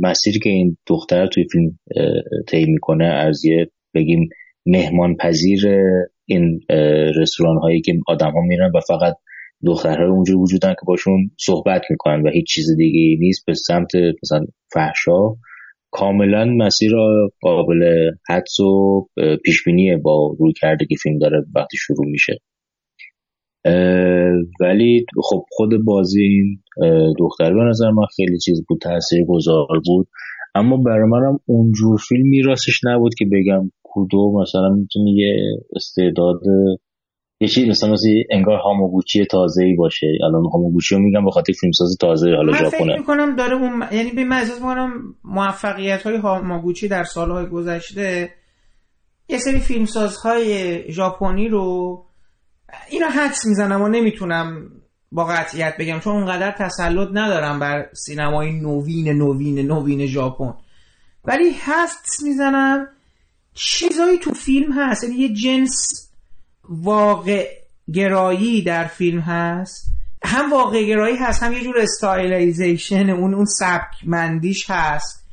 مسیری 0.00 0.38
که 0.38 0.50
این 0.50 0.76
دختر 0.86 1.26
توی 1.26 1.44
فیلم 1.52 1.78
طی 2.48 2.66
می‌کنه 2.66 3.04
از 3.04 3.44
یه 3.44 3.70
بگیم 3.94 4.28
مهمان 4.66 5.16
پذیر 5.16 5.66
این 6.26 6.60
رستوران 7.16 7.56
هایی 7.56 7.80
که 7.80 7.92
آدم 8.08 8.30
ها 8.30 8.40
میرن 8.40 8.70
و 8.74 8.80
فقط 8.88 9.16
دخترهای 9.66 10.08
اونجا 10.10 10.38
وجودن 10.38 10.70
که 10.70 10.86
باشون 10.86 11.30
صحبت 11.40 11.82
می‌کنن 11.90 12.22
و 12.22 12.30
هیچ 12.30 12.46
چیز 12.46 12.76
دیگه 12.76 13.20
نیست 13.20 13.46
به 13.46 13.54
سمت 13.54 13.90
مثلا 14.22 14.46
فحشا. 14.72 15.34
کاملا 15.90 16.44
مسیر 16.44 16.92
قابل 17.40 18.10
حدس 18.28 18.60
و 18.60 19.06
پیشبینیه 19.44 19.96
با 19.96 20.36
روی 20.38 20.52
کرده 20.60 20.86
که 20.86 20.94
فیلم 21.02 21.18
داره 21.18 21.44
وقتی 21.54 21.76
شروع 21.76 22.06
میشه. 22.06 22.38
ولی 24.60 25.06
خب 25.22 25.44
خود 25.50 25.84
بازی 25.84 26.22
این 26.22 26.62
دختر 27.18 27.54
به 27.54 27.60
نظر 27.60 27.90
من 27.90 28.04
خیلی 28.16 28.38
چیز 28.38 28.64
بود 28.68 28.80
تاثیر 28.82 29.24
گذار 29.24 29.80
بود. 29.86 30.08
اما 30.54 30.76
برای 30.76 31.08
منم 31.08 31.38
اونجور 31.46 31.98
فیلم 32.08 32.28
میراستش 32.28 32.80
نبود 32.84 33.14
که 33.14 33.24
بگم 33.32 33.70
کدو 33.82 34.40
مثلا 34.42 34.68
می‌تونه 34.68 35.10
یه 35.10 35.36
استعداد 35.76 36.40
یه 37.40 37.48
چیز 37.48 37.68
مثلا 37.68 37.92
مثل 37.92 38.08
انگار 38.30 38.58
هاموگوچی 38.58 39.24
تازه 39.24 39.64
ای 39.64 39.74
باشه. 39.74 40.06
الان 40.24 40.44
هاموگوچی 40.52 40.94
رو 40.94 41.00
میگم 41.00 41.24
به 41.24 41.30
خاطر 41.30 41.52
فیلمساز 41.52 41.96
تازه 42.00 42.30
حالا 42.30 42.52
من 42.52 42.68
فکر 42.68 42.98
می‌کنم 42.98 43.36
داره 43.36 43.54
اون 43.56 43.84
یعنی 43.92 44.10
به 44.10 44.24
مزاج 44.24 44.56
می‌کنم 44.56 44.90
موفقیت 45.24 46.02
های 46.02 46.16
هاموگوچی 46.16 46.88
در 46.88 47.04
سالهای 47.04 47.46
گذشته 47.46 48.30
یه 49.28 49.38
سری 49.38 49.58
فیلمسازهای 49.58 50.82
ژاپنی 50.92 51.48
رو 51.48 52.04
اینو 52.90 53.06
حدس 53.06 53.46
می‌زنم 53.46 53.82
و 53.82 53.88
نمی‌تونم 53.88 54.70
با 55.12 55.24
قطعیت 55.24 55.74
بگم 55.78 56.00
چون 56.00 56.12
اونقدر 56.12 56.54
تسلط 56.58 57.08
ندارم 57.12 57.58
بر 57.58 57.86
سینمای 57.92 58.52
نوین 58.52 59.08
نوین 59.08 59.58
نوین 59.58 60.06
ژاپن. 60.06 60.54
ولی 61.24 61.50
حدس 61.50 62.22
می‌زنم 62.22 62.86
چیزایی 63.54 64.18
تو 64.18 64.34
فیلم 64.34 64.72
هست. 64.72 65.04
یعنی 65.04 65.16
یه 65.16 65.34
جنس 65.34 66.07
واقع 66.68 67.48
گرایی 67.92 68.62
در 68.62 68.84
فیلم 68.84 69.20
هست. 69.20 69.84
هم 70.24 70.52
واقع 70.52 70.82
گرایی 70.82 71.16
هست 71.16 71.42
هم 71.42 71.52
یه 71.52 71.62
جور 71.62 71.78
stylization 71.78 73.10
اون 73.10 73.34
اون 73.34 73.44
سبک 73.44 73.96
مندیش 74.06 74.70
هست. 74.70 75.24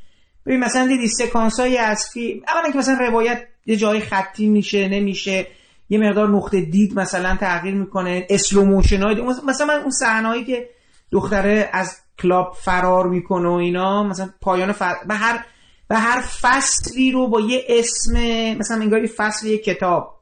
ببین 0.45 0.59
مثلا 0.59 0.87
دیدی 0.87 1.07
سکانس 1.07 1.59
های 1.59 1.77
از 1.77 2.05
فیلم 2.13 2.41
اولا 2.47 2.71
که 2.71 2.77
مثلا 2.77 2.97
روایت 2.99 3.41
یه 3.65 3.75
جایی 3.75 4.01
خطی 4.01 4.47
میشه 4.47 4.87
نمیشه 4.87 5.47
یه 5.89 5.99
مقدار 5.99 6.29
نقطه 6.29 6.61
دید 6.61 6.99
مثلا 6.99 7.35
تغییر 7.35 7.73
می‌کنه 7.75 8.27
slow 8.29 8.65
motion 8.65 9.03
های 9.03 9.21
مثلا 9.21 9.67
من 9.67 9.79
اون 9.81 9.91
صحنه‌ای 9.91 10.45
که 10.45 10.69
دختره 11.11 11.69
از 11.73 11.97
کلاب 12.19 12.57
فرار 12.61 13.07
می‌کنه 13.07 13.49
و 13.49 13.51
اینا 13.51 14.03
مثلا 14.03 14.29
پایان 14.41 14.71
فر... 14.71 14.95
به 15.07 15.13
هر 15.13 15.45
به 15.87 15.95
هر 15.97 16.21
فصلی 16.21 17.11
رو 17.11 17.27
با 17.27 17.41
یه 17.41 17.63
اسم 17.69 18.13
مثلا 18.59 18.81
انگار 18.81 19.05
فصل 19.05 19.47
یه 19.47 19.57
کتاب. 19.57 20.14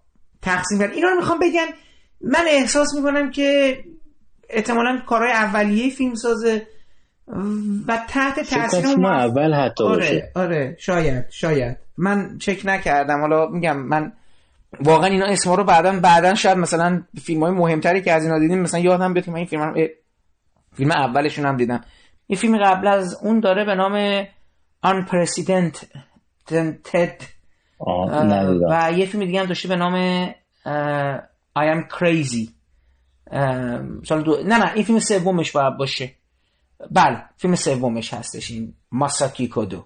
تقسیم 0.44 0.80
کرد. 0.80 0.92
اینا 0.92 1.10
رو 1.10 1.16
می‌خوام 1.16 1.40
بگم. 1.40 1.68
من 2.22 2.46
احساس 2.48 2.94
می‌کنم 2.96 3.32
که 3.32 3.78
احتمالا 4.50 5.02
کارهای 5.08 5.32
اولیه 5.32 5.90
فیلم 5.90 6.16
سازه 6.16 6.68
و 7.88 8.06
تحت 8.10 8.40
تاثیر 8.40 8.88
اون 8.88 9.06
اول 9.06 9.54
حتی 9.54 9.84
آره 9.84 9.96
باشه. 9.96 10.32
آره 10.36 10.76
شاید 10.80 11.26
شاید. 11.30 11.78
من 11.98 12.38
چک 12.38 12.62
نکردم. 12.66 13.20
حالا 13.20 13.48
میگم 13.48 13.78
من 13.78 14.14
واقعا 14.80 15.10
اینا 15.10 15.26
اسما 15.26 15.56
رو 15.56 15.64
بعدا 15.64 16.00
بعدا 16.00 16.36
شاید 16.36 16.58
مثلا 16.58 17.04
فیلم 17.24 17.44
های 17.44 17.52
مهمتری 17.52 18.02
که 18.02 18.14
از 18.14 18.24
اینا 18.24 18.40
دیدیم 18.40 18.60
مثلا 18.60 18.80
یادم 18.80 19.14
بیاد 19.14 19.26
که 19.26 19.32
من 19.32 19.38
این 19.38 19.46
فیلم 19.46 19.74
فیلم 20.76 20.92
اولشون 20.92 21.46
هم 21.46 21.58
دیدم. 21.58 21.82
این 22.28 22.40
فیلم 22.40 22.58
قبل 22.58 22.88
از 22.88 23.18
اون 23.22 23.40
داره 23.40 23.66
به 23.66 23.76
نام 23.76 24.26
Unprecedented 24.86 25.88
و 28.70 28.92
یه 28.98 29.06
فیلم 29.06 29.26
دیگه 29.26 29.40
هم 29.40 29.46
داشته 29.46 29.68
به 29.68 29.76
نام 29.76 30.28
I 31.60 31.66
am 31.76 31.90
crazy. 31.98 32.50
سال 34.06 34.24
دو... 34.24 34.44
نه 34.46 34.58
نه 34.58 34.74
این 34.74 34.84
فیلم 34.84 35.00
سومش 35.00 35.52
باید 35.52 35.78
باشه. 35.78 36.12
بله 36.92 37.24
فیلم 37.38 37.56
سومش 37.56 38.14
هستش 38.14 38.52
این 38.52 38.74
ماساکی 38.92 39.48
کودو 39.48 39.86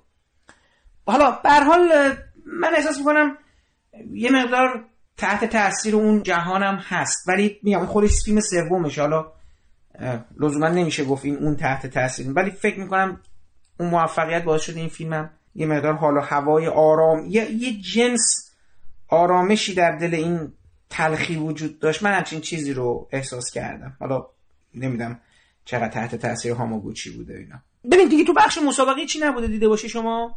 حالا 1.07 1.31
به 1.31 1.49
حال 1.49 1.89
من 2.45 2.75
احساس 2.75 2.97
می‌کنم 2.97 3.37
یه 4.13 4.31
مقدار 4.31 4.85
تحت 5.17 5.45
تاثیر 5.45 5.95
اون 5.95 6.23
جهانم 6.23 6.83
هست. 6.87 7.29
ولی 7.29 7.59
میگم 7.63 7.85
خودش 7.85 8.11
فیلم 8.25 8.39
سومش 8.39 8.99
حالا 8.99 9.31
لزوما 10.39 10.67
نمیشه 10.67 11.05
گفت 11.05 11.25
این 11.25 11.37
اون 11.37 11.55
تحت 11.55 11.87
تاثیر. 11.87 12.31
ولی 12.35 12.51
فکر 12.51 12.79
می‌کنم 12.79 13.19
اون 13.79 13.89
موفقیت 13.89 14.43
باعث 14.43 14.61
شده 14.61 14.79
این 14.79 14.89
فیلمم 14.89 15.29
یه 15.57 15.65
مقدار 15.65 15.93
حالا 15.93 16.21
هوای 16.21 16.67
آرام 16.67 17.25
یه, 17.29 17.51
یه 17.51 17.81
جنس 17.93 18.55
آرامشی 19.09 19.73
در 19.73 19.97
دل 19.97 20.15
این 20.15 20.51
تلخی 20.89 21.35
وجود 21.35 21.79
داشت. 21.79 22.03
من 22.03 22.13
همچین 22.13 22.41
چیزی 22.41 22.73
رو 22.73 23.07
احساس 23.11 23.51
کردم. 23.53 23.97
حالا 23.99 24.25
نمیدم 24.75 25.19
چقدر 25.65 25.89
تحت 25.89 26.15
تاثیر 26.15 26.53
هاموگوچی 26.53 27.17
بوده 27.17 27.38
اینا. 27.38 27.55
ببین 27.91 28.09
دیگه 28.09 28.23
تو 28.23 28.34
بخش 28.34 28.57
مسابقه 28.67 29.05
چی 29.05 29.19
نبوده 29.19 29.47
دیده 29.47 29.67
باشی 29.67 29.89
شما؟ 29.89 30.35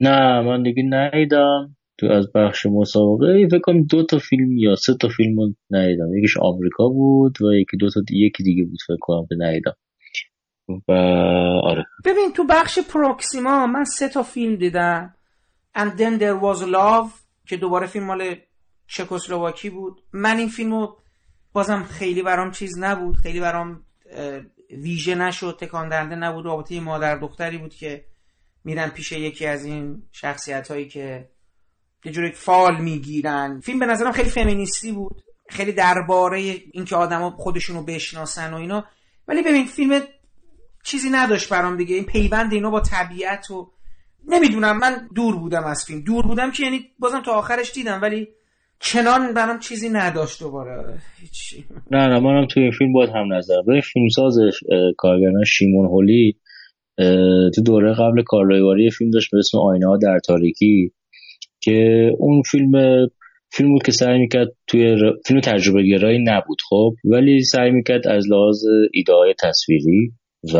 نه 0.00 0.40
من 0.40 0.62
دیگه 0.62 0.82
ندیدم. 0.82 1.76
تو 1.98 2.06
از 2.06 2.26
بخش 2.34 2.66
مسابقه 2.66 3.48
فکر 3.50 3.60
کنم 3.60 3.82
دو 3.82 4.06
تا 4.06 4.18
فیلم 4.18 4.58
یا 4.58 4.76
سه 4.76 4.94
تا 5.00 5.08
فیلم 5.08 5.56
ندیدم. 5.70 6.16
یکیش 6.16 6.36
آمریکا 6.36 6.88
بود 6.88 7.42
و 7.42 7.54
یکی 7.54 7.76
دو 7.76 7.90
تا 7.90 8.00
دیگه 8.06 8.64
بود 8.64 8.78
فکر 8.86 8.96
کنم 9.00 9.26
که 9.28 9.34
ندیدم. 9.38 9.74
و 10.68 10.92
آره. 11.64 11.86
ببین 12.04 12.32
تو 12.32 12.44
بخش 12.44 12.78
پروکسیما 12.78 13.66
من 13.66 13.84
سه 13.84 14.08
تا 14.08 14.22
فیلم 14.22 14.56
دیدم. 14.56 15.14
And 15.78 15.90
Then 15.98 16.18
There 16.20 16.38
Was 16.42 16.62
Love 16.62 17.10
که 17.46 17.56
دوباره 17.56 17.86
فیلم 17.86 18.04
مال 18.04 18.36
چکسلواکی 18.86 19.70
بود. 19.70 20.02
من 20.12 20.36
این 20.36 20.48
فیلمو 20.48 20.88
بازم 21.52 21.82
خیلی 21.82 22.22
برام 22.22 22.50
چیز 22.50 22.78
نبود. 22.78 23.16
خیلی 23.16 23.40
برام 23.40 23.82
ویژه 24.70 25.14
نشد 25.14 25.58
تکان 25.60 25.88
دهنده 25.88 26.16
نبود. 26.16 26.44
رابطه 26.44 26.80
مادر 26.80 27.16
دختری 27.16 27.58
بود 27.58 27.74
که 27.74 28.04
میرن 28.64 28.88
پیش 28.88 29.12
یکی 29.12 29.46
از 29.46 29.64
این 29.64 30.02
شخصیت 30.12 30.70
هایی 30.70 30.88
که 30.88 31.28
یه 32.04 32.12
جوری 32.12 32.32
فال 32.32 32.80
می‌گیرن. 32.80 33.60
فیلم 33.60 33.78
به 33.78 33.86
نظرم 33.86 34.12
خیلی 34.12 34.30
فمینیستی 34.30 34.92
بود. 34.92 35.22
خیلی 35.48 35.72
درباره 35.72 36.38
اینکه 36.72 36.96
آدما 36.96 37.30
خودشونو 37.30 37.82
بشناسن 37.82 38.54
و 38.54 38.56
اینا. 38.56 38.84
ولی 39.28 39.42
ببین 39.42 39.66
فیلم 39.66 40.00
چیزی 40.84 41.10
نداشت 41.12 41.48
برام 41.48 41.76
دیگه. 41.76 41.94
این 41.94 42.04
پیوند 42.04 42.52
اینا 42.52 42.70
با 42.70 42.80
طبیعت 42.80 43.50
و 43.50 43.70
نمی‌دونم 44.28 44.78
من 44.78 45.08
دور 45.14 45.36
بودم 45.36 45.64
از 45.64 45.84
فیلم. 45.84 46.00
دور 46.00 46.26
بودم 46.26 46.50
که 46.50 46.62
یعنی 46.62 46.80
بازم 46.98 47.22
تا 47.22 47.32
آخرش 47.32 47.72
دیدم 47.72 48.02
ولی 48.02 48.28
چنان 48.80 49.34
برام 49.34 49.58
چیزی 49.58 49.88
نداشت 49.88 50.40
دوباره. 50.40 50.98
هیچی. 51.20 51.64
نه 51.90 52.06
نه 52.08 52.20
منم 52.20 52.46
توی 52.46 52.62
این 52.62 52.72
فیلم 52.72 52.92
باید 52.92 53.10
هم 53.10 53.32
نظر 53.32 53.62
به 53.66 53.80
فیلمسازش 53.80 54.60
کارگردان 54.96 55.44
شیمون 55.44 55.86
هولی 55.86 56.36
تو 57.54 57.62
دوره 57.66 57.94
قبل 57.94 58.22
کارلایواری 58.26 58.90
فیلم 58.90 59.10
داشت 59.10 59.30
به 59.32 59.38
اسم 59.38 59.58
آینه 59.58 59.86
ها 59.86 59.96
در 59.96 60.18
تاریکی 60.18 60.92
که 61.60 62.10
اون 62.18 62.42
فیلم 62.42 62.72
فیلم 63.50 63.72
بود 63.72 63.82
که 63.82 63.92
سعی 63.92 64.18
می‌کرد 64.18 64.48
توی. 64.66 64.96
فیلم 65.26 65.40
تجربه 65.40 65.82
گرایی 65.82 66.18
نبود 66.24 66.58
خب 66.68 66.94
ولی 67.04 67.44
سعی 67.44 67.70
می‌کرد 67.70 68.08
از 68.08 68.24
لحاظ 68.30 68.62
ایده 68.92 69.12
های 69.12 69.34
تصویری 69.42 70.12
و 70.54 70.58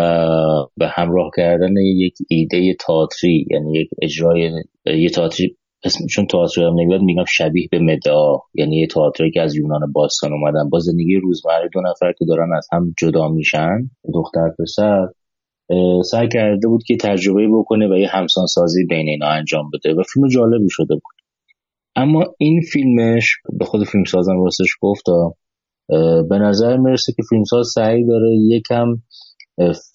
به 0.76 0.88
همراه 0.88 1.30
کردن 1.36 1.76
یک 1.76 2.14
ایده 2.28 2.74
تئاتری 2.86 3.46
یعنی 3.50 3.78
یک 3.78 3.88
اجرای 4.02 4.50
یه 4.86 5.10
اسم 5.84 6.06
چون 6.06 6.26
تئاتر 6.26 6.62
هم 6.62 6.80
نمیاد 6.80 7.00
میگم 7.00 7.24
شبیه 7.24 7.68
به 7.70 7.78
مدعا 7.78 8.38
یعنی 8.54 8.76
یه 8.76 8.86
تئاتری 8.86 9.30
که 9.30 9.40
از 9.40 9.54
یونان 9.54 9.92
باستان 9.92 10.32
اومدن. 10.32 10.70
با 10.70 10.78
زندگی 10.78 11.16
روزمره 11.16 11.68
دو 11.72 11.80
نفر 11.80 12.12
که 12.18 12.24
دارن 12.24 12.52
از 12.56 12.68
هم 12.72 12.94
جدا 12.98 13.28
میشن 13.28 13.90
دختر 14.14 14.50
پسر 14.58 15.08
سعی 16.04 16.28
کرده 16.28 16.68
بود 16.68 16.82
که 16.86 16.96
تجربه 16.96 17.48
بکنه 17.52 17.88
و 17.88 17.98
یه 17.98 18.08
همسان 18.08 18.46
سازی 18.46 18.84
بین 18.84 19.08
اینا 19.08 19.28
انجام 19.28 19.70
بده 19.74 19.94
و 19.94 20.02
فیلم 20.12 20.28
جالبی 20.28 20.68
شده 20.70 20.94
بود. 20.94 21.14
اما 21.96 22.24
این 22.38 22.60
فیلمش 22.72 23.36
به 23.58 23.64
خود 23.64 23.84
فیلم 23.84 24.04
سازم 24.04 24.44
راستش 24.44 24.76
گفتا 24.80 25.34
به 26.28 26.38
نظر 26.38 26.76
می‌رسه 26.76 27.12
که 27.16 27.22
فیلمساز 27.28 27.66
سعی 27.74 28.06
داره 28.06 28.28
یکم 28.50 28.86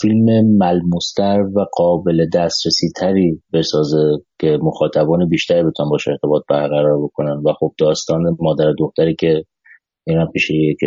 فیلم 0.01 0.57
ملموستر 0.57 1.41
و 1.55 1.65
قابل 1.77 2.25
دسترسی 2.33 2.87
تری 2.99 3.41
بسازه 3.53 4.17
که 4.39 4.59
مخاطبان 4.61 5.29
بیشتری 5.29 5.63
بتونن 5.63 5.89
باشه 5.89 6.11
ارتباط 6.11 6.43
برقرار 6.49 7.03
بکنن. 7.03 7.41
و 7.45 7.53
خب 7.59 7.73
داستان 7.77 8.37
مادر 8.39 8.73
دختری 8.79 9.15
که 9.15 9.43
اینا 10.07 10.25
پیش 10.25 10.49
یک 10.49 10.79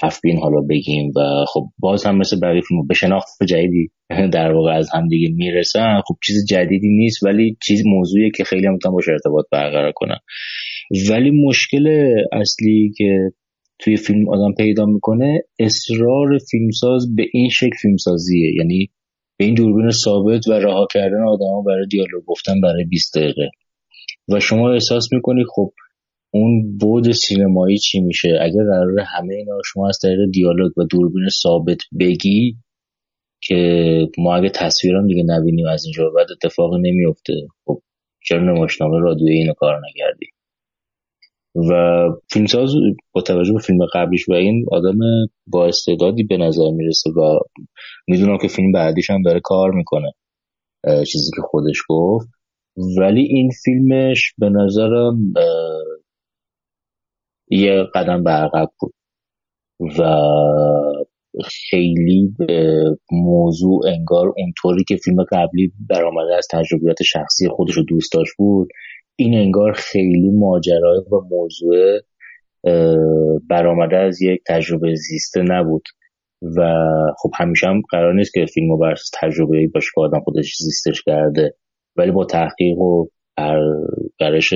کفبین 0.00 0.38
حالا 0.38 0.60
بگیم 0.60 1.12
و 1.16 1.44
خب 1.48 1.66
باز 1.78 2.04
هم 2.04 2.18
مثل 2.18 2.40
بقیه 2.40 2.60
فیلم 2.60 2.86
به 2.86 2.94
شناخت 2.94 3.28
جدیدی 3.48 3.90
در 4.32 4.52
واقع 4.52 4.70
از 4.70 4.88
هم 4.94 5.08
دیگه 5.08 5.34
می‌رسن. 5.34 6.00
خب 6.08 6.14
چیز 6.24 6.46
جدیدی 6.48 6.88
نیست 6.88 7.24
ولی 7.24 7.56
چیز 7.66 7.86
موضوعی 7.86 8.30
که 8.30 8.44
خیلی 8.44 8.66
هم 8.66 8.72
می‌تونن 8.72 8.94
باشه 8.94 9.12
ارتباط 9.12 9.44
برقرار 9.52 9.92
کنن. 9.92 10.18
ولی 11.10 11.30
مشکل 11.30 12.14
اصلی 12.32 12.92
که 12.96 13.30
توی 13.78 13.96
فیلم 13.96 14.28
آدم 14.28 14.54
پیدا 14.54 14.86
می‌کنه 14.86 15.42
اصرار 15.58 16.38
فیلمساز 16.50 17.16
به 17.16 17.26
این 17.32 17.48
شکل 17.48 17.76
فیلمسازیه. 17.82 18.54
یعنی 18.54 18.90
به 19.38 19.44
این 19.44 19.54
دوربین 19.54 19.90
ثابت 19.90 20.48
و 20.48 20.52
رها 20.52 20.86
کردن 20.92 21.22
آدما 21.28 21.62
برای 21.62 21.86
دیالوگ 21.86 22.24
گفتن 22.26 22.60
برای 22.60 22.84
20 22.84 23.18
دقیقه. 23.18 23.50
و 24.28 24.40
شما 24.40 24.72
احساس 24.72 25.12
می‌کنی 25.12 25.44
خب 25.54 25.72
اون 26.30 26.78
بود 26.78 27.12
سینمایی 27.12 27.78
چی 27.78 28.00
میشه؟ 28.00 28.38
اگر 28.42 28.64
قرار 28.64 29.00
همه 29.00 29.34
اینا 29.34 29.58
شما 29.64 29.88
از 29.88 29.98
طریق 30.02 30.18
دیالوگ 30.32 30.78
و 30.78 30.84
دوربین 30.84 31.28
ثابت 31.42 31.78
بگی 32.00 32.56
که 33.40 33.56
ما 34.18 34.36
اگه 34.36 34.48
تصویرم 34.48 35.06
دیگه 35.06 35.22
نبینیم 35.26 35.66
از 35.66 35.84
اینجا 35.84 36.10
بعد 36.10 36.26
اتفاق 36.30 36.74
نمیفته 36.74 37.32
خب 37.64 37.82
چرا 38.24 38.54
نمایشنامه 38.54 38.98
رادیویی 38.98 39.38
اینو 39.38 39.52
کار 39.52 39.80
نکردی؟ 39.88 40.26
و 41.54 41.72
فیلمساز 42.30 42.70
با 43.12 43.20
توجه 43.20 43.52
به 43.52 43.58
فیلم 43.58 43.78
قبلیش 43.94 44.28
و 44.28 44.32
این 44.32 44.66
آدم 44.72 44.98
با 45.46 45.66
استعدادی 45.66 46.22
به 46.24 46.36
نظر 46.36 46.70
می‌رسه 46.70 47.10
و 47.10 47.38
می‌دونم 48.08 48.38
که 48.38 48.48
فیلم 48.48 48.72
بعدیش 48.72 49.10
هم 49.10 49.22
داره 49.22 49.40
کار 49.44 49.70
می‌کنه 49.70 50.12
چیزی 50.84 51.30
که 51.36 51.42
خودش 51.42 51.82
گفت. 51.88 52.28
ولی 52.98 53.22
این 53.22 53.50
فیلمش 53.64 54.32
به 54.38 54.48
نظرم 54.48 55.32
یه 57.50 57.82
قدم 57.94 58.24
به 58.24 58.30
عقب 58.30 58.68
بود 58.80 58.94
و 59.98 60.04
خیلی 61.44 62.34
به 62.38 62.82
موضوع 63.12 63.80
انگار 63.86 64.32
اونطوری 64.36 64.84
که 64.88 64.96
فیلم 64.96 65.24
قبلی 65.32 65.72
برآمده 65.90 66.36
از 66.36 66.46
تجربیات 66.50 67.02
شخصی 67.02 67.48
خودش 67.48 67.74
رو 67.74 67.82
دوست 67.82 68.12
داشت 68.12 68.32
بود. 68.38 68.68
این 69.20 69.34
انگار 69.34 69.72
خیلی 69.72 70.30
ماجرای 70.30 70.98
و 70.98 71.20
موضوع 71.30 72.00
برآمده 73.50 73.96
از 73.96 74.22
یک 74.22 74.40
تجربه 74.46 74.94
زیسته 74.94 75.42
نبود. 75.42 75.82
و 76.56 76.74
خب 77.18 77.30
همیشه 77.34 77.66
هم 77.66 77.82
قرار 77.90 78.14
نیست 78.14 78.34
که 78.34 78.46
فیلم 78.54 78.78
بر 78.78 78.94
تجربه 79.20 79.68
باشه 79.74 79.88
که 79.94 80.00
آدم 80.00 80.20
خودش 80.20 80.56
زیستش 80.56 81.02
کرده. 81.02 81.54
ولی 81.96 82.10
با 82.10 82.24
تحقیق 82.24 82.78
و 82.78 83.06
برش 84.20 84.54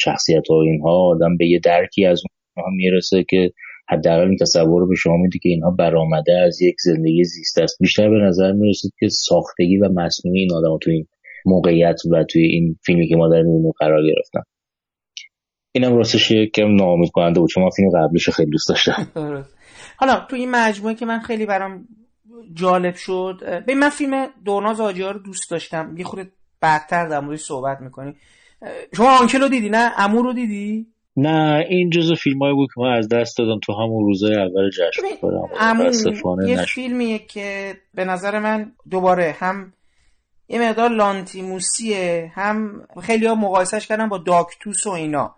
شخصیت 0.00 0.48
ها 0.50 0.62
اینها 0.62 0.90
آدم 0.90 1.36
به 1.36 1.46
یه 1.46 1.60
درکی 1.64 2.04
از 2.04 2.22
اونها 2.56 2.70
می‌رسه 2.76 3.24
که 3.30 3.50
حداقل 3.88 4.28
این 4.28 4.38
تصور 4.40 4.80
رو 4.80 4.88
به 4.88 4.94
شما 4.94 5.16
میده 5.16 5.38
که 5.42 5.48
اینها 5.48 5.70
برآمده 5.70 6.32
از 6.32 6.62
یک 6.62 6.76
زندگی 6.84 7.24
زیسته 7.24 7.62
است. 7.62 7.76
بیشتر 7.80 8.10
به 8.10 8.16
نظر 8.16 8.52
می‌رسید 8.52 8.92
که 9.00 9.08
ساختگی 9.08 9.76
و 9.76 9.88
مصنوعی 9.88 10.40
این 10.40 10.52
آدم 10.52 10.78
تو 10.82 10.90
این 10.90 11.06
موقعیت 11.44 12.00
و 12.10 12.24
توی 12.24 12.42
این 12.42 12.78
فیلمی 12.86 13.08
که 13.08 13.16
ما 13.16 13.28
داریم 13.28 13.46
می‌بینیم 13.46 13.72
قرار 13.78 14.02
گرفتن. 14.06 14.40
اینم 15.72 15.96
راستش 15.96 16.30
یکم 16.30 16.74
ناامید 16.74 17.10
کننده 17.10 17.40
بود 17.40 17.50
چون 17.50 17.64
من 17.64 17.70
فیلم 17.70 17.90
قبلیش 17.90 18.28
خیلی 18.28 18.50
دوست 18.50 18.68
داشتم. 18.68 19.06
حالا 20.00 20.26
تو 20.30 20.36
این 20.36 20.50
مجموعه 20.50 20.94
که 20.94 21.06
من 21.06 21.18
خیلی 21.18 21.46
برام 21.46 21.88
جالب 22.54 22.94
شد 22.94 23.64
به 23.66 23.74
من 23.74 23.88
فیلم 23.88 24.26
دوناز 24.44 24.80
آجیا 24.80 25.10
رو 25.10 25.18
دوست 25.18 25.50
داشتم. 25.50 25.94
یه 25.98 26.04
خورده 26.04 26.30
بعدتر 26.60 27.08
در 27.08 27.20
موردش 27.20 27.40
صحبت 27.40 27.80
می‌کنی. 27.80 28.14
شما 28.96 29.18
آنکل 29.18 29.40
رو 29.40 29.48
دیدی 29.48 29.68
نه؟ 29.70 29.92
امو 29.96 30.22
رو 30.22 30.32
دیدی؟ 30.32 30.86
نه 31.16 31.64
این 31.68 31.90
جزو 31.90 32.14
فیلم 32.14 32.38
های 32.38 32.54
بود 32.54 32.68
که 32.74 32.80
من 32.80 32.92
از 32.92 33.08
دست 33.08 33.38
دادم 33.38 33.60
تو 33.62 33.72
همون 33.72 34.04
روزای 34.04 34.34
اول 34.34 34.70
جشن. 34.70 35.02
امو 35.60 35.90
یه 36.46 36.56
فیلمیه 36.62 37.18
که 37.18 37.74
به 37.94 38.04
نظر 38.04 38.38
من 38.38 38.72
دوباره 38.90 39.36
هم 39.38 39.72
یه 40.48 40.68
مقدار 40.68 40.90
لانتیموسیه. 40.90 42.32
هم 42.34 42.86
خیلی 43.02 43.26
ها 43.26 43.34
مقایسش 43.34 43.86
کردن 43.86 44.08
با 44.08 44.18
داکتوس 44.18 44.86
و 44.86 44.90
اینا. 44.90 45.34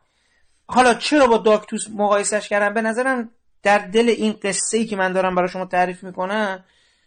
حالا 0.67 0.95
چرا 0.95 1.27
با 1.27 1.39
داکتوس 1.39 1.87
مقایسش 1.91 2.49
کردن؟ 2.49 2.75
به 2.75 2.83
نظرم 2.83 3.31
در 3.63 3.79
دل 3.79 4.09
این 4.09 4.33
قصه 4.43 4.79
ای 4.79 4.87
که 4.87 4.97
من 4.97 5.13
دارم 5.13 5.35
برای 5.35 5.49
شما 5.49 5.65
تعریف 5.65 6.05
می‌کنم 6.05 6.65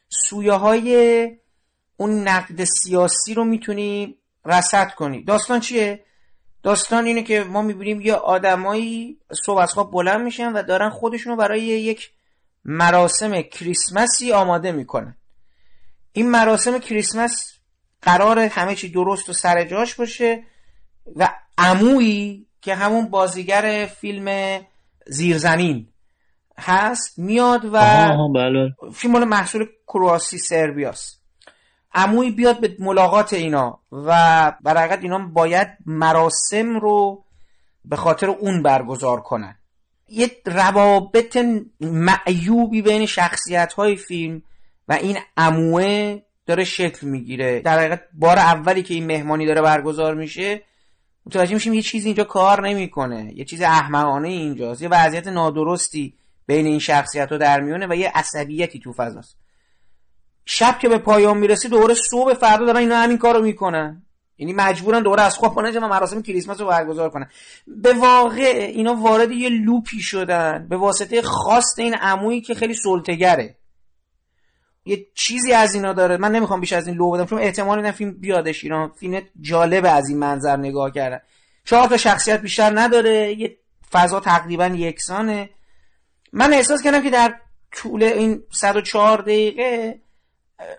سویه 0.10 0.54
های 0.54 1.32
اون 1.98 2.28
نقد 2.28 2.64
سیاسی 2.64 3.34
رو 3.34 3.44
می‌تونی 3.44 4.18
رسد 4.46 4.94
کنی. 4.94 5.24
داستان 5.24 5.60
چیه؟ 5.60 6.06
داستان 6.64 7.06
اینه 7.06 7.24
که 7.24 7.44
ما 7.44 7.62
می‌بینیم 7.62 8.02
یه 8.02 8.14
آدمایی 8.14 9.18
صبح 9.46 9.58
از 9.58 9.74
خواب 9.74 9.92
بلند 9.92 10.22
میشن 10.22 10.54
و 10.54 10.64
دارن 10.64 10.90
خودشونو 10.90 11.36
برای 11.36 11.62
یک 11.62 12.12
مراسم 12.66 13.42
کریسمسی 13.42 14.34
آماده 14.34 14.72
می‌کنن. 14.72 15.16
این 16.14 16.30
مراسم 16.30 16.78
کریسمس 16.78 17.59
قرار 18.02 18.40
همه 18.40 18.76
چی 18.76 18.90
درست 18.90 19.30
و 19.30 19.34
سر 19.34 19.64
جاش 19.64 19.96
باشه 19.96 20.44
و 21.16 21.30
عمویی 21.58 22.48
که 22.62 22.76
همون 22.76 23.10
بازیگر 23.10 23.90
فیلم 24.02 24.60
زیرزمین 25.08 25.88
هست 26.58 27.20
میاد 27.20 27.66
و 27.66 27.80
بله. 28.36 28.76
فیلم 28.94 29.14
مال 29.14 29.24
محصول 29.24 29.66
کرواسی 29.88 30.38
سربیاست 30.38 31.20
عموی 31.94 32.32
بیاد 32.32 32.60
به 32.60 32.76
ملاقات 32.80 33.34
اینا 33.34 33.80
و 33.92 34.12
برعقد 34.62 35.00
اینا 35.02 35.20
باید 35.20 35.68
مراسم 35.86 36.80
رو 36.80 37.24
به 37.86 37.96
خاطر 37.96 38.30
اون 38.30 38.64
برگزار 38.64 39.22
کنن 39.22 39.56
یه 40.08 40.32
روابط 40.46 41.38
معیوبی 41.82 42.82
بین 42.82 43.06
شخصیت 43.06 43.74
های 43.74 43.96
فیلم 43.96 44.42
و 44.88 44.94
این 44.94 45.18
عموه 45.38 46.20
داره 46.50 46.64
شکل 46.64 47.08
می‌گیره. 47.08 47.60
در 47.60 47.80
حقیقت 47.80 48.02
بار 48.14 48.40
اولی 48.40 48.84
که 48.84 48.94
این 48.94 49.06
مهمانی 49.06 49.46
داره 49.46 49.62
برگزار 49.62 50.16
میشه 50.16 50.62
متوجه 51.26 51.54
میشیم 51.54 51.74
یه 51.74 51.82
چیزی 51.82 52.08
اینجا 52.08 52.24
کار 52.24 52.68
نمی‌کنه. 52.68 53.32
یه 53.36 53.46
چیز 53.46 53.62
احمقانه 53.62 54.28
اینجاست. 54.28 54.82
یه 54.82 54.90
وضعیت 54.90 55.28
نادرستی 55.28 56.14
بین 56.48 56.66
این 56.66 56.80
شخصیت 56.80 57.32
رو 57.32 57.38
در 57.38 57.62
میونه 57.62 57.88
و 57.88 57.96
یه 57.96 58.12
عصبیتی 58.16 58.80
تو 58.80 58.94
فضاست. 58.94 59.38
شب 60.46 60.80
که 60.80 60.90
به 60.90 60.98
پایان 60.98 61.38
می‌رسه 61.38 61.70
دوره 61.70 61.94
صبح 61.94 62.34
فردا 62.34 62.66
دارن 62.66 62.78
اینا 62.78 62.98
همین 62.98 63.18
کارو 63.18 63.42
می‌کنن. 63.42 64.04
یعنی 64.38 64.54
مجبورن 64.54 65.04
دوره 65.04 65.22
از 65.22 65.38
خواب 65.38 65.56
کنن 65.56 65.78
و 65.78 65.88
مراسم 65.88 66.22
کریسمس 66.22 66.62
رو 66.62 66.68
برگزار 66.68 67.10
کنن. 67.10 67.30
به 67.68 67.94
واقع 67.94 68.72
اینا 68.74 68.94
وارد 68.94 69.32
یه 69.32 69.50
لوپی 69.50 70.00
شدن. 70.00 70.68
به 70.70 70.78
واسطه 70.78 71.22
خواست 71.22 71.80
این 71.80 71.94
عمویی 71.94 72.42
که 72.42 72.54
خیلی 72.54 72.74
سلطگره 72.74 73.59
یه 74.90 75.06
چیزی 75.14 75.54
از 75.54 75.74
اینا 75.74 75.94
داره. 75.94 76.18
من 76.18 76.32
نمی‌خوام 76.32 76.62
بیش 76.62 76.74
از 76.74 76.88
این 76.88 76.96
لو 76.96 77.12
بدم 77.12 77.26
چون 77.26 77.40
احتمال 77.40 77.80
این 77.80 77.92
فیلم 77.92 78.12
بیادش 78.12 78.64
اینا 78.64 78.88
فیلم 78.88 79.22
جالبه 79.42 79.92
از 79.92 80.10
این 80.10 80.18
منظر 80.18 80.58
نگاه 80.58 80.92
کردن. 80.92 81.20
چهار 81.66 81.88
تا 81.88 81.98
شخصیت 81.98 82.42
بیشتر 82.42 82.80
نداره. 82.80 83.34
یه 83.40 83.58
فضا 83.92 84.20
تقریبا 84.20 84.66
یکسانه. 84.66 85.50
من 86.34 86.54
احساس 86.54 86.82
کردم 86.82 87.04
که 87.04 87.10
در 87.10 87.36
طول 87.72 88.04
این 88.04 88.44
104 88.52 89.18
دقیقه 89.22 90.00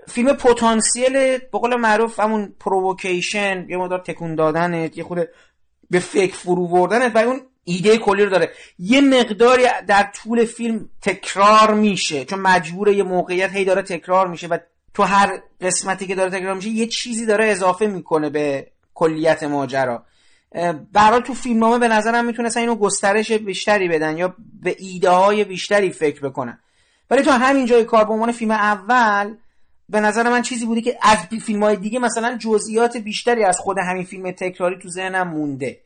فیلم 0.08 0.32
پتانسیل 0.32 1.38
به 1.38 1.58
قول 1.58 1.76
معروف 1.76 2.20
همون 2.20 2.54
پرووکیشن 2.60 3.66
یه 3.68 3.76
مدار 3.76 3.98
تکون 3.98 4.34
دادنت 4.34 4.98
یه 4.98 5.04
خود 5.04 5.28
به 5.90 5.98
فکر 5.98 6.34
فرو 6.34 6.68
بردنت 6.68 7.16
و 7.16 7.18
اون 7.18 7.40
ایده 7.64 7.98
کلی 7.98 8.24
رو 8.24 8.30
داره. 8.30 8.50
یه 8.78 9.00
مقداری 9.00 9.64
در 9.86 10.02
طول 10.02 10.44
فیلم 10.44 10.88
تکرار 11.02 11.74
میشه. 11.74 12.24
چون 12.24 12.38
مجبور 12.38 12.88
یه 12.88 13.02
موقعیت 13.02 13.52
هی 13.52 13.64
داره 13.64 13.82
تکرار 13.82 14.28
میشه 14.28 14.46
و 14.46 14.58
تو 14.94 15.02
هر 15.02 15.40
قسمتی 15.60 16.06
که 16.06 16.14
داره 16.14 16.30
تکرار 16.30 16.54
میشه 16.54 16.68
یه 16.68 16.86
چیزی 16.86 17.26
داره 17.26 17.44
اضافه 17.44 17.86
می‌کنه 17.86 18.30
به 18.30 18.66
کلیت 18.94 19.42
ماجرا. 19.42 20.04
برای 20.92 21.22
تو 21.22 21.34
فیلمنامه 21.34 21.78
به 21.78 21.88
نظرم 21.88 22.24
می‌تونستن 22.24 22.60
اینو 22.60 22.74
گسترش 22.74 23.32
بیشتری 23.32 23.88
بدن 23.88 24.16
یا 24.16 24.34
به 24.62 24.76
ایده 24.78 25.10
های 25.10 25.44
بیشتری 25.44 25.90
فکر 25.90 26.20
بکنن. 26.20 26.58
ولی 27.10 27.22
تو 27.22 27.30
همین 27.30 27.66
جای 27.66 27.84
کار 27.84 28.04
به 28.04 28.12
عنوان 28.12 28.32
فیلم 28.32 28.50
اول 28.50 29.34
به 29.88 30.00
نظر 30.00 30.30
من 30.30 30.42
چیزی 30.42 30.66
بوده 30.66 30.80
که 30.80 30.98
از 31.02 31.18
فیلم 31.18 31.62
های 31.62 31.76
دیگه 31.76 31.98
مثلا 31.98 32.36
جزئیات 32.36 32.96
بیشتری 32.96 33.44
از 33.44 33.58
خود 33.58 33.76
همین 33.78 34.04
فیلم 34.04 34.30
تکراری 34.30 34.78
تو 34.78 34.88
ذهنم 34.88 35.28
مونده. 35.28 35.80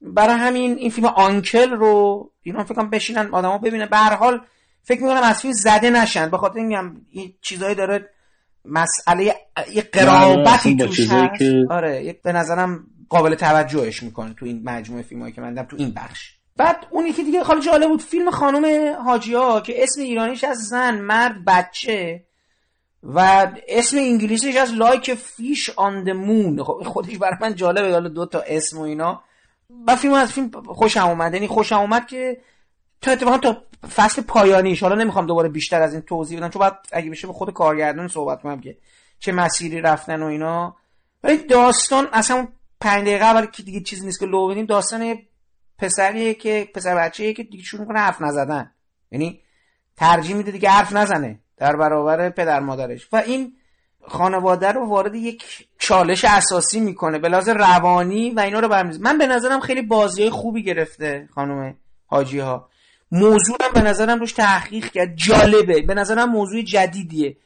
برای 0.00 0.34
همین 0.34 0.78
این 0.78 0.90
فیلم 0.90 1.06
آنکل 1.06 1.70
رو 1.70 2.30
اینا 2.42 2.64
فکر 2.64 2.74
کنم 2.74 2.90
بشینن 2.90 3.28
آدما 3.34 3.58
ببینن. 3.58 3.86
به 3.86 3.96
هر 3.96 4.14
حال 4.14 4.40
فکر 4.82 5.02
می‌کنم 5.02 5.22
از 5.22 5.40
فیلم 5.40 5.54
زده 5.54 5.90
نشن. 5.90 6.30
به 6.30 6.38
خاطر 6.38 6.58
اینم 6.58 7.06
این 7.10 7.34
چیزایی 7.42 7.74
داره 7.74 8.10
مسئله 8.64 9.34
یه 9.74 9.82
قرابتی 9.82 10.76
توش 10.76 11.00
هست. 11.00 11.38
که... 11.38 11.66
آره 11.70 12.20
به 12.24 12.32
نظرم 12.32 12.86
قابل 13.08 13.34
توجهش 13.34 14.02
می‌کنه 14.02 14.34
تو 14.34 14.46
این 14.46 14.62
مجموعه 14.64 15.02
فیلمایی 15.02 15.32
که 15.32 15.40
من 15.40 15.48
دیدم 15.48 15.62
تو 15.62 15.76
این 15.78 15.92
بخش. 15.96 16.32
بعد 16.56 16.86
اونی 16.90 17.12
که 17.12 17.22
دیگه 17.22 17.44
خالی 17.44 17.60
جالب 17.60 17.88
بود 17.88 18.02
فیلم 18.02 18.30
خانم 18.30 18.94
حاجیا 19.04 19.60
که 19.60 19.82
اسم 19.82 20.00
ایرانیش 20.00 20.44
از 20.44 20.58
زن 20.58 21.00
مرد 21.00 21.44
بچه 21.46 22.24
و 23.02 23.46
اسم 23.68 23.96
انگلیسیش 23.96 24.56
از 24.56 24.74
لایک 24.74 25.14
فیش 25.14 25.70
آن 25.70 26.04
د 26.04 26.10
مون. 26.10 26.62
خودش 26.62 27.18
برای 27.18 27.36
من 27.40 27.54
جالبه 27.54 27.92
حالا 27.92 28.08
دو 28.08 28.26
تا 28.26 28.40
اسم 28.46 28.78
و 28.78 28.82
اینا. 28.82 29.22
و 29.86 29.96
فیلم 29.96 30.14
از 30.14 30.32
فیلم 30.32 30.50
خوشم 30.50 31.06
اومد. 31.06 31.34
یعنی 31.34 31.46
خوشم 31.46 31.78
اومد 31.78 32.06
که 32.06 32.40
تا 33.00 33.10
اتفاقا 33.10 33.38
تا 33.38 33.62
فصل 33.94 34.22
پایانیش 34.22 34.82
حالا 34.82 34.94
نمی‌خوام 34.94 35.26
دوباره 35.26 35.48
بیشتر 35.48 35.82
از 35.82 35.92
این 35.92 36.02
توضیح 36.02 36.38
بدم 36.38 36.48
چون 36.48 36.60
بعد 36.60 36.78
اگه 36.92 37.10
بشه 37.10 37.26
به 37.26 37.32
خود 37.32 37.52
کارگردان 37.52 38.08
صحبت 38.08 38.42
کنم 38.42 38.60
که 38.60 38.78
چه 39.18 39.32
مسیری 39.32 39.80
رفتن 39.80 40.22
و 40.22 40.26
اینا. 40.26 40.76
ولی 41.22 41.36
داستان 41.36 42.08
اصلا 42.12 42.48
پنج 42.80 43.02
دقیقه 43.02 43.24
اول 43.24 43.46
که 43.46 43.62
دیگه 43.62 43.80
چیزی 43.80 44.06
نیست 44.06 44.20
که 44.20 44.26
لو 44.26 44.48
بدیم 44.48 44.66
داستان 44.66 45.18
پسریه 45.78 46.34
که 46.34 46.68
پسر 46.74 46.94
بچه‌ایه 46.94 47.32
که 47.32 47.42
دیگه 47.42 47.64
شروع 47.64 47.86
کنه 47.86 47.98
حرف 47.98 48.22
نزدن. 48.22 48.70
یعنی 49.10 49.40
ترجیح 49.96 50.36
میده 50.36 50.50
دیگه 50.50 50.70
حرف 50.70 50.92
نزنه 50.92 51.40
در 51.56 51.76
برابر 51.76 52.30
پدر 52.30 52.60
مادرش. 52.60 53.08
و 53.12 53.16
این 53.16 53.56
خانواده 54.08 54.72
رو 54.72 54.88
وارد 54.88 55.14
یک 55.14 55.44
چالش 55.78 56.24
اساسی 56.24 56.80
می‌کنه 56.80 57.18
به 57.18 57.28
لحاظ 57.28 57.48
روانی 57.48 58.30
و 58.30 58.40
اینا 58.40 58.60
رو 58.60 58.68
برمیز 58.68 59.00
من 59.00 59.18
به 59.18 59.26
نظرم 59.26 59.60
خیلی 59.60 59.82
بازی 59.82 60.30
خوبی 60.30 60.62
گرفته 60.62 61.28
خانم 61.34 61.76
حاجی 62.06 62.38
ها 62.38 62.68
موضوع 63.12 63.56
هم 63.60 63.72
به 63.74 63.82
نظرم 63.82 64.20
روش 64.20 64.32
تحقیق 64.32 64.90
کرد. 64.90 65.16
جالبه. 65.16 65.82
به 65.82 65.94
نظرم 65.94 66.30
موضوع 66.30 66.62
جدیدیه. 66.62 67.36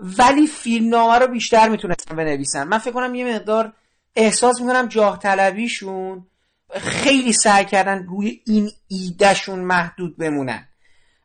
ولی 0.00 0.46
فیلم 0.46 0.88
نامه 0.88 1.18
رو 1.18 1.26
بیشتر 1.26 1.68
می‌تونستم 1.68 2.16
بنویسن 2.16 2.68
من 2.68 2.78
فکر 2.78 2.92
کنم 2.92 3.14
یه 3.14 3.34
مقدار 3.34 3.72
احساس 4.16 4.60
می‌کنم 4.60 4.86
جاه 4.86 5.18
طلبیشون 5.18 6.26
خیلی 6.80 7.32
سعی 7.32 7.64
کردن 7.64 8.06
روی 8.06 8.40
این 8.46 8.70
ایدهشون 8.88 9.58
محدود 9.58 10.16
بمونن. 10.16 10.68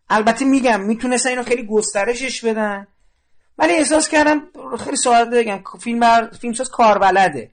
البته 0.10 0.46
میگم 0.46 0.82
می‌تونستن 0.82 1.30
اینو 1.30 1.44
خیلی 1.44 1.68
گسترشش 1.68 2.46
بدن. 2.46 2.88
ولی 3.58 3.74
احساس 3.74 4.10
کردم 4.10 4.42
خیلی 4.80 4.98
ساده 4.98 5.40
بگم 5.40 5.64
فیلم. 5.80 6.30
فیلمساز 6.30 6.70
کاربلده. 6.70 7.52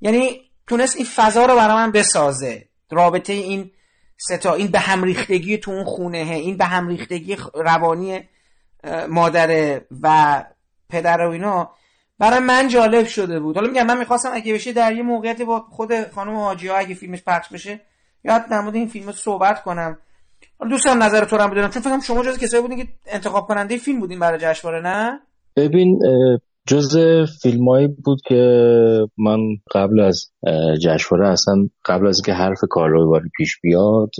یعنی 0.00 0.40
تونست 0.66 0.96
این 0.96 1.06
فضا 1.16 1.46
رو 1.46 1.56
برای 1.56 1.74
من 1.74 1.92
بسازه. 1.92 2.68
رابطه 2.90 3.32
این 3.32 3.70
ستا 4.16 4.54
این 4.54 4.66
به 4.66 4.78
هم 4.78 5.04
ریختگی 5.04 5.58
تو 5.58 5.70
اون 5.70 5.84
خونه 5.84 6.18
این 6.18 6.56
به 6.56 6.64
هم 6.64 6.88
ریختگی 6.88 7.36
روانی 7.54 8.28
مادره 9.08 9.86
و 10.02 10.44
پدر 10.88 11.22
و 11.22 11.30
اینا 11.30 11.70
برای 12.18 12.38
من 12.38 12.68
جالب 12.68 13.06
شده 13.06 13.40
بود. 13.40 13.56
حالا 13.56 13.68
میگم 13.68 13.86
من 13.86 13.98
می‌خواستم 13.98 14.30
اگه 14.32 14.54
بشه 14.54 14.72
در 14.72 14.92
یه 14.92 15.02
موقعیتی 15.02 15.44
با 15.44 15.60
خود 15.60 16.10
خانم 16.10 16.34
حاجی 16.34 16.68
ها 16.68 16.76
اگه 16.76 16.94
فیلمش 16.94 17.22
پخش 17.22 17.48
بشه 17.48 17.80
یاد 18.24 18.48
در 18.48 18.70
این 18.74 18.88
فیلم 18.88 19.12
صحبت 19.12 19.62
کنم. 19.62 19.98
دوستان 20.70 21.02
نظر 21.02 21.24
تو 21.24 21.36
رو 21.36 21.48
بدونم. 21.48 21.70
چون 21.70 21.82
فکرم 21.82 22.00
شما 22.00 22.24
جز 22.24 22.38
کسایی 22.38 22.62
بودین 22.62 22.78
که 22.78 22.88
انتخاب 23.06 23.48
کننده 23.48 23.76
فیلم 23.76 24.00
بودین 24.00 24.18
برای 24.18 24.38
جشنواره 24.38 24.80
نه؟ 24.80 25.20
ببین 25.56 25.98
جز 26.66 26.96
فیلمایی 27.42 27.88
بود 27.88 28.20
که 28.28 28.36
من 29.18 29.38
قبل 29.74 30.00
از 30.00 30.30
جشنواره 30.82 31.28
اصلا 31.28 31.68
قبل 31.84 32.06
از 32.06 32.16
اینکه 32.18 32.32
حرف 32.32 32.58
کارلوی 32.70 33.20
پیش 33.36 33.60
بیاد 33.62 34.10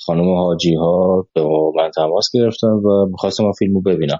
خانم 0.00 0.34
حاجی 0.34 0.74
ها 0.74 1.26
به 1.34 1.42
من 1.76 1.90
تماس 1.96 2.30
گرفتن 2.34 2.68
و 2.68 3.06
می‌خواستم 3.10 3.52
فیلمو 3.58 3.80
ببینم. 3.80 4.18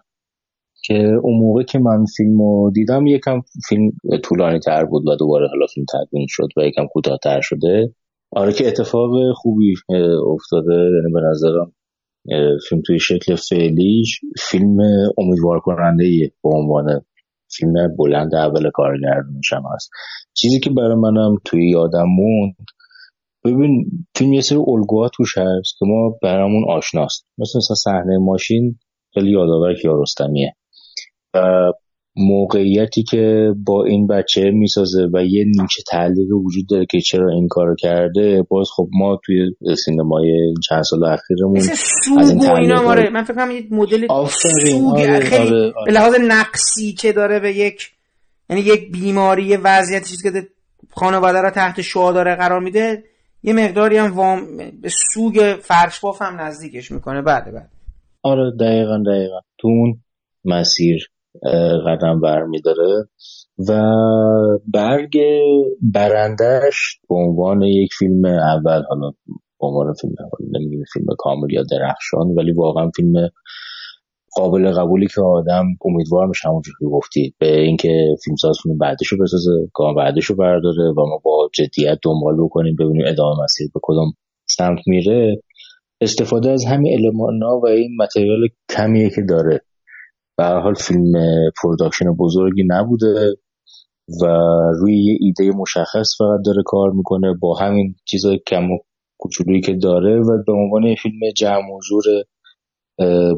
که 0.85 0.95
اون 1.23 1.39
موقع 1.39 1.63
که 1.63 1.79
من 1.79 2.05
فیلم 2.17 2.39
رو 2.39 2.71
دیدم 2.75 3.07
یکم 3.07 3.41
فیلم 3.69 3.93
طولانی 4.25 4.59
تر 4.59 4.85
بود 4.85 5.09
و 5.09 5.17
دوباره 5.17 5.49
حالا 5.49 5.67
فیلم 5.75 5.87
تدوین 5.93 6.27
شد 6.29 6.49
و 6.57 6.61
یکم 6.61 6.87
کوتاهتر 6.87 7.41
شده. 7.41 7.95
آره 8.33 8.53
که 8.53 8.69
اتفاق 8.69 9.11
خوبی 9.35 9.75
افتاده 10.33 10.75
یعنی 10.75 11.13
به 11.15 11.21
نظرم 11.31 11.73
فیلم 12.69 12.83
توی 12.87 12.99
شکل 12.99 13.35
فعلیش 13.35 14.21
فیلم 14.51 14.77
امیدوار 15.19 15.61
کننده 15.61 16.33
به 16.43 16.51
عنوان 16.51 17.01
فیلم 17.57 17.97
بلند 17.99 18.35
اول 18.35 18.71
کارگردانش 18.71 19.53
هم 19.53 19.63
هست. 19.75 19.91
چیزی 20.35 20.61
که 20.61 20.71
برای 20.71 20.95
منم 20.95 21.37
توی 21.45 21.71
یادم 21.71 22.07
موند 22.09 22.57
ببین 23.45 23.87
فیلم 24.15 24.33
یه 24.33 24.41
سری 24.41 24.59
الگوها 24.59 25.09
توش 25.09 25.39
هست 25.39 25.79
که 25.79 25.87
ما 25.87 26.19
برامون 26.23 26.65
آشناست. 26.69 27.27
مثل 27.39 27.59
مثلا 27.59 27.75
صحنه 27.75 28.19
ماشین 28.19 28.79
خیلی 29.15 29.31
یادآور 29.31 29.75
کیارستمیه. 29.75 30.57
موقعیتی 32.17 33.03
که 33.03 33.55
با 33.67 33.85
این 33.85 34.07
بچه 34.07 34.51
می‌سازه 34.51 35.09
و 35.15 35.25
یه 35.25 35.45
نیمچه 35.45 35.83
تعلیق 35.91 36.33
وجود 36.33 36.67
داره 36.69 36.87
که 36.87 37.01
چرا 37.01 37.33
این 37.33 37.49
کار 37.49 37.77
کرده 37.79 38.43
باز 38.43 38.69
خب 38.77 38.89
ما 38.93 39.21
توی 39.25 39.55
سینمای 39.85 40.55
چند 40.69 40.83
سال 40.83 41.05
اخیرمون 41.05 41.59
از 42.19 42.31
این 42.31 42.51
اینا 42.51 42.83
ماره 42.83 43.11
من 43.11 43.25
فکر 43.25 43.35
کنم 43.35 43.51
یه 43.51 43.63
مدل 43.71 44.07
سوگ 44.29 45.01
آره، 45.01 45.21
خیلی 45.21 45.55
آره، 45.55 45.73
آره. 45.77 45.85
به 45.87 45.93
لحاظ 45.93 46.15
نقصی 46.29 46.93
که 46.93 47.13
داره 47.13 47.41
به 47.41 47.53
یک 47.53 47.91
یعنی 48.51 48.63
یک 48.63 48.93
بیماری 48.93 49.57
وضعیتی 49.57 50.11
چیزی 50.11 50.31
که 50.31 50.47
خانواده 50.91 51.41
را 51.41 51.51
تحت 51.51 51.81
شعا 51.81 52.13
داره 52.13 52.35
قرار 52.35 52.61
میده 52.61 53.05
یه 53.43 53.53
مقداری 53.53 53.97
هم 53.97 54.13
وام 54.13 54.57
به 54.83 54.89
سوگ 55.13 55.57
فرش 55.63 56.01
باف 56.01 56.23
هم 56.23 56.41
نزدیکش 56.41 56.91
می‌کنه. 56.91 57.23
بعد 57.23 57.53
بعد 57.53 57.71
آره 58.23 58.53
دقیقا 58.61 58.99
دقیقا. 59.07 59.41
تو 59.59 59.69
اون 59.69 60.03
مسیر. 60.45 61.09
قدم 61.87 62.21
برمیداره 62.21 63.09
و 63.69 63.83
برگ 64.73 65.19
برندش 65.83 67.01
به 67.09 67.15
عنوان 67.15 67.63
یک 67.63 67.91
فیلم 67.99 68.25
اول 68.25 68.83
حالا 68.89 69.11
به 69.61 69.67
عنوان 69.67 69.95
فیلم 70.01 70.15
نمیگیم 70.53 70.85
فیلم 70.93 71.07
کامل 71.19 71.53
یا 71.53 71.63
درخشان 71.71 72.27
ولی 72.37 72.53
واقعا 72.53 72.91
فیلم 72.97 73.31
قابل 74.37 74.73
قبولی 74.73 75.07
که 75.07 75.21
آدم 75.21 75.65
امیدوار 75.85 76.27
میشه 76.27 76.49
همونجور 76.49 76.75
که 76.81 76.87
گفتی 76.87 77.35
به 77.39 77.61
اینکه 77.61 78.17
فیلمساز 78.25 78.57
فیلم 78.63 78.79
بعدش 78.79 79.07
رو 79.07 79.19
بسازه 79.23 79.51
کام 79.73 79.95
بعدش 79.95 80.25
رو 80.25 80.37
برداره 80.37 80.91
و 80.91 81.07
ما 81.07 81.21
با 81.25 81.51
جدیت 81.55 81.99
دنبال 82.03 82.45
بکنیم 82.45 82.77
ببینیم 82.79 83.05
ادامه 83.07 83.43
مسیر 83.45 83.69
به 83.75 83.81
کدوم 83.83 84.13
سمت 84.47 84.79
میره. 84.87 85.43
استفاده 86.01 86.51
از 86.51 86.65
همین 86.65 86.93
المان 86.93 87.43
و 87.43 87.67
این 87.67 87.97
متریال 88.01 88.49
کمیه 88.77 89.11
که 89.11 89.23
داره. 89.29 89.61
به 90.37 90.45
حال 90.45 90.75
فیلم 90.75 91.13
production 91.63 92.13
بزرگی 92.19 92.65
نبوده 92.67 93.37
و 94.23 94.27
روی 94.81 95.05
یه 95.05 95.19
ایده 95.21 95.51
مشخص 95.57 96.17
فقط 96.19 96.41
داره 96.47 96.63
کار 96.67 96.91
می‌کنه 96.91 97.35
با 97.41 97.55
همین 97.55 97.95
چیزای 98.05 98.41
کم 98.47 98.71
و 98.71 98.79
کوچولویی 99.19 99.61
که 99.61 99.75
داره 99.75 100.21
و 100.21 100.43
به 100.47 100.53
عنوان 100.53 100.95
فیلم 100.95 101.19
جمع 101.37 101.71
و 101.73 101.79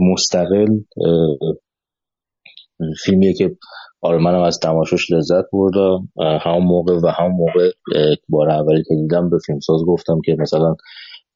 مستقل 0.01 0.78
فیلمیه 3.05 3.32
که 3.35 3.56
آره 4.02 4.18
منم 4.18 4.43
از 4.43 4.59
تماشاش 4.59 5.10
لذت 5.10 5.44
بردم. 5.52 6.09
همون 6.18 6.62
موقع 6.62 6.94
و 7.02 7.06
همون 7.06 7.36
موقع 7.36 7.70
بار 8.28 8.51
اولی 8.51 8.82
که 8.89 8.94
دیدم 8.94 9.31
به 9.31 9.39
فیلمساز 9.47 9.81
گفتم 9.86 10.20
که 10.24 10.36
مثلا 10.39 10.74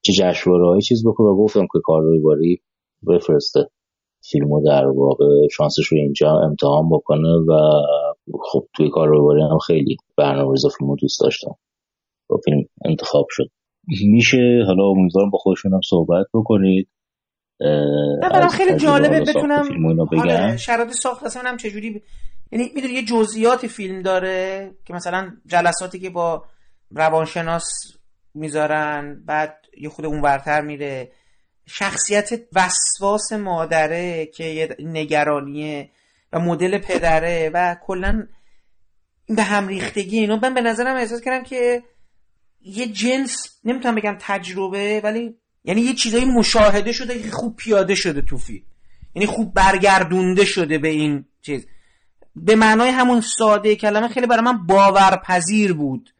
چه 0.02 0.12
جشنواره 0.12 0.80
چیز 0.80 1.06
بکنه 1.06 1.26
و 1.26 1.36
گفتم 1.36 1.60
که 1.72 1.80
کار 1.84 2.02
باری 2.24 2.62
بفرسته. 3.08 3.68
فیلمو 4.22 4.62
در 4.64 4.86
واقع 4.86 5.24
شانسش 5.50 5.86
رو 5.86 5.98
اینجا 5.98 6.30
امتحان 6.30 6.88
بکنه 6.88 7.28
و 7.28 7.82
خب 8.52 8.66
توی 8.76 8.90
کار 8.90 9.08
رو 9.08 9.48
هم 9.50 9.58
خیلی 9.58 9.96
برنامه 10.16 10.50
ریزا 10.50 10.68
فیلمو 10.78 10.96
دوست 10.96 11.20
داشتم. 11.20 11.54
با 12.28 12.40
فیلم 12.44 12.64
انتخاب 12.84 13.26
شد. 13.30 13.50
میشه؟ 14.02 14.62
حالا 14.66 14.84
امیدوارم 14.84 15.30
با 15.30 15.38
خودشون 15.38 15.72
هم 15.72 15.80
صحبت 15.90 16.26
بکنید. 16.34 16.88
نه 18.22 18.48
خیلی 18.48 18.76
جالبه 18.76 19.20
بتونم 19.20 19.96
آره 20.18 20.56
شرایط 20.56 20.90
ساخت 20.90 21.24
اصلا 21.24 21.42
هم 21.42 21.56
چجوری 21.56 21.90
ب... 21.90 22.02
یعنی 22.52 22.64
می‌دونی 22.74 22.94
یه 22.94 23.04
جزئیات 23.04 23.66
فیلم 23.66 24.02
داره 24.02 24.70
که 24.84 24.94
مثلا 24.94 25.30
جلساتی 25.46 26.00
که 26.00 26.10
با 26.10 26.44
روانشناس 26.90 27.64
می‌ذارن 28.34 29.22
بعد 29.26 29.56
یه 29.80 29.88
خود 29.88 30.06
اون 30.06 30.22
ورتر 30.22 30.60
میره. 30.60 31.12
شخصیت 31.72 32.30
وسواس 32.52 33.32
مادره 33.32 34.26
که 34.26 34.44
یه 34.44 34.76
نگرانیه 34.78 35.90
و 36.32 36.38
مدل 36.38 36.78
پدره 36.78 37.50
و 37.54 37.76
کلا 37.86 38.26
به 39.28 39.42
هم 39.42 39.68
ریختگی 39.68 40.18
اینو 40.18 40.38
من 40.42 40.54
به 40.54 40.60
نظرم 40.60 40.96
احساس 40.96 41.20
کردم 41.20 41.44
که 41.44 41.82
یه 42.60 42.86
جنس 42.86 43.58
نمی‌تونم 43.64 43.94
بگم 43.94 44.16
تجربه 44.20 45.00
ولی 45.04 45.34
یعنی 45.64 45.80
یه 45.80 45.94
چیزایی 45.94 46.24
مشاهده 46.24 46.92
شده 46.92 47.22
که 47.22 47.30
خوب 47.30 47.56
پیاده 47.56 47.94
شده 47.94 48.22
تو 48.22 48.38
فیلم. 48.38 48.64
یعنی 49.14 49.26
خوب 49.26 49.54
برگردونده 49.54 50.44
شده 50.44 50.78
به 50.78 50.88
این 50.88 51.24
چیز. 51.42 51.66
به 52.36 52.56
معنای 52.56 52.90
همون 52.90 53.20
ساده 53.20 53.76
کلمه 53.76 54.08
خیلی 54.08 54.26
برای 54.26 54.44
من 54.44 54.66
باورپذیر 54.66 55.72
بود. 55.72 56.14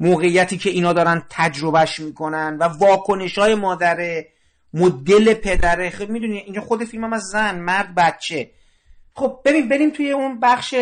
موقعیتی 0.00 0.58
که 0.58 0.70
اینا 0.70 0.92
دارن 0.92 1.22
تجربهش 1.30 2.00
می‌کنن 2.00 2.56
و 2.60 2.64
واکنش 2.64 3.38
های 3.38 3.54
مادره 3.54 4.28
مدل 4.74 5.34
پدره. 5.34 5.90
خب 5.90 6.10
می‌دونی 6.10 6.38
اینجا 6.38 6.60
خود 6.60 6.84
فیلم 6.84 7.04
هم 7.04 7.12
از 7.12 7.22
زن 7.22 7.58
مرد 7.60 7.94
بچه. 7.96 8.50
خب 9.14 9.38
ببین 9.44 9.68
بریم 9.68 9.90
توی 9.90 10.10
اون 10.10 10.40
بخش 10.40 10.74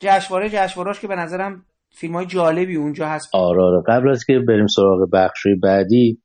جشنواره. 0.00 0.48
جشنوارهاش 0.48 1.00
که 1.00 1.08
به 1.08 1.16
نظرم 1.16 1.64
فیلم 1.90 2.14
های 2.14 2.26
جالبی 2.26 2.76
اونجا 2.76 3.06
هست. 3.08 3.28
آره 3.32 3.62
آره. 3.62 3.82
قبل 3.88 4.10
از 4.10 4.24
که 4.24 4.32
بریم 4.48 4.66
سراغ 4.66 5.08
بخش 5.12 5.46
بعدی 5.62 6.22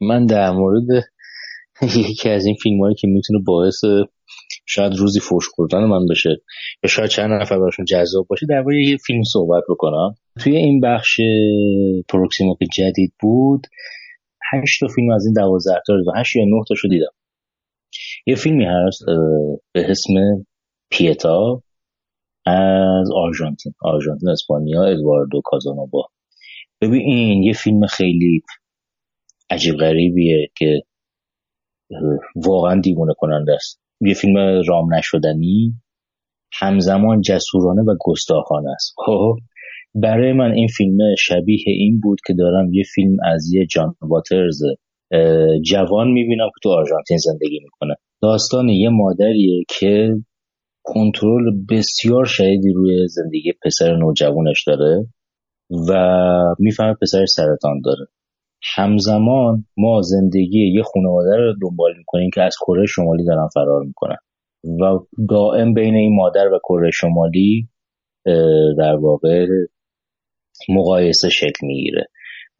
من 0.00 0.26
در 0.26 0.50
مورد 0.50 1.04
یکی 1.82 2.30
از 2.30 2.46
این 2.46 2.56
فیلم 2.62 2.80
هایی 2.80 2.94
که 2.94 3.08
می‌تونه 3.08 3.38
باعث 3.46 3.84
شاید 4.66 4.94
روزی 4.94 5.20
فوش 5.20 5.48
خوردن 5.48 5.78
من 5.78 6.06
بشه 6.10 6.30
یا 6.82 6.88
شاید 6.88 7.10
چند 7.10 7.30
نفر 7.32 7.58
براشون 7.58 7.84
جذاب 7.84 8.26
باشه 8.28 8.46
در 8.46 8.72
یه 8.72 8.96
فیلم 9.06 9.22
صحبت 9.32 9.62
بکنم. 9.68 10.14
توی 10.40 10.56
این 10.56 10.80
بخش 10.80 11.20
پروکسیما 12.08 12.56
که 12.58 12.66
جدید 12.76 13.12
بود. 13.20 13.66
هشت 14.52 14.80
تا 14.80 14.86
فیلم 14.94 15.10
از 15.10 15.24
این 15.26 15.34
دوازده 15.34 15.82
تا 15.86 15.92
و 15.92 16.12
هشت 16.16 16.36
یا 16.36 16.44
نه 16.44 16.64
تاشو 16.68 16.88
دیدم. 16.88 17.12
یه 18.26 18.34
فیلمی 18.34 18.64
هست 18.64 19.04
به 19.72 19.90
اسم 19.90 20.12
پیتا 20.90 21.62
از 22.46 23.10
آرژانتین. 23.14 23.72
آرژانتین 23.82 24.28
اسپانیا 24.28 24.84
ادواردو 24.84 25.40
کازانوبا. 25.44 26.08
ببین 26.80 27.00
این 27.00 27.42
یه 27.42 27.52
فیلم 27.52 27.86
خیلی 27.86 28.42
عجیب 29.50 29.74
غریبیه 29.76 30.48
که 30.56 30.82
واقعا 32.36 32.80
دیوونه 32.80 33.14
کننده 33.18 33.52
است. 33.52 33.80
یه 34.00 34.14
فیلم 34.14 34.62
رام 34.66 34.94
نشدنی 34.94 35.74
همزمان 36.52 37.20
جسورانه 37.20 37.82
و 37.82 37.96
گستاخانه 38.00 38.70
است. 38.70 38.94
خب؟ 38.96 39.36
برای 39.94 40.32
من 40.32 40.52
این 40.52 40.68
فیلم 40.68 40.98
شبیه 41.18 41.64
این 41.66 42.00
بود 42.00 42.18
که 42.26 42.34
دارم 42.34 42.72
یه 42.72 42.84
فیلم 42.94 43.16
از 43.24 43.52
یه 43.52 43.66
جان 43.66 43.94
واترز 44.02 44.62
جوان 45.64 46.08
می‌بینم 46.10 46.46
که 46.46 46.60
تو 46.62 46.68
آرژانتین 46.70 47.18
زندگی 47.18 47.60
می‌کنه. 47.62 47.94
داستان 48.22 48.68
یه 48.68 48.88
مادریه 48.88 49.64
که 49.68 50.14
کنترل 50.84 51.50
بسیار 51.70 52.24
شدیدی 52.24 52.72
روی 52.72 53.08
زندگی 53.08 53.52
پسر 53.64 53.96
نوجوانش 53.96 54.64
داره 54.66 55.06
و 55.88 55.94
می‌فهمه 56.58 56.94
پسرش 57.02 57.28
سرطان 57.28 57.80
داره. 57.84 58.06
همزمان 58.76 59.64
ما 59.76 60.02
زندگی 60.02 60.72
یه 60.74 60.82
خانواده 60.82 61.36
رو 61.36 61.54
دنبال 61.62 61.94
می‌کنیم 61.98 62.30
که 62.34 62.42
از 62.42 62.56
کره 62.66 62.86
شمالی 62.86 63.24
دارن 63.24 63.48
فرار 63.54 63.84
می‌کنن 63.84 64.16
و 64.64 64.98
دائم 65.28 65.74
بین 65.74 65.94
این 65.94 66.16
مادر 66.16 66.52
و 66.52 66.58
کره 66.68 66.90
شمالی 66.90 67.68
در 68.78 68.96
واقع 69.00 69.46
مقایسه 70.68 71.28
شکل 71.28 71.66
می‌گیره. 71.66 72.06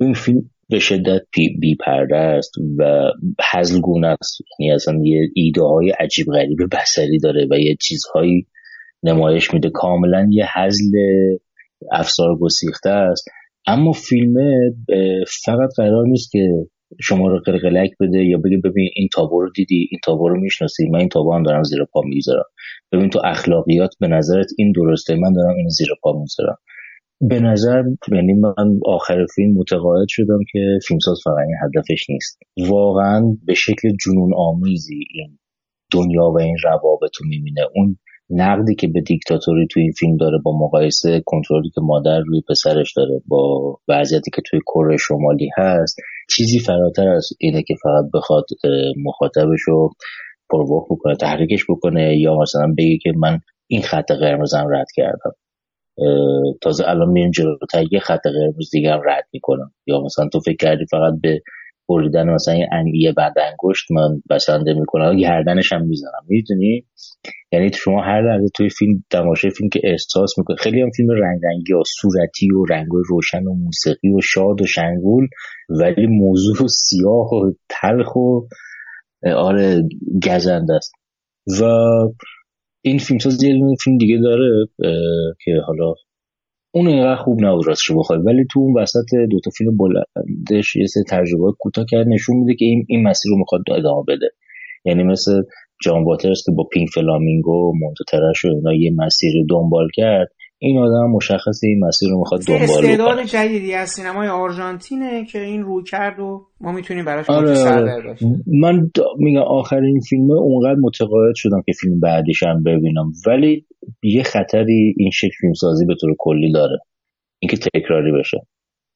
این 0.01 0.15
فیلم 0.15 0.51
به 0.71 0.79
شدت 0.79 1.23
بی 1.61 1.77
پرده 1.87 2.17
است 2.17 2.53
و 2.79 3.11
هزلگونه 3.53 4.17
است. 4.23 4.39
یعنی 4.61 4.73
اصلا 4.73 4.95
یه 5.03 5.29
ایده 5.35 5.63
های 5.63 5.91
عجیب 5.91 6.27
غریب 6.27 6.59
بسری 6.73 7.19
داره 7.19 7.47
و 7.51 7.59
یه 7.59 7.77
چیزهایی 7.81 8.47
نمایش 9.03 9.55
میده. 9.55 9.71
کاملا 9.71 10.29
یه 10.31 10.45
هزل 10.49 10.91
افسار 11.93 12.39
گسیخته 12.39 12.91
است. 12.91 13.25
اما 13.67 13.93
فیلم 13.93 14.35
فقط 15.45 15.69
قرار 15.77 16.07
نیست 16.07 16.31
که 16.33 16.49
شما 17.01 17.29
رو 17.29 17.41
قلقلک 17.41 17.91
بده 18.01 18.25
یا 18.25 18.39
بگه 18.39 18.57
ببین 18.65 18.91
این 18.95 19.09
تابو 19.13 19.43
رو 19.43 19.51
دیدی 19.55 19.89
این 19.91 20.01
تابو 20.05 20.29
رو 20.29 20.41
می‌شناسی 20.41 20.89
من 20.89 20.99
این 20.99 21.09
تابو 21.09 21.35
هم 21.35 21.43
دارم 21.43 21.63
زیر 21.63 21.85
پا 21.93 22.01
می‌ذارم 22.01 22.45
ببین 22.93 23.11
تو 23.11 23.21
اخلاقیات 23.25 23.91
به 24.01 24.09
نظرت 24.09 24.47
این 24.59 24.73
درسته 24.73 25.15
من 25.15 25.33
دارم 25.33 25.57
این 25.57 25.69
زیر 25.69 25.89
پا 26.03 26.13
می‌ذارم 26.13 26.59
به 27.21 27.41
نظر 27.41 27.83
یعنی 28.13 28.33
من 28.33 28.81
آخر 28.87 29.27
فیلم 29.35 29.55
متقاعد 29.55 30.07
شدم 30.09 30.39
که 30.53 30.79
فیلمساز 30.89 31.21
فقط 31.25 31.39
این 31.47 31.57
هدفش 31.65 32.11
نیست. 32.11 32.39
واقعا 32.69 33.37
به 33.47 33.55
شکل 33.55 33.93
جنون 34.05 34.35
آمیزی 34.37 35.05
این 35.15 35.39
دنیا 35.93 36.31
و 36.31 36.41
این 36.41 36.57
روابط 36.65 37.11
رو 37.21 37.29
می‌بینه. 37.29 37.61
اون 37.75 37.97
نقدی 38.31 38.75
که 38.75 38.89
به 38.89 39.01
دیکتاتوری 39.01 39.67
توی 39.71 39.83
این 39.83 39.93
فیلم 39.93 40.17
داره 40.17 40.39
با 40.45 40.59
مقایسه 40.59 41.23
کنترلی 41.27 41.71
که 41.75 41.81
مادر 41.81 42.21
روی 42.21 42.43
پسرش 42.49 42.93
داره 42.97 43.21
با 43.27 43.75
وضعیتی 43.89 44.31
که 44.31 44.43
توی 44.51 44.61
کره 44.61 44.97
شمالی 44.97 45.51
هست 45.57 45.97
چیزی 46.31 46.59
فراتر 46.59 47.09
از 47.09 47.29
اینه 47.41 47.63
که 47.63 47.75
فقط 47.83 48.05
بخواد 48.15 48.45
مخاطبش 49.05 49.61
رو 49.67 49.91
پرووک 50.51 50.85
بکنه 50.91 51.17
تحریکش 51.17 51.65
بکنه 51.69 52.19
یا 52.19 52.37
مثلا 52.39 52.75
بگه 52.79 52.99
که 53.03 53.13
من 53.17 53.41
این 53.67 53.83
خط 53.83 54.13
قرمزم 54.13 54.67
رد 54.71 54.87
کردم. 54.95 55.33
تازه 56.63 56.85
الان 56.89 57.09
میریم 57.09 57.31
جلوتر 57.31 57.85
یه 57.93 58.01
خط 58.01 58.23
قرمز 58.23 58.71
دیگه 58.73 58.91
هم 58.93 59.01
رد 59.07 59.25
می‌کنم. 59.33 59.73
یا 59.87 60.01
مثلا 60.01 60.29
تو 60.33 60.41
فکر 60.41 60.57
کردی 60.57 60.85
فقط 60.91 61.15
به 61.23 61.43
بریدن 61.89 62.31
مثلا 62.31 62.55
یه 62.55 62.69
انگیه 62.73 63.13
بعد 63.13 63.35
انگشت 63.39 63.91
من 63.91 64.23
بسنده 64.31 64.73
می‌کنم 64.73 65.17
گردنش 65.17 65.73
هم 65.73 65.87
می‌زنم. 65.87 66.25
می‌دونی؟ 66.29 66.85
یعنی 67.53 67.71
شما 67.73 68.03
هر 68.03 68.23
لحظه 68.23 68.49
توی 68.55 68.69
فیلم 68.69 69.05
تماشای 69.11 69.51
فیلم 69.51 69.69
که 69.71 69.81
احساس 69.85 70.39
می‌کنه 70.39 70.57
خیلی 70.57 70.83
هم 70.83 70.91
فیلم 70.97 71.11
رنگ 71.11 71.41
رنگی 71.45 71.73
و 71.73 71.83
صورتی 72.01 72.53
و 72.53 72.65
رنگ 72.65 72.87
روشن 73.09 73.45
و 73.45 73.55
موسیقی 73.55 74.09
و 74.09 74.21
شاد 74.21 74.63
و 74.63 74.67
شنگول 74.67 75.29
ولی 75.69 76.07
موضوع 76.07 76.67
سیاه 76.89 77.35
و 77.35 77.53
تلخ 77.69 78.17
و 78.17 78.41
آره 79.37 79.83
گزنده 80.27 80.75
است. 80.75 80.93
و 81.61 81.65
این 82.83 82.99
فیلم 82.99 83.19
ساز 83.19 83.43
یه 83.43 83.55
فیلم 83.85 83.99
دیگه 83.99 84.19
داره 84.19 84.67
که 85.45 85.53
حالا 85.67 85.95
اون 86.75 86.87
اینقدر 86.87 87.17
خوب 87.17 87.45
نبود 87.45 87.67
راستش 87.67 87.91
بخوای. 87.97 88.19
ولی 88.19 88.45
تو 88.51 88.61
اون 88.61 88.83
وسط 88.83 89.15
دوتا 89.31 89.51
فیلم 89.51 89.77
بلندش 89.77 90.77
یه 90.77 90.87
سری 90.87 91.05
تجربه 91.09 91.53
کوتاه 91.59 91.85
کرد 91.91 92.09
نشون 92.09 92.37
میده 92.37 92.55
که 92.55 92.65
این 92.65 92.87
این 92.89 93.03
مسیر 93.03 93.31
رو 93.31 93.39
می‌خواد 93.39 93.63
ادامه 93.71 94.05
بده. 94.09 94.31
یعنی 94.85 95.03
مثل 95.03 95.43
جان 95.85 96.05
واترز 96.05 96.43
که 96.47 96.53
با 96.53 96.65
پینک 96.73 96.89
فلامینگو 96.95 97.73
مونتو 97.81 98.05
ترش 98.09 98.45
و 98.45 98.49
اینا 98.49 98.75
یه 98.75 98.93
مسیر 98.97 99.33
دنبال 99.51 99.89
کرد. 99.95 100.29
این 100.61 100.79
آدم 100.79 101.11
مشخص 101.11 101.61
این 101.65 101.85
مسیر 101.85 102.11
رو 102.11 102.19
می‌خواد 102.19 102.41
دنبال 102.49 102.63
استعداد 102.63 103.23
جدیدی 103.23 103.75
از 103.75 103.89
سینمای 103.89 104.29
آرژانتینه 104.29 105.25
که 105.25 105.43
این 105.43 105.63
روی 105.63 105.85
کرد 105.85 106.21
و 106.21 106.47
ما 106.61 106.73
می‌تونیم 106.73 107.05
براش 107.05 107.31
آره, 107.31 107.59
آره. 107.59 108.17
من 108.47 108.91
میگم 109.19 109.41
آخرین 109.41 110.01
فیلم 110.01 110.31
اونقدر 110.31 110.81
متقاعد 110.81 111.35
شدم 111.35 111.63
که 111.67 111.73
فیلم 111.81 112.01
بعدیش 112.01 112.43
هم 112.43 112.63
ببینم. 112.63 113.13
ولی 113.27 113.67
یه 114.03 114.23
خطری 114.23 114.95
این 114.99 115.11
شکل 115.11 115.35
فیلم 115.41 115.55
سازی 115.55 115.87
به 115.87 115.95
طور 116.01 116.15
کلی 116.19 116.53
داره. 116.53 116.79
اینکه 117.39 117.57
تکراری 117.57 118.13
بشه. 118.13 118.41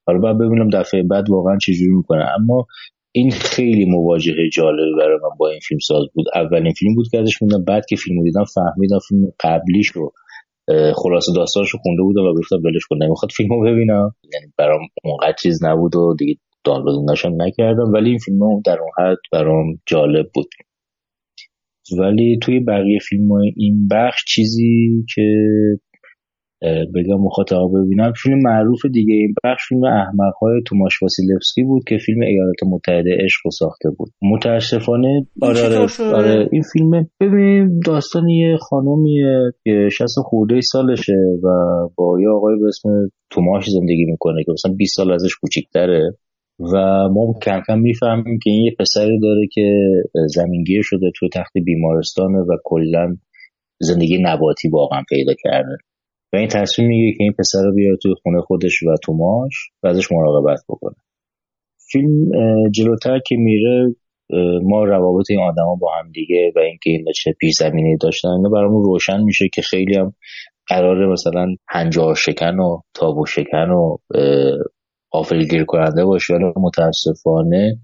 حالا 0.06 0.18
باید 0.18 0.38
ببینم 0.38 0.70
دفعه 0.70 1.02
بعد 1.02 1.30
واقعا 1.30 1.58
چجوری 1.58 1.92
می‌کنه. 1.92 2.24
اما 2.40 2.66
این 3.12 3.30
خیلی 3.30 3.84
مواجهه 3.84 4.48
جالبی 4.52 4.94
برای 4.98 5.18
من 5.22 5.36
با 5.38 5.48
این 5.48 5.60
فیلم 5.68 5.78
ساز 5.78 6.04
بود. 6.14 6.26
اولین 6.34 6.72
فیلم 6.72 6.94
بود 6.94 7.08
که 7.10 7.18
ازش 7.18 7.42
موندم 7.42 7.64
بعد 7.64 7.86
که 7.88 7.96
فیلم 7.96 8.22
دیدم 8.22 8.44
فهمیدم 8.44 8.98
فیلم 9.08 9.32
قبلیش 9.40 9.88
رو 9.88 10.12
خلاصه 10.94 11.32
داستانشو 11.36 11.78
خونده 11.78 12.02
بودم 12.02 12.22
و 12.22 12.34
گفتم 12.34 12.56
ولش 12.56 12.86
کن 12.90 12.96
نمی‌خواد 13.02 13.30
فیلمو 13.30 13.60
ببینم. 13.60 14.14
یعنی 14.34 14.52
برام 14.58 14.80
اونقدر 15.04 15.36
چیز 15.42 15.64
نبود 15.64 15.96
و 15.96 16.14
دیگه 16.18 16.36
دانلود 16.64 17.10
نشم 17.10 17.32
نکردم. 17.36 17.92
ولی 17.92 18.08
این 18.08 18.18
فیلم 18.18 18.38
در 18.64 18.78
اون 18.80 18.90
حد 18.98 19.18
برام 19.32 19.80
جالب 19.86 20.26
بود. 20.34 20.48
ولی 21.98 22.38
توی 22.42 22.60
بقیه 22.60 22.98
فیلم 23.08 23.32
این 23.56 23.88
بخش 23.90 24.24
چیزی 24.28 25.04
که 25.14 25.22
بگم 26.94 27.20
مخاطبا 27.20 27.68
ببینم 27.68 28.12
فیلم 28.22 28.38
معروف 28.42 28.86
دیگه. 28.86 29.14
این 29.14 29.34
بخش 29.44 29.68
فیلم 29.68 29.84
احمق 29.84 30.34
های 30.42 30.62
توماش 30.66 31.02
واسیلفسکی 31.02 31.62
بود 31.62 31.84
که 31.88 31.98
فیلم 31.98 32.22
ایالات 32.22 32.62
متحده 32.66 33.16
عشق 33.20 33.50
ساخته 33.50 33.90
بود. 33.90 34.10
متاسفانه 34.22 35.26
آره 35.42 35.78
آره, 35.78 36.14
آره. 36.14 36.48
این 36.52 36.62
فیلم 36.72 37.08
ببین 37.20 37.80
داستان 37.86 38.28
یه 38.28 38.56
خانومیه 38.56 39.52
که 39.64 39.88
60 39.92 40.06
خورده 40.18 40.60
سالشه 40.60 41.18
و 41.42 41.48
با 41.96 42.20
یه 42.20 42.28
آقای 42.28 42.58
به 42.58 42.66
اسم 42.66 42.88
توماش 43.30 43.70
زندگی 43.70 44.04
می‌کنه 44.04 44.44
که 44.44 44.52
مثلا 44.52 44.72
20 44.72 44.96
سال 44.96 45.12
ازش 45.12 45.34
کوچیکتره. 45.34 46.16
و 46.72 47.08
ما 47.08 47.34
کم 47.42 47.60
کم 47.66 47.78
می‌فهمیم 47.78 48.38
که 48.42 48.50
این 48.50 48.64
یه 48.64 48.74
پسری 48.78 49.20
داره 49.20 49.46
که 49.52 49.92
زمینگیر 50.34 50.82
شده 50.82 51.10
تو 51.16 51.28
تخت 51.28 51.52
بیمارستانه 51.64 52.38
و 52.38 52.56
کلا 52.64 53.16
زندگی 53.80 54.18
نباتی 54.22 54.68
واقعا 54.68 55.02
پیدا 55.08 55.32
کرده. 55.42 55.76
و 56.32 56.36
این 56.36 56.48
تصمیم 56.48 56.88
میگه 56.88 57.16
که 57.18 57.22
این 57.22 57.32
پسر 57.38 57.62
رو 57.64 57.74
بیاره 57.74 57.96
توی 58.02 58.14
خونه 58.22 58.40
خودش 58.40 58.82
و 58.82 58.96
توماش 59.02 59.52
و 59.82 59.86
ازش 59.86 60.12
مراقبت 60.12 60.58
بکنه. 60.68 60.94
فیلم 61.92 62.30
جلوتر 62.70 63.18
که 63.26 63.36
میره 63.36 63.94
ما 64.62 64.84
روابط 64.84 65.26
این 65.30 65.40
آدما 65.40 65.74
با 65.80 65.90
هم 65.98 66.10
دیگه 66.12 66.52
و 66.56 66.58
اینکه 66.58 66.90
این 66.90 67.04
چه 67.14 67.32
پیش 67.40 67.54
زمینی 67.54 67.96
داشتن 67.96 68.28
اینا 68.28 68.48
برامون 68.48 68.84
روشن 68.84 69.22
میشه 69.22 69.48
که 69.54 69.62
خیلی 69.62 69.94
هم 69.94 70.14
قراره 70.68 71.06
مثلا 71.12 71.46
هنجار 71.68 72.14
شکن 72.14 72.58
و 72.58 72.80
تابو 72.94 73.26
شکن 73.26 73.70
و 73.70 73.96
گیر 75.50 75.64
کننده 75.64 76.04
باشه. 76.04 76.34
ولی 76.34 76.44
متاسفانه 76.56 77.78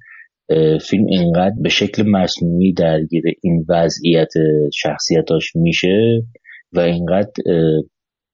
فیلم 0.90 1.06
اینقدر 1.06 1.54
به 1.62 1.68
شکل 1.68 2.10
مصنوعی 2.10 2.72
درگیر 2.72 3.22
این 3.42 3.64
وضعیت 3.68 4.32
شخصیتاش 4.74 5.56
میشه 5.56 6.22
و 6.72 6.80
اینقدر 6.80 7.32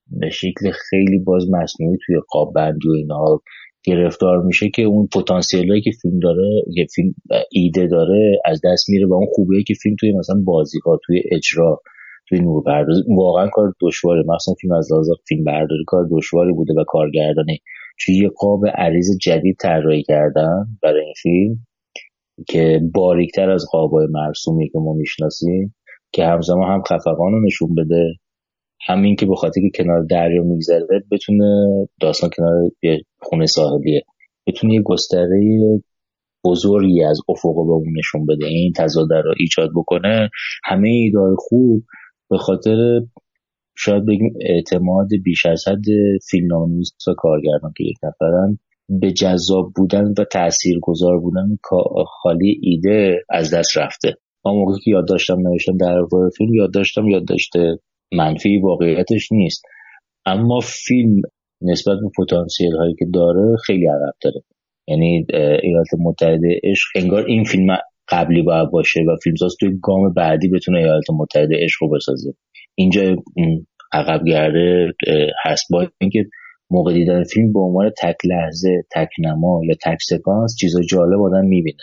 به 0.06 0.30
شکل 0.30 0.70
خیلی 0.90 1.18
باز 1.18 1.50
مصنوعی 1.50 1.98
توی 2.06 2.16
قاب 2.28 2.52
بندی 2.54 2.88
و 2.88 2.92
اینها 2.92 3.42
گرفتار 3.84 4.42
میشه 4.42 4.70
که 4.70 4.82
اون 4.82 5.08
پتانسیلی 5.14 5.80
که 5.80 5.90
فیلم 6.02 6.18
داره 6.18 6.62
یه 6.66 6.86
فیلم 6.94 7.14
ایده 7.52 7.86
داره 7.86 8.40
از 8.44 8.60
دست 8.64 8.90
میره 8.90 9.06
و 9.06 9.14
اون 9.14 9.26
خوبیه 9.34 9.62
که 9.62 9.74
فیلم 9.82 9.96
توی 10.00 10.12
مثلا 10.12 10.42
بازی 10.44 10.78
ها 10.86 10.98
توی 11.06 11.22
اجرا 11.32 11.80
توی 12.28 12.40
نور 12.40 12.62
پردازی 12.62 13.02
واقعا 13.16 13.48
کار 13.52 13.72
دشواره. 13.80 14.22
مثلا 14.34 14.54
فیلم 14.60 14.72
از 14.72 14.92
لحاظ 14.92 15.08
فیلم 15.28 15.44
برداری 15.44 15.84
کار 15.86 16.08
دشواری 16.12 16.52
بوده 16.52 16.74
و 16.74 16.84
کارگردانی. 16.86 17.58
چون 17.98 18.14
یه 18.14 18.28
قاب 18.28 18.66
عریض 18.66 19.18
جدید 19.20 19.56
طراحی 19.60 20.02
کردن 20.02 20.64
برای 20.82 21.04
این 21.04 21.14
فیلم 21.22 21.66
که 22.48 22.80
باریکتر 22.94 23.50
از 23.50 23.66
قابای 23.72 24.06
مرسومی 24.10 24.68
که 24.68 24.78
ما 24.78 24.92
می‌شناسیم 24.92 25.74
که 26.12 26.24
همزمان 26.24 26.70
هم 26.70 26.82
خفقان 26.82 27.32
رو 27.32 27.44
نشون 27.44 27.74
بده. 27.74 28.14
همین 28.86 29.16
که 29.16 29.26
به 29.26 29.34
خاطر 29.34 29.60
که 29.60 29.82
کنار 29.82 30.04
دریا 30.10 30.42
میگذره 30.42 30.86
بتونه 31.10 31.66
داستان 32.00 32.30
کنار 32.36 32.70
یه 32.82 33.02
خونه 33.18 33.46
ساحلیه 33.46 34.02
بتونه 34.46 34.74
یه 34.74 34.82
گستره 34.82 35.82
بزرگی 36.44 37.04
از 37.04 37.20
افق 37.28 37.54
به 37.54 37.90
نشون 37.98 38.26
بده. 38.26 38.46
این 38.46 38.72
تضاده 38.76 39.14
رو 39.14 39.34
ایجاد 39.38 39.70
بکنه. 39.76 40.30
همه 40.64 40.88
ایدار 40.88 41.34
خوب 41.38 41.84
به 42.30 42.38
خاطر 42.38 43.00
شاید 43.76 44.06
بگیم 44.06 44.34
اعتماد 44.40 45.08
بیش 45.24 45.46
از 45.46 45.68
حد 45.68 45.84
فیلمنامه‌نویس 46.30 46.92
و 47.08 47.14
کارگردان 47.14 47.72
که 47.76 47.84
یک 47.84 47.96
نفرن 48.02 48.58
به 48.88 49.12
جذاب 49.12 49.72
بودن 49.76 50.14
و 50.18 50.24
تأثیر 50.32 50.78
گذار 50.82 51.20
بودن 51.20 51.58
خالی 52.22 52.60
ایده 52.62 53.20
از 53.30 53.54
دست 53.54 53.78
رفته. 53.78 54.14
ما 54.44 54.54
موقعی 54.54 54.78
که 54.84 54.90
یاد 54.90 55.08
داشتم 55.08 55.48
نوشتم 55.48 55.76
در 55.76 56.02
فیلم 56.36 56.54
یاد 56.54 56.72
داشتم 56.72 57.08
یاد 57.08 57.24
داشته 57.24 57.78
منفی 58.12 58.58
واقعیتش 58.58 59.32
نیست. 59.32 59.62
اما 60.26 60.60
فیلم 60.60 61.22
نسبت 61.62 61.98
به 62.02 62.24
پتانسیل 62.24 62.76
هایی 62.76 62.94
که 62.98 63.06
داره 63.14 63.56
خیلی 63.56 63.86
عقب 63.86 64.14
داره. 64.22 64.42
یعنی 64.88 65.26
ایالات 65.62 65.88
متحده 66.00 66.60
عشق 66.64 66.88
انگار 66.94 67.26
این 67.26 67.44
فیلم 67.44 67.78
قبلی 68.08 68.42
باید 68.42 68.70
باشه 68.70 69.00
و 69.00 69.16
فیلمساز 69.22 69.56
توی 69.60 69.78
گام 69.82 70.12
بعدی 70.12 70.48
بتونه 70.48 70.78
ایالات 70.78 71.04
متحده 71.18 71.56
عشق 71.56 71.82
رو 71.82 71.88
بسازه. 71.88 72.34
اینجا 72.74 73.16
عقب 73.92 74.24
گرده 74.26 74.92
هست. 75.44 75.66
با 75.70 75.88
اینکه 75.98 76.26
موقع 76.70 76.92
دیدن 76.92 77.24
فیلم 77.24 77.52
به 77.52 77.60
عنوان 77.60 77.90
تک 78.02 78.16
لحظه 78.24 78.82
تک 78.94 79.08
نما 79.18 79.60
یا 79.64 79.74
تک 79.84 79.98
سکانس 80.02 80.56
چیزا 80.60 80.80
جالب 80.80 81.20
آدم 81.20 81.44
می‌بینه. 81.44 81.82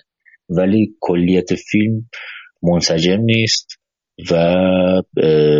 ولی 0.50 0.96
کلیت 1.00 1.56
فیلم 1.56 2.10
منسجم 2.64 3.22
نیست. 3.22 3.81
و 4.32 5.02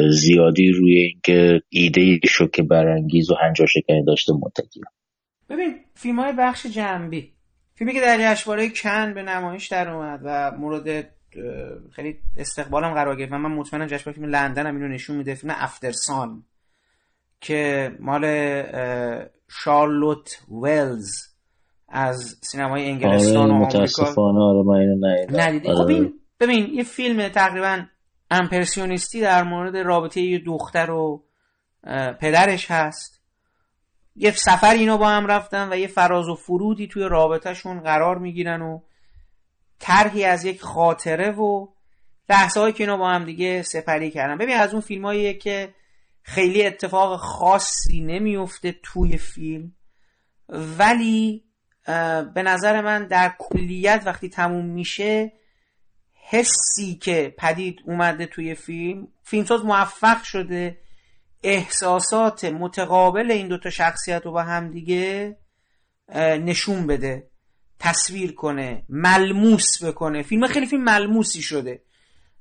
زیادی 0.10 0.72
روی 0.72 0.98
اینکه 0.98 1.62
ایده 1.70 2.20
شوکه 2.28 2.64
برانگیز 2.64 3.32
و 3.32 3.36
هنجار 3.42 3.68
شکنی 3.68 4.04
داشته 4.04 4.34
متکیه. 4.34 4.84
ببین 5.50 5.76
فیلم 5.96 6.20
های 6.20 6.34
بخش 6.38 6.66
جنبی. 6.66 7.34
فیلمی 7.76 7.94
که 7.94 8.02
در 8.02 8.34
جشنواره 8.34 8.70
کن 8.70 9.14
به 9.14 9.24
نمایش 9.24 9.68
در 9.68 9.90
اومد 9.90 10.20
و 10.24 10.52
مورد 10.60 11.10
خیلی 11.92 12.18
استقبالم 12.38 12.94
قرار 12.94 13.16
گرفت. 13.16 13.32
من 13.32 13.52
مطمئنم 13.52 13.88
جشنواره 13.88 14.20
فیلم 14.20 14.30
لندن 14.30 14.68
هم 14.68 14.76
اینو 14.76 14.88
نشون 14.88 15.16
میده. 15.16 15.36
فیلم 15.36 15.54
افترسان 15.58 16.44
که 17.42 17.92
مال 18.00 18.26
شارلوت 19.50 20.42
ولز 20.50 21.32
از 21.90 22.36
سینمای 22.42 22.90
انگلستان 22.90 23.52
آره 23.52 23.54
و 23.54 23.66
متاسفانه 23.66 24.40
آره 24.40 24.64
من 24.64 24.76
اینو 25.40 25.76
خب 25.76 25.88
این 25.88 26.14
ببین 26.40 26.74
یه 26.74 26.84
فیلم 26.84 27.30
تقریبا 27.30 27.82
امپرسیونیستی 28.32 29.22
در 29.22 29.44
مورد 29.44 29.78
رابطه 29.78 30.22
یه 30.22 30.40
دختر 30.40 30.92
و 30.92 31.24
پدرش 32.20 32.72
هست. 32.72 33.22
یه 34.16 34.32
سفر 34.32 34.74
اینا 34.74 34.98
با 34.98 35.10
هم 35.10 35.28
رفتن 35.28 35.74
و 35.74 35.78
یه 35.78 35.88
فراز 35.88 36.30
و 36.30 36.36
فرودی 36.36 36.88
توی 36.88 37.04
رابطهشون 37.04 37.80
قرار 37.80 38.18
می‌گیرن 38.18 38.62
و 38.62 38.80
طرحی 39.80 40.26
از 40.26 40.46
یک 40.46 40.62
خاطره 40.62 41.32
و 41.32 41.68
لحظه 42.30 42.72
که 42.72 42.84
اینا 42.84 42.98
با 42.98 43.10
هم 43.10 43.26
دیگه 43.26 43.62
سپری 43.62 44.12
کردن. 44.12 44.38
ببین 44.38 44.56
از 44.56 44.74
اون 44.74 44.82
فیلم 44.82 45.34
که 45.34 45.74
خیلی 46.22 46.66
اتفاق 46.66 47.20
خاصی 47.20 48.02
نمیفته 48.02 48.76
توی 48.84 49.18
فیلم 49.18 49.76
ولی 50.50 51.44
به 52.34 52.44
نظر 52.46 52.82
من 52.82 53.08
در 53.08 53.36
کلیت 53.40 54.04
وقتی 54.06 54.30
تموم 54.30 54.66
میشه 54.66 55.34
حسی 56.32 56.96
که 56.96 57.36
پدید 57.38 57.80
اومده 57.86 58.26
توی 58.26 58.56
فیلم 58.56 59.08
فیلمساز 59.24 59.66
موفق 59.66 60.24
شده 60.24 60.78
احساسات 61.44 62.46
متقابل 62.46 63.32
این 63.32 63.48
دوتا 63.48 63.70
شخصیت 63.70 64.22
رو 64.26 64.32
با 64.32 64.44
هم 64.44 64.72
دیگه 64.72 65.38
نشون 66.16 66.88
بده 66.88 67.30
تصویر 67.80 68.34
کنه 68.34 68.84
ملموس 68.90 69.84
بکنه. 69.84 70.24
فیلم 70.24 70.48
خیلی 70.48 70.66
فیلم 70.66 70.84
ملموسی 70.84 71.42
شده. 71.42 71.82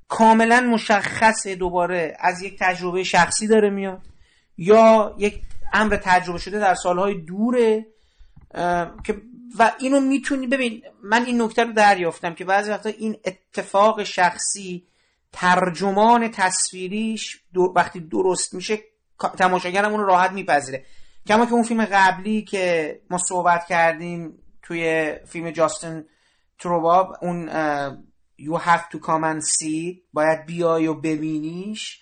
کاملا 0.07 0.61
مشخصه 0.61 1.55
دوباره 1.55 2.17
از 2.19 2.41
یک 2.41 2.59
تجربه 2.59 3.03
شخصی 3.03 3.47
داره 3.47 3.69
میاد 3.69 4.01
یا 4.57 5.15
یک 5.17 5.41
امر 5.73 5.95
تجربه 5.95 6.39
شده 6.39 6.59
در 6.59 6.75
سالهای 6.75 7.21
دوره 7.21 7.85
که 9.03 9.21
و 9.59 9.71
اینو 9.79 9.99
می‌تونی 9.99 10.47
ببین 10.47 10.81
من 11.03 11.25
این 11.25 11.41
نکته 11.41 11.63
رو 11.63 11.73
دریافتم 11.73 12.33
که 12.33 12.45
بعضی 12.45 12.71
وقتا 12.71 12.89
این 12.89 13.17
اتفاق 13.25 14.03
شخصی 14.03 14.87
ترجمان 15.31 16.31
تصویریش 16.31 17.43
وقتی 17.75 17.99
درست 17.99 18.53
میشه 18.53 18.79
تماشاگرم 19.37 19.91
اون 19.91 19.99
رو 19.99 20.05
راحت 20.05 20.31
میپذیره. 20.31 20.85
کما 21.27 21.45
که 21.45 21.53
اون 21.53 21.63
فیلم 21.63 21.85
قبلی 21.85 22.41
که 22.41 23.01
ما 23.09 23.17
صحبت 23.17 23.65
کردیم 23.65 24.39
توی 24.61 25.13
فیلم 25.27 25.51
جاستن 25.51 26.05
تروباب 26.59 27.17
اون 27.21 27.49
have 28.57 28.89
to 28.91 28.99
come 28.99 29.23
and 29.23 29.41
see 29.41 30.01
باید 30.13 30.45
بیای 30.45 30.87
و 30.87 30.93
ببینیش 30.93 32.01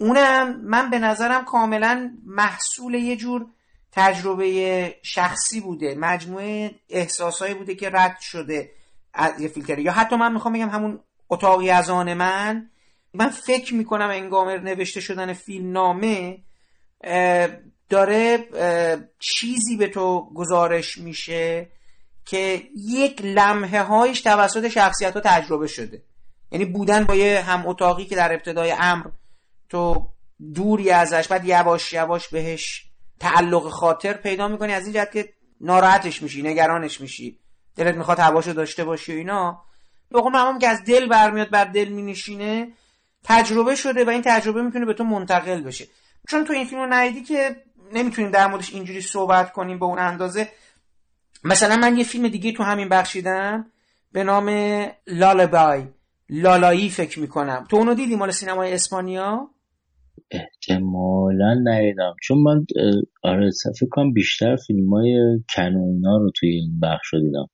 اونم 0.00 0.60
من 0.60 0.90
به 0.90 0.98
نظرم 0.98 1.44
کاملا 1.44 2.10
محصول 2.26 2.94
یه 2.94 3.16
جور 3.16 3.46
تجربه 3.92 4.94
شخصی 5.02 5.60
بوده 5.60 5.94
مجموعه 5.94 6.70
احساسایی 6.88 7.54
بوده 7.54 7.74
که 7.74 7.90
رد 7.90 8.16
شده 8.20 8.70
از 9.14 9.40
یه 9.40 9.48
فیلتر. 9.48 9.78
یا 9.78 9.92
حتی 9.92 10.16
من 10.16 10.32
می‌خوام 10.32 10.54
بگم 10.54 10.68
همون 10.68 11.00
اتاقی 11.30 11.70
از 11.70 11.90
آن 11.90 12.14
من 12.14 12.70
من 13.14 13.28
فکر 13.28 13.74
می‌کنم 13.74 14.08
انگام 14.10 14.48
نوشته 14.48 15.00
شدن 15.00 15.32
فیلم 15.32 15.72
نامه 15.72 16.38
داره 17.88 18.48
چیزی 19.18 19.76
به 19.76 19.88
تو 19.88 20.30
گزارش 20.34 20.98
میشه 20.98 21.68
که 22.24 22.62
یک 22.76 23.22
لمحه 23.24 23.82
هایش 23.82 24.20
توسط 24.20 24.68
شخصیت 24.68 25.14
ها 25.14 25.20
تجربه 25.24 25.66
شده. 25.66 26.02
یعنی 26.52 26.64
بودن 26.64 27.04
با 27.04 27.14
یه 27.14 27.40
هم 27.40 27.66
اتاقی 27.66 28.04
که 28.04 28.16
در 28.16 28.32
ابتدای 28.32 28.74
امر 28.78 29.06
تو 29.68 30.08
دوری 30.54 30.90
ازش 30.90 31.28
بعد 31.28 31.44
یواش 31.44 31.92
یواش 31.92 32.28
بهش 32.28 32.89
تعلق 33.20 33.68
خاطر 33.68 34.12
پیدا 34.12 34.48
می‌کنی 34.48 34.72
از 34.72 34.84
این 34.84 34.92
جهت 34.92 35.12
که 35.12 35.32
ناراحتش 35.60 36.22
میشی 36.22 36.42
نگرانش 36.42 37.00
میشی 37.00 37.38
دلت 37.76 37.94
می‌خواد 37.94 38.18
هواشو 38.18 38.52
داشته 38.52 38.84
باشی 38.84 39.12
و 39.12 39.16
اینا. 39.16 39.62
به 40.10 40.20
قول 40.20 40.58
که 40.58 40.68
از 40.68 40.84
دل 40.84 41.08
برمیاد 41.08 41.50
بر 41.50 41.64
دل 41.64 41.88
مینشینه 41.88 42.72
تجربه 43.24 43.74
شده 43.74 44.04
و 44.04 44.08
این 44.10 44.22
تجربه 44.24 44.62
می‌تونه 44.62 44.86
به 44.86 44.94
تو 44.94 45.04
منتقل 45.04 45.60
بشه. 45.60 45.86
چون 46.28 46.44
تو 46.44 46.52
این 46.52 46.64
فیلم 46.66 46.80
رو 46.80 46.86
ندیدی 46.92 47.22
که 47.22 47.56
نمی‌تونیم 47.92 48.30
در 48.30 48.46
موردش 48.46 48.72
اینجوری 48.72 49.00
صحبت 49.00 49.52
کنیم 49.52 49.78
به 49.78 49.84
اون 49.84 49.98
اندازه. 49.98 50.48
مثلا 51.44 51.76
من 51.76 51.96
یه 51.96 52.04
فیلم 52.04 52.28
دیگه 52.28 52.52
تو 52.52 52.62
همین 52.62 52.88
بخشیدم 52.88 53.70
به 54.12 54.24
نام 54.24 54.48
لالابای 55.06 55.84
لالایی 56.28 56.90
فکر 56.90 57.20
می‌کنم. 57.20 57.66
تو 57.70 57.76
اونو 57.76 57.94
دیدی؟ 57.94 58.16
مال 58.16 58.30
سینمای 58.30 58.72
اسپانیا؟ 58.72 59.50
احتمالا 60.30 61.54
ندیدم. 61.64 62.14
چون 62.22 62.38
من 62.38 62.66
آره 63.22 63.50
فکر 63.80 63.88
کنم 63.90 64.12
بیشتر 64.12 64.56
فیلم 64.56 64.94
های 64.94 65.40
کنونا 65.56 66.16
رو 66.16 66.30
توی 66.36 66.48
این 66.48 66.80
بخش 66.80 67.06
رو 67.12 67.20
دیدم. 67.20 67.46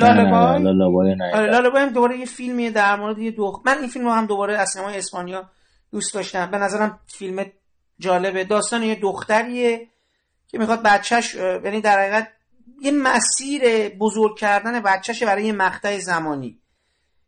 لالابای 0.00 1.16
آره 1.34 1.50
لالابای 1.50 1.82
هم 1.82 1.92
دوباره 1.92 2.18
یه 2.18 2.26
فیلمیه 2.26 2.70
در 2.70 2.96
مورد 2.96 3.18
یه 3.18 3.30
دو 3.30 3.62
من 3.66 3.78
این 3.78 3.88
فیلم 3.88 4.04
رو 4.04 4.12
هم 4.12 4.26
دوباره 4.26 4.58
از 4.58 4.68
سینمای 4.68 4.98
اسپانیا 4.98 5.50
دوست 5.92 6.14
داشتم. 6.14 6.50
به 6.50 6.58
نظرم 6.58 6.98
فیلم 7.06 7.44
جالبه. 7.98 8.44
داستان 8.44 8.82
یه 8.82 8.94
دختریه 9.00 9.86
که 10.48 10.58
می‌خواد 10.58 10.82
بچهش 10.82 11.34
یعنی 11.34 11.80
در 11.80 11.98
حقیقت 11.98 12.28
یه 12.82 12.92
مسیر 12.92 13.88
بزرگ 13.88 14.36
کردن 14.38 14.80
بچهشه 14.80 15.26
برای 15.26 15.44
یه 15.44 15.52
مقطع 15.52 15.98
زمانی. 15.98 16.58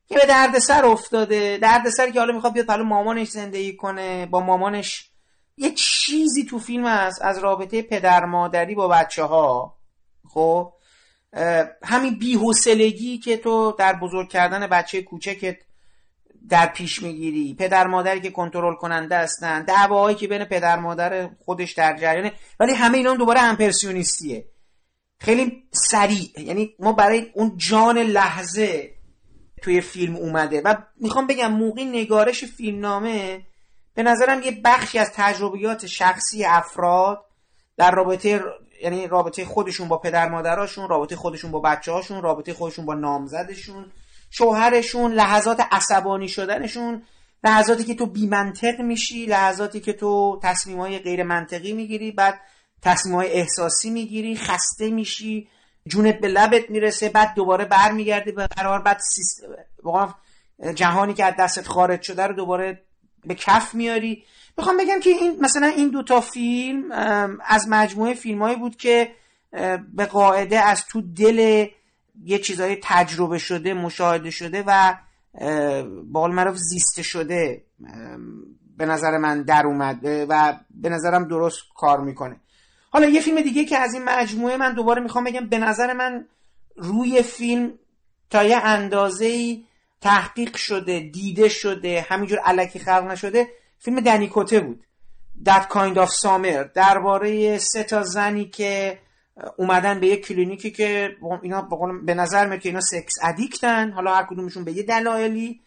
که 0.08 0.14
به 0.14 0.26
دردسر 0.26 0.84
افتاده. 0.84 1.58
دردسر 1.62 2.10
که 2.10 2.18
حالا 2.18 2.32
می‌خواد 2.32 2.52
بیاد 2.52 2.70
حالا 2.70 2.84
مامانش 2.84 3.28
زندگی 3.28 3.76
کنه 3.76 4.26
با 4.26 4.40
مامانش 4.40 5.10
یه 5.56 5.70
چیزی 5.70 6.44
تو 6.44 6.58
فیلم 6.58 6.86
هست 6.86 7.22
از 7.22 7.38
رابطه 7.38 7.82
پدر 7.82 8.24
مادری 8.24 8.74
با 8.74 8.88
بچه 8.88 9.22
ها 9.22 9.78
خب 10.28 10.72
همین 11.84 12.18
بیحسلگی 12.18 13.18
که 13.18 13.36
تو 13.36 13.72
در 13.78 13.92
بزرگ 13.92 14.28
کردن 14.28 14.66
بچه 14.66 15.02
کوچکت 15.02 15.56
در 16.48 16.66
پیش 16.66 17.02
می‌گیری. 17.02 17.54
پدر 17.54 17.86
مادری 17.86 18.20
که 18.20 18.30
کنترل 18.30 18.74
کننده 18.74 19.16
هستن 19.16 19.62
دعواهایی 19.62 20.16
که 20.16 20.28
بین 20.28 20.44
پدر 20.44 20.78
مادر 20.78 21.28
خودش 21.44 21.72
در 21.72 21.96
جریانه. 21.96 22.32
ولی 22.60 22.72
همه 22.72 22.98
اینا 22.98 23.14
دوباره 23.14 23.40
امپرسیونیستیه. 23.40 24.44
خیلی 25.20 25.62
سریع. 25.72 26.40
یعنی 26.40 26.74
ما 26.78 26.92
برای 26.92 27.26
اون 27.34 27.56
جان 27.56 27.98
لحظه 27.98 28.97
توی 29.62 29.80
فیلم 29.80 30.16
اومده. 30.16 30.60
و 30.60 30.74
می‌خوام 31.00 31.26
بگم 31.26 31.52
موقع 31.52 31.84
نگارش 31.84 32.44
فیلمنامه 32.44 33.42
به 33.94 34.02
نظرم 34.02 34.42
یه 34.42 34.60
بخشی 34.64 34.98
از 34.98 35.12
تجربیات 35.14 35.86
شخصی 35.86 36.44
افراد 36.44 37.24
در 37.76 37.90
رابطه 37.90 38.44
یعنی 38.82 39.06
رابطه 39.06 39.44
خودشون 39.44 39.88
با 39.88 39.98
پدر 39.98 40.28
مادراشون 40.28 40.88
رابطه 40.88 41.16
خودشون 41.16 41.50
با 41.50 41.60
بچه 41.60 41.92
هاشون 41.92 42.22
رابطه 42.22 42.54
خودشون 42.54 42.86
با 42.86 42.94
نامزدشون 42.94 43.92
شوهرشون 44.30 45.12
لحظات 45.12 45.60
عصبانی 45.70 46.28
شدنشون 46.28 47.02
لحظاتی 47.44 47.84
که 47.84 47.94
تو 47.94 48.06
بیمنطق 48.06 48.80
میشی 48.80 49.26
لحظاتی 49.26 49.80
که 49.80 49.92
تو 49.92 50.40
تصمیم 50.42 50.80
های 50.80 50.98
غیر 50.98 51.22
منطقی 51.22 51.72
می‌گیری 51.72 52.12
بعد 52.12 52.40
تصمیم 52.82 53.14
های 53.14 53.32
احساسی 53.32 53.90
می‌گیری 53.90 54.36
خسته 54.36 54.90
میشی. 54.90 55.48
جونت 55.88 56.20
به 56.20 56.28
لبت 56.28 56.70
می‌رسه 56.70 57.08
بعد 57.08 57.34
دوباره 57.34 57.64
برمیگردی 57.64 58.32
به 58.32 58.46
قرار 58.46 58.82
بعد 58.82 58.98
سیستم 58.98 59.48
جهانی 60.74 61.14
که 61.14 61.24
از 61.24 61.34
دستت 61.38 61.66
خارج 61.66 62.02
شده 62.02 62.26
رو 62.26 62.34
دوباره 62.34 62.82
به 63.24 63.34
کف 63.34 63.74
میاری. 63.74 64.24
می‌خوام 64.56 64.76
بگم 64.76 65.00
که 65.00 65.10
این 65.10 65.40
مثلا 65.40 65.66
این 65.66 65.88
دوتا 65.88 66.20
فیلم 66.20 66.92
از 67.46 67.68
مجموعه 67.68 68.14
فیلمهایی 68.14 68.56
بود 68.56 68.76
که 68.76 69.12
به 69.94 70.06
قاعده 70.06 70.60
از 70.60 70.86
تو 70.86 71.00
دل 71.00 71.66
یه 72.24 72.38
چیزای 72.38 72.78
تجربه 72.82 73.38
شده 73.38 73.74
مشاهده 73.74 74.30
شده 74.30 74.64
و 74.66 74.94
بال 76.04 76.32
معروف 76.32 76.56
زیسته 76.56 77.02
شده 77.02 77.64
به 78.76 78.86
نظر 78.86 79.18
من 79.18 79.42
در 79.42 79.66
اومد 79.66 79.98
و 80.04 80.58
به 80.70 80.88
نظرم 80.88 81.28
درست 81.28 81.58
کار 81.76 82.00
می‌کنه. 82.00 82.36
حالا 82.90 83.08
یه 83.08 83.20
فیلم 83.20 83.40
دیگه 83.40 83.64
که 83.64 83.78
از 83.78 83.94
این 83.94 84.04
مجموعه 84.04 84.56
من 84.56 84.74
دوباره 84.74 85.02
می‌خوام 85.02 85.24
بگم 85.24 85.46
به 85.46 85.58
نظر 85.58 85.92
من 85.92 86.26
روی 86.76 87.22
فیلم 87.22 87.78
تا 88.30 88.44
یه 88.44 88.56
اندازه 88.56 89.58
تحقیق 90.00 90.56
شده 90.56 91.00
دیده 91.00 91.48
شده 91.48 92.06
همینجور 92.08 92.38
علکی 92.38 92.78
خلق 92.78 93.04
نشده 93.04 93.48
فیلم 93.78 94.00
دنیکوته 94.00 94.60
بود. 94.60 94.84
That 95.44 95.68
Kind 95.70 95.96
of 95.96 96.10
Summer. 96.22 96.72
درباره 96.74 97.58
سه 97.58 97.82
تا 97.82 98.02
زنی 98.02 98.44
که 98.44 98.98
اومدن 99.56 100.00
به 100.00 100.06
یه 100.06 100.16
کلینیکی 100.16 100.70
که 100.70 101.16
اینا 101.42 101.68
به 102.04 102.14
نظر 102.14 102.46
میاد 102.46 102.60
که 102.60 102.68
اینا 102.68 102.80
سکس 102.80 103.14
ادیکتن 103.22 103.90
حالا 103.90 104.14
هر 104.14 104.22
کدومشون 104.22 104.64
به 104.64 104.72
یه 104.72 104.82
دلایلی 104.82 105.60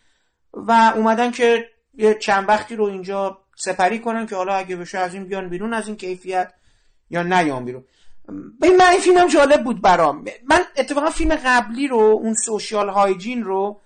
و 0.54 0.94
اومدن 0.96 1.32
که 1.32 1.70
یه 1.94 2.14
چند 2.14 2.50
وقتی 2.50 2.76
رو 2.76 2.86
اینجا 2.86 3.38
سپری 3.56 4.00
کنن 4.00 4.26
که 4.26 4.36
حالا 4.36 4.54
اگه 4.54 4.76
بشه 4.76 4.98
از 4.98 5.14
این 5.14 5.28
بیان 5.28 5.50
بیرون 5.50 5.74
از 5.74 5.88
این 5.88 5.98
کیفیت. 5.98 6.54
یا 7.12 7.24
نیان 7.24 7.66
بیرون. 7.66 7.84
به 8.60 8.70
من 8.80 8.86
این 8.86 9.00
فیلم 9.00 9.28
جالب 9.28 9.64
بود 9.64 9.82
برام. 9.82 10.26
من 10.50 10.62
اتفاقا 10.78 11.10
فیلم 11.10 11.36
قبلی 11.46 11.88
رو 11.88 11.98
اون 11.98 12.34
سوشیال 12.34 12.90
هایجین 12.90 13.44
رو 13.44 13.80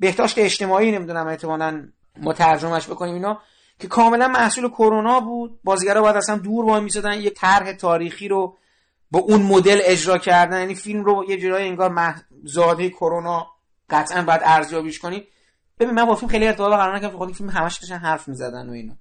بهداشت 0.00 0.38
اجتماعی 0.38 0.92
نمی‌دونم 0.92 1.26
احتمالا 1.26 1.88
مترجمش 2.22 2.86
بکنیم 2.86 3.14
اینا 3.14 3.40
که 3.78 3.88
کاملا 3.88 4.28
محصول 4.28 4.68
کرونا 4.68 5.20
بود. 5.20 5.60
بازیگرا 5.64 6.02
باید 6.02 6.16
اصلا 6.16 6.36
دور 6.36 6.64
وای 6.64 6.80
میسادن 6.80 7.20
یه 7.20 7.30
طرح 7.30 7.72
تاریخی 7.72 8.28
رو 8.28 8.56
با 9.10 9.18
اون 9.18 9.42
مدل 9.42 9.80
اجرا 9.82 10.18
کردن. 10.18 10.60
یعنی 10.60 10.74
فیلم 10.74 11.04
رو 11.04 11.24
یه 11.28 11.36
جورایی 11.36 11.68
انگار 11.68 12.14
زاده 12.44 12.90
کرونا 12.90 13.46
قطعا 13.90 14.22
باید 14.22 14.40
ارزیابیش 14.44 14.98
کنی. 14.98 15.24
ببین 15.78 15.94
من 15.94 16.04
با 16.04 16.14
فیلم 16.14 16.30
خیلی 16.30 16.46
ارتباط 16.46 16.72
قرار 16.72 16.96
نکردم 16.96 17.16
خود 17.16 17.32
فیلم 17.32 17.50
همش 17.50 17.78
داشتن 17.78 17.98
حرف 17.98 18.28
می‌زدن 18.28 18.68
و 18.68 18.72
اینا. 18.72 18.94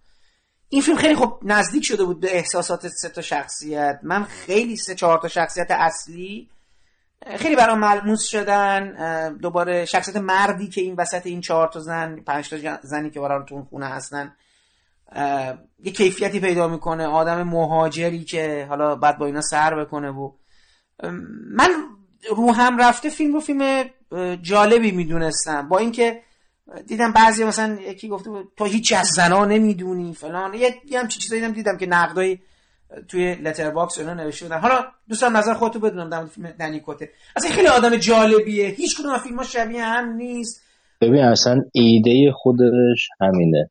این 0.74 0.82
فیلم 0.82 0.98
خیلی 0.98 1.16
خب 1.16 1.40
نزدیک 1.44 1.86
شده 1.86 2.04
بود 2.04 2.20
به 2.20 2.36
احساسات 2.36 2.88
سه 2.88 3.10
تا 3.10 3.22
شخصیت. 3.22 4.00
من 4.04 4.24
خیلی 4.24 4.76
سه 4.76 4.96
چهار 4.96 5.18
تا 5.18 5.28
شخصیت 5.28 5.68
اصلی 5.72 6.50
خیلی 7.38 7.56
برام 7.56 7.80
ملموس 7.80 8.26
شدن. 8.26 9.38
دوباره 9.42 9.86
شخصیت 9.86 10.16
مردی 10.16 10.68
که 10.68 10.82
این 10.82 10.96
وسط 10.96 11.28
این 11.28 11.42
چهار 11.42 11.68
تا 11.68 11.80
زن 11.80 12.16
پنج 12.16 12.50
تا 12.50 12.78
زنی 12.84 13.10
که 13.10 13.20
برای 13.20 13.46
تو 13.50 13.68
خونه 13.70 13.86
هستن 13.86 14.36
یه 15.84 15.92
کیفیتی 15.92 16.40
پیدا 16.40 16.68
می‌کنه. 16.68 17.08
آدم 17.08 17.44
مهاجری 17.44 18.24
که 18.24 18.66
حالا 18.70 18.96
بعد 18.96 19.18
با 19.18 19.26
اینا 19.26 19.42
سر 19.42 19.76
بکنه 19.76 20.12
و 20.12 20.32
من 21.52 21.70
رو 22.36 22.54
هم 22.54 22.78
رفته 22.78 23.10
فیلم 23.10 23.34
رو 23.34 23.40
فیلم 23.40 23.90
جالبی 24.42 24.92
می‌دونستم. 24.92 25.70
با 25.70 25.78
اینکه 25.78 26.22
دیدم 26.88 27.14
بعضی 27.14 27.44
مثلا 27.44 27.78
یکی 27.82 28.08
گفته 28.08 28.30
بود 28.30 28.52
تو 28.58 28.66
هیچ 28.66 28.94
از 28.94 29.08
زنا 29.08 29.46
نمی‌دونی 29.46 30.14
فلان. 30.14 30.54
یه, 30.54 30.76
یه 30.90 31.00
هم 31.00 31.08
چیزایی 31.08 31.52
دیدم 31.52 31.78
که 31.78 31.86
نقدای 31.86 32.38
توی 33.08 33.36
Letterboxd 33.36 33.98
اینا 33.98 34.14
نوشته 34.14 34.46
بودن. 34.46 34.60
حالا 34.60 34.86
دوستان 35.10 35.36
نظر 35.36 35.54
خودتو 35.54 35.80
بدونم 35.80 36.10
در 36.10 36.26
فیلم 36.26 36.52
دنی 36.60 36.80
کوته. 36.80 37.10
اصلا 37.36 37.52
خیلی 37.52 37.68
آدم 37.68 37.98
جالبیه. 37.98 38.68
هیچ 38.68 39.00
کدوم 39.00 39.12
از 39.12 39.22
فیلم‌ها 39.22 39.44
شبیه 39.44 39.84
هم 39.84 40.14
نیست. 40.14 40.62
ببین 41.02 41.24
اصلا 41.24 41.62
ایده 41.72 42.32
خودش 42.36 43.10
همینه. 43.22 43.70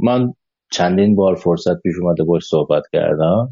من 0.00 0.32
چندین 0.72 1.16
بار 1.16 1.34
فرصت 1.34 1.80
پیش 1.82 1.94
اومده 2.02 2.24
باش 2.24 2.42
صحبت 2.44 2.82
کردم. 2.92 3.48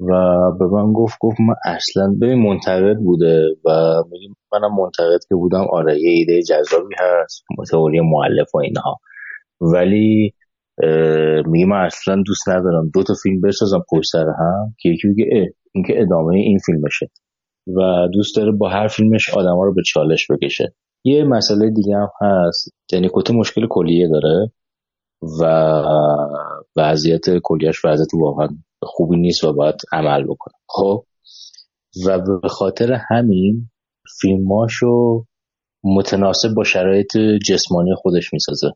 و 0.00 0.12
به 0.58 0.66
من 0.66 0.92
گفت 0.92 1.16
گفت 1.20 1.40
من 1.40 1.54
اصلا 1.64 2.16
ببین 2.22 2.42
منتقد 2.42 2.96
بوده 2.96 3.46
و 3.64 3.70
منم 4.52 4.74
منتقد 4.80 5.20
که 5.28 5.34
بودم. 5.34 5.66
آره 5.70 6.00
یه 6.00 6.10
ایده 6.10 6.42
جذابی 6.42 6.94
هست 6.98 7.44
تئوری 7.70 8.00
معلف 8.00 8.54
و 8.54 8.58
اینها. 8.58 8.96
ولی 9.60 10.34
میگه 11.46 11.66
من 11.66 11.84
اصلا 11.84 12.22
دوست 12.26 12.48
ندارم. 12.48 12.90
دو 12.94 13.02
تا 13.02 13.14
فیلم 13.22 13.40
بسازم 13.40 13.84
پشت 13.92 14.10
سر 14.12 14.26
هم. 14.38 14.74
که 14.78 14.88
یکی 14.88 15.08
بگه 15.08 15.24
اه 15.32 15.46
این 15.72 15.84
که 15.84 16.02
ادامه 16.02 16.36
این 16.36 16.58
فیلمشه. 16.66 17.10
و 17.66 18.08
دوست 18.12 18.36
داره 18.36 18.52
با 18.52 18.68
هر 18.68 18.88
فیلمش 18.88 19.34
آدما 19.34 19.64
رو 19.64 19.74
به 19.74 19.82
چالش 19.86 20.30
بکشه. 20.30 20.74
یه 21.04 21.24
مسئله 21.24 21.70
دیگه 21.70 21.96
هم 21.96 22.08
هست. 22.20 22.68
یعنی 22.92 23.08
مشکل 23.34 23.66
کلیه 23.70 24.08
داره 24.08 24.52
و 25.40 25.44
وضعیت 26.76 27.24
کلیش 27.42 27.84
وضعیت 27.84 28.14
واقعا 28.14 28.48
خوبی 28.82 29.16
نیست 29.16 29.44
و 29.44 29.52
باید 29.52 29.74
عمل 29.92 30.24
بکنه 30.24 30.54
خب؟ 30.68 31.04
و 32.06 32.18
به 32.18 32.48
خاطر 32.48 32.92
همین 33.10 33.70
فیلماشو 34.20 35.24
متناسب 35.84 36.54
با 36.54 36.64
شرایط 36.64 37.16
جسمانی 37.46 37.94
خودش 37.94 38.32
می‌سازه. 38.32 38.70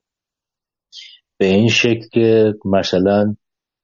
به 1.38 1.46
این 1.46 1.68
شکل 1.68 2.08
که 2.12 2.54
مثلا 2.64 3.36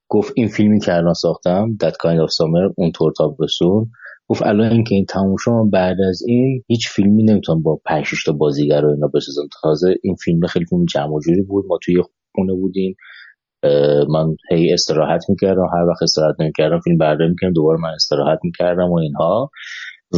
گفت 0.08 0.32
این 0.36 0.48
فیلمی 0.48 0.80
که 0.80 0.94
الان 0.94 1.14
ساختم 1.14 1.76
That 1.82 1.92
Kind 1.92 2.28
of 2.28 2.34
Summer 2.34 2.74
اون 2.76 2.92
طور 2.92 3.12
تابستون 3.12 3.90
گفت 4.28 4.42
الان 4.42 4.72
اینکه 4.72 4.94
این 4.94 5.04
تموم 5.04 5.36
شد 5.38 5.52
بعد 5.72 5.96
از 6.08 6.22
این 6.26 6.64
هیچ 6.66 6.88
فیلمی 6.88 7.22
نمی‌تونم 7.22 7.62
با 7.62 7.80
5 7.84 8.06
تا 8.26 8.32
بازیگر 8.32 8.80
رو 8.80 8.90
اینا 8.90 9.06
بسازم. 9.06 9.48
تازه 9.62 9.94
این 10.02 10.14
فیلم 10.14 10.46
خیلی 10.46 10.64
فیلم 10.66 10.84
جمع 10.84 11.20
جوری 11.20 11.42
بود 11.42 11.64
ما 11.68 11.78
توی 11.82 12.02
خونه 12.34 12.52
بودیم. 12.52 12.96
من 14.08 14.36
هی 14.50 14.72
استراحت 14.72 15.24
می‌کردم 15.28 15.66
هر 15.74 15.84
وقت 15.84 16.02
استراحت 16.02 16.34
نمی‌کردم 16.40 16.80
فیلم 16.80 16.98
برداری 16.98 17.30
می‌کردم 17.30 17.52
دوباره 17.52 17.78
من 17.80 17.88
استراحت 17.88 18.38
می‌کردم 18.44 18.90
و 18.90 18.98
اینها. 18.98 19.50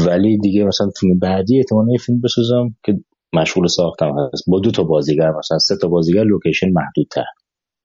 ولی 0.07 0.39
دیگه 0.39 0.65
مثلا 0.65 0.91
فیلم 1.01 1.19
بعدی 1.19 1.59
احتمالا 1.59 1.97
فیلم 2.07 2.21
بسازم 2.21 2.77
که 2.85 2.95
مشغول 3.35 3.67
ساختم 3.67 4.13
هست. 4.19 4.45
با 4.49 4.61
دو 4.61 4.71
تا 4.71 4.83
بازیگر 4.83 5.31
مثلا 5.39 5.59
سه 5.59 5.77
تا 5.83 5.89
بازیگر 5.89 6.25
لوکیشن 6.25 6.67
محدودتر. 6.73 7.25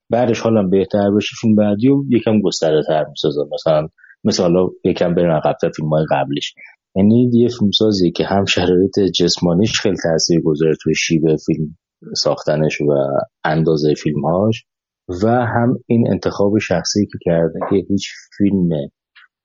بعدش 0.10 0.40
حالا 0.40 0.64
بهتر 0.64 1.11
بشه 1.11 1.36
فیلم 1.41 1.56
بعدی 1.56 1.90
و 1.90 2.03
یکم 2.10 2.41
گسترده 2.41 2.82
تر 2.88 3.06
می‌سازم. 3.10 3.49
مثلا 3.53 3.88
مثلا 4.23 4.68
یکم 4.84 5.15
بریم 5.15 5.32
عقبتر 5.32 5.69
فیلم 5.69 5.90
های 5.90 6.06
قبلش. 6.11 6.53
یعنی 6.95 7.32
یه 7.34 7.48
فیلمسازی 7.60 8.11
که 8.11 8.23
هم 8.26 8.45
شرایط 8.45 8.99
جسمانیش 9.15 9.80
خیلی 9.80 9.98
تاثیر 10.03 10.41
گذاره 10.41 10.73
توی 10.84 10.95
شیوه 10.95 11.36
فیلم 11.45 11.77
ساختنش 12.15 12.82
و 12.82 12.86
اندازه 13.44 13.94
فیلمهاش 13.94 14.65
و 15.23 15.27
هم 15.27 15.80
این 15.88 16.11
انتخاب 16.11 16.57
شخصی 16.57 17.06
که 17.06 17.18
کرده 17.22 17.60
که 17.69 17.76
هیچ 17.90 18.07
فیلم 18.38 18.69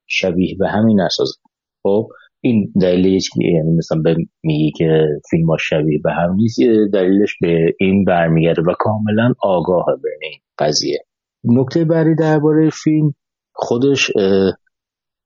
شبیه 0.07 0.57
به 0.59 0.69
همین 0.69 1.01
نسازه. 1.01 1.35
خب 1.83 2.09
این 2.41 2.73
دلیلش 2.81 3.31
یعنی 3.37 3.77
مثلا 3.77 4.03
به 4.03 4.17
میگی 4.43 4.73
که 4.77 5.07
فیلم 5.31 5.51
ها 5.51 5.57
شبیه 5.57 6.01
به 6.05 6.13
هم 6.13 6.35
نیست 6.35 6.61
دلیلش 6.93 7.37
به 7.41 7.75
این 7.81 8.05
برمیگرده 8.05 8.63
و 8.63 8.75
کاملا 8.79 9.33
آگاه 9.43 9.87
به 10.03 10.09
این 10.23 10.41
قضیه. 10.59 10.99
نکته 11.45 11.85
بعدی 11.85 12.15
درباره 12.15 12.71
فیلم 12.71 13.15
خودش 13.53 14.11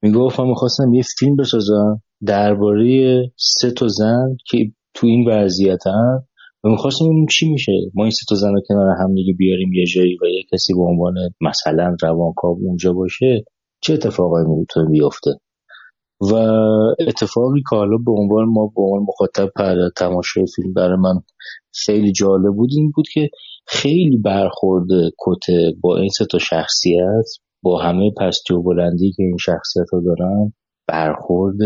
می‌گفت 0.02 0.40
من 0.40 0.48
می‌خواستم 0.48 0.94
یه 0.94 1.02
فیلم 1.19 1.36
بسازم 1.36 2.02
درباره 2.27 3.23
سه 3.36 3.70
تا 3.70 3.89
زن 3.89 4.36
که 4.47 4.59
تو 4.94 5.06
این 5.06 5.31
وضعیت 5.31 5.86
هم 5.86 6.27
و 6.64 6.68
می‌خواستم 6.68 7.04
اون 7.04 7.26
چی 7.26 7.50
میشه. 7.50 7.72
ما 7.94 8.04
این 8.04 8.10
سه 8.10 8.24
تا 8.28 8.34
زن 8.34 8.52
رو 8.52 8.60
کنار 8.68 8.96
هم 9.00 9.14
دیگه 9.14 9.32
بیاریم 9.32 9.72
یه 9.72 9.86
جایی 9.86 10.18
و 10.22 10.26
یه 10.26 10.42
کسی 10.52 10.74
به 10.74 10.82
عنوان 10.82 11.14
مثلا 11.40 11.96
روانکاو 12.02 12.58
اونجا 12.62 12.92
باشه 12.92 13.44
چه 13.80 13.94
اتفاقایی 13.94 14.46
می‌تونه 14.48 14.90
بیفته؟ 14.90 15.30
و 16.20 16.34
اتفاقی 17.08 17.62
که 17.70 17.76
حالا 17.76 17.96
به 17.96 18.12
عنوان 18.12 18.44
ما 18.44 18.66
به 18.76 18.82
عنوان 18.82 19.06
مخاطب 19.08 19.52
پر 19.56 19.88
تماشای 19.96 20.46
فیلم 20.56 20.72
برای 20.72 20.96
من 20.96 21.20
خیلی 21.74 22.12
جالب 22.12 22.54
بود 22.56 22.70
این 22.72 22.92
بود 22.96 23.04
که 23.12 23.28
خیلی 23.66 24.16
برخورد 24.16 24.88
کته 25.18 25.72
با 25.80 25.96
این 25.96 26.08
سه 26.08 26.26
تا 26.26 26.38
شخصیت 26.38 27.26
با 27.62 27.82
همه 27.82 28.10
پستی 28.20 28.54
و 28.54 28.62
بلندی 28.62 29.12
که 29.16 29.22
این 29.22 29.36
شخصیت 29.36 29.86
ها 29.92 30.00
دارن 30.00 30.52
برخورد 30.88 31.56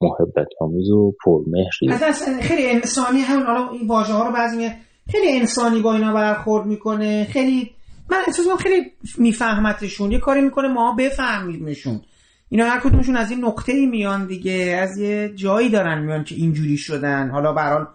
محبت 0.00 0.48
آمیز 0.60 0.90
و 0.90 1.14
پرمهری 1.24 2.04
اصلا 2.08 2.40
خیلی 2.40 2.70
انسانی 2.70 3.20
همون 3.20 3.46
حالا 3.46 3.70
این 3.70 3.88
واژه 3.88 4.12
ها 4.12 4.26
رو 4.26 4.32
بعضی 4.32 4.70
خیلی 5.10 5.38
انسانی 5.40 5.80
با 5.80 5.94
اینا 5.94 6.12
برخورد 6.12 6.66
می‌کنه. 6.66 7.26
خیلی 7.30 7.70
من 8.10 8.16
احساس 8.26 8.46
خیلی 8.58 8.92
میفهمتشون 9.18 10.12
یه 10.12 10.18
کاری 10.18 10.40
می‌کنه 10.40 10.68
ما 10.68 10.94
بفهمیمشون 10.98 12.00
اینا 12.48 12.64
هر 12.64 12.80
کدومشون 12.80 13.16
از 13.16 13.30
این 13.30 13.44
نقطه 13.44 13.72
ای 13.72 13.86
میان 13.86 14.26
دیگه 14.26 14.78
از 14.82 14.98
یه 14.98 15.32
جایی 15.34 15.70
دارن 15.70 16.02
میان 16.02 16.24
که 16.24 16.34
اینجوری 16.34 16.76
شدن. 16.76 17.30
حالا 17.30 17.52
به 17.52 17.86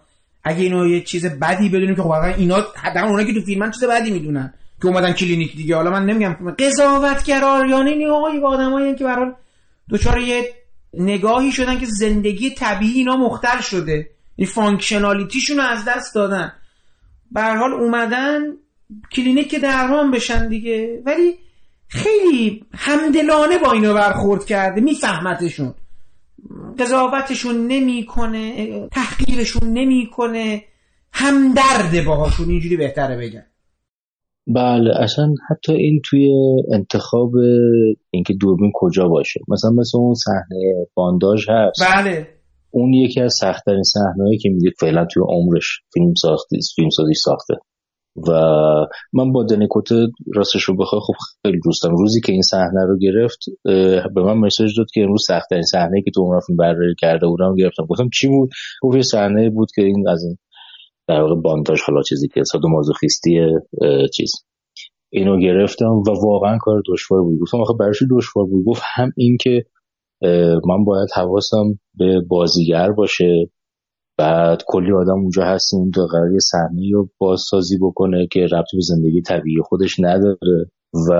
اگه 0.44 0.62
اینو 0.62 0.86
یه 0.86 1.00
چیز 1.00 1.26
بدی 1.26 1.68
بدونیم 1.68 1.94
که 1.94 2.02
خب 2.02 2.10
اینا 2.10 2.56
حداقل 2.76 3.08
اونایی 3.08 3.26
که 3.26 3.40
تو 3.40 3.46
فیلمن 3.46 3.70
چیز 3.70 3.84
بدی 3.84 4.10
می‌دونن 4.10 4.54
که 4.82 4.88
اومدن 4.88 5.12
کلینیک 5.12 5.56
دیگه. 5.56 5.76
حالا 5.76 5.90
من 5.90 6.06
نمیگم 6.06 6.36
قضاوتگرا 6.58 7.66
یعنی 7.66 7.94
نه 7.94 8.10
آقای 8.10 8.38
آدمایی 8.38 8.94
که 8.94 9.04
برای 9.04 9.30
دوچار 9.88 10.18
یه 10.18 10.61
نگاهی 10.94 11.52
شدن 11.52 11.78
که 11.78 11.86
زندگی 11.86 12.50
طبیعی 12.50 12.98
اینا 12.98 13.16
مختل 13.16 13.60
شده. 13.60 14.10
این 14.36 14.46
functionality 14.46 15.30
شون 15.30 15.56
رو 15.56 15.62
از 15.62 15.84
دست 15.84 16.14
دادن. 16.14 16.52
به 17.30 17.42
حال 17.42 17.72
اومدن 17.72 18.40
کلینیک 19.12 19.54
درمان 19.54 20.10
بشن 20.10 20.48
دیگه. 20.48 21.02
ولی 21.06 21.38
خیلی 21.88 22.64
همدلانه 22.74 23.58
با 23.58 23.72
اینا 23.72 23.94
برخورد 23.94 24.44
کرده 24.44 24.80
میفهمتشون. 24.80 25.74
قضاوتشون 26.78 27.66
نمی‌کنه 27.66 28.88
تحقیرشون 28.88 29.72
نمی‌کنه. 29.72 30.64
همدرده 31.12 32.02
باهاشون 32.02 32.48
اینجوری 32.48 32.76
بهتره 32.76 33.16
بگن 33.16 33.46
بله 34.46 34.90
اصلا 34.96 35.34
حتی 35.50 35.72
این 35.72 36.00
توی 36.04 36.32
انتخاب 36.72 37.30
اینکه 38.10 38.34
دوربین 38.40 38.72
کجا 38.74 39.08
باشه 39.08 39.40
مثلا 39.48 39.70
مثل 39.70 39.98
اون 39.98 40.14
صحنه 40.14 40.86
بانداژ 40.94 41.48
هست. 41.48 41.82
بله. 41.82 42.26
اون 42.70 42.92
یکی 42.94 43.20
از 43.20 43.34
سختترین 43.34 43.82
صحنه‌ای 43.82 44.38
که 44.38 44.48
می‌دید 44.48 44.72
فعلا 44.80 45.04
توی 45.04 45.22
عمرش 45.28 45.80
فیلم 45.94 46.14
ساختی 46.14 46.58
فیلم 46.76 46.90
سازی 46.90 47.14
ساخته. 47.14 47.54
و 48.28 48.32
من 49.12 49.32
با 49.32 49.44
دنیکوت 49.44 49.88
راستش 50.34 50.62
رو 50.62 50.76
بخوای 50.76 51.00
خب 51.06 51.14
خیلی 51.42 51.60
دوستم 51.64 51.96
روزی 51.96 52.20
که 52.20 52.32
این 52.32 52.42
صحنه 52.42 52.86
رو 52.86 52.98
گرفت 52.98 53.38
به 54.14 54.22
من 54.24 54.38
مسیج 54.38 54.78
داد 54.78 54.86
که 54.94 55.00
امروز 55.00 55.24
سختترین 55.26 55.62
صحنه 55.62 56.02
که 56.02 56.10
تو 56.10 56.22
عمرم 56.22 56.40
فیلم 56.46 56.56
برداری 56.56 56.94
کرده 56.98 57.26
بودم 57.26 57.54
گرفتم. 57.54 57.86
گفتم 57.86 58.08
چی 58.14 58.28
بود؟ 58.28 58.50
گفت 58.82 58.96
یه 58.96 59.02
صحنه 59.02 59.50
بود 59.50 59.68
که 59.74 59.82
این 59.82 60.08
از 60.08 60.24
این 60.24 60.36
در 61.08 61.20
واقع 61.20 61.40
بانداژ 61.40 61.80
حالا 61.82 62.02
چیزی 62.02 62.28
که 62.28 62.44
سادومازوخیستی 62.44 63.40
چیز. 64.14 64.32
اینو 65.12 65.40
گرفتم 65.40 65.90
و 65.90 66.10
واقعا 66.24 66.58
کار 66.60 66.82
دشوار 66.88 67.22
بود. 67.22 67.40
گفتم 67.40 67.60
آخه 67.60 67.74
برای 67.80 67.94
دشوار 68.10 68.46
بود؟ 68.46 68.64
گفت 68.64 68.82
هم 68.94 69.12
این 69.16 69.36
که 69.40 69.64
من 70.68 70.84
باید 70.84 71.08
حواسم 71.14 71.78
به 71.94 72.20
بازیگر 72.28 72.92
باشه 72.92 73.50
بعد 74.18 74.62
کلی 74.66 74.92
آدم 74.92 75.20
اونجا 75.20 75.44
هستیم 75.44 75.90
تا 75.90 76.06
قرار 76.06 76.38
صحنه 76.38 76.90
رو 76.92 77.08
بازسازی 77.18 77.78
بکنه 77.82 78.26
که 78.32 78.40
ربط 78.40 78.68
به 78.72 78.80
زندگی 78.80 79.22
طبیعی 79.22 79.62
خودش 79.62 79.96
نداره. 80.00 80.70
و 81.10 81.12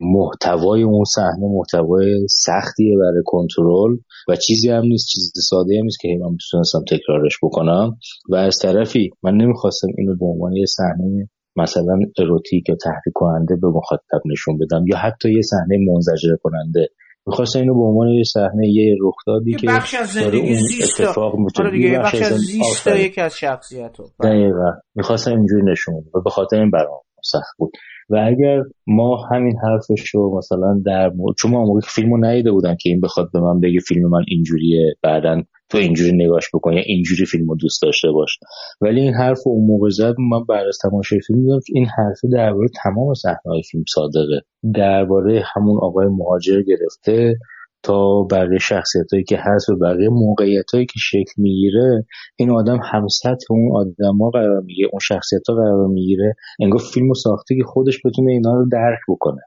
محتوای 0.00 0.82
اون 0.82 1.04
صحنه 1.04 1.48
محتوای 1.50 2.26
سختیه 2.30 2.98
برای 2.98 3.22
کنترل 3.26 3.96
و 4.28 4.36
چیزی 4.36 4.70
هم 4.70 4.84
نیست 4.84 5.08
چیز 5.08 5.32
ساده 5.48 5.78
هم 5.78 5.84
نیست 5.84 6.00
که 6.00 6.08
من 6.20 6.30
می‌تونستم 6.30 6.84
تکرارش 6.90 7.38
بکنم. 7.42 7.96
و 8.28 8.36
از 8.36 8.58
طرفی 8.62 9.10
من 9.22 9.34
نمی‌خواستم 9.34 9.88
اینو 9.98 10.16
به 10.16 10.26
عنوان 10.26 10.52
یه 10.52 10.66
صحنه 10.66 11.28
مثلا 11.56 11.98
اروتیک 12.18 12.68
یا 12.68 12.76
تحریک 12.84 13.14
کننده 13.14 13.56
به 13.56 13.68
مخاطب 13.68 14.20
نشون 14.32 14.58
بدم 14.58 14.84
یا 14.86 14.96
حتی 14.96 15.34
یه 15.34 15.42
صحنه 15.42 15.78
منزجر 15.92 16.36
کننده. 16.42 16.88
می‌خواستم 17.26 17.60
اینو 17.60 17.74
به 17.74 17.80
عنوان 17.80 18.08
یه 18.08 18.24
صحنه 18.24 18.68
یه 18.68 18.96
رخدادی 19.00 19.54
که 19.54 19.66
بخش 19.66 19.94
از 19.94 20.08
زندگی 20.08 20.54
زیست 20.54 21.00
اتفاق 21.00 21.34
آره 21.60 21.70
دیگه 21.70 21.98
بخش 21.98 22.22
از 22.22 22.32
زیست 22.32 22.86
یکی 22.86 23.20
از 23.20 23.34
شخصیت 23.34 23.96
دقیقا. 24.24 24.72
می‌خواستم 24.94 25.30
اینجوری 25.30 25.62
نشون 25.72 25.94
و 26.14 26.20
به 26.24 26.30
خاطر 26.30 26.56
این 26.56 26.70
برام 26.70 27.00
سخت 27.24 27.56
بود. 27.58 27.70
و 28.10 28.16
اگر 28.26 28.62
ما 28.86 29.26
همین 29.30 29.56
حرفش 29.62 30.08
رو 30.14 30.38
مثلا 30.38 30.82
در 30.86 31.08
مورد 31.08 31.36
چون 31.36 31.50
ما 31.50 31.64
موقع 31.64 31.80
فیلمو 31.80 32.16
ندیده 32.16 32.52
بودن 32.52 32.76
که 32.80 32.88
این 32.90 33.00
بخواد 33.00 33.30
به 33.32 33.40
من 33.40 33.60
بگه 33.60 33.80
فیلم 33.80 34.08
من 34.08 34.24
اینجوریه 34.28 34.94
بعدا 35.02 35.42
تو 35.68 35.78
اینجوری 35.78 36.12
نگاش 36.12 36.50
بکن 36.54 36.72
یا 36.72 36.82
اینجوری 36.86 37.26
فیلمو 37.26 37.56
دوست 37.56 37.82
داشته 37.82 38.10
باش. 38.10 38.38
ولی 38.80 39.00
این 39.00 39.14
حرف 39.14 39.38
اون 39.46 39.66
موقع 39.66 39.88
زد 39.88 40.14
من 40.30 40.44
بعد 40.48 40.66
از 40.66 40.78
تماشای 40.82 41.20
فیلم 41.20 41.42
دیدم 41.42 41.60
این 41.74 41.86
حرف 41.86 42.20
درباره 42.32 42.68
تمام 42.82 43.14
صحنه‌های 43.14 43.62
فیلم 43.70 43.84
صادقه. 43.94 44.40
درباره 44.74 45.42
همون 45.54 45.78
آقای 45.82 46.06
مهاجر 46.06 46.62
گرفته 46.62 47.36
تا 47.82 48.22
بقیه 48.22 48.58
شخصیت 48.58 49.12
هایی 49.12 49.24
که 49.24 49.38
هست 49.40 49.68
و 49.68 49.76
بقیه 49.76 50.08
موقعیت 50.08 50.70
هایی 50.74 50.86
که 50.86 50.98
شکل 50.98 51.32
می‌گیره 51.36 52.06
این 52.36 52.50
آدم 52.50 52.80
همسط 52.92 53.38
اون 53.50 53.76
آدم 53.76 54.18
ها 54.18 54.30
قرار 54.30 54.60
می‌گیره 54.60 54.88
اون 54.92 55.00
شخصیت 55.02 55.42
ها 55.48 55.54
قرار 55.54 55.86
می‌گیره. 55.86 56.34
انگار 56.60 56.80
فیلم 56.94 57.10
و 57.10 57.14
ساخته 57.14 57.56
که 57.56 57.62
خودش 57.64 57.98
بتونه 58.04 58.32
اینا 58.32 58.54
رو 58.54 58.68
درک 58.72 58.98
بکنه. 59.08 59.40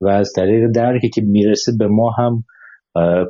و 0.00 0.08
از 0.08 0.32
طریق 0.36 0.70
درکی 0.74 1.08
که 1.08 1.22
می‌رسه 1.22 1.72
به 1.78 1.86
ما 1.86 2.10
هم 2.10 2.44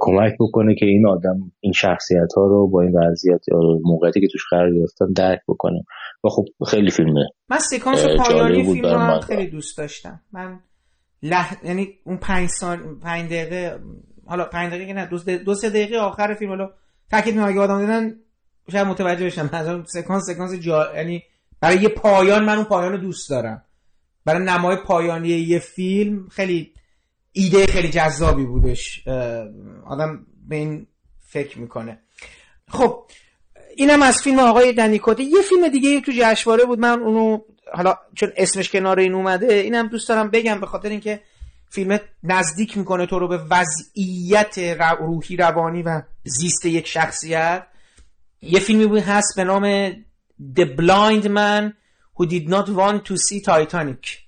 کمک 0.01 0.33
بکنه 0.41 0.75
که 0.75 0.87
این 0.87 1.07
آدم 1.07 1.53
این 1.61 1.73
شخصیت 1.73 2.33
ها 2.37 2.47
رو 2.47 2.69
با 2.69 2.83
این 2.83 2.93
وضعیت 2.99 3.41
یا 3.49 3.59
موقعیتی 3.85 4.21
که 4.21 4.27
توش 4.33 4.43
قرار 4.51 4.75
گرفتن 4.75 5.13
درک 5.17 5.41
بکنه. 5.49 5.85
و 6.25 6.29
خب 6.29 6.45
خیلی 6.67 6.91
فیلمه 6.91 7.29
من 7.51 7.59
سکانس 7.59 8.07
پایانی 8.19 8.65
فیلم 8.65 8.87
رو 8.87 8.99
هم 8.99 9.21
خیلی 9.21 9.51
دوست 9.51 9.79
داشتم. 9.79 10.21
من 10.33 10.61
لح... 11.23 11.55
یعنی 11.65 11.89
اون 12.05 12.17
پنج 12.17 12.49
سال 12.49 12.79
پنج 13.03 13.27
دقیقه 13.27 13.79
حالا 14.27 14.45
پنج 14.45 14.73
دقیقه 14.73 14.93
نه 14.93 15.07
دو, 15.07 15.19
دو 15.37 15.55
سه 15.55 15.71
دقیقه 15.71 15.97
آخر 15.97 16.35
فیلم 16.35 16.51
حالا 16.51 16.71
تاکید 17.11 17.35
می‌کنم 17.35 17.49
اگه 17.49 17.61
آدم 17.61 17.81
دیدن 17.81 18.15
شاید 18.73 18.87
متوجه 18.87 19.27
بشن 19.27 19.45
مثلا 19.45 19.85
سکانس 19.85 20.23
سکانس 20.27 20.61
جا... 20.61 20.97
یعنی 20.97 21.23
برای 21.61 21.77
یه 21.77 21.89
پایان 21.89 22.45
من 22.45 22.57
اون 22.57 22.65
پایان 22.65 22.93
رو 22.93 22.99
دوست 22.99 23.31
دارم. 23.31 23.63
برای 24.25 24.45
نمای 24.45 24.77
پایانی 24.77 25.29
یه 25.29 25.59
فیلم 25.59 26.29
خیلی 26.29 26.73
ایده 27.33 27.67
خیلی 27.67 27.89
جذابی 27.91 28.45
بودش. 28.45 29.09
آدم 29.87 30.27
به 30.49 30.57
این 30.57 30.87
فکر 31.27 31.59
می‌کنه. 31.59 31.99
خب 32.69 33.05
اینم 33.77 34.03
از 34.03 34.23
فیلم 34.23 34.39
آقای 34.39 34.73
دنیکوته 34.73 35.23
یه 35.23 35.43
فیلم 35.49 35.69
دیگه 35.69 36.01
تو 36.01 36.13
جشنواره 36.15 36.65
بود 36.65 36.79
من 36.79 37.01
اونو 37.01 37.39
حالا 37.73 37.97
چون 38.15 38.33
اسمش 38.37 38.71
کنار 38.71 38.99
این 38.99 39.15
اومده 39.15 39.55
اینم 39.55 39.87
دوست 39.87 40.09
دارم 40.09 40.31
بگم 40.31 40.61
به 40.61 40.67
خاطر 40.67 40.89
اینکه 40.89 41.21
فیلم 41.71 41.99
نزدیک 42.23 42.79
می‌کنه 42.79 43.07
تو 43.07 43.19
رو 43.19 43.29
به 43.29 43.39
وضعیت 43.51 44.59
روحی 44.99 45.37
روانی 45.37 45.83
و 45.83 46.03
زیست 46.25 46.65
یک 46.67 46.87
شخصیت. 46.87 47.67
یه 48.43 48.61
فیلمی 48.61 48.87
بود 48.87 48.99
هست 48.99 49.37
به 49.37 49.45
نام 49.45 49.93
The 50.57 50.77
Blind 50.79 51.25
Man 51.25 51.73
Who 52.19 52.29
Did 52.31 52.49
Not 52.49 52.67
Want 52.69 53.03
to 53.09 53.17
See 53.17 53.43
Titanic. 53.45 54.27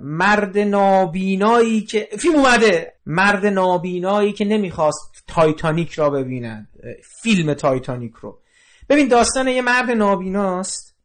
مرد 0.00 0.58
نابینایی 0.58 1.80
که 1.80 2.08
فیلم 2.18 2.34
اومده. 2.34 2.92
مرد 3.06 3.46
نابینایی 3.46 4.32
که 4.32 4.44
نمی‌خواست 4.44 5.24
تایتانیک 5.26 5.92
را 5.92 6.10
ببینن 6.10 6.68
فیلم 7.22 7.54
تایتانیک 7.54 8.12
رو. 8.14 8.40
ببین 8.88 9.08
داستان 9.08 9.48
یه 9.48 9.62
مرد 9.62 9.90
نابیناست 9.90 10.96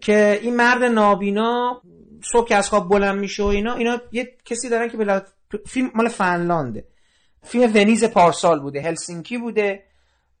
که 0.00 0.38
این 0.42 0.56
مرد 0.56 0.84
نابینا 0.84 1.82
صبح 2.32 2.48
که 2.48 2.56
از 2.56 2.68
خواب 2.68 2.88
بلند 2.88 3.18
میشه 3.18 3.42
و 3.42 3.46
اینا 3.46 3.74
اینا 3.74 4.00
یه 4.12 4.36
کسی 4.44 4.68
دارن 4.68 4.88
که 4.88 4.96
بلا... 4.96 5.22
فیلم 5.66 5.90
مال 5.94 6.08
فنلانده 6.08 6.84
فیلم 7.42 7.72
ونیز 7.74 8.04
پارسال 8.04 8.60
بوده 8.60 8.80
هلسینکی 8.80 9.38
بوده. 9.38 9.82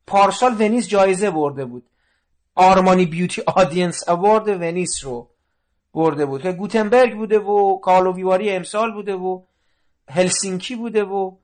پارسال 0.06 0.54
ونیز 0.58 0.88
جایزه 0.88 1.30
برده 1.30 1.64
بود. 1.64 1.86
Armani 2.54 3.06
Beauty 3.06 3.42
Audience 3.46 4.08
Award 4.08 4.48
ونیز 4.48 5.04
رو 5.04 5.28
برده 5.94 6.26
بود. 6.26 6.42
که 6.42 6.52
گوتنبرگ 6.52 7.16
بوده 7.16 7.38
و 7.38 7.78
کارلووی 7.78 8.14
واری 8.14 8.50
امسال 8.50 8.92
بوده 8.92 9.14
و 9.14 9.42
هلسینکی 10.08 10.76
بوده 10.76 11.04
و 11.04 11.36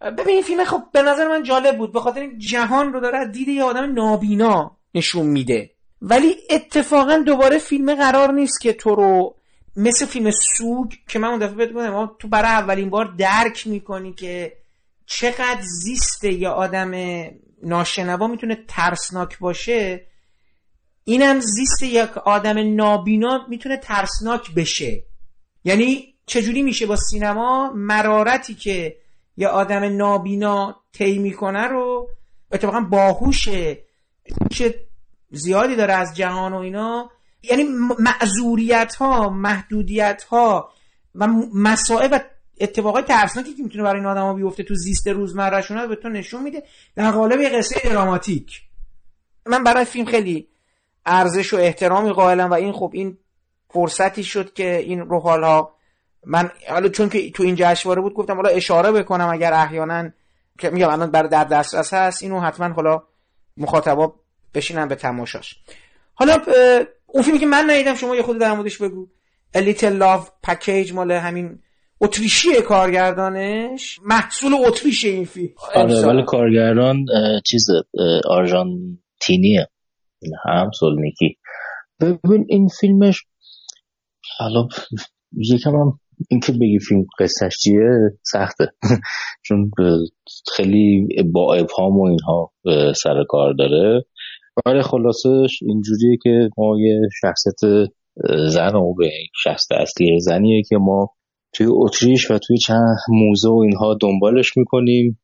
ببین 0.00 0.28
این 0.28 0.42
فیلم 0.42 0.64
خب 0.64 0.82
به 0.92 1.02
نظر 1.02 1.28
من 1.28 1.42
جالب 1.42 1.78
بود. 1.78 1.92
به 1.92 2.00
خاطر 2.00 2.28
جهان 2.38 2.92
رو 2.92 3.00
داره 3.00 3.26
دید 3.26 3.48
یه 3.48 3.64
آدم 3.64 3.92
نابینا 3.92 4.76
نشون 4.94 5.26
میده. 5.26 5.70
ولی 6.02 6.36
اتفاقا 6.50 7.16
دوباره 7.16 7.58
فیلم 7.58 7.94
قرار 7.94 8.32
نیست 8.32 8.60
که 8.60 8.72
تو 8.72 8.94
رو 8.94 9.34
مثل 9.76 10.06
فیلم 10.06 10.30
سوگ 10.56 10.92
که 11.08 11.18
من 11.18 11.28
اون 11.28 11.38
دفعه 11.38 11.66
بهت 11.66 12.18
تو 12.18 12.28
برای 12.28 12.50
اولین 12.50 12.90
بار 12.90 13.04
درک 13.04 13.66
می‌کنی 13.66 14.12
که 14.12 14.56
چقدر 15.06 15.60
زیست 15.60 16.24
یه 16.24 16.48
آدم 16.48 16.92
ناشنوا 17.62 18.26
می‌تونه 18.26 18.64
ترسناک 18.68 19.38
باشه. 19.38 20.06
اینم 21.04 21.40
زیست 21.40 21.82
یک 21.82 22.18
آدم 22.18 22.74
نابینا 22.76 23.46
می‌تونه 23.48 23.76
ترسناک 23.76 24.54
بشه. 24.54 25.02
یعنی 25.64 26.14
چجوری 26.26 26.62
میشه 26.62 26.86
با 26.86 26.96
سینما 26.96 27.72
مرارتی 27.74 28.54
که 28.54 28.96
یه 29.36 29.48
آدم 29.48 29.96
نابینا 29.96 30.76
طی 30.92 31.18
می‌کنه 31.18 31.62
رو 31.62 32.08
اتفاقا 32.52 32.80
باهوشه 32.80 33.84
هوش 34.40 34.62
زیادی 35.30 35.76
داره 35.76 35.94
از 35.94 36.16
جهان 36.16 36.52
و 36.52 36.56
اینا. 36.56 37.10
یعنی 37.42 37.64
معذوریت 37.98 38.94
ها 38.94 39.28
محدودیت 39.28 40.22
ها 40.22 40.72
و 41.14 41.26
مسائب 41.54 42.12
و 42.12 42.20
اتفاقای 42.60 43.02
ترسناکی 43.02 43.54
که 43.54 43.62
می‌تونه 43.62 43.84
برای 43.84 44.00
این 44.00 44.08
آدم 44.08 44.22
ها 44.22 44.34
بیفته 44.34 44.62
تو 44.62 44.74
زیست 44.74 45.08
روزمرهشون 45.08 45.86
به 45.86 45.96
تو 45.96 46.08
نشون 46.08 46.42
میده 46.42 46.62
در 46.96 47.10
قالب 47.10 47.40
یه 47.40 47.48
قصه 47.48 47.80
دراماتیک. 47.88 48.62
من 49.46 49.64
برای 49.64 49.84
فیلم 49.84 50.06
خیلی 50.06 50.48
ارزش 51.06 51.54
و 51.54 51.56
احترامی 51.56 52.10
قائلم 52.10 52.50
و 52.50 52.54
این 52.54 52.72
خب 52.72 52.90
این 52.94 53.18
فرصتی 53.70 54.24
شد 54.24 54.52
که 54.52 54.76
این 54.76 55.00
روحال 55.00 55.44
ها 55.44 55.74
من 56.26 56.50
حالا 56.68 56.88
چون 56.88 57.08
که 57.08 57.30
تو 57.30 57.42
این 57.42 57.54
جشنواره 57.58 58.02
بود 58.02 58.14
گفتم 58.14 58.36
حالا 58.36 58.48
اشاره 58.48 58.92
بکنم 58.92 59.28
اگر 59.28 59.52
احیانا 59.52 60.10
که 60.58 60.70
میگم 60.70 60.88
الان 60.88 61.10
بر 61.10 61.22
در 61.22 61.44
دسترس 61.44 61.94
هست 61.94 62.22
اینو 62.22 62.40
حتما 62.40 62.68
حالا 62.68 63.02
مخاطبا 63.56 64.14
بشینن 64.54 64.88
به 64.88 64.94
تماشاش. 64.94 65.56
حالا 66.14 66.38
اون 67.12 67.22
فیلمی 67.22 67.40
که 67.40 67.46
من 67.46 67.64
ندیدم 67.70 67.94
شما 67.94 68.16
یه 68.16 68.22
خود 68.22 68.38
در 68.38 68.52
موردش 68.52 68.78
بگو. 68.78 69.08
A 69.56 69.58
Little 69.58 70.00
Love 70.00 70.50
Package 70.50 70.92
مال 70.92 71.12
همین 71.12 71.58
اتریشی 72.00 72.48
کارگردانش. 72.68 74.00
محصول 74.04 74.54
اتریش 74.54 75.04
این 75.04 75.24
فیلم. 75.24 75.52
آره 75.74 76.06
ولی 76.06 76.22
کارگردان 76.26 77.04
چیز 77.46 77.66
آرژانتینیه. 78.24 79.68
هم 80.44 80.70
سولنیکی 80.80 81.36
ببین 82.00 82.46
این 82.48 82.68
فیلمش 82.80 83.24
حالا 84.38 84.68
یکم 85.32 85.70
هم 85.70 86.00
اینکه 86.28 86.52
بگی 86.52 86.78
فیلم 86.78 87.04
قصهش 87.18 87.58
چیه 87.58 87.90
سخته. 88.22 88.72
چون 89.46 89.70
خیلی 90.56 91.06
با 91.32 91.54
ابهام 91.54 91.98
و 91.98 92.04
اینها 92.04 92.52
سر 92.96 93.24
کار 93.28 93.54
داره. 93.58 94.04
آره 94.66 94.82
خلاصش 94.82 95.58
اینجوریه 95.62 96.16
که 96.22 96.48
ما 96.58 96.80
یه 96.80 97.00
شخصیت 97.20 97.90
زن 98.48 98.74
و 98.74 98.94
به 98.94 99.10
شخص 99.42 99.66
اصلی 99.72 100.20
زنیه 100.20 100.62
که 100.62 100.76
ما 100.76 101.10
توی 101.52 101.66
اتریش 101.70 102.30
و 102.30 102.38
توی 102.38 102.58
چند 102.58 102.96
موزه 103.08 103.48
و 103.48 103.58
اینها 103.58 103.96
دنبالش 104.00 104.56
می‌کنیم. 104.56 105.20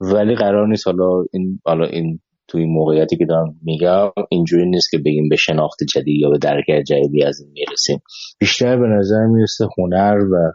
ولی 0.00 0.34
قرار 0.34 0.68
نیست 0.68 0.86
حالا 0.86 1.24
این 1.32 1.60
حالا 1.64 1.86
این 1.86 2.20
توی 2.48 2.66
موقعیتی 2.66 3.16
که 3.16 3.24
دارم 3.24 3.60
میگم 3.62 4.10
اینجوری 4.30 4.70
نیست 4.70 4.90
که 4.90 4.98
بگیم 4.98 5.28
به 5.28 5.36
شناخت 5.36 5.84
جدید 5.84 6.20
یا 6.20 6.30
به 6.30 6.38
درک 6.38 6.64
جدیدی 6.86 7.22
از 7.22 7.40
این 7.40 7.50
می‌رسیم. 7.52 8.02
بیشتر 8.38 8.76
به 8.76 8.86
نظر 8.86 9.26
می‌رسه 9.26 9.66
هنر 9.78 10.18
و 10.32 10.52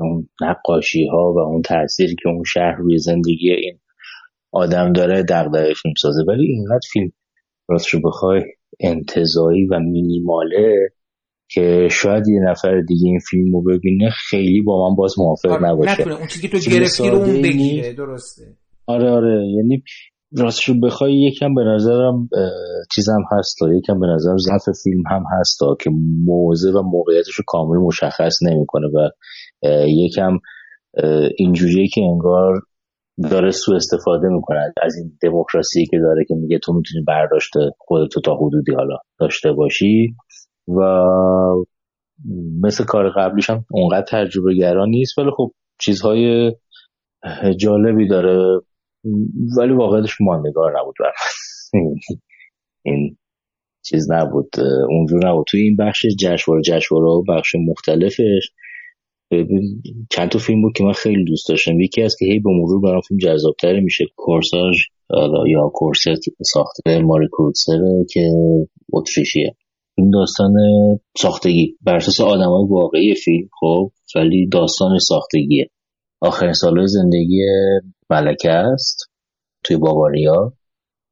اون 0.00 0.28
نقاشی 0.40 1.06
ها 1.06 1.32
و 1.32 1.38
اون 1.38 1.62
تاثیری 1.62 2.14
که 2.22 2.28
اون 2.28 2.42
شهر 2.46 2.76
روی 2.78 2.98
زندگی 2.98 3.52
این 3.52 3.78
آدم 4.52 4.92
داره 4.92 5.22
دغدغه 5.22 5.74
فیلم 5.82 5.94
سازه 5.98 6.22
ولی 6.28 6.46
اینقدر 6.46 6.88
فیلم 6.92 7.12
راستشو 7.72 8.00
بخوای 8.04 8.42
انتظایی 8.80 9.66
و 9.66 9.78
مینیماله 9.78 10.88
که 11.48 11.88
شاید 11.90 12.28
یه 12.28 12.40
نفر 12.50 12.80
دیگه 12.80 13.08
این 13.08 13.18
فیلم 13.30 13.52
رو 13.52 13.62
ببینه 13.62 14.10
خیلی 14.10 14.60
با 14.60 14.88
من 14.88 14.96
باز 14.96 15.14
موافق 15.18 15.50
آره، 15.50 15.64
نباشه. 15.64 15.92
نتونه. 15.92 16.16
اون 16.16 16.26
چیزی 16.26 16.48
که 16.48 16.58
تو 16.58 16.70
گرفتی 16.70 17.10
رو 17.10 17.16
اون 17.16 17.42
بگیره 17.42 17.92
درسته. 17.92 18.42
آره 18.86 19.10
آره. 19.10 19.46
یعنی 19.56 19.82
راستشو 20.38 20.80
بخوای 20.80 21.14
یکم 21.14 21.54
به 21.54 21.62
نظرم 21.64 22.28
چیزم 22.94 23.22
هست 23.32 23.58
یکم 23.76 24.00
به 24.00 24.06
نظرم 24.06 24.36
ضعف 24.36 24.76
فیلم 24.82 25.02
هم 25.10 25.24
هست 25.38 25.58
که 25.80 25.90
موضع 26.24 26.70
و 26.70 26.82
موقعیتش 26.82 27.34
رو 27.34 27.44
کامل 27.46 27.78
مشخص 27.78 28.42
نمی‌کنه 28.42 28.86
و 28.86 29.08
یکم 29.86 30.38
اینجوریه 31.38 31.88
که 31.88 32.00
انگار 32.00 32.62
داره 33.30 33.50
سو 33.50 33.72
استفاده 33.72 34.28
می‌کنه 34.28 34.72
از 34.82 34.96
این 34.96 35.18
دموکراسی 35.22 35.86
که 35.86 35.98
داره 35.98 36.24
که 36.28 36.34
میگه 36.34 36.58
تو 36.58 36.72
می‌تونی 36.72 37.04
برداشت 37.04 37.52
خودتو 37.78 38.20
تا 38.20 38.36
حدودی 38.36 38.74
حالا 38.74 38.96
داشته 39.20 39.52
باشی. 39.52 40.14
و 40.68 40.82
مثل 42.62 42.84
کار 42.84 43.10
قبلیش 43.10 43.50
هم 43.50 43.64
اونقدر 43.70 44.06
تجربه 44.08 44.54
گران 44.54 44.88
نیست 44.88 45.18
ولی 45.18 45.30
خب 45.36 45.52
چیزهای 45.80 46.52
جالبی 47.56 48.08
داره. 48.08 48.60
ولی 49.58 49.72
واقعیتش 49.72 50.20
ماندگار 50.20 50.80
نبود 50.80 50.94
این 52.84 53.16
چیز 53.84 54.10
نبود 54.10 54.48
اونجور 54.88 55.28
نبود. 55.28 55.46
توی 55.48 55.60
این 55.60 55.76
بخش 55.76 56.06
جشنواره 56.20 56.62
جشنواره 56.62 57.06
و 57.06 57.22
بخش 57.28 57.54
مختلفش. 57.68 58.52
چند 60.10 60.28
تا 60.28 60.38
فیلم 60.38 60.62
بود 60.62 60.72
که 60.76 60.84
من 60.84 60.92
خیلی 60.92 61.24
دوست 61.24 61.48
داشتم. 61.48 61.80
یکی 61.80 62.02
از 62.02 62.16
که 62.18 62.24
هی 62.24 62.38
به 62.38 62.50
مرور 62.50 62.80
برام 62.80 63.00
فیلم 63.00 63.18
جذابتر 63.18 63.80
میشه 63.80 64.04
کورساژ 64.16 64.76
یا 65.46 65.70
کورست 65.74 66.08
ساخته 66.42 66.98
ماری 66.98 67.28
کروتسر 67.28 67.80
که 68.10 68.30
اتریشیه. 68.92 69.56
این 69.94 70.10
داستان 70.10 70.52
ساختگی 71.16 71.76
بر 71.80 71.96
اساس 71.96 72.20
آدمای 72.20 72.66
واقعی 72.68 73.14
فیلم 73.14 73.48
خب 73.60 73.90
ولی 74.16 74.48
داستان 74.48 74.98
ساختگیه. 74.98 75.70
آخرین 76.20 76.52
سالهای 76.52 76.86
زندگی 76.86 77.44
ملکه 78.10 78.50
است 78.50 79.10
توی 79.64 79.76
باواریا 79.76 80.52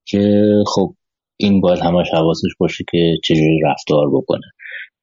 که 0.06 0.44
خب 0.66 0.94
این 1.36 1.60
باید 1.60 1.78
همش 1.78 2.06
حواسش 2.12 2.50
باشه 2.58 2.84
که 2.90 3.14
چجوری 3.24 3.60
رفتار 3.64 4.10
بکنه. 4.10 4.46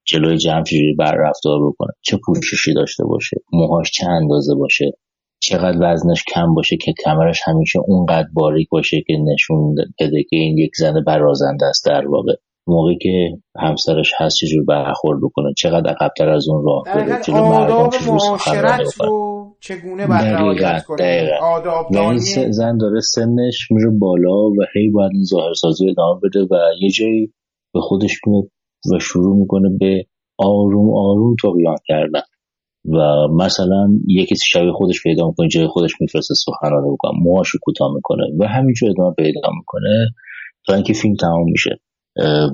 جلوی 0.07 0.37
جمع 0.37 0.63
چجوری 0.63 0.93
بر 0.93 1.15
رفتار 1.19 1.67
بکنه. 1.67 1.89
چه 2.01 2.17
پوششی 2.25 2.73
داشته 2.73 3.03
باشه 3.05 3.37
موهاش 3.53 3.91
چه 3.91 4.07
اندازه 4.07 4.55
باشه 4.55 4.91
چقدر 5.39 5.77
وزنش 5.81 6.23
کم 6.33 6.53
باشه 6.53 6.77
که 6.77 6.93
کمرش 7.03 7.41
همیشه 7.45 7.79
اونقدر 7.87 8.27
باریک 8.33 8.69
باشه 8.69 9.03
که 9.07 9.13
نشون 9.33 9.75
بده 9.99 10.23
که 10.29 10.35
این 10.35 10.57
یک 10.57 10.71
زن 10.75 11.03
برازنده 11.07 11.65
است 11.65 11.85
در 11.85 12.07
واقع. 12.07 12.33
موقعی 12.69 12.97
که 12.97 13.29
همسرش 13.59 14.11
هست 14.17 14.37
چجور 14.37 14.63
برخورد 14.63 15.19
بکنه 15.23 15.53
چقدر 15.57 15.89
عقبتر 15.89 16.29
از 16.29 16.49
اون 16.49 16.65
راه 16.65 16.83
بره. 16.85 17.21
چجور 17.21 17.41
مردم 17.41 17.89
معاشرت 18.07 19.01
رو 19.01 19.55
چگونه 19.59 20.07
رعایت 20.07 20.83
کنه 20.83 21.29
آداب 21.41 21.87
این 21.95 22.51
زن 22.51 22.77
داره 22.77 22.99
سنش 22.99 23.71
میره 23.71 23.89
بالا 23.89 24.49
و 24.49 24.55
هی 24.73 24.89
باید 24.89 25.11
این 25.13 25.23
ظاهرسازی 25.23 25.89
ادامه 25.89 26.19
بده 26.23 26.39
و 26.39 26.55
یه 26.81 26.89
جایی 26.89 27.33
به 27.73 27.79
خودش 27.81 28.19
میاد 28.27 28.43
و 28.93 28.99
شروع 28.99 29.37
می‌کنه 29.39 29.69
به 29.79 30.05
آروم 30.37 30.95
آروم 30.95 31.35
بیان 31.55 31.77
کردن. 31.87 32.21
و 32.85 33.27
مثلا 33.27 33.89
یکی 34.07 34.35
شبیه 34.35 34.71
خودش 34.71 35.03
پیدا 35.03 35.27
می‌کنه 35.27 35.47
جای 35.47 35.67
خودش 35.67 35.91
میفرسته 36.01 36.33
سخنرانی 36.33 36.91
بکنه 36.91 37.11
موهاشو 37.23 37.57
کوتاه 37.61 37.93
می‌کنه 37.95 38.23
و 38.39 38.47
همینجور 38.47 38.89
ادامه 38.89 39.13
پیدا 39.13 39.49
می‌کنه 39.57 40.09
تا 40.67 40.73
اینکه 40.73 40.93
فیلم 40.93 41.15
تمام 41.15 41.45
میشه 41.51 41.79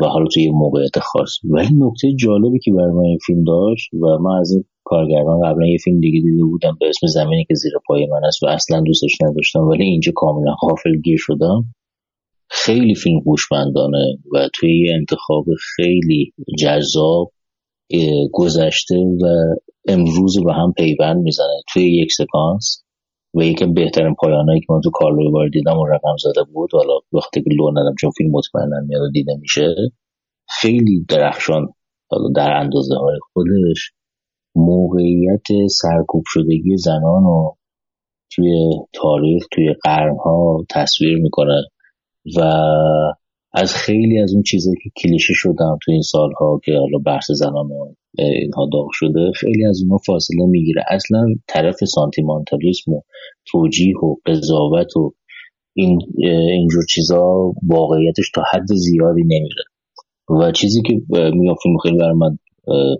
و 0.02 0.06
حالا 0.06 0.26
توی 0.34 0.52
موقعیت 0.52 1.00
خاص. 1.00 1.30
ولی 1.44 1.70
نکته 1.78 2.14
جالبی 2.20 2.60
که 2.60 2.72
برای 2.72 2.92
من 2.92 3.04
این 3.06 3.18
فیلم 3.26 3.44
داشت 3.44 3.94
و 3.94 4.18
من 4.22 4.40
از 4.40 4.52
این 4.52 4.64
کارگردان 4.84 5.42
قبلا 5.42 5.68
یه 5.68 5.78
فیلم 5.84 6.00
دیگه 6.00 6.22
دیده 6.22 6.44
بودم 6.44 6.78
به 6.80 6.90
اسم 6.90 7.08
زمینی 7.08 7.46
که 7.46 7.54
زیر 7.56 7.72
پای 7.88 8.06
من 8.06 8.26
است 8.28 8.44
و 8.44 8.48
اصلا 8.48 8.82
دوستش 8.82 9.18
نداشتم 9.22 9.60
ولی 9.60 9.84
اینجا 9.84 10.12
کاملا 10.16 10.54
غافل 10.62 10.96
گیر 11.04 11.18
شدم. 11.20 11.66
خیلی 12.56 12.96
فیلم 12.96 13.20
هوشمندانه 13.26 14.18
و 14.34 14.50
توی 14.54 14.80
یه 14.80 14.94
انتخاب 14.94 15.46
خیلی 15.76 16.34
جذاب 16.60 17.32
گذشته 18.32 18.96
و 18.96 19.26
امروز 19.88 20.44
به 20.46 20.54
هم 20.54 20.74
پیوند 20.78 21.24
می‌زنه. 21.24 21.62
توی 21.74 22.02
یک 22.02 22.12
سکانس 22.12 22.84
و 23.34 23.44
یکی 23.44 23.66
بهترین 23.66 24.16
پایانایی 24.20 24.60
که 24.60 24.66
من 24.70 24.82
تو 24.82 24.90
کارلوی 24.94 25.30
بار 25.30 25.50
دیدم 25.50 25.78
و 25.78 25.86
رقم 25.86 26.16
زده 26.24 26.44
بود. 26.54 26.70
حالا 26.74 26.94
وقتی 27.14 27.44
که 27.44 27.50
لو 27.60 27.72
ندم 27.72 27.96
چون 28.02 28.12
فیلم 28.18 28.32
مطمئنا 28.32 28.80
میاد 28.88 29.02
دیده 29.14 29.36
میشه. 29.42 29.76
خیلی 30.50 31.06
درخشان 31.10 31.68
حالا 32.12 32.30
در 32.36 32.52
اندازه 32.52 32.96
های 32.96 33.20
خودش 33.34 33.92
موقعیت 34.56 35.68
سرکوب 35.70 36.24
شدگی 36.28 36.78
زنان 36.78 37.24
رو 37.24 37.58
توی 38.32 38.70
تاریخ 38.94 39.44
توی 39.52 39.76
قرنها 39.84 40.66
تصویر 40.70 41.18
می‌کنه. 41.18 41.64
و 42.38 42.42
از 43.54 43.74
خیلی 43.74 44.20
از 44.20 44.34
اون 44.34 44.44
چیزایی 44.44 44.78
که 44.84 44.90
کلیشه 44.98 45.34
شدن 45.36 45.78
تو 45.86 45.92
این 45.92 46.02
سالها 46.02 46.60
که 46.66 46.72
حالا 46.72 46.98
بحث 47.06 47.32
زنان 47.32 47.70
اینها 48.18 48.70
داغ 48.74 48.88
شده 48.92 49.32
خیلی 49.36 49.66
از 49.66 49.82
اونها 49.82 49.98
فاصله 50.06 50.46
می‌گیره. 50.46 50.84
اصلا 50.90 51.26
طرف 51.48 51.76
سانتیمانتالیسم 51.86 52.92
و 52.94 53.02
توجیه 53.52 53.98
و 53.98 54.16
قضاوت 54.26 54.98
و 54.98 55.14
این 55.76 56.00
اینجور 56.18 56.84
چیزا 56.90 57.54
واقعیتش 57.68 58.32
تا 58.36 58.44
حد 58.54 58.68
زیادی 58.74 59.22
نمیره. 59.22 59.64
و 60.30 60.52
چیزی 60.52 60.82
که 60.82 60.94
میگم 61.10 61.56
فیلم 61.64 61.78
خیلی 61.84 61.98
برای 61.98 62.14
من 62.14 62.38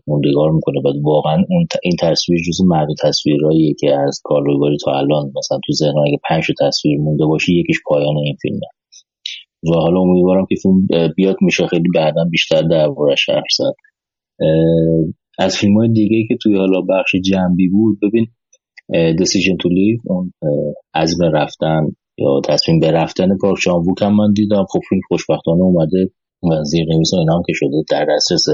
موندگار 0.08 0.52
می‌کنه 0.52 0.80
و 0.80 0.94
واقعا 1.04 1.44
این 1.84 1.96
تصویر 2.02 2.40
جز 2.48 2.62
معدود 2.66 2.98
تصویرهاییه 3.04 3.74
که 3.80 3.96
از 4.08 4.22
کارلوی 4.24 4.78
تا 4.86 4.92
الان 4.92 5.32
مثلا 5.38 5.60
تو 5.66 5.74
ذهن 5.74 5.98
اگه 6.08 6.18
پنج 6.30 6.44
تصویر 6.60 6.98
مونده 6.98 7.26
باشه 7.26 7.54
یکیش 7.54 7.78
پایان 7.86 8.18
این 8.18 8.36
فیلمه. 8.42 8.68
و 9.64 9.74
حالا 9.74 10.00
امیدوارم 10.00 10.46
که 10.50 10.56
فیلم 10.62 10.88
بیاد 11.16 11.36
میشه. 11.42 11.68
خیلی 11.68 11.90
بعدا 11.96 12.24
بیشتر 12.32 12.62
دربارش 12.62 13.30
حرف 13.30 13.52
زد. 13.58 13.74
از 15.40 15.58
فیلم 15.58 15.78
های 15.78 15.90
دیگه 15.90 16.28
که 16.28 16.38
توی 16.42 16.58
حالا 16.58 16.82
بخش 16.82 17.16
جنبی 17.26 17.70
بود 17.70 18.00
ببین 18.02 18.28
Decision 18.94 19.56
to 19.64 19.70
Live 19.70 20.02
اون 20.06 20.34
عزم 20.94 21.26
رفتن 21.34 21.82
یا 22.18 22.42
تصمیم 22.46 22.80
به 22.80 22.92
رفتن 22.92 23.38
پاک 23.42 23.58
ووک 23.88 24.02
هم 24.02 24.16
من 24.16 24.34
دیدم. 24.34 24.66
خب 24.70 24.80
فیلم 24.90 25.02
خوشبختانه 25.08 25.62
اومده 25.62 26.12
و 26.44 26.64
زیر 26.64 26.86
نویس 26.94 27.14
اینا 27.14 27.36
هم 27.36 27.42
که 27.48 27.54
شده 27.56 27.84
در 27.90 28.06
دسترسه. 28.16 28.52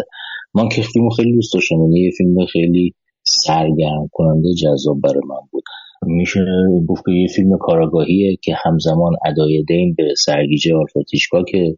من 0.53 0.69
که 0.69 0.81
فیلم 0.81 1.09
خیلی 1.09 1.33
دوست 1.33 1.53
داشتم. 1.53 1.75
یعنی 1.75 1.99
یه 1.99 2.11
فیلم 2.17 2.45
خیلی 2.45 2.93
سرگرم 3.23 4.09
کننده 4.11 4.49
جذاب 4.53 5.01
برای 5.03 5.21
من 5.29 5.47
بود. 5.51 5.63
میشه 6.05 6.45
گفت 6.87 7.03
که 7.05 7.11
یه 7.11 7.27
فیلم 7.35 7.57
کاراگاهیه 7.57 8.37
که 8.43 8.55
همزمان 8.65 9.13
ادای 9.25 9.63
دین 9.67 9.95
به 9.97 10.03
سرگیجه 10.25 10.75
آلفا 10.75 11.01
که 11.51 11.77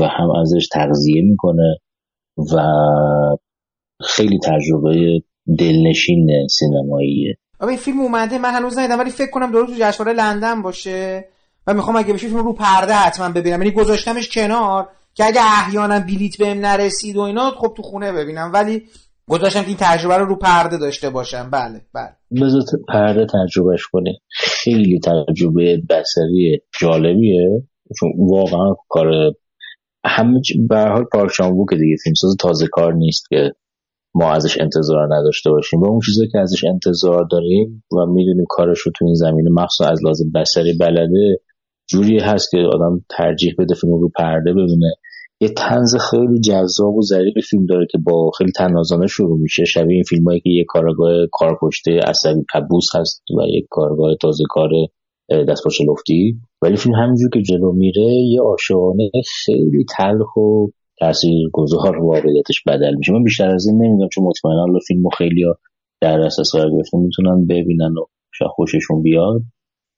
و 0.00 0.08
هم 0.08 0.30
ازش 0.30 0.68
تغذیه 0.72 1.22
می‌کنه 1.22 1.76
و 2.36 2.62
خیلی 4.00 4.38
تجربه 4.44 5.22
دلنشین 5.58 6.48
سینماییه. 6.48 7.36
این 7.68 7.76
فیلم 7.76 8.00
اومده 8.00 8.38
من 8.38 8.54
هنوز 8.54 8.78
ندیدم 8.78 8.98
ولی 8.98 9.10
فکر 9.10 9.30
کنم 9.30 9.52
درست 9.52 9.72
تو 9.72 9.78
جشنواره 9.78 10.16
لندن 10.16 10.62
باشه 10.62 11.24
و 11.66 11.74
می‌خوام 11.74 11.96
اگه 11.96 12.12
بشه 12.12 12.28
فیلم 12.28 12.44
رو 12.44 12.52
پرده 12.52 12.92
حتما 12.92 13.28
ببینم. 13.28 13.62
یعنی 13.62 13.74
گذاشتمش 13.74 14.28
کنار 14.28 14.88
که 15.14 15.24
اگه 15.24 15.40
احیانا 15.40 16.00
بلیت 16.00 16.38
بهم 16.38 16.58
نرسید 16.58 17.16
و 17.16 17.20
اینا 17.20 17.50
خب 17.50 17.74
تو 17.76 17.82
خونه 17.82 18.12
ببینم. 18.12 18.50
ولی 18.52 18.82
گذاشتم 19.30 19.64
این 19.66 19.76
تجربه 19.80 20.16
رو 20.16 20.26
رو 20.26 20.36
پرده 20.36 20.78
داشته 20.78 21.10
باشم. 21.10 21.50
بله 21.50 21.80
بله. 21.94 22.42
بذار 22.42 22.62
پرده 22.88 23.26
تجربهش 23.26 23.86
کنی 23.86 24.18
خیلی 24.30 25.00
تجربه 25.00 25.82
بسری 25.90 26.60
جالبیه. 26.80 27.62
چون 28.00 28.12
واقعا 28.18 28.74
کار 28.88 29.06
همه 30.04 30.40
به 30.68 30.78
حال 30.78 31.04
پارک 31.12 31.32
که 31.70 31.76
دیگه 31.76 31.96
فیلمساز 32.04 32.36
تازه 32.40 32.66
کار 32.66 32.94
نیست 32.94 33.26
که 33.28 33.52
ما 34.14 34.32
ازش 34.32 34.60
انتظار 34.60 35.14
نداشته 35.14 35.50
باشیم. 35.50 35.80
و 35.80 35.88
اون 35.88 36.00
چیزی 36.06 36.28
که 36.32 36.38
ازش 36.38 36.64
انتظار 36.64 37.26
داریم 37.30 37.84
و 37.92 38.06
می‌دونیم 38.06 38.44
کارش 38.48 38.78
رو 38.78 38.92
تو 38.96 39.04
این 39.04 39.14
زمینه 39.14 39.50
مخصوصا 39.50 39.90
از 39.90 40.04
لازم 40.04 40.30
بسری 40.34 40.72
بلده 40.80 41.40
جوری 41.88 42.18
هست 42.18 42.50
که 42.50 42.58
آدم 42.58 43.04
ترجیح 43.10 43.54
بده 43.58 43.74
فیلم 43.74 43.92
رو 43.92 44.10
پرده 44.18 44.52
ببینه. 44.52 44.94
یه 45.40 45.48
تنز 45.48 45.96
خیلی 46.10 46.40
جذاب 46.40 46.94
و 46.94 47.02
ظریف 47.02 47.34
فیلم 47.50 47.66
داره 47.66 47.86
که 47.90 47.98
با 47.98 48.30
خیلی 48.38 48.52
تنازانه 48.52 49.06
شروع 49.06 49.38
میشه. 49.38 49.64
شبیه 49.64 49.94
این 49.94 50.02
فیلم 50.02 50.24
هایی 50.24 50.40
که 50.40 50.50
یه 50.50 50.64
کارگاه 50.68 51.12
کارکشته 51.32 51.98
عصبی 51.98 52.44
قبوس 52.54 52.96
هست 52.96 53.22
و 53.38 53.42
یک 53.48 53.66
کارگاه 53.70 54.14
تازه 54.20 54.44
کار 54.48 54.70
دستپاچه 55.48 55.84
لفتی 55.84 56.36
ولی 56.62 56.76
فیلم 56.76 56.94
همینجور 56.94 57.30
که 57.30 57.42
جلو 57.42 57.72
میره 57.72 58.12
یه 58.32 58.40
عاشقانه 58.40 59.10
خیلی 59.44 59.84
تلخ 59.96 60.36
و 60.36 60.66
تاثیر 60.98 61.50
گذار 61.52 62.02
واقعیتش 62.02 62.62
بدل 62.66 62.94
میشه. 62.94 63.12
من 63.12 63.22
بیشتر 63.24 63.50
از 63.50 63.66
این 63.66 63.76
نمی‌دونم 63.76 64.08
چون 64.08 64.24
مطمئنا 64.24 64.78
فیلمو 64.86 65.08
خیلی 65.18 65.44
در 66.00 66.20
اساس 66.20 66.52
قرار 66.52 66.70
گرفته 66.70 66.98
می‌تونن 66.98 67.46
ببینن 67.46 67.92
و 67.98 68.04
شاید 68.34 68.50
خوششون 68.50 69.02
بیاد. 69.02 69.42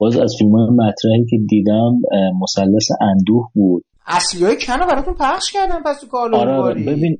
باز 0.01 0.17
از 0.19 0.35
فیلم 0.39 0.51
مطرحی 0.75 1.27
که 1.31 1.37
دیدم 1.49 1.93
مثلث 2.43 2.91
اندوه 3.01 3.49
بود. 3.55 3.85
اصلی 4.09 4.45
های 4.45 4.57
کنو 4.67 4.87
براتون 4.87 5.15
پخش 5.15 5.53
کردن 5.53 5.83
پس 5.85 6.01
تو 6.01 6.07
کارلو 6.07 6.37
آره 6.37 6.85
ببین 6.87 7.19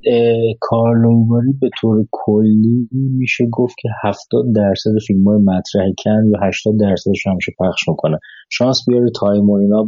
کارلو 0.59 1.25
به 1.61 1.69
طور 1.81 2.05
کلی 2.11 2.89
میشه 2.91 3.45
گفت 3.51 3.75
که 3.79 3.89
70 4.03 4.45
درصد 4.55 4.91
فیلم 5.07 5.27
های 5.27 5.37
مطرح 5.37 5.91
کن 6.03 6.25
یا 6.31 6.47
80 6.47 6.79
درصدش 6.79 7.27
همیشه 7.27 7.51
پخش 7.59 7.87
می‌کنه. 7.87 8.17
شانس 8.51 8.83
بیاره 8.87 9.09
تایم 9.19 9.49
و 9.49 9.53
اینا 9.53 9.87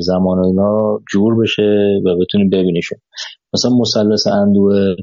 زمان 0.00 0.38
و 0.38 0.46
اینا 0.46 0.98
جور 1.12 1.42
بشه 1.42 2.00
و 2.06 2.16
بتونیم 2.20 2.50
ببینیشون. 2.50 2.98
مثلا 3.54 3.70
مثلث 3.80 4.26
اندوه 4.26 4.94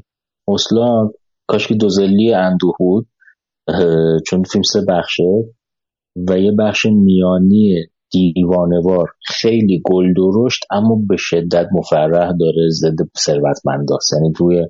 اصلا 0.48 1.10
کاش 1.46 1.68
که 1.68 1.74
دوزلی 1.74 2.34
اندوه 2.34 2.74
بود 2.78 3.06
چون 4.26 4.42
فیلم 4.42 4.62
سه 4.62 4.80
بخشه 4.88 5.24
و 6.28 6.38
یه 6.38 6.52
بخش 6.58 6.86
میانی 6.86 7.86
دیوانوار 8.12 9.08
خیلی 9.26 9.82
گل 9.84 10.14
درشت 10.14 10.64
اما 10.70 11.00
به 11.08 11.16
شدت 11.18 11.68
مفرح 11.72 12.32
داره 12.40 12.68
ضد 12.70 12.96
ثروتمنداست 13.18 14.12
یعنی 14.12 14.32
توی 14.32 14.66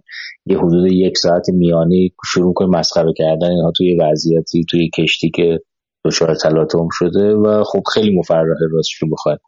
یه 0.46 0.58
حدود 0.58 0.92
یک 0.92 1.18
ساعت 1.18 1.48
میانی 1.48 2.12
شروع 2.32 2.52
کنه 2.54 2.78
مسخره 2.78 3.12
کردن 3.16 3.50
اینها 3.50 3.72
توی 3.76 3.98
وضعیتی 4.00 4.64
توی 4.70 4.90
کشتی 4.98 5.30
که 5.30 5.60
دچار 6.04 6.34
تلاطم 6.34 6.88
شده 6.92 7.34
و 7.34 7.64
خب 7.64 7.82
خیلی 7.94 8.18
مفرحه 8.18 8.54
راستش 8.72 9.02
رو 9.02 9.08
بخواد 9.10 9.40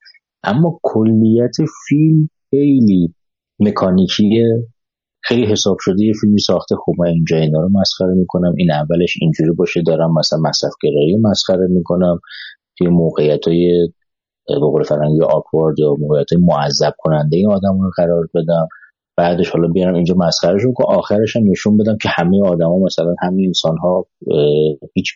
اما 0.42 0.80
کلیت 0.82 1.56
فیلم 1.88 2.28
خیلی 2.50 3.14
مکانیکیه. 3.60 4.68
خیلی 5.24 5.46
حساب 5.46 5.76
شده 5.80 6.04
یه 6.04 6.12
فیلمی 6.20 6.40
ساخته. 6.40 6.76
خوب 6.76 6.94
من 6.98 7.06
اینجا 7.06 7.36
اینا 7.36 7.60
رو 7.60 7.68
مسخره 7.80 8.14
می‌کنم. 8.14 8.54
این 8.56 8.70
اولش 8.70 9.14
اینجوری 9.20 9.50
باشه. 9.50 9.82
دارم 9.86 10.14
مثلا 10.18 10.38
مصرف 10.38 10.72
گرایی 10.82 11.16
مسخره 11.16 11.66
می‌کنم. 11.70 12.20
توی 12.78 12.88
موقعیت 12.88 13.48
های 13.48 13.88
بقول 14.48 14.82
فرنگی 14.82 15.22
آکوارد 15.22 15.78
یا 15.78 15.94
موقعیت 15.98 16.32
های 16.32 16.42
معذب 16.42 16.92
کننده 16.98 17.36
این 17.36 17.52
آدم 17.52 17.80
رو 17.80 17.90
قرار 17.96 18.28
بدم. 18.34 18.68
بعدش 19.16 19.50
حالا 19.50 19.68
بیارم 19.68 19.94
اینجا 19.94 20.14
مسخرهشون 20.18 20.74
که 20.78 20.84
آخرش 20.88 21.36
هم 21.36 21.42
نشون 21.50 21.76
بدم 21.76 21.96
که 22.02 22.08
همه 22.12 22.42
آدما 22.46 22.78
مثلا 22.78 23.14
همه 23.22 23.42
انسان 23.46 23.76
ها 23.78 24.06
هیچ 24.94 25.14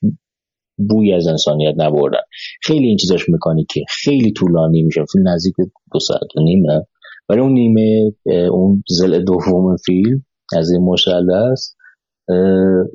بوی 0.89 1.13
از 1.13 1.27
انسانیت 1.27 1.75
نبردن. 1.77 2.21
خیلی 2.63 2.87
این 2.87 2.97
چیزاش 2.97 3.29
مکانیکه. 3.29 3.85
خیلی 3.89 4.33
طولانی 4.33 4.83
میشه. 4.83 5.05
فیلم 5.13 5.29
نزدیک 5.29 5.55
دو 5.93 6.01
ساعت 6.01 6.37
و 6.37 6.41
نیمه. 6.43 6.87
ولی 7.29 7.41
اون 7.41 7.53
نیمه 7.53 8.13
اون 8.51 8.83
زل 8.89 9.25
دوم 9.25 9.77
فیلم 9.77 10.25
از 10.57 10.71
این 10.71 10.89
است 11.35 11.77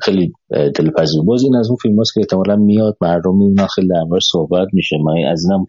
خیلی 0.01 0.33
دلپذیر. 0.49 1.21
باز 1.25 1.43
این 1.43 1.55
از 1.55 1.69
اون 1.69 1.77
فیلم 1.81 1.97
هاست 1.97 2.13
که 2.13 2.19
احتمالا 2.19 2.55
میاد 2.55 2.97
مردم 3.01 3.37
می‌بینن 3.37 3.67
خیلی 3.67 3.87
در 3.87 4.19
صحبت 4.31 4.67
میشه. 4.73 4.95
من 5.05 5.31
از 5.31 5.45
اینم 5.45 5.65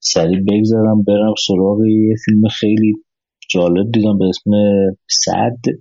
سریع 0.00 0.40
بگذارم 0.48 1.02
برم 1.02 1.34
سراغ 1.46 1.78
یه 1.86 2.14
فیلم 2.24 2.48
خیلی 2.48 2.92
جالب 3.50 3.92
دیدم 3.92 4.18
به 4.18 4.24
اسم 4.24 4.50
صد 5.10 5.72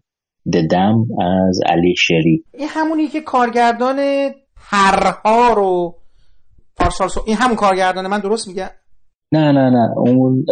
ددم 0.54 1.06
از 1.48 1.60
علی 1.66 1.96
شری. 1.98 2.44
این 2.54 2.68
همونی 2.70 3.08
که 3.08 3.22
کارگردان 3.22 4.00
هرها 4.58 5.54
رو 5.54 5.96
پارسال 6.78 7.10
این 7.28 7.36
همون 7.36 7.56
کارگردان 7.56 8.08
من 8.08 8.20
درست 8.20 8.48
میگم؟ 8.48 8.70
نه 9.32 9.52
نه 9.52 9.70
نه. 9.70 9.90
اون 9.98 10.46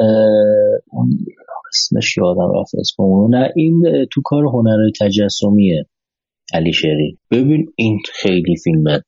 اون 0.91 1.09
اسمش 1.75 2.17
یادم 2.17 2.59
رفت 2.59 2.75
اسم 2.79 3.03
اون 3.03 3.35
نه 3.35 3.49
این 3.55 3.83
تو 4.11 4.21
کار 4.23 4.43
هنر 4.45 4.89
تجسمیه. 5.01 5.85
علی 6.53 6.73
شری 6.73 7.17
ببین 7.31 7.65
این 7.75 7.99
خیلی 8.13 8.55
فیلمه 8.63 9.01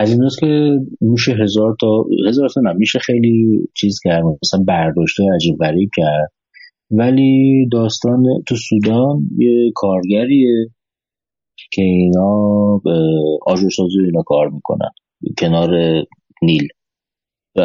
از 0.00 0.10
این 0.12 0.28
که 0.40 0.78
میشه 1.00 1.32
هزار 1.32 1.76
تا 1.80 2.04
هزار 2.28 2.48
تا 2.48 2.60
میشه 2.76 2.98
خیلی 2.98 3.68
چیز 3.76 4.00
کرد 4.04 4.24
مثلا 4.42 4.64
برداشته 4.68 5.22
عجیب 5.34 5.56
غریب 5.60 5.90
کرد. 5.96 6.32
ولی 6.90 7.68
داستان 7.72 8.24
تو 8.48 8.54
سودان 8.56 9.22
یه 9.38 9.72
کارگریه 9.74 10.66
که 11.72 11.82
اینا 11.82 12.80
آجورسازی 13.46 14.00
اینا 14.04 14.22
کار 14.22 14.48
می‌کنن. 14.48 14.90
کنار 15.38 15.70
نیل. 16.42 16.68
و 17.56 17.60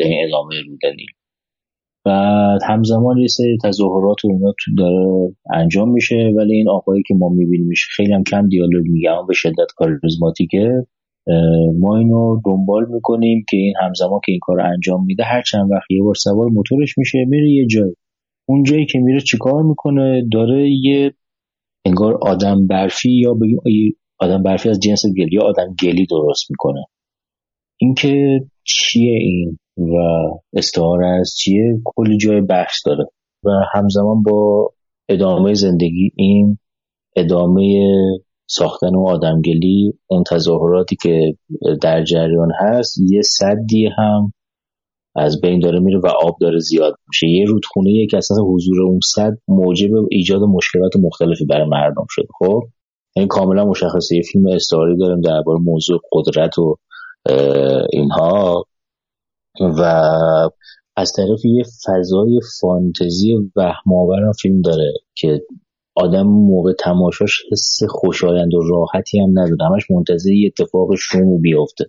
ادامه 0.00 0.54
رود 0.66 0.80
نیل 0.96 1.21
بعد 2.04 2.60
همزمان 2.68 3.18
یه 3.18 3.26
سری 3.26 3.58
تظاهرات 3.64 4.24
و 4.24 4.28
اینا 4.28 4.54
داره 4.78 5.34
انجام 5.54 5.90
میشه 5.90 6.32
ولی 6.36 6.54
این 6.54 6.68
آقایی 6.68 7.02
که 7.08 7.14
ما 7.14 7.28
میبینیمش 7.28 7.86
خیلی 7.96 8.12
هم 8.12 8.24
کم 8.24 8.48
دیالوگ 8.48 8.86
میگم 8.86 9.26
به 9.28 9.34
شدت 9.34 9.66
کاریزماتیکه. 9.76 10.86
ما 11.78 11.98
اینو 11.98 12.40
دنبال 12.44 12.86
می‌کنیم 12.90 13.44
که 13.50 13.56
این 13.56 13.74
همزمان 13.80 14.20
که 14.24 14.32
این 14.32 14.40
کار 14.42 14.60
انجام 14.60 15.04
میده 15.04 15.24
هر 15.24 15.42
چند 15.42 15.70
وقت 15.70 15.90
یه 15.90 16.02
بار 16.02 16.14
سوار 16.14 16.48
موتورش 16.48 16.98
میشه 16.98 17.24
میره 17.28 17.50
یه 17.50 17.66
جای. 17.66 17.94
اون 18.48 18.62
جایی 18.62 18.86
که 18.86 18.98
میره 18.98 19.20
چیکار 19.20 19.62
می‌کنه؟ 19.62 20.28
داره 20.32 20.70
یه 20.70 21.14
انگار 21.86 22.18
آدم 22.22 22.66
برفی 22.66 23.10
یا 23.10 23.34
بگیم 23.34 23.58
آدم 24.18 24.42
برفی 24.42 24.68
از 24.68 24.80
جنس 24.80 25.02
گلی 25.16 25.36
یا 25.36 25.42
آدم 25.42 25.74
گلی 25.82 26.06
درست 26.06 26.50
می‌کنه. 26.50 26.84
اینکه 27.80 28.40
چیه 28.64 29.18
این؟ 29.18 29.58
و 29.76 29.94
استعاره 30.52 31.08
از 31.08 31.34
چیه؟ 31.38 31.80
کلی 31.84 32.16
جای 32.16 32.40
بحث 32.40 32.86
داره. 32.86 33.04
و 33.44 33.50
همزمان 33.74 34.22
با 34.22 34.70
ادامه 35.08 35.54
زندگی 35.54 36.10
این 36.16 36.58
ادامه 37.16 37.86
ساختن 38.46 38.94
و 38.94 39.08
آدمگلی 39.08 39.94
اون 40.06 40.24
تظاهراتی 40.30 40.96
که 41.02 41.36
در 41.82 42.04
جریان 42.04 42.48
هست 42.60 43.00
یه 43.00 43.22
صدی 43.22 43.88
هم 43.98 44.32
از 45.16 45.40
بین 45.40 45.60
داره 45.60 45.80
میره 45.80 45.98
و 45.98 46.06
آب 46.06 46.36
داره 46.40 46.58
زیاد 46.58 46.94
میشه. 47.08 47.26
یه 47.26 47.44
رودخونه 47.46 47.90
یک 47.90 48.14
اصلا 48.14 48.36
حضور 48.44 48.82
اون 48.82 49.00
صد 49.04 49.32
موجب 49.48 49.90
ایجاد 50.10 50.42
مشکلات 50.42 50.96
مختلفی 50.96 51.44
برای 51.44 51.68
مردم 51.68 52.06
شده. 52.10 52.26
خب؟ 52.38 52.62
این 53.16 53.28
کاملا 53.28 53.64
مشخصه. 53.64 54.16
یه 54.16 54.22
فیلم 54.32 54.46
استعاری 54.46 54.96
داریم 54.96 55.20
درباره 55.20 55.58
موضوع 55.60 56.00
قدرت 56.12 56.58
و 56.58 56.76
اینها. 57.92 58.64
و 59.60 59.82
از 60.96 61.12
طرف 61.12 61.44
یه 61.44 61.62
فضای 61.86 62.40
فانتزی 62.60 63.36
وهمآور 63.56 64.32
فیلم 64.42 64.60
داره 64.60 64.92
که 65.14 65.42
آدم 65.94 66.22
موقع 66.22 66.72
تماشاش 66.72 67.42
حس 67.52 67.78
خوشایند 67.88 68.54
و 68.54 68.60
راحتی 68.60 69.20
هم 69.20 69.30
نداره. 69.30 69.70
همش 69.70 69.90
منتظر 69.90 70.30
یه 70.32 70.50
اتفاق 70.58 70.94
شوم 70.94 71.40
بیفته. 71.40 71.84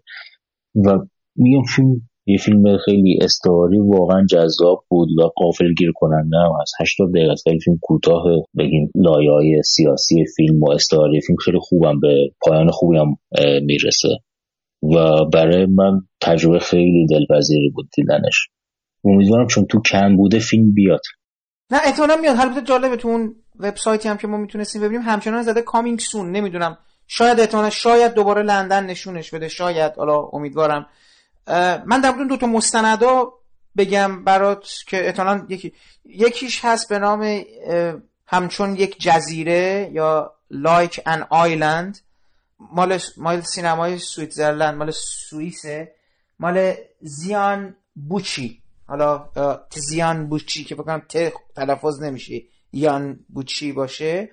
و 0.75 0.99
میگم 1.35 1.63
فیلم 1.75 2.01
یه 2.25 2.37
فیلم 2.37 2.77
خیلی 2.77 3.19
استعاری 3.21 3.79
واقعا 3.79 4.25
جذاب 4.25 4.83
بود 4.89 5.09
و 5.19 5.21
قافل 5.35 5.73
گیر 5.77 5.91
کننده 5.95 6.37
هم 6.37 6.51
از 6.61 6.71
80 6.81 7.11
دقیقه 7.13 7.31
است. 7.31 7.43
فیلم 7.63 7.77
کوتاه 7.81 8.23
بگیم 8.57 8.91
لایه 8.95 9.61
سیاسی 9.61 10.25
فیلم 10.35 10.63
و 10.63 10.71
استعاری 10.71 11.21
فیلم 11.21 11.37
خیلی 11.45 11.59
خوبم 11.61 11.99
به 11.99 12.31
پایان 12.41 12.71
خوبی 12.71 12.97
هم 12.97 13.17
می‌رسه. 13.61 14.09
و 14.83 15.25
برای 15.25 15.65
من 15.65 16.01
تجربه 16.21 16.59
خیلی 16.59 17.07
دلپذیری 17.07 17.69
بود 17.69 17.89
دیدنش. 17.95 18.47
امیدوارم 19.03 19.47
چون 19.47 19.65
تو 19.65 19.81
کم 19.81 20.17
بوده 20.17 20.39
فیلم 20.39 20.73
بیاد. 20.73 21.01
نه 21.71 21.79
احتمالا 21.85 22.15
میاد. 22.15 22.39
البته 22.39 22.61
جالبه 22.61 22.95
تو 22.95 23.07
اون 23.07 23.35
وبسایتی 23.59 24.09
هم 24.09 24.17
که 24.17 24.27
ما 24.27 24.37
می‌تونستیم 24.37 24.81
ببینیم 24.81 25.01
همچنان 25.01 25.43
زده 25.43 25.61
کامینگ 25.61 25.99
سون. 25.99 26.31
نمی‌دونم. 26.31 26.77
شاید 27.07 27.39
احتمالا 27.39 27.69
شاید 27.69 28.13
دوباره 28.13 28.41
لندن 28.41 28.85
نشونش 28.85 29.31
بده. 29.31 29.47
شاید. 29.47 29.93
حالا 29.97 30.17
امیدوارم. 30.33 30.87
من 31.85 32.01
در 32.03 32.11
دو 32.29 32.37
تا 32.37 32.47
مستندا 32.47 33.33
بگم 33.77 34.23
برات 34.23 34.67
که 34.87 35.05
احتمالا 35.05 35.45
یکی 35.49 35.73
یکیش 36.05 36.65
هست 36.65 36.89
به 36.89 36.99
نام 36.99 37.41
همچون 38.27 38.75
یک 38.75 38.99
جزیره 38.99 39.89
یا 39.93 40.33
لایک 40.51 40.99
ان 41.05 41.25
آیلند 41.29 41.97
مال 42.71 42.99
مال 43.17 43.41
سینمای 43.41 43.97
سویتزرلند 43.97 44.75
مال 44.75 44.91
سوئیسه 44.91 45.95
مال 46.39 46.73
زیان 47.01 47.75
بوچی. 47.95 48.61
حالا 48.87 49.29
زیان 49.89 50.29
بوچی 50.29 50.63
که 50.63 50.75
بکنم 50.75 51.01
ت 51.09 51.33
تلفظ 51.55 52.01
نمیشه 52.01 52.41
یان 52.73 53.19
بوچی 53.29 53.71
باشه. 53.71 54.29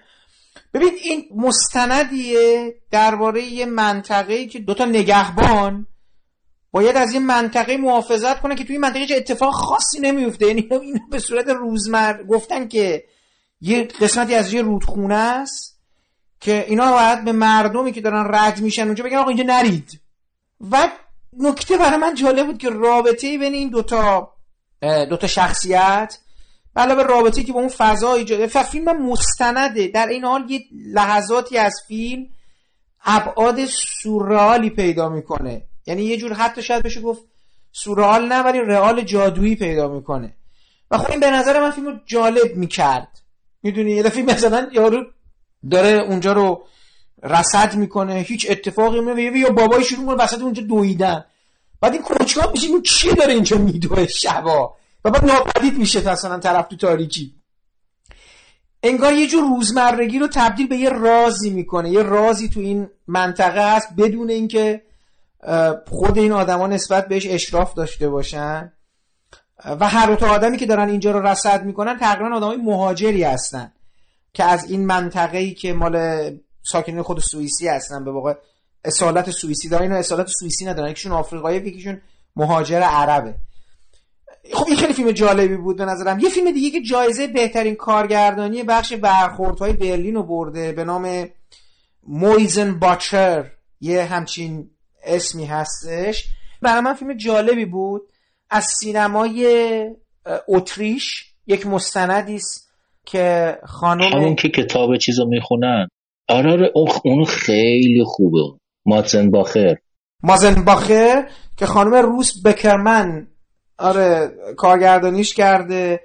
ببین 0.75 0.93
این 1.05 1.25
مستندیه 1.37 2.75
درباره 2.91 3.43
یه 3.43 3.67
منطقه 3.67 4.47
که 4.47 4.59
دوتا 4.59 4.85
نگهبان 4.85 5.87
باید 6.73 6.97
از 6.97 7.13
این 7.13 7.27
منطقه 7.27 7.77
محافظت 7.77 8.41
کنه 8.41 8.55
که 8.55 8.65
توی 8.65 8.73
این 8.73 8.81
منطقه 8.81 9.07
اتفاق 9.17 9.55
خاصی 9.55 10.01
نمیفته. 10.01 10.47
یعنی 10.47 10.69
اینو 10.71 10.99
به 11.11 11.19
صورت 11.19 11.49
روزمر 11.49 12.23
گفتن 12.23 12.69
که 12.69 13.05
یه 13.61 13.85
قسمتی 13.85 14.35
از 14.35 14.53
یه 14.53 14.63
رودخونه 14.63 15.15
است. 15.15 15.70
که 16.41 16.65
اینا 16.69 16.93
باید 16.93 17.25
به 17.25 17.33
مردمی 17.33 17.93
که 17.93 18.01
دارن 18.01 18.35
رد 18.35 18.61
میشن 18.61 18.83
اونجا 18.83 19.05
بگن 19.05 19.17
آقا 19.17 19.29
اینجا 19.29 19.45
نرید. 19.47 20.01
و 20.71 20.89
نکته 21.39 21.77
برای 21.77 21.97
من 21.97 22.15
جالب 22.15 22.47
بود 22.47 22.59
که 22.59 22.71
رابطه 22.71 23.39
بین 23.39 23.55
این 23.55 23.69
دوتا 23.69 24.33
دوتا 24.83 25.27
شخصیت 25.27 26.19
علاوه 26.77 27.03
رابطه 27.03 27.43
که 27.43 27.53
با 27.53 27.61
اون 27.61 27.69
فضا 27.69 28.15
ایجاده 28.15 28.51
و 28.55 28.63
فیلم 28.63 29.03
مستنده. 29.07 29.89
در 29.89 30.07
این 30.07 30.25
حال 30.25 30.51
یه 30.51 30.61
لحظاتی 30.95 31.59
از 31.59 31.75
فیلم 31.89 32.27
ابعاد 33.05 33.65
سورئالی 34.03 34.71
پیدا 34.71 35.09
می‌کنه. 35.09 35.63
یعنی 35.87 36.03
یه 36.03 36.17
جور 36.17 36.33
حتی 36.33 36.63
شاید 36.63 36.83
بشه 36.83 37.01
گفت 37.01 37.23
سورئال 37.73 38.29
نه 38.29 38.43
ولی 38.43 38.61
رئال 38.61 39.03
جادویی 39.03 39.57
پیدا 39.57 39.89
می‌کنه. 39.89 40.35
و 40.91 40.99
خب 40.99 41.11
این 41.11 41.21
به 41.21 41.31
نظر 41.31 41.61
من 41.61 41.71
فیلم 41.71 42.01
جالب 42.07 42.57
می‌کرد. 42.57 43.09
می‌دونی؟ 43.63 43.93
یه 43.93 44.03
دفعه 44.03 44.23
مثلا 44.23 44.69
یارو 44.73 45.05
داره 45.71 45.89
اونجا 45.89 46.33
رو 46.33 46.65
رصد 47.23 47.75
می‌کنه 47.75 48.15
هیچ 48.15 48.47
اتفاقی 48.51 49.01
نمیفته 49.01 49.39
یا 49.39 49.51
بابای 49.51 49.85
شروع 49.85 50.01
می‌کنه 50.01 50.25
وسط 50.25 50.41
اونجا 50.41 50.63
دویدن. 50.63 51.25
بعد 51.81 51.93
این 51.93 52.03
کنچکا 52.03 52.51
میشه 52.51 52.67
این 52.67 52.83
چی 52.83 53.15
داره 53.15 53.33
اینجا 53.33 53.59
میدوه 53.59 54.07
شبا؟ 54.07 54.75
و 55.05 55.11
بعد 55.11 55.25
ناپدید 55.25 55.79
میشه 55.79 56.11
مثلا 56.11 56.39
طرف 56.39 56.69
تو 56.69 56.77
تاریکی. 56.77 57.35
انگار 58.83 59.13
یه 59.13 59.27
جور 59.27 59.43
روزمرگی 59.43 60.19
رو 60.19 60.29
تبدیل 60.29 60.69
به 60.69 60.77
یه 60.77 60.89
رازی 60.89 61.51
می‌کنه. 61.51 61.91
یه 61.91 62.03
رازی 62.03 62.49
تو 62.49 62.61
این 62.61 62.89
منطقه 63.07 63.77
هست 63.77 63.89
بدون 63.99 64.31
اینکه 64.31 64.83
خود 65.91 66.19
این 66.19 66.33
آدما 66.33 66.67
نسبت 66.67 67.09
بهش 67.09 67.27
اشراف 67.27 67.75
داشته 67.75 68.09
باشن. 68.09 68.73
و 69.65 69.89
هر 69.89 70.15
تا 70.15 70.31
آدمی 70.31 70.57
که 70.57 70.67
دارن 70.67 70.89
اینجا 70.89 71.11
رو 71.11 71.27
رصد 71.27 71.65
می‌کنن 71.65 71.99
تقریبا 71.99 72.37
آدمای 72.37 72.57
مهاجری 72.57 73.23
هستن. 73.23 73.73
که 74.33 74.45
از 74.45 74.71
این 74.71 74.87
منطقه 74.87 75.39
ای 75.39 75.55
که 75.55 75.73
مال 75.73 75.97
ساکنین 76.63 77.03
خود 77.03 77.21
سوئیسی 77.21 77.69
هستن 77.69 78.05
به 78.05 78.11
واقع 78.11 78.35
اصالت 78.85 79.31
سوئیسی 79.31 79.69
دارن. 79.69 79.83
اینا 79.83 79.97
اصالت 79.97 80.27
سوئیسی 80.27 80.65
ندارن. 80.65 80.91
یکیشون 80.91 81.13
آفریقایی 81.13 81.59
یکیشون 81.59 82.01
مهاجر 82.37 82.81
عربه. 82.81 83.35
خب 84.55 84.67
این 84.67 84.77
خیلی 84.77 84.93
فیلم 84.93 85.11
جالبی 85.11 85.57
بود 85.57 85.77
به 85.77 85.85
نظرم. 85.85 86.19
یه 86.19 86.29
فیلم 86.29 86.51
دیگه 86.51 86.71
که 86.71 86.87
جایزه 86.87 87.27
بهترین 87.27 87.75
کارگردانی 87.75 88.63
بخش 88.63 88.93
برخوردهای 88.93 89.73
برلین 89.73 90.15
رو 90.15 90.23
برده 90.23 90.73
به 90.73 90.85
نام 90.85 91.29
مویزن 92.07 92.79
باچر 92.79 93.51
یه 93.81 94.05
همچین 94.05 94.71
اسمی 95.05 95.45
هستش. 95.45 96.27
برای 96.63 96.81
من 96.81 96.95
فیلم 96.95 97.17
جالبی 97.17 97.65
بود. 97.65 98.03
از 98.51 98.67
سینمای 98.81 99.91
اتریش. 100.49 101.27
یک 101.47 101.67
مستندی 101.67 102.37
است. 102.37 102.70
که 103.07 103.57
خانم 103.67 104.13
همون 104.13 104.35
که 104.35 104.49
کتاب 104.49 104.97
چیزو 104.97 105.27
می‌خونن. 105.27 105.89
آره 106.29 106.53
آره 106.53 106.73
اون 107.05 107.25
خیلی 107.25 108.05
خوبه. 108.07 108.43
مازن 108.87 109.31
باخر 109.31 109.77
مازن 110.23 110.65
باخر 110.65 111.31
که 111.57 111.67
خانم 111.67 111.95
روس 111.95 112.33
بکرمن 112.47 113.27
آره 113.79 114.31
کارگردانیش 114.57 115.35
کرده. 115.35 116.01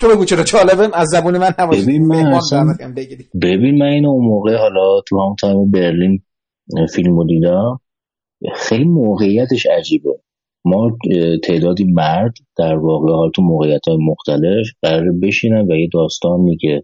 تو 0.00 0.08
بگو 0.08 0.24
چرا 0.24 0.44
جالبه 0.44 0.90
از 0.94 1.08
زبون 1.08 1.38
من 1.38 1.54
نباشه. 1.58 1.82
ببین 1.82 2.06
من 2.06 2.40
ببین 3.42 3.78
من 3.78 3.86
اینو 3.86 4.08
اون 4.08 4.24
موقع 4.24 4.56
حالا 4.56 5.00
تو 5.08 5.20
همون 5.20 5.36
تایم 5.40 5.70
برلین 5.70 6.22
فیلم 6.94 7.26
دیدم. 7.26 7.80
خیلی 8.56 8.84
موقعیتش 8.84 9.66
عجیبه. 9.78 10.10
ما 10.64 10.90
تعدادی 11.44 11.84
مرد 11.84 12.34
در 12.56 12.76
واقع 12.76 13.12
حال 13.12 13.30
تو 13.30 13.42
موقعیت 13.42 13.88
های 13.88 13.96
مختلف 14.00 14.66
قرار 14.82 15.12
بشینن 15.22 15.66
و 15.70 15.76
یه 15.76 15.88
داستانی 15.92 16.56
که 16.56 16.82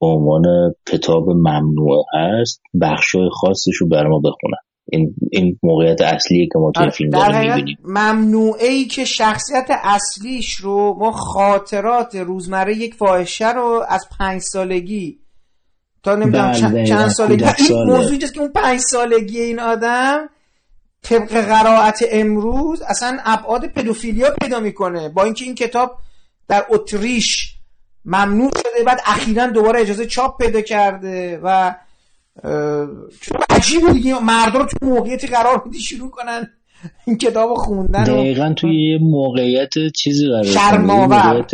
به 0.00 0.06
عنوان 0.06 0.74
کتاب 0.92 1.30
ممنوع 1.30 2.04
هست 2.14 2.62
بخشای 2.80 3.28
خاصش 3.32 3.76
رو 3.80 3.88
بر 3.88 4.06
ما 4.06 4.18
بخونن. 4.18 4.58
این, 4.92 5.14
این 5.32 5.58
موقعیت 5.62 6.02
اصلیه 6.02 6.46
که 6.52 6.58
ما 6.58 6.72
توی 6.74 6.90
فیلم 6.90 7.10
داریم 7.10 7.50
می‌بینیم. 7.50 7.76
ممنوعه 7.84 8.66
ای 8.66 8.84
که 8.84 9.04
شخصیت 9.04 9.66
اصلیش 9.82 10.54
رو 10.54 10.96
ما 10.98 11.12
خاطرات 11.12 12.14
روزمره 12.14 12.76
یک 12.76 12.94
فاحشه 12.94 13.52
رو 13.52 13.84
از 13.88 14.08
پنج 14.18 14.40
سالگی 14.40 15.18
تا 16.02 16.14
نمی‌دونم 16.14 16.52
بله 16.52 16.86
چند 16.86 17.08
سالگی 17.08 17.44
این 17.44 17.84
موضوعی 17.86 18.18
که 18.18 18.40
اون 18.40 18.52
پنج 18.52 18.80
سالگی 18.80 19.40
این 19.40 19.60
آدم 19.60 20.28
طبق 21.04 21.30
قرائت 21.30 21.98
امروز 22.10 22.82
اصلا 22.82 23.18
ابعاد 23.24 23.66
پدوفیلیا 23.66 24.30
پیدا 24.40 24.60
می‌کنه. 24.60 25.08
با 25.08 25.24
اینکه 25.24 25.44
این 25.44 25.54
کتاب 25.54 25.96
در 26.48 26.64
اتریش 26.70 27.54
ممنوع 28.04 28.50
شده 28.58 28.84
بعد 28.86 29.00
اخیرا 29.06 29.46
دوباره 29.46 29.80
اجازه 29.80 30.06
چاپ 30.06 30.42
پیدا 30.42 30.60
کرده 30.60 31.40
و 31.42 31.74
عجیبه 33.50 33.92
دیگه 33.92 34.22
مردا 34.22 34.58
رو 34.58 34.64
تو 34.64 34.86
موقعیتی 34.86 35.26
قرار 35.26 35.62
میدی 35.64 35.78
شروع 35.78 36.10
کنن 36.10 36.50
این 37.06 37.18
کتاب 37.18 37.54
خوندن 37.54 38.04
دقیقا 38.04 38.54
توی 38.56 38.92
یه 38.92 38.98
موقعیت 38.98 39.70
چیزی 39.96 40.26
قرار 40.26 40.44
شرماور 40.44 41.46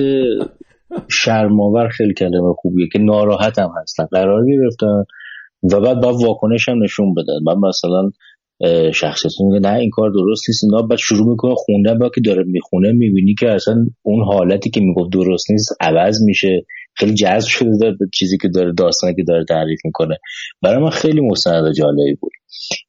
شرماور 1.08 1.88
خیلی 1.88 2.14
کلمه 2.14 2.54
خوبیه 2.54 2.88
که 2.92 2.98
ناراحت 2.98 3.58
هم 3.58 3.70
هستن. 3.82 4.04
قرار 4.04 4.46
گرفتن 4.46 5.04
و 5.72 5.80
بعد 5.80 6.00
با 6.00 6.12
واکنش 6.12 6.68
هم 6.68 6.82
نشون 6.82 7.14
بدن. 7.14 7.38
من 7.46 7.68
مثلا 7.68 8.10
شخصیتون 8.94 9.46
میگه 9.46 9.68
نه 9.68 9.78
این 9.78 9.90
کار 9.90 10.10
درست 10.10 10.42
نیست. 10.48 10.64
اینا 10.64 10.82
بعد 10.82 10.98
شروع 10.98 11.30
می‌کنه 11.30 11.54
خوندن 11.54 11.98
با 11.98 12.10
که 12.14 12.20
داره 12.20 12.44
می‌خونه 12.46 12.92
می‌بینی 12.92 13.34
که 13.34 13.50
اصلا 13.50 13.86
اون 14.02 14.24
حالتی 14.24 14.70
که 14.70 14.80
می‌گفت 14.80 15.12
درست 15.12 15.50
نیست 15.50 15.76
عوض 15.80 16.22
میشه. 16.22 16.64
خیلی 16.94 17.14
جذب 17.14 17.48
شده 17.48 17.70
داره 17.80 17.96
به 18.00 18.06
چیزی 18.14 18.38
که 18.38 18.48
داره 18.48 18.72
داستانی 18.72 19.14
که 19.14 19.22
داره 19.28 19.44
تعریف 19.48 19.80
می‌کنه. 19.84 20.16
برای 20.62 20.82
من 20.82 20.90
خیلی 20.90 21.20
مستند 21.20 21.72
جالبی 21.72 22.14
بود. 22.20 22.32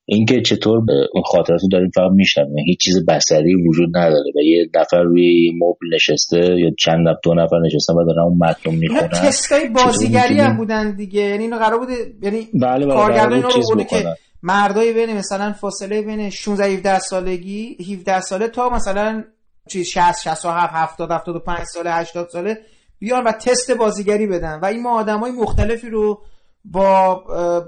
اینکه 0.06 0.41
چطور 0.41 0.85
به 0.85 0.93
اون 1.14 1.23
خاطرات 1.26 1.61
رو 1.61 1.69
داریم 1.72 1.89
فقط 1.95 2.11
میشنویم. 2.11 2.65
هیچ 2.65 2.80
چیز 2.80 3.06
بصری 3.06 3.56
وجود 3.68 3.98
نداره 3.98 4.31
و 4.35 4.39
یه 4.43 4.69
نفر 4.76 5.03
روی 5.03 5.52
مبل 5.56 5.95
نشسته 5.95 6.38
یا 6.38 6.72
چند 6.80 7.07
نفر 7.07 7.19
دو 7.23 7.34
نفر 7.34 7.60
نشستن 7.65 7.93
و 7.93 8.06
دارن 8.06 8.19
اون 8.19 8.38
متن 8.38 8.76
می‌خونن. 8.76 9.07
تستای 9.07 9.69
بازیگری 9.69 10.39
هم 10.39 10.57
بودن 10.57 10.95
دیگه. 10.95 11.22
یعنی 11.22 11.43
اینو 11.43 11.57
قرار 11.57 11.80
بوده 11.80 11.93
یعنی 12.22 12.48
بله 12.53 12.85
بله 12.85 12.95
کارگردان 12.95 13.41
رو 13.41 13.84
که 13.84 13.98
مردای 14.44 14.94
بین 14.94 15.18
مثلا 15.18 15.54
فاصله 15.54 16.02
بین 16.02 16.30
16 16.30 16.66
17 16.66 17.00
سالگی 17.00 17.78
17 17.94 18.22
ساله 18.22 18.48
تا 18.48 18.70
مثلا 18.70 19.24
چیز 19.70 19.88
60 19.88 20.22
67 20.22 20.74
70 20.74 21.12
75 21.12 21.60
ساله 21.64 21.94
80 21.94 22.30
ساله 22.30 22.62
بیان 23.00 23.24
و 23.24 23.32
تست 23.32 23.72
بازیگری 23.72 24.28
بدن. 24.28 24.60
و 24.60 24.66
این 24.66 24.82
ما 24.82 25.00
آدمای 25.00 25.32
مختلفی 25.32 25.90
رو 25.90 26.22
با 26.66 27.16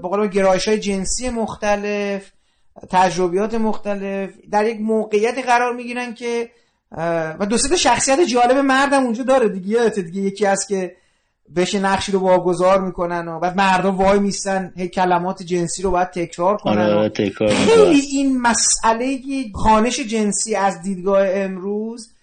با 0.02 0.26
گرایش 0.26 0.68
های 0.68 0.78
جنسی 0.78 1.30
مختلف 1.30 2.32
تجربیات 2.90 3.54
مختلف 3.54 4.30
در 4.50 4.66
یک 4.66 4.80
موقعیت 4.80 5.46
قرار 5.46 5.74
می‌گیرن 5.74 6.14
که 6.14 6.50
و 7.40 7.46
دو 7.50 7.58
سه 7.58 7.76
شخصیت 7.76 8.20
جالب 8.20 8.56
مردم 8.56 9.02
اونجا 9.02 9.24
داره 9.24 9.48
دیگه 9.48 9.88
دیگه 9.88 10.20
یکی 10.20 10.46
از 10.46 10.66
که 10.68 10.96
بهش 11.48 11.74
نقشی 11.74 12.12
رو 12.12 12.18
واگذار 12.18 12.80
می‌کنن 12.80 13.28
و 13.28 13.40
بعد 13.40 13.56
مردم 13.56 13.96
وای 13.96 14.18
میستن 14.18 14.72
هی 14.76 14.88
کلمات 14.88 15.42
جنسی 15.42 15.82
رو 15.82 15.90
باید 15.90 16.10
تکرار 16.10 16.56
کنن 16.56 16.90
آره 16.90 17.08
تکرار 17.08 17.50
خیلی 17.54 18.00
این 18.00 18.40
مسئله 18.40 19.20
خانش 19.54 20.00
جنسی 20.00 20.54
از 20.54 20.82
دیدگاه 20.82 21.28
امروز 21.28 22.14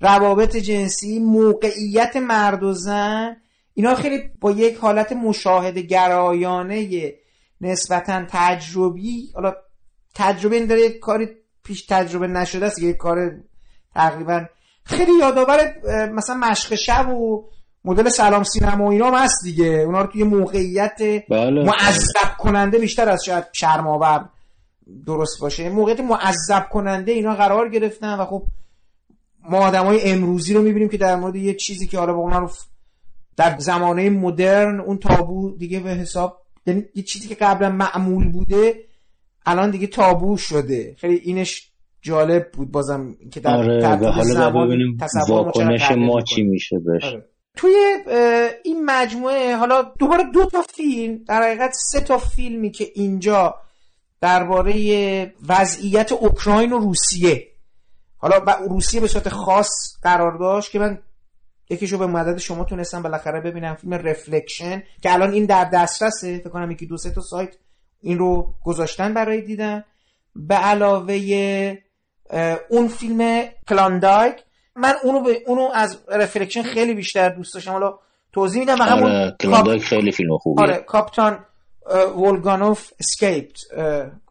روابط 0.00 0.56
جنسی 0.56 1.18
موقعیت 1.18 2.16
مرد 2.16 2.62
و 2.62 2.72
زن 2.72 3.36
اینا 3.74 3.94
خیلی 3.94 4.20
با 4.40 4.50
یک 4.50 4.76
حالت 4.76 5.12
مشاهده 5.12 5.82
گرایانه 5.82 7.12
نسبتا 7.60 8.24
تجربی. 8.28 9.30
حالا 9.34 9.54
تجربه 10.14 10.56
این 10.56 10.66
داره 10.66 10.80
یک 10.80 10.98
کاری 10.98 11.28
پیش 11.64 11.86
تجربه 11.86 12.26
نشده 12.26 12.66
است 12.66 12.82
یک 12.82 12.96
کار 12.96 13.30
تقریبا 13.94 14.46
خیلی 14.84 15.12
یادآور 15.20 15.74
مثلا 16.12 16.36
مشق 16.36 16.74
شب 16.74 17.08
و 17.08 17.48
مدل 17.84 18.08
سلام 18.08 18.42
سینما 18.42 18.84
و 18.84 18.90
اینا 18.90 19.06
هم 19.06 19.14
هست 19.14 19.44
دیگه. 19.44 19.66
اونا 19.66 20.00
رو 20.00 20.06
توی 20.06 20.22
موقعیت 20.22 20.98
بله. 21.30 21.64
معذب 21.64 22.36
کننده 22.38 22.78
بیشتر 22.78 23.08
از 23.08 23.24
شاید 23.24 23.44
شرماور 23.52 24.28
درست 25.06 25.40
باشه. 25.40 25.68
موقعیت 25.70 26.00
معذب 26.00 26.68
کننده 26.68 27.12
اینا 27.12 27.34
قرار 27.34 27.68
گرفتن 27.68 28.14
و 28.14 28.24
خب 28.24 28.42
ما 29.50 29.58
آدم 29.58 29.84
های 29.84 30.10
امروزی 30.10 30.54
رو 30.54 30.62
می‌بینیم 30.62 30.88
که 30.88 30.96
در 30.96 31.16
مورد 31.16 31.36
یه 31.36 31.54
چیزی 31.54 31.86
که 31.86 31.98
حالا 31.98 32.12
با 32.12 32.18
اون 32.18 32.48
در 33.36 33.58
زمانه 33.58 34.10
مدرن 34.10 34.80
اون 34.80 34.98
تابو 34.98 35.56
دیگه 35.56 35.80
به 35.80 35.90
حساب 35.90 36.42
یعنی 36.66 36.84
یه 36.94 37.02
چیزی 37.02 37.28
که 37.28 37.34
قبلا 37.34 37.70
معمول 37.70 38.32
بوده 38.32 38.84
الان 39.46 39.70
دیگه 39.70 39.86
تابو 39.86 40.36
شده. 40.36 40.94
خیلی 40.98 41.14
اینش 41.14 41.70
جالب 42.02 42.50
بود 42.52 42.70
بازم 42.70 43.16
که 43.32 43.40
در 43.40 43.56
آره 43.56 43.86
حالا 44.10 44.50
ببینیم 44.50 44.98
واکنش 45.28 45.90
ما 45.90 46.20
چی 46.20 46.42
میشه 46.42 46.78
بهش. 46.78 47.04
آره. 47.04 47.24
توی 47.58 48.04
این 48.64 48.84
مجموعه 48.84 49.56
حالا 49.56 49.82
دوباره 49.82 50.24
دو 50.24 50.46
تا 50.46 50.62
فیلم 50.62 51.24
در 51.24 51.42
حقیقت 51.42 51.72
سه 51.74 52.00
تا 52.00 52.18
فیلمی 52.18 52.70
که 52.70 52.90
اینجا 52.94 53.54
درباره 54.20 55.34
وضعیت 55.48 56.12
اوکراین 56.12 56.72
و 56.72 56.78
روسیه 56.78 57.48
حالا 58.16 58.36
روسیه 58.68 59.00
به 59.00 59.06
صورت 59.06 59.28
خاص 59.28 59.68
قرار 60.02 60.38
داشت 60.38 60.70
که 60.70 60.78
من 60.78 60.98
یکیشو 61.70 61.98
به 61.98 62.06
مدد 62.06 62.38
شما 62.38 62.64
تونستم 62.64 63.02
بالاخره 63.02 63.40
ببینم 63.40 63.74
فیلم 63.74 63.94
رفلکشن 63.94 64.82
که 65.02 65.12
الان 65.12 65.32
این 65.32 65.46
در 65.46 65.64
دسترسه 65.64 66.38
فکر 66.38 66.48
کنم 66.48 66.70
یکی 66.70 66.86
دو 66.86 66.96
سه 66.96 67.10
تا 67.10 67.20
سایت 67.20 67.54
این 68.00 68.18
رو 68.18 68.54
گذاشتن 68.64 69.14
برای 69.14 69.40
دیدن. 69.40 69.84
به 70.36 70.54
علاوه 70.54 71.76
اون 72.68 72.88
فیلم 72.88 73.44
Klondike 73.68 74.44
من 74.80 74.94
اونو 75.04 75.22
به 75.22 75.38
اونو 75.46 75.68
از 75.74 75.98
Reflection 76.08 76.62
خیلی 76.62 76.94
بیشتر 76.94 77.28
دوست 77.28 77.54
داشتم. 77.54 77.72
حالا 77.72 77.98
توضیح 78.32 78.60
میدم 78.60 78.76
همون 78.76 79.10
آره، 79.10 79.36
Klondike 79.40 79.82
خیلی 79.82 80.12
فیلم 80.12 80.38
خوبیه. 80.38 80.64
آره 80.64 80.76
Captain 80.76 81.38
Volkonogov 82.16 82.90
Escaped 83.00 83.56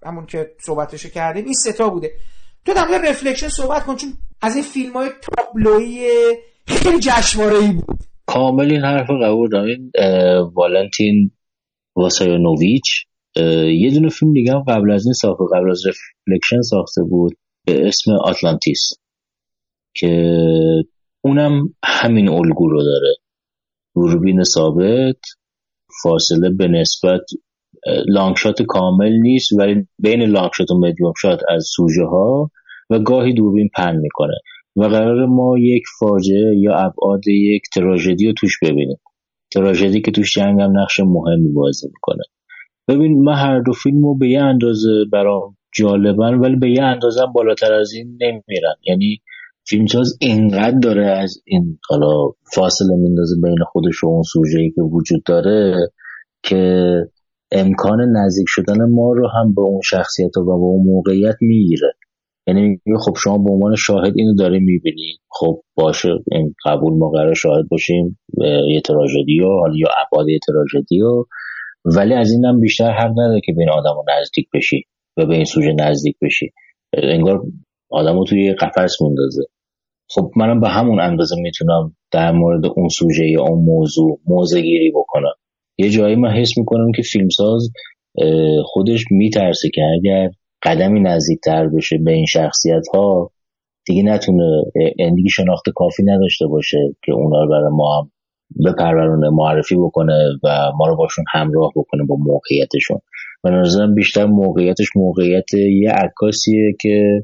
همون 0.06 0.26
که 0.26 0.52
صحبتشو 0.66 1.10
کردیم 1.10 1.46
این 1.46 1.54
ستا 1.54 1.90
بوده. 1.90 2.12
تو 2.66 2.74
در 2.74 2.88
Reflection 3.10 3.48
صحبت 3.48 3.86
کن 3.86 3.96
چون 3.96 4.14
از 4.42 4.56
این 4.56 4.64
فیلم 4.64 4.94
های 4.94 5.10
تابلوی 5.22 6.10
خیلی 6.68 7.00
جشنواره 7.00 7.58
ای 7.58 7.72
بود. 7.72 8.00
کامل 8.26 8.72
این 8.72 8.82
حرف 8.82 9.10
قبول 9.24 9.50
دارم. 9.50 9.66
این 9.66 9.92
والنتین 10.54 11.32
واسایانوویچ 11.96 13.06
یه 13.82 13.92
دونه 13.94 14.10
فیلم 14.10 14.34
دیگه 14.34 14.52
هم 14.52 14.64
قبل 14.68 14.92
از 14.92 15.06
این 15.06 15.14
ساخته 15.14 15.44
قبل 15.54 15.72
از 15.72 15.82
Reflection 15.88 16.62
ساخته 16.62 17.02
بود 17.04 17.38
به 17.66 17.88
اسم 17.88 18.12
آتلانتیس. 18.12 18.94
که 19.98 20.44
اونم 21.22 21.74
همین 21.84 22.30
الگو 22.30 22.70
رو 22.70 22.84
داره. 22.84 23.16
دوربین 23.96 24.44
ثابت 24.44 25.20
فاصله 26.04 26.50
به 26.50 26.68
نسبت 26.68 27.22
long 28.08 28.35
shot 28.35 28.62
کامل 28.62 29.12
نیست 29.12 29.54
ولی 29.60 29.88
بین 30.00 30.22
long 30.24 30.48
shot 30.48 30.72
و 30.72 30.80
medium 30.80 31.14
shot 31.22 31.40
از 31.50 31.66
سوژه 31.76 32.06
ها 32.06 32.52
و 32.90 33.00
گاهی 33.00 33.34
دوربین 33.34 33.70
pan 33.76 33.96
می‌کنه. 33.96 34.36
و 34.76 34.84
قرار 34.84 35.26
ما 35.26 35.58
یک 35.60 35.84
فاجعه 36.00 36.58
یا 36.58 36.76
ابعاد 36.76 37.28
یک 37.28 37.62
تراژدی 37.76 38.28
رو 38.28 38.34
توش 38.34 38.60
ببینیم. 38.64 38.98
تراژدی 39.54 40.02
که 40.02 40.12
توش 40.12 40.34
جنگ 40.34 40.62
هم 40.62 40.80
نقش 40.80 41.00
مهمی 41.00 41.52
بازی 41.54 41.88
می‌کنه. 41.88 42.24
ببین 42.88 43.24
من 43.24 43.36
هر 43.36 43.60
دو 43.60 43.74
فیلم 43.74 44.02
رو 44.02 44.18
به 44.18 44.30
یه 44.30 44.42
اندازه 44.42 44.90
برام 45.12 45.58
جالبن 45.76 46.34
ولی 46.34 46.56
به 46.56 46.72
یه 46.72 46.84
اندازه 46.84 47.22
بالاتر 47.36 47.74
از 47.74 47.94
این 47.94 48.18
نمیرن. 48.22 48.76
یعنی 48.88 49.22
فیلمساز 49.70 50.18
اینقدر 50.22 50.80
داره 50.80 51.06
از 51.06 51.42
این 51.46 51.80
حالا 51.90 52.32
فاصله 52.56 52.96
میندازه 52.96 53.36
بین 53.44 53.58
خودش 53.72 54.04
و 54.04 54.08
اون 54.08 54.24
سوژه‌ای 54.24 54.72
که 54.72 54.82
وجود 54.82 55.24
داره 55.26 55.76
که 56.44 56.92
امکان 57.52 58.00
نزدیک 58.18 58.46
شدن 58.48 58.90
ما 58.90 59.14
رو 59.14 59.28
هم 59.28 59.54
به 59.56 59.62
اون 59.62 59.82
شخصیت 59.84 60.38
و 60.38 60.46
به 60.46 60.52
اون 60.52 60.86
موقعیت 60.86 61.36
می‌گیره. 61.42 61.94
یعنی 62.48 62.82
خب 63.00 63.14
شما 63.24 63.38
به 63.38 63.52
عنوان 63.52 63.76
شاهد 63.76 64.14
اینو 64.16 64.36
داره 64.36 64.60
می‌بینی. 64.60 65.18
خب 65.30 65.62
باشه 65.76 66.10
این 66.32 66.56
قبول 66.66 66.94
ما 66.94 67.10
قرار 67.10 67.34
شاهد 67.34 67.70
باشیم 67.72 68.20
یه 68.70 68.82
تراژدی 68.82 69.42
و 69.42 69.48
حالا 69.48 69.76
یا 69.78 69.88
ابعاد 70.08 70.30
یه 70.30 70.40
تراژدی 70.48 71.02
و 71.02 71.24
ولی 71.86 72.14
از 72.14 72.32
این 72.32 72.46
هم 72.46 72.60
بیشتر 72.60 72.92
حق 72.92 73.12
نداره 73.12 73.42
که 73.46 73.54
به 73.54 73.60
این 73.60 73.70
آدم 73.70 73.96
نزدیک 74.22 74.48
بشی 74.54 74.84
و 75.18 75.26
به 75.26 75.36
این 75.36 75.46
سوژه 75.46 75.74
نزدیک 75.80 76.16
بشی. 76.22 76.52
انگار 76.94 77.42
آدمو 77.90 78.24
توی 78.24 78.46
یه 78.46 78.54
قفس 78.54 79.02
مندازه 79.02 79.44
خب 80.10 80.32
منم 80.36 80.60
به 80.60 80.70
همون 80.70 81.00
اندازه 81.00 81.36
می‌تونم 81.42 81.96
در 82.12 82.32
مورد 82.32 82.66
اون 82.66 82.90
سوژه 82.90 83.26
یا 83.26 83.42
اون 83.42 83.66
موضوع 83.66 84.20
موضع 84.28 84.62
گیری 84.62 84.92
بکنم. 84.92 85.34
یه 85.78 85.90
جایی 85.90 86.16
من 86.16 86.32
حس 86.32 86.58
می‌کنم 86.58 86.92
که 86.92 87.02
فیلمساز 87.02 87.70
خودش 88.66 89.06
میترسه 89.12 89.70
که 89.70 89.82
اگر 89.98 90.30
قدمی 90.64 91.00
نزدیکتر 91.00 91.68
بشه 91.68 91.98
به 91.98 92.12
این 92.12 92.26
شخصیت 92.26 92.88
ها 92.94 93.32
دیگه 93.86 94.04
نتونه 94.04 94.64
یعنی 94.98 95.16
دیگه 95.16 95.30
شناخت 95.30 95.70
کافی 95.76 96.04
نداشته 96.04 96.48
باشه 96.48 96.78
که 97.06 97.12
اونا 97.12 97.44
رو 97.44 97.50
برای 97.50 97.72
ما 97.72 98.00
هم 98.00 98.12
بپرورونه 98.66 99.30
معرفی 99.30 99.76
بکنه 99.76 100.14
و 100.44 100.72
ما 100.78 100.88
رو 100.88 100.96
باشون 100.96 101.26
همراه 101.34 101.72
بکنه 101.76 102.04
با 102.04 102.16
موقعیتشون. 102.16 103.00
و 103.44 103.50
نظرم 103.50 103.96
بیشتر 103.96 104.26
موقعیتش 104.26 104.88
موقعیت 104.96 105.54
یه 105.54 105.92
عکاسیه 105.92 106.74
که 106.82 107.24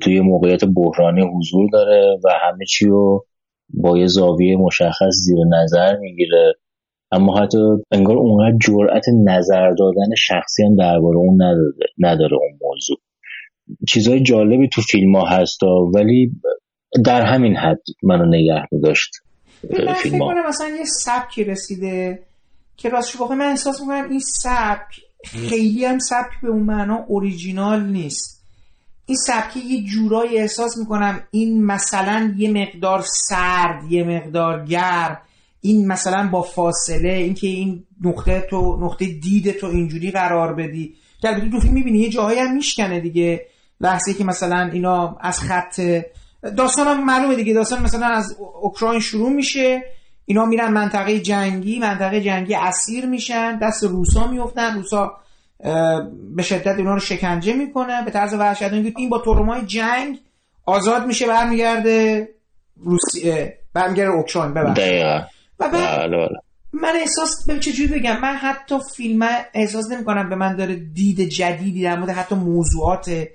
توی 0.00 0.20
موقعیت 0.20 0.64
بحرانی 0.64 1.22
حضور 1.36 1.70
داره 1.72 2.18
و 2.24 2.28
همه 2.42 2.64
چی 2.64 2.86
رو 2.86 3.26
با 3.74 3.98
یه 3.98 4.06
زاویه 4.06 4.56
مشخص 4.56 5.14
زیر 5.24 5.38
نظر 5.62 5.96
می‌گیره. 5.96 6.54
اما 7.12 7.38
حتی 7.38 7.58
انگار 7.92 8.16
اونقدر 8.16 8.58
جرأت 8.66 9.04
نظر 9.24 9.70
دادن 9.70 10.14
شخصی 10.18 10.64
هم 10.64 10.76
درباره 10.76 11.16
اون 11.16 11.42
نداره, 11.42 11.72
نداره 11.98 12.36
اون 12.36 12.58
موضوع. 12.62 12.96
چیزهای 13.88 14.22
جالبی 14.22 14.68
تو 14.68 14.82
فیلم 14.82 15.16
ها 15.16 15.26
هستا 15.26 15.90
ولی 15.94 16.32
در 17.04 17.22
همین 17.22 17.56
حد 17.56 17.82
منو 18.02 18.24
نگه 18.26 18.66
میداشت 18.72 19.10
فکر 19.60 20.18
کنم 20.18 20.48
مثلا 20.48 20.68
یه 20.68 20.84
سبکی 20.84 21.44
رسیده 21.44 22.18
که 22.76 22.88
راستش 22.88 23.20
واقعا 23.20 23.36
من 23.36 23.50
احساس 23.50 23.80
می‌کنم 23.80 24.10
این 24.10 24.20
سبک 24.20 25.00
خیلی 25.24 25.84
هم 25.84 25.98
سبک 25.98 26.30
به 26.42 26.48
اون 26.48 26.62
معنا 26.62 27.04
اوریجینال 27.08 27.82
نیست. 27.86 28.39
این 29.10 29.16
سبکی 29.16 29.60
یه 29.60 29.84
جورایی 29.84 30.38
احساس 30.38 30.78
می‌کنم 30.78 31.20
این 31.30 31.64
مثلا 31.64 32.34
یه 32.36 32.50
مقدار 32.50 33.04
سرد 33.28 33.92
یه 33.92 34.04
مقدار 34.04 34.64
گرم 34.64 35.18
این 35.60 35.86
مثلا 35.86 36.28
با 36.28 36.42
فاصله 36.42 37.12
اینکه 37.12 37.46
این 37.46 37.84
نقطه 38.02 38.46
تو 38.50 38.78
نقطه 38.80 39.06
دید 39.06 39.50
تو 39.50 39.66
اینجوری 39.66 40.10
قرار 40.10 40.54
بدی. 40.54 40.94
در 41.22 41.40
تو 41.40 41.60
فیلم 41.60 41.74
می‌بینی 41.74 41.98
یه 41.98 42.08
جاهایی 42.08 42.38
هم 42.38 42.54
میشکنه 42.54 43.00
دیگه. 43.00 43.46
لحظه 43.80 44.14
که 44.14 44.24
مثلا 44.24 44.70
اینا 44.72 45.16
از 45.20 45.40
خط 45.40 45.80
داستان 46.56 46.86
هم 46.86 47.04
معلومه 47.04 47.34
دیگه. 47.34 47.54
داستان 47.54 47.82
مثلا 47.82 48.06
از 48.06 48.36
اوکراین 48.62 49.00
شروع 49.00 49.30
میشه. 49.30 49.82
اینا 50.24 50.44
میرن 50.44 50.72
منطقه 50.72 51.20
جنگی 51.20 51.78
منطقه 51.78 52.20
جنگی 52.20 52.54
اسیر 52.54 53.06
میشن. 53.06 53.58
دست 53.58 53.84
روسا 53.84 54.26
میفتن 54.26 54.74
روسا 54.74 55.12
به 56.36 56.42
شدت 56.42 56.76
اینا 56.76 56.94
رو 56.94 57.00
شکنجه 57.00 57.52
می‌کنه. 57.52 58.04
به 58.04 58.10
طرز 58.10 58.34
وحشتناکی 58.34 58.94
این 58.96 59.08
با 59.08 59.18
تورمای 59.18 59.62
جنگ 59.62 60.18
آزاد 60.66 61.06
میشه 61.06 61.26
برمیگرده 61.26 62.28
روسیه 62.76 63.58
برمیگرده 63.74 64.10
اوکراین. 64.10 64.54
ببخشید. 64.54 65.02
و 65.60 65.68
بله، 65.68 66.08
بله. 66.08 66.28
من 66.72 66.92
احساس 67.00 67.46
به 67.46 67.58
چجوری 67.58 67.98
بگم 67.98 68.20
من 68.20 68.34
حتی 68.34 68.74
فیلم 68.96 69.28
احساس 69.54 69.90
نمی 69.90 70.04
کنم 70.04 70.28
به 70.28 70.36
من 70.36 70.56
داره 70.56 70.74
دید 70.74 71.20
جدیدی 71.20 71.82
در 71.82 71.98
مورد 71.98 72.10
حتی 72.10 72.34
موضوعات 72.34 73.28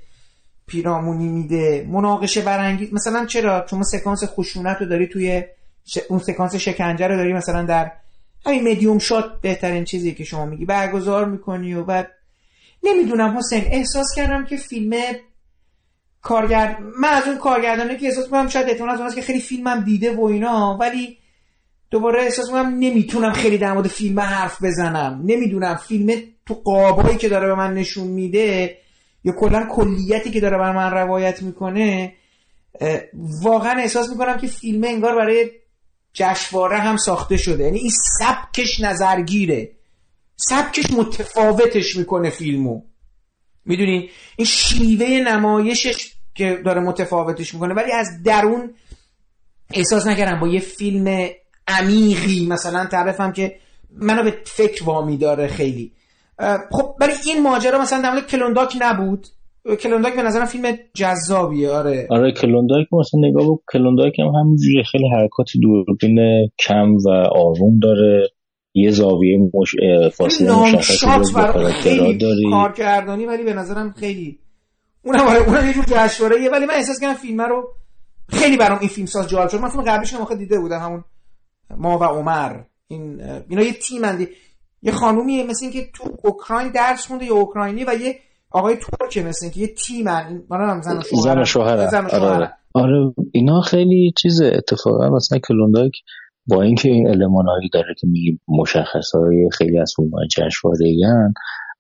پیرامونی 0.67 1.27
میده. 1.27 1.87
مناقشه 1.89 2.41
برانگیز 2.41 2.93
مثلا 2.93 3.25
چرا؟ 3.25 3.65
چون 3.69 3.83
سکانس 3.83 4.23
خشونت 4.23 4.77
رو 4.79 4.85
داری 4.85 5.07
توی 5.07 5.43
اون 6.09 6.19
سکانس 6.19 6.55
شکنجه 6.55 7.07
رو 7.07 7.15
داری 7.15 7.33
مثلا 7.33 7.63
در 7.63 7.91
همین 8.45 8.71
مدیوم 8.71 8.99
شات 8.99 9.41
بهترین 9.41 9.83
چیزی 9.83 10.13
که 10.13 10.23
شما 10.23 10.45
میگی. 10.45 10.65
برگزار 10.65 11.25
می‌کنی 11.25 11.73
و 11.73 11.83
بعد 11.83 12.11
نمی‌دونم 12.83 13.37
حسین 13.37 13.63
احساس 13.65 14.07
کردم 14.15 14.45
که 14.45 14.57
فیلم 14.57 14.93
کارگرد 16.21 16.77
من 16.99 17.09
از 17.09 17.27
اون 17.27 17.37
کارگردانه 17.37 17.97
که 17.97 18.05
احساس 18.05 18.25
می‌کنم 18.25 18.47
شاید 18.47 18.69
احتمال 18.69 19.01
از 19.01 19.15
که 19.15 19.21
خیلی 19.21 19.39
فیلمم 19.39 19.83
دیده 19.83 20.15
و 20.15 20.23
اینا 20.23 20.77
ولی 20.77 21.17
دوباره 21.91 22.21
احساس 22.21 22.45
می‌کنم 22.47 22.75
نمی‌تونم 22.79 23.31
خیلی 23.31 23.57
در 23.57 23.73
مورد 23.73 23.87
فیلم 23.87 24.19
حرف 24.19 24.63
بزنم. 24.63 25.21
نمی‌دونم 25.25 25.75
فیلم 25.75 26.21
تو 26.45 26.53
قابایی 26.53 27.17
که 27.17 27.29
داره 27.29 27.47
به 27.47 27.55
من 27.55 27.73
نشون 27.73 28.07
میده 28.07 28.77
یا 29.23 29.33
کلا 29.33 29.67
کلیتی 29.71 30.31
که 30.31 30.39
داره 30.39 30.57
بر 30.57 30.75
من 30.75 30.91
روایت 30.91 31.41
می‌کنه 31.41 32.13
واقعا 33.43 33.79
احساس 33.79 34.09
می‌کنم 34.09 34.37
که 34.37 34.47
فیلم 34.47 34.83
انگار 34.83 35.15
برای 35.15 35.49
جشواره 36.15 36.77
هم 36.77 36.97
ساخته 36.97 37.37
شده. 37.37 37.63
یعنی 37.63 37.79
این 37.79 37.91
سبکش 38.19 38.79
نظرگیره. 38.79 39.71
سبکش 40.35 40.91
متفاوتش 40.91 41.95
می‌کنه 41.95 42.29
فیلمو. 42.29 42.81
می‌دونی 43.65 44.09
این 44.35 44.45
شیوه 44.45 45.07
نمایشش 45.07 46.13
که 46.35 46.61
داره 46.65 46.81
متفاوتش 46.81 47.53
می‌کنه. 47.53 47.73
ولی 47.73 47.91
از 47.91 48.07
درون 48.23 48.73
احساس 49.73 50.07
نکردم 50.07 50.39
با 50.39 50.47
یه 50.47 50.59
فیلم 50.59 51.29
عمیقی 51.67 52.45
مثلا 52.45 52.85
تعرفم 52.85 53.31
که 53.31 53.59
منو 53.91 54.23
به 54.23 54.37
فکر 54.45 54.83
وامی 54.83 55.17
داره 55.17 55.47
خیلی. 55.47 55.91
خب 56.71 56.95
برای 56.99 57.15
این 57.25 57.43
ماجرا 57.43 57.81
مثلا 57.81 58.01
در 58.01 58.11
مورد 58.11 58.27
کلونداک 58.27 58.77
نبود. 58.79 59.27
کلونداک 59.65 60.15
به 60.15 60.21
نظرم 60.21 60.45
فیلم 60.45 60.77
جذابیه 60.93 61.69
آره. 61.69 62.07
آره 62.09 62.31
کلونداک 62.31 62.87
مثلا 62.93 63.19
نگاه 63.29 63.45
بود 63.45 63.63
کلونداک 63.73 64.19
هم 64.19 64.27
همینجوری 64.27 64.83
خیلی 64.83 65.09
حرکات 65.09 65.47
دوربین 65.61 66.49
کم 66.59 66.95
و 67.05 67.09
آروم 67.31 67.79
داره. 67.79 68.27
یه 68.77 68.91
زاویه 68.91 69.37
مش... 69.53 69.75
فاصله 70.13 70.75
مشخصی 70.75 72.17
داری. 72.17 72.49
کارگردانی 72.49 73.25
ولی 73.25 73.43
به 73.43 73.53
نظرم 73.53 73.93
خیلی 73.99 74.39
اونم 75.03 75.21
آره 75.21 75.47
اونم 75.47 75.67
یه 75.67 75.73
جور 75.73 75.85
جشنواره 75.87 76.49
ولی 76.49 76.65
من 76.65 76.73
احساس 76.73 76.99
کردم 76.99 77.13
فیلم 77.13 77.41
رو 77.41 77.67
خیلی 78.29 78.57
برام 78.57 78.79
این 78.79 78.89
فیلم 78.89 79.07
ساز 79.07 79.29
جالب 79.29 79.49
شد. 79.49 79.59
من 79.59 79.69
فیلم 79.69 79.83
قبلیش 79.83 80.13
هم 80.13 80.35
دیده 80.35 80.59
بودم 80.59 80.79
همون 80.79 81.03
ما 81.77 81.97
و 81.97 82.03
عمر. 82.03 82.55
این 82.87 83.21
اینا 83.49 83.63
یه 83.63 83.73
تیم 83.73 84.03
اندی 84.03 84.27
یه 84.81 84.91
خانومیه 84.91 85.43
مثل 85.43 85.71
که 85.71 85.89
تو 85.93 86.03
اوکراین 86.23 86.71
درس 86.71 87.07
خونده 87.07 87.25
یه 87.25 87.31
اوکراینی 87.31 87.83
و 87.83 87.93
یه 88.01 88.15
آقای 88.51 88.75
ترکه 88.75 89.23
مثل 89.23 89.49
که 89.49 89.59
یه 89.59 89.67
تیم 89.67 90.05
من 90.49 90.69
هم 90.69 90.81
زن 90.81 90.97
و 90.97 91.01
شوهر 91.01 91.21
زن 91.23 91.41
و 91.41 91.45
شوهر 91.45 91.87
زن 91.87 92.05
و 92.05 92.09
آره. 92.09 92.51
آره. 92.73 93.13
اینا 93.31 93.61
خیلی 93.61 94.13
چیز 94.17 94.41
اتفاقا 94.41 95.09
مثلا 95.09 95.39
کلونداک 95.39 95.91
با 96.47 96.61
اینکه 96.61 96.89
این 96.89 97.07
المانهایی 97.07 97.69
داره 97.73 97.95
که 97.99 98.07
میگیم 98.07 98.41
مشخص 98.47 99.15
های 99.15 99.49
خیلی 99.51 99.79
از 99.79 99.93
فیلم 99.95 100.09
های 100.09 100.27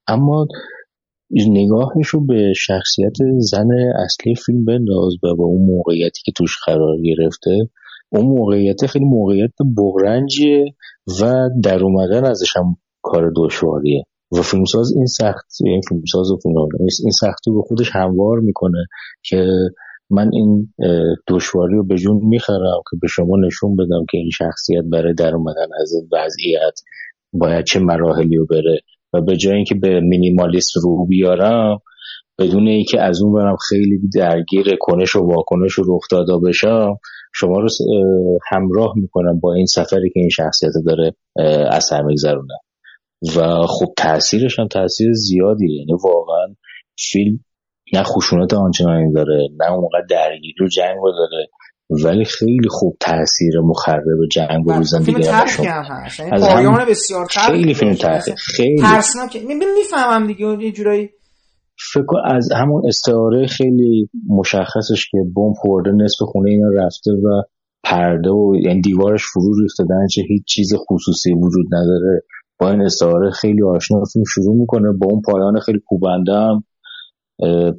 اما 0.07 0.47
نگاهش 1.31 2.07
رو 2.07 2.25
به 2.25 2.53
شخصیت 2.53 3.13
زن 3.37 3.67
اصلی 4.05 4.35
فیلم 4.35 4.65
بنداز 4.65 5.13
و 5.23 5.35
با 5.35 5.45
اون 5.45 5.65
موقعیتی 5.65 6.21
که 6.25 6.31
توش 6.31 6.57
قرار 6.65 6.97
گرفته. 7.01 7.69
اون 8.09 8.25
موقعیت 8.25 8.85
خیلی 8.85 9.05
موقعیت 9.05 9.53
بغرنجیه 9.77 10.65
و 11.21 11.49
در 11.63 11.83
اومدن 11.83 12.25
ازش 12.25 12.57
هم 12.57 12.77
کار 13.01 13.31
دشواریه. 13.35 14.05
و 14.39 14.41
فیلمساز 14.41 14.93
این 14.95 15.05
سخت 15.05 15.45
این 15.65 15.81
فیلمساز 15.89 16.31
و 16.31 16.37
فیلم 16.43 16.55
این 16.79 17.11
سختی 17.11 17.51
به 17.51 17.61
خودش 17.61 17.89
هموار 17.93 18.39
می‌کنه 18.39 18.85
که 19.23 19.47
من 20.09 20.29
این 20.33 20.73
دشواری 21.27 21.75
رو 21.75 21.83
به 21.83 21.95
جون 21.95 22.19
می‌خرم 22.23 22.81
که 22.91 22.97
به 23.01 23.07
شما 23.07 23.37
نشون 23.45 23.75
بدم 23.75 24.05
که 24.11 24.17
این 24.17 24.29
شخصیت 24.29 24.83
برای 24.91 25.13
در 25.13 25.35
اومدن 25.35 25.67
از 25.81 25.93
این 25.93 26.09
وضعیت 26.11 26.79
باید 27.33 27.65
چه 27.65 27.79
مراحلی 27.79 28.37
رو 28.37 28.45
بره. 28.45 28.79
و 29.13 29.21
به 29.21 29.37
جای 29.37 29.55
اینکه 29.55 29.75
به 29.75 29.99
مینیمالیست 29.99 30.77
رو 30.83 31.05
بیارم 31.05 31.79
بدون 32.39 32.67
اینکه 32.67 33.01
از 33.01 33.21
اون 33.21 33.33
برم 33.33 33.55
خیلی 33.69 33.99
درگیر 34.15 34.75
کنش 34.79 35.15
و 35.15 35.19
واکنش 35.19 35.79
و 35.79 35.83
رخ 35.87 36.03
دادا 36.11 36.39
بشم 36.39 36.95
شما 37.33 37.59
رو 37.59 37.67
همراه 38.51 38.93
می‌کنم 38.95 39.39
با 39.39 39.53
این 39.53 39.65
سفری 39.65 40.09
که 40.09 40.19
این 40.19 40.29
شخصیت 40.29 40.71
داره 40.85 41.15
اثر 41.71 42.01
میگذرونه. 42.01 42.53
و 43.37 43.67
خب 43.67 43.93
تاثیرش 43.97 44.59
هم 44.59 44.67
تاثیر 44.67 45.13
زیادی 45.13 45.75
یعنی 45.75 45.93
واقعا 46.03 46.55
فیلم 47.11 47.39
نه 47.93 48.03
خشونت 48.03 48.53
آنچنانی 48.53 49.13
داره 49.13 49.47
نه 49.59 49.71
اونقدر 49.71 50.05
درگیری 50.09 50.65
و 50.65 50.67
جنگ 50.67 50.97
رو 51.01 51.11
داره 51.11 51.47
ولی 51.89 52.25
خیلی 52.25 52.69
خوب 52.69 52.97
تاثیر 52.99 53.59
مخرب 53.63 54.03
جنگ 54.31 54.67
و 54.67 54.71
روزندگی 54.71 55.11
فیلم 55.11 55.21
ترکی 55.21 55.65
هم 55.65 55.83
هست. 55.83 56.19
یعنی 56.19 56.31
پایان 56.31 56.85
بسیار 56.89 57.25
خیلی 57.29 57.73
فیلم 57.73 57.93
ترکی 57.93 58.31
خیلی. 58.37 58.81
ترسناک. 58.81 59.37
می‌فهمم 59.45 60.27
دیگه 60.27 60.63
یه 60.63 60.71
جورایی. 60.71 61.09
فکر 61.93 62.17
از 62.25 62.51
همون 62.51 62.87
استعاره 62.87 63.47
خیلی 63.47 64.09
مشخصش 64.29 65.09
که 65.11 65.17
بمب 65.35 65.53
خورده 65.55 65.91
نصف 65.91 66.17
خونه 66.19 66.49
اینا 66.49 66.69
رفته 66.85 67.11
و 67.11 67.41
پرده 67.83 68.29
و 68.29 68.55
یعنی 68.63 68.81
دیوارش 68.81 69.21
فرو 69.33 69.61
ریخته 69.61 69.83
چه 70.11 70.21
هیچ 70.29 70.43
چیز 70.47 70.73
خصوصی 70.89 71.33
وجود 71.33 71.65
نداره. 71.71 72.21
با 72.59 72.71
این 72.71 72.81
استعاره 72.81 73.31
خیلی 73.31 73.63
آشنا 73.63 74.03
فیلم 74.13 74.25
شروع 74.27 74.55
می‌کنه. 74.55 74.91
با 74.91 75.07
اون 75.11 75.21
پایان 75.21 75.59
خیلی 75.59 75.79
کوبنده 75.85 76.33
هم 76.33 76.63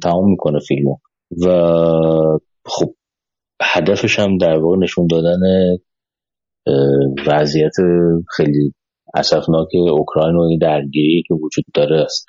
تمام 0.03 0.29
می‌کنه 0.29 0.59
فیلمو. 0.67 0.97
و 1.45 1.49
خب 2.65 2.93
هدفش 3.61 4.19
هم 4.19 4.37
در 4.37 4.57
واقع 4.57 4.77
نشون 4.77 5.07
دادن 5.07 5.39
وضعیت 7.27 7.73
خیلی 8.35 8.73
اسفناک 9.15 9.67
اوکراین 9.73 10.35
و 10.35 10.41
این 10.41 10.59
درگیری 10.59 11.23
که 11.27 11.33
وجود 11.33 11.65
داره 11.73 12.01
است. 12.01 12.25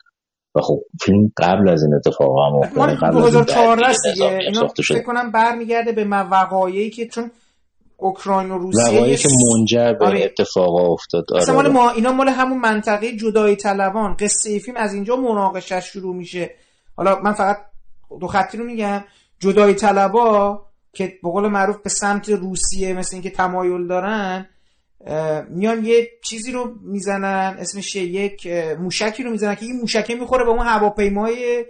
و 0.54 0.60
خب 0.60 0.80
فیلم 1.02 1.32
قبل 1.36 1.68
از 1.68 1.82
این 1.82 1.94
اتفاق 1.94 2.38
هم 2.38 2.60
قبل 2.94 3.20
2014 3.20 3.92
دیگه. 4.12 4.38
اینا 4.38 4.68
فکر 4.68 5.02
کنم 5.02 5.32
برمیگرده 5.32 5.92
به 5.92 6.04
وقایعی 6.04 6.90
که 6.90 7.06
چون 7.06 7.30
اوکراین 8.00 8.50
و 8.50 8.58
روسیه 8.58 9.16
که 9.16 9.28
منجر 9.28 9.92
به 9.92 10.06
آره. 10.06 10.24
اتفاق 10.24 10.74
افتاد 10.74 11.24
آره. 11.32 11.52
مال 11.52 11.68
ما 11.68 11.90
اینا 11.90 12.12
مال 12.12 12.28
همون 12.28 12.58
منطقه 12.58 13.16
جدای 13.16 13.56
طلبان 13.56 14.16
قصه 14.20 14.58
فیلم 14.58 14.76
از 14.76 14.94
اینجا 14.94 15.16
مناقشه 15.16 15.80
شروع 15.80 16.16
میشه 16.16 16.50
حالا 16.96 17.20
من 17.20 17.32
فقط 17.32 17.56
دو 18.20 18.26
خطی 18.26 18.58
رو 18.58 18.64
میگم 18.64 19.04
جدای 19.40 19.74
طلبا 19.74 20.62
که 20.92 21.18
به 21.22 21.30
قول 21.30 21.48
معروف 21.48 21.76
به 21.82 21.90
سمت 21.90 22.28
روسیه 22.28 22.92
مثل 22.92 23.16
اینکه 23.16 23.30
تمایل 23.30 23.86
دارن 23.86 24.46
میان 25.50 25.84
یه 25.84 26.08
چیزی 26.24 26.52
رو 26.52 26.74
می‌زنن 26.82 27.56
اسمش 27.58 27.96
یک 27.96 28.46
موشکی 28.80 29.22
رو 29.22 29.30
می‌زنن 29.30 29.54
که 29.54 29.66
این 29.66 29.80
موشکه 29.80 30.14
می‌خوره 30.14 30.44
به 30.44 30.50
اون 30.50 30.66
هواپیمای 30.66 31.64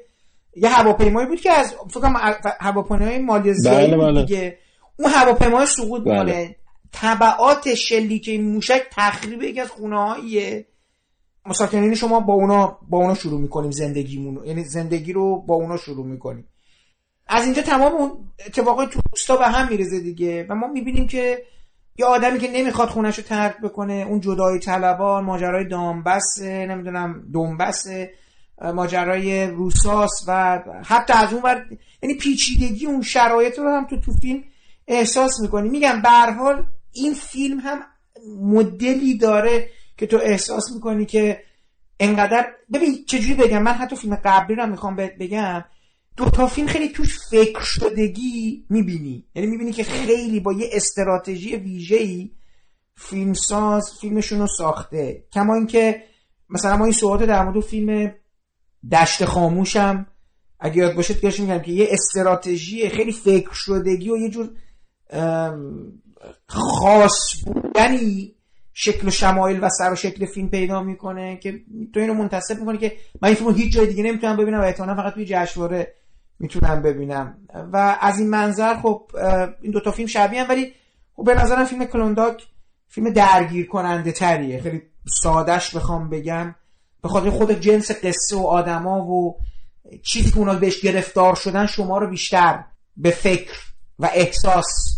یه 0.57 0.69
هواپیمایی 0.69 1.27
بود 1.29 1.41
که 1.41 1.53
از 1.53 1.75
فکر 1.91 2.01
کنم 2.01 2.17
هواپیمای 2.61 3.19
مالزیایی 3.19 3.87
بله 3.87 3.97
بله. 3.97 4.25
دیگه 4.25 4.59
اون 4.99 5.11
هواپیمای 5.11 5.67
سقوط 5.67 6.03
بله. 6.03 6.15
ماله 6.15 6.57
تبعات 6.93 7.75
شلیک 7.75 8.29
این 8.29 8.53
موشک 8.53 8.83
تخریب 8.91 9.43
یکی 9.43 9.61
از 9.61 9.71
خونه 9.71 9.99
هاییه 9.99 10.67
مساکنین 11.47 11.95
شما 11.95 12.21
با 12.21 12.35
اونا 12.35 12.79
با 12.89 12.99
اونا 12.99 13.15
شروع 13.15 13.41
می‌کنیم 13.41 13.71
زندگیمون 13.71 14.47
یعنی 14.47 14.65
زندگی 14.65 15.13
رو 15.13 15.43
با 15.43 15.55
اونا 15.55 15.77
شروع 15.77 16.07
می‌کنیم. 16.07 16.49
از 17.27 17.45
اینجا 17.45 17.63
تمام 17.63 17.93
اون 17.93 18.11
اتفاقای 18.47 18.87
تو 18.87 19.01
روستا 19.11 19.37
به 19.37 19.47
هم 19.47 19.69
میرزه 19.69 20.01
دیگه 20.01 20.47
و 20.49 20.55
ما 20.55 20.67
می‌بینیم 20.67 21.07
که 21.07 21.43
یه 21.99 22.07
آدمی 22.07 22.39
که 22.39 22.51
نمی‌خواد 22.51 22.89
خونش 22.89 23.19
رو 23.19 23.25
ترک 23.25 23.61
بکنه 23.61 24.07
اون 24.09 24.21
جدای 24.21 24.59
طلبان 24.59 25.25
ماجرای 25.25 25.69
دامبس 25.69 26.43
نمی‌دونم 26.43 27.25
دنبس 27.35 27.87
ماجرای 28.75 29.47
روساس 29.47 30.25
و 30.29 30.63
حتی 30.85 31.13
از 31.13 31.33
اون 31.33 31.43
ور 31.43 31.65
یعنی 32.03 32.15
پیچیدگی 32.15 32.87
اون 32.87 33.03
شرایط 33.03 33.59
رو 33.59 33.71
هم 33.71 33.87
تو 33.87 34.01
تو 34.01 34.13
فیلم 34.13 34.45
احساس 34.89 35.41
می‌کنی. 35.41 35.69
میگم 35.69 36.03
حال 36.39 36.67
این 36.93 37.15
فیلم 37.15 37.61
هم 37.61 37.79
مدلی 38.41 39.19
داره 39.19 39.71
که 39.97 40.07
تو 40.07 40.19
احساس 40.23 40.73
می‌کنی 40.75 41.07
که 41.07 41.41
انقدر 42.01 42.47
ببین 42.73 43.05
چجوری 43.07 43.35
بگم؟ 43.35 43.63
من 43.63 43.73
حتی 43.73 43.97
فیلم 43.97 44.19
قبلی 44.25 44.57
رو 44.57 44.67
می‌خوام 44.67 44.97
بگم. 44.97 45.65
دو 46.17 46.31
تا 46.31 46.47
فیلم 46.47 46.67
خیلی 46.67 46.89
توش 46.89 47.19
فکر 47.31 47.61
شدگی 47.61 48.67
می‌بینی. 48.71 49.27
یعنی 49.35 49.49
می‌بینی 49.49 49.73
که 49.73 49.85
خیلی 49.85 50.41
با 50.41 50.53
یه 50.53 50.71
استراتژی 50.73 51.57
ویژه‌ای 51.57 52.31
فیلمساز 52.97 53.93
فیلمشون 54.01 54.39
رو 54.39 54.47
ساخته. 54.59 55.25
کما 55.33 55.55
اینکه 55.55 56.03
مثلا 56.51 56.77
ما 56.77 56.85
این 56.85 56.95
صحبت 56.95 57.27
در 57.27 57.45
مورد 57.45 57.61
فیلم 57.61 58.15
دشت 58.93 59.25
خاموشم 59.25 60.07
اگه 60.61 60.77
یاد 60.77 60.95
باشه 60.95 61.15
دیگه 61.15 61.41
میگم 61.41 61.59
که 61.59 61.73
یه 61.73 61.89
استراتژی 61.91 62.89
خیلی 62.89 63.13
فکر 63.13 63.53
شدگی 63.53 64.11
و 64.11 64.17
یه 64.17 64.31
جور 64.31 64.51
خاص 66.47 67.45
بودنی 67.47 68.35
شکل 68.73 69.09
و 69.09 69.11
شمایل 69.11 69.65
و 69.65 69.69
سر 69.69 69.93
و 69.93 69.95
شکل 69.95 70.27
فیلم 70.27 70.49
پیدا 70.49 70.83
می‌کنه 70.83 71.37
که 71.37 71.61
تو 71.95 72.01
اینو 72.01 72.15
منتصب 72.15 72.59
می‌کنه 72.59 72.79
که 72.79 72.93
من 73.23 73.29
این 73.29 73.37
فیلم 73.37 73.55
هیچ 73.55 73.73
جای 73.73 73.87
دیگه 73.87 74.03
نمی‌تونم 74.03 74.37
ببینم 74.37 74.61
و 74.61 74.63
احتمالا 74.63 74.95
فقط 74.95 75.15
توی 75.15 75.25
جشنواره 75.29 75.95
می‌تونم 76.39 76.83
ببینم. 76.83 77.39
و 77.73 77.99
از 78.01 78.19
این 78.19 78.31
منظر 78.31 78.77
خب 78.77 79.11
این 79.63 79.73
دوتا 79.73 79.91
فیلم 79.91 80.09
شبیه 80.09 80.43
هم 80.43 80.49
ولی 80.49 80.73
خب 81.17 81.25
به 81.25 81.35
نظرم 81.35 81.65
فیلم 81.65 81.85
کلونداک 81.85 82.47
فیلم 82.89 83.11
درگیر 83.11 83.67
کننده 83.67 84.13
تریه. 84.13 84.61
خیلی 84.61 84.83
سادش 85.23 85.77
بخوام 85.77 86.11
بگم. 86.11 86.55
به 87.03 87.09
خاطر 87.09 87.31
خود 87.31 87.53
جنس 87.53 87.91
قصه 87.91 88.37
و 88.37 88.47
آدما 88.47 89.07
و 89.07 89.37
چیزی 90.03 90.31
که 90.31 90.39
اونا 90.39 90.55
بهش 90.55 90.81
گرفتار 90.81 91.35
شدن 91.35 91.67
شما 91.67 91.99
رو 91.99 92.11
بیشتر 92.11 92.65
به 92.97 93.11
فکر 93.11 93.59
و 93.99 94.11
احساس 94.15 94.98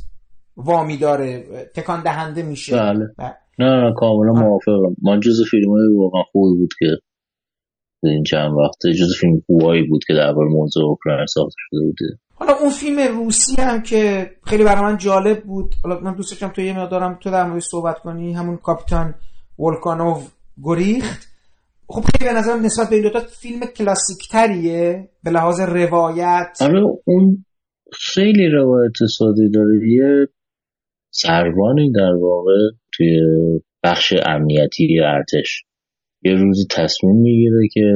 وامی 0.65 0.97
داره 0.97 1.45
تکان 1.75 2.03
دهنده 2.03 2.43
میشه. 2.43 2.77
بله. 2.77 3.15
نه 3.59 3.85
نه 3.85 3.95
کاملا 3.97 4.33
موافقم. 4.33 4.97
من 5.03 5.21
جز 5.21 5.43
فیلم 5.51 5.71
های 5.71 5.97
واقعا 5.97 6.23
خوبی 6.23 6.59
بود 6.59 6.71
که 6.79 6.87
این 8.03 8.23
چند 8.23 8.53
وقته 8.53 8.93
جز 8.93 9.17
فیلم 9.21 9.43
خوبایی 9.47 9.83
بود 9.83 10.05
که 10.07 10.15
در 10.15 10.33
موضوع 10.33 10.85
اوکراین 10.85 11.27
ساخته 11.27 11.57
شده 11.59 11.81
بوده. 11.81 12.19
حالا 12.35 12.53
اون 12.53 12.71
فیلم 12.71 13.19
روسی 13.19 13.63
هم 13.63 13.83
که 13.83 14.31
خیلی 14.45 14.65
برای 14.65 14.83
من 14.83 14.97
جالب 14.97 15.43
بود. 15.45 15.75
حالا 15.85 16.01
من 16.01 16.15
دوست 16.15 16.31
داشتم 16.31 16.49
تو 16.49 16.61
یه 16.61 16.79
مقدارم 16.79 17.19
تو 17.23 17.31
در 17.31 17.45
مورد 17.45 17.63
صحبت 17.63 17.99
کنی. 17.99 18.33
همون 18.33 18.57
کاپیتان 18.57 19.15
ولکانوف 19.59 20.33
گریخت. 20.63 21.29
خب 21.89 22.01
خیلی 22.01 22.31
به 22.31 22.39
نظرم 22.39 22.65
نسبت 22.65 22.89
به 22.89 22.97
این 22.97 23.05
دوتا 23.05 23.21
فیلم 23.21 23.61
کلاسیک 23.77 24.29
تریه 24.31 25.09
به 25.25 25.31
لحاظ 25.31 25.61
روایت. 25.61 26.59
آره 26.61 26.81
اون 27.05 27.45
خیلی 27.93 28.49
روایت 28.49 28.93
سادی 29.19 29.51
داره. 29.51 29.89
یه 29.89 30.27
سروانی 31.11 31.93
در 31.93 32.13
واقع 32.13 32.59
توی 32.93 33.21
بخش 33.85 34.15
امنیتی 34.27 35.01
ارتش. 35.01 35.65
یه 36.23 36.35
روزی 36.35 36.67
تصمیم 36.71 37.17
می‌گیره 37.17 37.69
که 37.73 37.93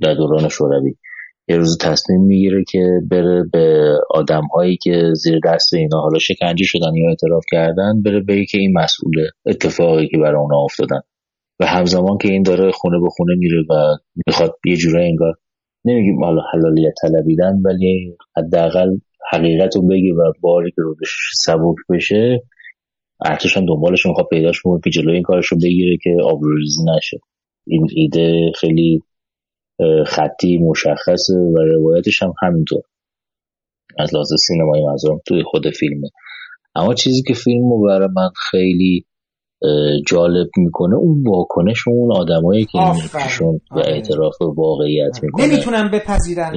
در 0.00 0.14
دوران 0.14 0.48
شوروی 0.48 0.94
یه 1.48 1.56
روزی 1.56 1.76
تصمیم 1.80 2.20
می‌گیره 2.20 2.64
که 2.68 2.86
بره 3.10 3.44
به 3.52 3.94
آدم 4.10 4.42
هایی 4.54 4.76
که 4.76 5.12
زیر 5.14 5.40
دست 5.44 5.74
اینا 5.74 6.00
حالا 6.00 6.18
شکنجه 6.18 6.64
شدن 6.64 6.94
یا 6.94 7.08
اعتراف 7.08 7.44
کردن 7.52 8.02
بره 8.02 8.20
بگه 8.20 8.44
که 8.44 8.58
این 8.58 8.72
مسئول 8.78 9.12
اتفاقی 9.46 10.08
که 10.08 10.18
برای 10.18 10.40
اونا 10.40 10.58
افتادن. 10.64 11.00
و 11.60 11.66
همزمان 11.66 12.18
که 12.18 12.28
این 12.28 12.42
داره 12.42 12.70
خونه 12.70 13.00
به 13.00 13.08
خونه 13.08 13.34
میره 13.34 13.62
و 13.70 13.74
می‌خواد 14.26 14.56
یه 14.64 14.76
جوره 14.76 15.04
انگار 15.04 15.34
نمیگیم 15.84 16.24
حالا 16.24 16.42
حلالیت 16.52 16.94
طلبیدن 17.02 17.62
ولی 17.64 18.16
حداقل 18.36 18.96
حقیقت 19.30 19.76
رو 19.76 19.82
بگی 19.82 20.12
و 20.12 20.32
باری 20.40 20.70
که 20.70 20.82
روش 20.82 21.16
سبک 21.34 21.76
بشه 21.90 22.42
ارتش 23.24 23.56
هم 23.56 23.66
دنبالش 23.66 24.06
می‌خواد 24.06 24.26
پیداش 24.30 24.60
کنه 24.60 24.80
که 24.84 24.90
جلوی 24.90 25.14
این 25.14 25.22
کارش 25.22 25.46
رو 25.46 25.58
بگیره 25.58 25.96
که 26.02 26.16
آبروریزی 26.24 26.82
نشه. 26.96 27.18
این 27.66 27.86
ایده 27.94 28.52
خیلی 28.60 29.02
خطی 30.06 30.58
مشخصه 30.58 31.34
و 31.34 31.56
روایتش 31.58 32.22
هم 32.22 32.34
همینطور. 32.42 32.82
از 33.98 34.14
لحاظ 34.14 34.32
سینمایی 34.46 34.84
منظورم 34.84 35.20
توی 35.26 35.42
خود 35.42 35.70
فیلمه. 35.70 36.08
اما 36.74 36.94
چیزی 36.94 37.22
که 37.22 37.34
فیلم 37.34 37.70
رو 37.70 37.82
برای 37.86 38.08
من 38.16 38.30
خیلی 38.50 39.04
جالب 40.06 40.48
می‌کنه 40.56 40.96
اون 40.96 41.22
واکنش 41.26 41.88
اون 41.88 42.12
آدمایی 42.12 42.64
که 42.64 42.78
شون 43.28 43.60
به 43.74 43.80
آره. 43.80 43.92
اعتراف 43.92 44.34
واقعیت 44.40 45.16
آره. 45.16 45.20
می‌کنه 45.22 45.46
نمی‌تونن 45.46 45.90
بپذیرن 45.90 46.54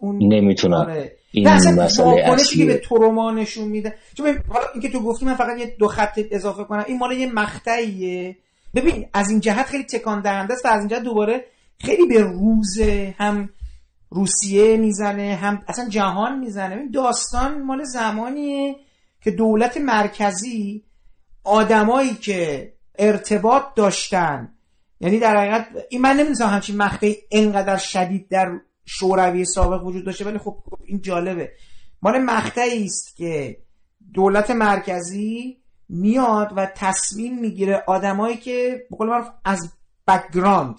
اون 0.00 0.18
نمی‌تونن 0.18 0.74
آره. 0.74 1.12
این 1.32 1.48
مسئله 1.48 1.82
اصلی 1.82 2.58
که 2.58 2.64
به 2.64 2.78
تروما 2.78 3.30
نشون 3.30 3.68
میده 3.68 3.94
چون 4.14 4.26
حالا 4.48 4.64
اینکه 4.74 4.88
تو 4.88 5.00
گفتی 5.00 5.24
من 5.24 5.34
فقط 5.34 5.58
یه 5.58 5.76
دو 5.78 5.88
خط 5.88 6.20
اضافه 6.30 6.64
کنم 6.64 6.84
این 6.86 6.98
مال 6.98 7.12
یه 7.12 7.32
مقطعیه 7.32 8.36
ببین 8.74 9.06
از 9.12 9.30
این 9.30 9.40
جهت 9.40 9.66
خیلی 9.66 9.84
تکان 9.84 10.20
دهنده 10.20 10.52
است 10.52 10.64
و 10.64 10.68
از 10.68 10.78
این 10.78 10.88
جهت 10.88 11.02
دوباره 11.02 11.44
خیلی 11.78 12.06
به 12.06 12.20
روز 12.20 12.80
هم 13.18 13.48
روسیه 14.10 14.76
می‌زنه 14.76 15.34
هم 15.34 15.62
اصلا 15.68 15.88
جهان 15.88 16.38
می‌زنه 16.38 16.88
داستان 16.94 17.62
مال 17.62 17.84
زمانیه 17.84 18.76
که 19.22 19.30
دولت 19.30 19.76
مرکزی 19.76 20.82
آدمایی 21.46 22.14
که 22.14 22.72
ارتباط 22.98 23.62
داشتن. 23.76 24.52
یعنی 25.00 25.18
در 25.18 25.36
حقیقت 25.36 25.68
این 25.90 26.00
من 26.00 26.16
نمی‌دونم 26.16 26.50
همچین 26.50 26.76
مقطعی 26.76 27.16
انقدر 27.30 27.76
شدید 27.76 28.28
در 28.28 28.60
شوروی 28.84 29.44
سابق 29.44 29.86
وجود 29.86 30.04
داشته 30.04 30.24
ولی 30.24 30.38
خب 30.38 30.56
این 30.84 31.00
جالبه. 31.00 31.52
مال 32.02 32.18
مقطعی 32.18 32.84
است 32.84 33.16
که 33.16 33.58
دولت 34.14 34.50
مرکزی 34.50 35.56
میاد 35.88 36.52
و 36.56 36.66
تصمیم 36.66 37.38
می‌گیره 37.38 37.84
آدمایی 37.86 38.36
که 38.36 38.86
بقول 38.90 39.22
از 39.44 39.72
بکگراند 40.08 40.76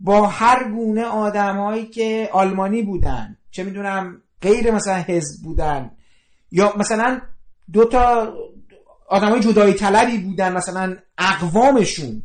با 0.00 0.26
هر 0.26 0.70
گونه 0.70 1.04
آدمایی 1.04 1.86
که 1.86 2.30
آلمانی 2.32 2.82
بودن 2.82 3.36
چه 3.50 3.64
می‌دونم 3.64 4.22
غیر 4.40 4.70
مثلا 4.70 4.96
حزب 4.96 5.44
بودن 5.44 5.90
یا 6.50 6.74
مثلا 6.76 7.20
دو 7.72 7.84
تا 7.84 8.34
آدمای 9.14 9.40
جدایی 9.40 9.74
طلبی 9.74 10.18
بودن 10.18 10.52
مثلا 10.52 10.96
اقوامشون 11.18 12.22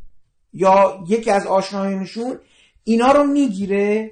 یا 0.54 1.04
یکی 1.08 1.32
از 1.32 1.48
آشنایانشون 1.48 2.40
اینا 2.84 3.12
رو 3.12 3.24
می‌گیره. 3.24 4.12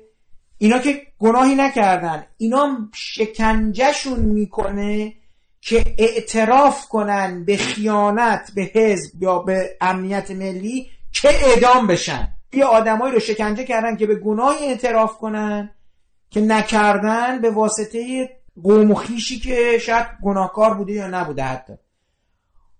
اینا 0.57 0.79
که 0.79 1.01
گناهی 1.19 1.55
نکردن 1.55 2.25
اینا 2.37 2.77
شکنجهشون 2.93 4.19
می‌کنه 4.19 5.13
که 5.61 5.95
اعتراف 5.97 6.87
کنن 6.87 7.45
به 7.45 7.57
خیانت 7.57 8.51
به 8.55 8.61
حزب 8.61 9.23
یا 9.23 9.39
به 9.39 9.77
امنیت 9.81 10.31
ملی 10.31 10.89
که 11.11 11.29
اعدام 11.29 11.87
بشن. 11.87 12.27
یه 12.53 12.65
آدمایی 12.65 13.13
رو 13.13 13.19
شکنجه 13.19 13.63
کردن 13.63 13.97
که 13.97 14.05
به 14.05 14.15
گناهی 14.15 14.65
اعتراف 14.65 15.17
کنن 15.17 15.69
که 16.29 16.41
نکردن 16.41 17.41
به 17.41 17.49
واسطه 17.49 18.29
قوم 18.63 18.91
و 18.91 18.95
خیشی 18.95 19.39
که 19.39 19.77
شاید 19.77 20.07
گناهکار 20.23 20.73
بوده 20.73 20.93
یا 20.93 21.07
نبوده 21.07 21.43
حتی. 21.43 21.73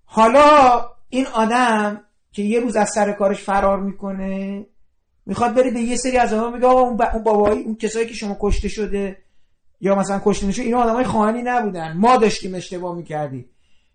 حالا 0.09 0.81
این 1.09 1.25
آدم 1.33 2.01
که 2.31 2.43
یه 2.43 2.59
روز 2.59 2.75
از 2.75 2.89
سر 2.89 3.11
کارش 3.11 3.43
فرار 3.43 3.79
می‌کنه 3.79 4.65
می‌خواد 5.25 5.53
بره 5.55 5.71
به 5.71 5.79
یه 5.79 5.95
سری 5.95 6.17
از 6.17 6.33
آدم 6.33 6.53
میگه 6.53 6.67
آقا 6.67 6.81
اون, 6.81 7.01
اون 7.13 7.23
بابایی 7.23 7.63
اون 7.63 7.75
کسایی 7.75 8.07
که 8.07 8.13
شما 8.13 8.37
کشته 8.39 8.69
شده 8.69 9.17
یا 9.81 9.95
مثلا 9.95 10.21
کشته 10.25 10.47
نشده 10.47 10.65
اینا 10.65 10.83
آدمای 10.83 11.03
خواهانی 11.03 11.41
نبودن. 11.41 11.93
ما 11.97 12.17
داشتیم 12.17 12.55
اشتباه 12.55 12.95
می‌کردیم. 12.95 13.45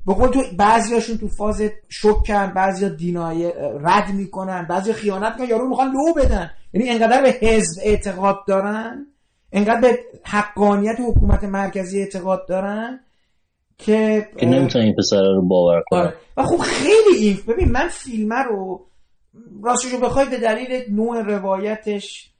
به 0.06 0.14
قول 0.14 0.28
تو 0.28 0.42
بعضیاشون 0.58 1.18
تو 1.18 1.28
فاز 1.28 1.62
شکن 1.88 2.46
بعضیا 2.46 2.88
دینای 2.88 3.52
رد 3.80 4.08
می‌کنن 4.08 4.66
بعضی 4.66 4.92
خیانت 4.92 5.32
می‌کنن 5.32 5.48
یارو 5.48 5.68
می‌خوان 5.68 5.92
لو 5.92 6.14
بدن. 6.14 6.50
یعنی 6.72 6.90
انقدر 6.90 7.22
به 7.22 7.28
حزب 7.28 7.80
اعتقاد 7.84 8.44
دارن 8.46 9.06
انقدر 9.52 9.80
به 9.80 9.98
حقانیت 10.24 10.96
حکومت 11.00 11.44
مرکزی 11.44 12.00
اعتقاد 12.00 12.48
دارن 12.48 13.00
که 13.78 14.28
که 14.36 14.46
نمی‌تونن 14.46 14.84
این 14.84 14.94
پسر 14.98 15.22
رو 15.22 15.48
باور 15.48 15.82
کنن. 15.86 16.00
آره. 16.00 16.14
و 16.36 16.42
خب 16.42 16.58
خیلی 16.58 17.16
این 17.18 17.38
ببین 17.48 17.72
من 17.72 17.88
فیلم 17.88 18.32
رو 18.32 18.86
راستشو 19.62 19.98
بخوای 20.00 20.28
به 20.28 20.38
دلیل 20.38 20.94
نوع 20.94 21.22
روایتش 21.22 22.32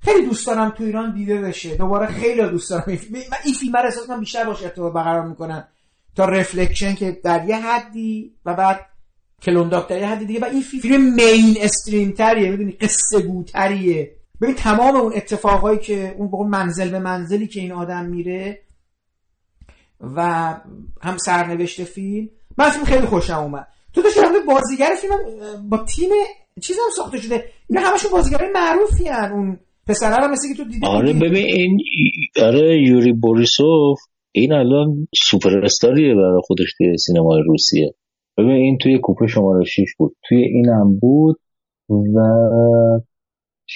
خیلی 0.00 0.26
دوست 0.26 0.46
دارم 0.46 0.70
تو 0.70 0.84
ایران 0.84 1.14
دیده 1.14 1.40
بشه. 1.40 1.76
دوباره 1.76 2.06
خیلی 2.06 2.42
دوست 2.42 2.70
دارم 2.70 2.84
این 2.86 2.96
فیلم. 2.96 3.18
من 3.30 3.36
این 3.44 3.54
فیلم 3.54 3.72
رو 3.72 3.84
احساس 3.84 4.10
بیشتر 4.10 4.44
باشه 4.44 4.64
ارتباط 4.64 4.92
برقرار 4.92 5.26
می‌کنن 5.26 5.68
تا 6.16 6.24
رفلکشن 6.24 6.94
که 6.94 7.20
در 7.24 7.48
یه 7.48 7.56
حدی 7.56 8.34
و 8.44 8.54
بعد 8.54 8.80
کلونداک 9.42 9.88
در 9.88 9.98
یه 9.98 10.06
حدی 10.06 10.24
دیگه. 10.24 10.40
و 10.40 10.44
این 10.44 10.62
فیلم 10.62 11.14
مین 11.14 11.56
استریم 11.60 12.12
تریه. 12.12 12.50
می‌دونی؟ 12.50 12.72
قصه 12.72 13.20
گوتریه 13.20 14.16
ببین 14.40 14.54
تمام 14.54 14.96
اون 14.96 15.12
اتفاقایی 15.16 15.78
که 15.78 16.14
اون 16.18 16.28
بقول 16.28 16.46
منزل 16.48 16.90
به 16.90 16.98
منزلی 16.98 17.46
که 17.46 17.60
این 17.60 17.72
آدم 17.72 18.04
میره 18.04 18.65
و 20.00 20.20
هم 21.02 21.16
سرنوشت 21.16 21.84
فیلم. 21.84 22.28
من 22.58 22.70
فیلم 22.70 22.84
خیلی 22.84 23.06
خوشم 23.06 23.38
اومد. 23.38 23.66
تو 23.92 24.02
داشتی 24.02 24.20
بازیگر 24.46 24.90
فیلم 25.00 25.14
با 25.70 25.78
تیم 25.78 26.10
چیز 26.62 26.76
هم 26.76 26.90
ساخته 26.96 27.18
شده. 27.18 27.44
اینا 27.68 27.82
همشون 27.82 28.10
بازیگرای 28.12 28.50
معروفی 28.54 29.08
هن. 29.08 29.32
اون 29.32 29.58
پسره 29.86 30.16
رو 30.16 30.32
مثل 30.32 30.48
که 30.48 30.54
تو 30.54 30.64
دیدی. 30.64 30.86
آره 30.86 31.12
ببین 31.12 31.46
این 31.46 31.78
آره 32.42 32.82
یوری 32.82 33.12
بوریسوف 33.12 33.98
این 34.32 34.52
الان 34.52 35.08
سوپر 35.14 35.64
استاریه 35.64 36.14
برای 36.14 36.40
خودش 36.44 36.74
توی 36.78 36.98
سینمای 36.98 37.42
روسیه. 37.46 37.94
ببین 38.38 38.50
این 38.50 38.78
توی 38.78 38.98
کوپه 38.98 39.26
شماره 39.26 39.64
6 39.64 39.94
بود. 39.98 40.16
توی 40.28 40.38
این 40.38 40.68
هم 40.68 40.98
بود 41.00 41.40
و 41.88 42.20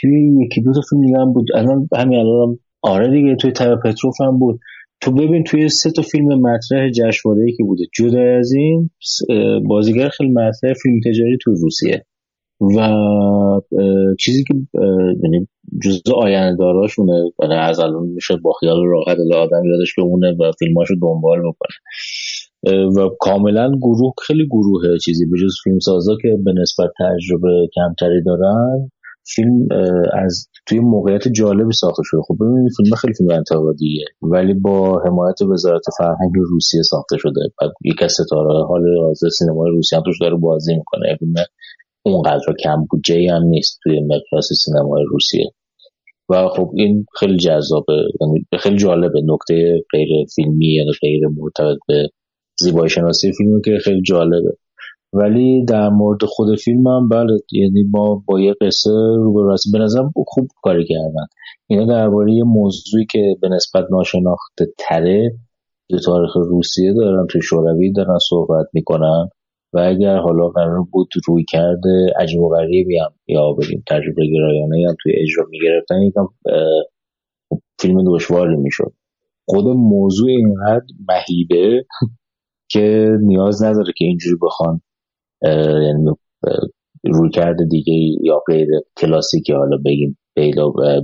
توی 0.01 0.45
یکی 0.45 0.61
دو 0.61 0.73
تا 0.73 0.81
فیلم 0.91 1.03
دیگه 1.03 1.19
هم 1.19 1.33
بود. 1.33 1.47
الان 1.55 1.89
همین 1.97 2.19
الان 2.19 2.59
آره 2.83 3.11
دیگه 3.11 3.37
توی 3.37 3.53
تر 3.53 3.77
پتروف 3.77 4.21
هم 4.21 4.39
بود. 4.39 4.61
تو 5.01 5.13
ببین 5.13 5.45
توی 5.45 5.69
سه 5.69 5.91
تا 5.91 6.03
فیلم 6.03 6.41
مطرح 6.41 6.91
جشنواره‌ای 6.91 7.53
که 7.53 7.65
بوده. 7.65 7.85
جدا 7.95 8.39
از 8.39 8.53
این 8.53 8.91
بازیگر 9.69 10.09
خیلی 10.09 10.31
مطرح 10.31 10.73
فیلم 10.83 11.01
تجاری 11.07 11.39
تو 11.43 11.55
روسیه. 11.55 12.05
و 12.77 12.91
چیزی 14.19 14.45
که 14.45 14.55
یعنی 15.23 15.49
جزء 15.83 16.15
آینده 16.17 16.57
داراشونه 16.57 17.33
یعنی 17.43 17.55
از 17.55 17.81
الان 17.81 18.07
میشه 18.07 18.37
با 18.37 18.53
خیال 18.53 18.87
راحت 18.87 19.19
آدم 19.35 19.65
یادش 19.65 19.95
بمونه 19.99 20.37
و 20.41 20.53
فیلماشو 20.59 20.95
دنبال 21.03 21.39
بکنه. 21.39 21.77
و 22.97 23.09
کاملا 23.21 23.73
گروه 23.83 24.13
خیلی 24.27 24.47
گروهه 24.47 24.99
چیزی. 25.05 25.27
به 25.27 25.39
جز 25.39 25.55
فیلم 25.65 25.79
سازا 25.79 26.17
که 26.23 26.39
به 26.45 26.53
نسبت 26.53 26.91
تجربه 26.99 27.69
کمتری 27.75 28.23
دارن 28.27 28.91
فیلم 29.35 29.69
از 30.25 30.49
توی 30.67 30.79
موقعیت 30.81 31.29
جالبی 31.29 31.73
ساخته 31.73 32.03
شده. 32.05 32.21
خب 32.29 32.37
ببینید 32.41 32.73
فیلم 32.77 32.95
خیلی 32.95 33.15
فیلم 33.15 33.31
انتقادیه 33.31 34.05
ولی 34.23 34.55
با 34.55 35.03
حمایت 35.07 35.43
وزارت 35.43 35.83
فرهنگ 35.99 36.33
روسیه 36.51 36.83
ساخته 36.83 37.17
شده. 37.19 37.41
بعد 37.61 37.71
یک 37.85 38.03
از 38.03 38.13
ستاره 38.13 38.67
حال 38.67 38.83
حاضر 39.07 39.29
سینمای 39.29 39.71
روسیه 39.71 39.99
هم 39.99 40.05
توش 40.05 40.21
داره 40.21 40.37
بازی 40.37 40.75
می‌کنه. 40.75 41.17
فیلم 41.19 41.35
اونقدر 42.03 42.55
کم 42.65 42.85
بودجه 42.91 43.33
هم 43.33 43.43
نیست 43.43 43.79
توی 43.83 44.01
مقیاس 44.01 44.49
سینمای 44.65 45.05
روسیه. 45.11 45.51
و 46.29 46.49
خب 46.49 46.71
این 46.75 47.07
خیلی 47.19 47.37
جذابه. 47.37 48.03
یعنی 48.21 48.47
خیلی 48.61 48.77
جالبه. 48.77 49.21
نکته 49.25 49.83
غیر 49.93 50.09
فیلمی 50.35 50.75
یعنی 50.75 50.91
غیر 51.03 51.21
مرتبط 51.29 51.79
به 51.89 52.09
زیبایی 52.61 52.91
شناسی 52.91 53.33
فیلمی 53.33 53.61
که 53.65 53.79
خیلی 53.85 54.03
جالبه. 54.03 54.57
ولی 55.13 55.65
در 55.65 55.89
مورد 55.89 56.25
خود 56.25 56.59
فیلم 56.59 56.87
هم 56.87 57.09
بله 57.09 57.39
یعنی 57.53 57.85
ما 57.91 58.23
با 58.27 58.41
یه 58.41 58.55
قصه 58.61 58.91
رو 58.91 59.33
به 59.33 59.57
به 60.15 60.25
خوب 60.27 60.49
کاری 60.63 60.85
کردن. 60.85 61.27
اینا 61.67 61.87
درباره 61.87 62.33
یه 62.35 62.45
موضوعی 62.45 63.07
که 63.11 63.37
به 63.43 63.49
نسبت 63.49 63.85
ناشناخته 63.91 64.67
تره 64.79 65.33
به 65.91 65.99
تاریخ 66.05 66.37
روسیه 66.37 66.93
دارن 66.93 67.27
توی 67.27 67.43
شوروی 67.43 67.93
دارن 67.93 68.19
صحبت 68.29 68.67
می‌کنن 68.73 69.29
و 69.73 69.79
اگر 69.79 70.17
حالا 70.17 70.49
قرار 70.49 70.87
بود 70.93 71.09
روی 71.27 71.45
کرده 71.49 72.07
عجب 72.17 72.41
و 72.41 72.49
غریبی 72.49 72.99
هم 72.99 73.13
یا 73.29 73.53
بگیم 73.53 73.83
تجربه 73.89 74.27
گرایانه 74.27 74.89
هم 74.89 74.97
توی 75.03 75.13
اجرا 75.17 75.45
می‌گرفتن 75.51 76.03
یکم 76.03 76.27
فیلم 77.81 78.15
دشواری 78.15 78.57
می‌شد. 78.57 78.93
خود 79.49 79.65
موضوع 79.67 80.31
اینقدر 80.31 80.87
مهیبه 81.09 81.85
که 82.73 83.09
نیاز 83.21 83.63
نداره 83.63 83.93
که 83.97 84.05
اینجوری 84.05 84.37
بخوان 84.43 84.81
یعنی 85.43 86.11
روی 87.05 87.31
کرده 87.31 87.65
دیگه 87.71 87.93
یا 88.23 88.43
غیر 88.47 88.69
کلاسیکی 88.97 89.53
حالا 89.53 89.77
بگیم 89.85 90.19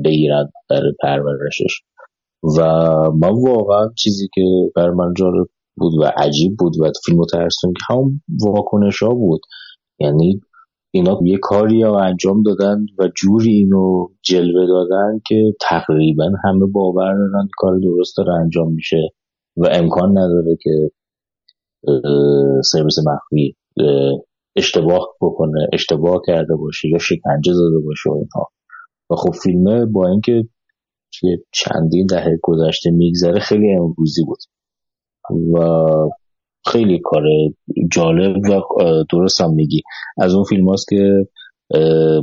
بگیرن 0.05 0.49
برای 0.71 0.93
پرورشش. 1.03 1.83
و 2.59 2.63
من 3.11 3.33
واقعا 3.47 3.89
چیزی 3.97 4.29
که 4.35 4.43
بر 4.77 4.91
من 4.91 5.15
جالب 5.17 5.47
بود 5.77 5.93
و 5.99 6.05
عجیب 6.17 6.57
بود 6.59 6.81
و 6.81 6.91
فیلم 7.05 7.25
ترسون 7.33 7.73
که 7.73 7.95
هم 7.95 8.23
واکنش 8.41 9.03
ها 9.03 9.15
بود. 9.15 9.41
یعنی 9.99 10.41
اینا 10.91 11.21
یه 11.25 11.39
کاری 11.43 11.83
ها 11.83 12.01
انجام 12.01 12.43
دادن 12.43 12.87
و 12.99 13.09
جوری 13.17 13.53
اینو 13.53 14.09
جلوه 14.23 14.67
دادن 14.67 15.21
که 15.27 15.55
تقریبا 15.61 16.31
همه 16.45 16.67
باور 16.67 17.13
دارن 17.13 17.49
کار 17.59 17.79
درست 17.79 18.17
داره 18.17 18.33
انجام 18.33 18.73
میشه 18.73 19.09
و 19.57 19.69
امکان 19.73 20.11
نداره 20.19 20.57
که 20.63 20.91
سرویس 22.65 22.99
مخفی 22.99 23.57
اشتباه 24.57 25.09
بکنه 25.21 25.69
اشتباه 25.73 26.21
کرده 26.27 26.57
باشه 26.57 26.89
یا 26.89 26.99
شکنجه 26.99 27.53
زده 27.53 27.79
باشه 27.87 28.11
و 28.11 28.13
اینها. 28.13 28.49
و 29.11 29.15
خب 29.15 29.35
فیلمه 29.43 29.87
با 29.87 30.09
اینکه 30.09 30.49
توی 31.15 31.39
چندین 31.53 32.07
دهه 32.11 32.39
گذشته 32.43 32.91
میگذره 32.91 33.41
خیلی 33.41 33.73
امروزی 33.73 34.25
بود. 34.25 34.39
و 35.55 35.87
خیلی 36.67 37.01
کار 37.05 37.23
جالب 37.93 38.37
و 38.37 38.61
درست 39.11 39.41
هم 39.41 39.55
میگی. 39.55 39.83
از 40.19 40.35
اون 40.35 40.45
فیلم 40.45 40.69
هاست 40.69 40.89
که 40.89 41.27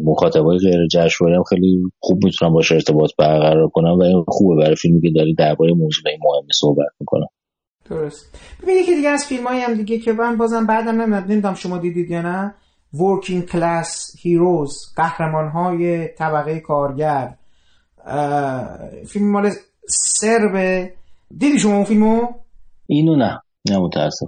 مخاطبای 0.03 0.57
غیر 0.57 0.88
جشنواره 0.88 1.38
هم 1.38 1.43
خیلی 1.43 1.82
خوب 1.99 2.23
می‌تونن 2.23 2.53
باش 2.53 2.72
ارتباط 2.72 3.11
برقرار 3.17 3.69
کنن 3.69 3.91
و 3.91 4.03
این 4.03 4.23
خوبه 4.27 4.56
برای 4.61 4.75
فیلمی 4.75 5.01
که 5.01 5.09
داری 5.15 5.33
درباره 5.33 5.73
موضوع 5.73 6.03
مهم 6.06 6.48
صحبت 6.53 6.88
می‌کنن 6.99 7.27
درست. 7.90 8.38
ببین 8.64 8.78
یکی 8.78 8.95
دیگه 8.95 9.10
از 9.10 9.26
فیلم 9.26 9.48
هم 9.48 9.74
دیگه 9.74 10.00
که 10.00 10.14
من 10.14 10.38
بازم 10.38 10.66
بعدم 10.66 11.14
نمی‌دونم 11.14 11.56
شما 11.56 11.78
دیدید 11.78 12.12
یا 12.12 12.22
نه 12.22 12.56
Working 12.95 13.50
Class 13.52 14.18
Heroes 14.20 14.95
قهرمان 14.95 15.48
های 15.48 16.08
طبقه 16.08 16.60
کارگر. 16.60 17.34
فیلم 19.08 19.32
مال 19.32 19.52
سرب 19.90 20.90
دیدی 21.38 21.60
شما 21.60 21.76
اون 21.76 21.84
فیلمو؟ 21.84 22.28
اینو 22.88 23.16
نه 23.16 23.42
نه 23.70 23.78
متاسف 23.78 24.28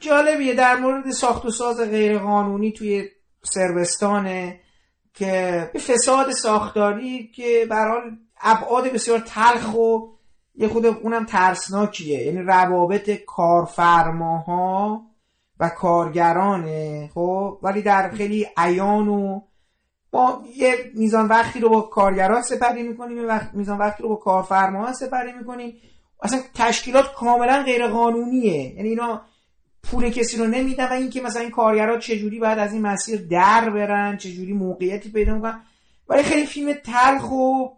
جالبیه 0.00 0.54
در 0.54 0.76
مورد 0.76 1.10
ساخت 1.10 1.44
و 1.44 1.50
ساز 1.50 1.80
غیر 1.80 2.18
قانونی 2.18 2.72
توی 2.72 3.04
سربستانه 3.42 4.60
که 5.14 5.70
به 5.72 5.78
فساد 5.78 6.30
ساختاری 6.30 7.30
که 7.34 7.66
برحال 7.70 8.02
ابعاد 8.40 8.92
بسیار 8.92 9.18
تلخ 9.18 9.74
و 9.74 10.17
یه 10.58 10.68
خود 10.68 10.86
اونم 10.86 11.24
ترسناکیه. 11.24 12.22
یعنی 12.22 12.42
روابط 12.42 13.10
کارفرماها 13.26 15.02
و 15.60 15.68
کارگرانه 15.68 17.10
خب؟ 17.14 17.58
ولی 17.62 17.82
در 17.82 18.10
خیلی 18.10 18.46
عیان 18.56 19.08
و 19.08 19.40
ما 20.12 20.44
یه 20.56 20.76
میزان 20.94 21.26
وقتی 21.26 21.60
رو 21.60 21.68
با 21.68 21.80
کارگران 21.80 22.42
سپری 22.42 22.82
می‌کنیم 22.82 23.28
وقت 23.28 23.54
میزان 23.54 23.78
وقتی 23.78 24.02
رو 24.02 24.08
با 24.08 24.16
کارفرماها 24.16 24.92
سپری 24.92 25.32
می‌کنیم. 25.32 25.74
اصلا 26.22 26.40
تشکیلات 26.54 27.14
کاملا 27.14 27.62
غیر 27.62 27.86
قانونیه 27.86 28.74
یعنی 28.74 28.88
اینا 28.88 29.22
پول 29.82 30.10
کسی 30.10 30.36
رو 30.36 30.46
نمیدن 30.46 30.88
و 30.88 30.92
اینکه 30.92 31.20
مثلا 31.20 31.42
این 31.42 31.50
کارگرها 31.50 31.98
چجوری 31.98 32.38
باید 32.38 32.58
از 32.58 32.72
این 32.72 32.82
مسیر 32.82 33.26
در 33.30 33.70
برن 33.70 34.16
چجوری 34.16 34.52
موقعیتی 34.52 35.10
پیدا 35.10 35.34
می‌کنن 35.34 35.60
ولی 36.08 36.22
خیلی 36.22 36.46
فیلم 36.46 36.72
تلخ 36.72 37.30
و 37.30 37.68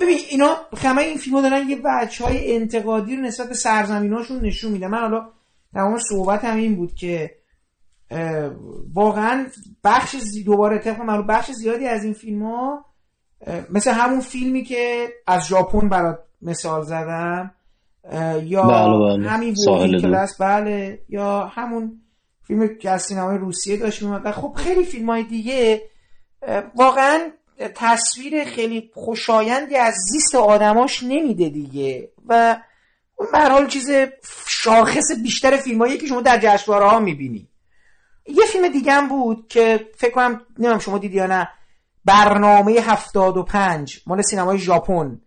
ببین 0.00 0.18
اینا 0.30 0.56
همه 0.76 1.02
این 1.02 1.18
فیلم 1.18 1.42
دارن 1.42 1.68
یه 1.68 1.76
بچه 1.76 2.24
های 2.24 2.54
انتقادی 2.54 3.16
رو 3.16 3.22
نسبت 3.22 3.48
به 3.48 3.54
سرزمیناشون 3.54 4.40
نشون 4.40 4.72
میده 4.72 4.88
من 4.88 4.98
حالا 4.98 5.28
تمام 5.74 5.98
صحبت 5.98 6.44
هم 6.44 6.56
این 6.56 6.76
بود 6.76 6.94
که 6.94 7.34
واقعا 8.94 9.46
بخش 9.84 10.16
دوباره 10.44 10.78
طبق 10.78 11.00
من 11.00 11.26
بخش 11.26 11.50
زیادی 11.50 11.86
از 11.86 12.04
این 12.04 12.12
فیلم 12.12 12.42
ها 12.42 12.84
مثل 13.70 13.90
همون 13.90 14.20
فیلمی 14.20 14.64
که 14.64 15.08
از 15.26 15.46
ژاپن 15.46 15.88
برات 15.88 16.18
مثال 16.42 16.82
زدم 16.82 17.54
یا 18.42 18.62
بله 18.62 19.16
بله. 19.16 19.28
همین 19.28 19.54
کلاس 20.00 20.40
بله 20.40 21.02
یا 21.08 21.46
همون 21.46 22.00
فیلم 22.42 22.78
که 22.78 22.90
از 22.90 23.02
سینمای 23.02 23.38
روسیه 23.38 23.76
داشت 23.76 24.02
میومد 24.02 24.30
خب 24.30 24.54
خیلی 24.56 24.84
فیلم 24.84 25.10
های 25.10 25.22
دیگه 25.22 25.82
واقعا 26.74 27.30
تصویر 27.74 28.44
خیلی 28.44 28.90
خوشایندی 28.94 29.76
از 29.76 29.94
زیست 30.12 30.34
آدماش 30.34 31.02
نمیده 31.02 31.48
دیگه. 31.48 32.08
و 32.28 32.56
به 33.32 33.38
حال 33.38 33.66
چیز 33.66 33.90
شاخص 34.48 35.12
بیشتر 35.22 35.56
فیلمایی 35.56 35.98
که 35.98 36.06
شما 36.06 36.20
در 36.20 36.38
جشنواره 36.42 36.86
ها 36.88 37.00
می‌بینی. 37.00 37.48
یه 38.26 38.44
فیلم 38.52 38.68
دیگه 38.68 38.92
هم 38.92 39.08
بود 39.08 39.46
که 39.48 39.88
فکر 39.96 40.10
کنم 40.10 40.40
نمیم 40.58 40.78
شما 40.78 40.98
دیدی 40.98 41.16
یا 41.16 41.26
نه 41.26 41.48
برنامه 42.04 42.72
75 42.72 44.00
مال 44.06 44.22
سینمای 44.22 44.58
ژاپن 44.58 45.20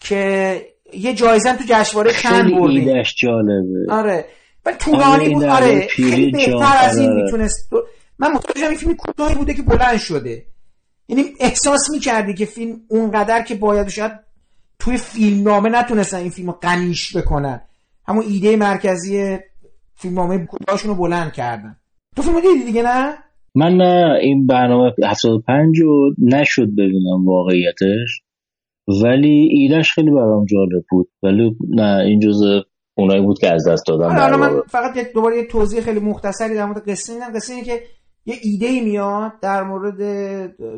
که 0.00 0.62
یه 0.92 1.14
جایزه 1.14 1.56
تو 1.56 1.64
جشنواره 1.68 2.12
چند 2.12 2.54
برده. 2.54 3.02
جالبه. 3.16 3.92
آره. 3.92 4.24
ولی 4.66 4.76
طولانی 4.76 5.34
بود. 5.34 5.44
آره 5.44 5.86
خیلی 5.86 6.30
بهتر 6.30 6.76
از 6.80 6.98
این 6.98 7.12
می‌تونست. 7.12 7.72
من 8.18 8.32
متوجهم 8.32 8.68
این 8.68 8.78
فیلم 8.78 8.94
کوتاهی 8.94 9.34
بوده 9.34 9.54
که 9.54 9.62
بلند 9.62 9.98
شده. 9.98 10.46
یعنی 11.08 11.22
احساس 11.40 11.90
می‌کردی 11.90 12.34
که 12.34 12.44
فیلم 12.44 12.76
اونقدر 12.88 13.42
که 13.42 13.54
باید 13.54 13.88
شاید 13.88 14.12
توی 14.78 14.96
فیلمنامه 14.96 15.68
نتونستن 15.68 16.16
این 16.16 16.30
فیلم 16.30 16.48
رو 16.48 16.58
قنیش 16.60 17.16
بکنن. 17.16 17.60
همون 18.06 18.24
ایده 18.28 18.56
مرکزی 18.56 19.38
فیلمنامه 19.94 20.46
کوتاهشون 20.46 20.90
رو 20.90 20.96
بلند 20.96 21.32
کردن. 21.32 21.76
تو 22.16 22.22
فیلم 22.22 22.40
دیدی 22.40 22.64
دیگه 22.64 22.82
نه؟ 22.82 23.14
من 23.54 23.76
نه 23.76 24.18
این 24.20 24.46
برنامه 24.46 24.92
75 25.04 25.80
رو 25.80 26.14
نشد 26.18 26.68
ببینم 26.72 27.26
واقعیتش. 27.26 28.22
ولی 29.04 29.48
ایدهش 29.50 29.92
خیلی 29.92 30.10
برام 30.10 30.44
جالب 30.44 30.84
بود. 30.90 31.10
ولی 31.22 31.56
نه 31.68 32.02
این 32.04 32.20
جزء 32.20 32.60
اونایی 32.94 33.22
بود 33.22 33.38
که 33.38 33.54
از 33.54 33.68
دست 33.68 33.86
دادم 33.86 34.16
حالا 34.16 34.36
من 34.36 34.60
فقط 34.68 35.12
دوباره 35.14 35.36
یه 35.36 35.46
توضیح 35.46 35.80
خیلی 35.80 36.00
مختصری 36.00 36.54
در 36.54 36.64
مورد 36.64 36.88
قصه 36.88 37.14
میدم. 37.14 37.32
قصه 37.34 37.54
اینه 37.54 37.66
که 37.66 37.82
یه 38.26 38.38
ایده 38.42 38.80
میاد 38.80 39.40
در 39.40 39.62
مورد 39.62 39.96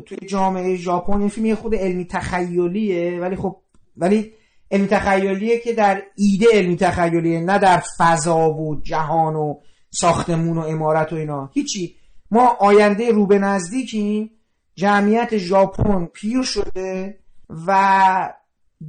توی 0.03 0.17
جامعه 0.27 0.75
ژاپن 0.75 1.19
این 1.19 1.29
فیلم 1.29 1.55
خود 1.55 1.75
علمی 1.75 2.05
تخیلیه 2.05 3.19
ولی 3.21 3.35
خب 3.35 3.57
ولی 3.97 4.31
علمی 4.71 4.87
تخیلیه 4.87 5.59
که 5.59 5.73
در 5.73 6.01
ایده 6.15 6.45
علمی 6.53 6.75
تخیلیه 6.75 7.39
نه 7.39 7.57
در 7.57 7.83
فضا 7.97 8.49
و 8.49 8.81
جهان 8.81 9.35
و 9.35 9.59
ساختمون 9.89 10.57
و 10.57 10.61
امارت 10.61 11.13
و 11.13 11.15
اینا. 11.15 11.49
هیچی. 11.53 11.95
ما 12.31 12.57
آینده 12.59 13.11
رو 13.11 13.27
به 13.27 13.39
نزدیکی 13.39 14.31
جمعیت 14.75 15.37
ژاپن 15.37 16.05
پیر 16.05 16.41
شده 16.41 17.19
و 17.67 18.33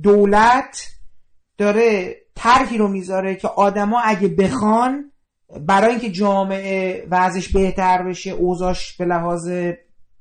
دولت 0.03 0.89
داره 1.59 2.17
طرحی 2.35 2.79
رو 2.79 2.89
می‌ذاره 2.89 3.35
که 3.35 3.49
آدما 3.49 4.01
اگه 4.01 4.29
بخوان 4.29 5.13
برای 5.57 5.91
اینکه 5.91 6.11
جامعه 6.11 7.07
وضعش 7.11 7.53
بهتر 7.53 8.03
بشه 8.03 8.31
اوضاش 8.31 8.97
به 8.97 9.05
لحاظ 9.05 9.49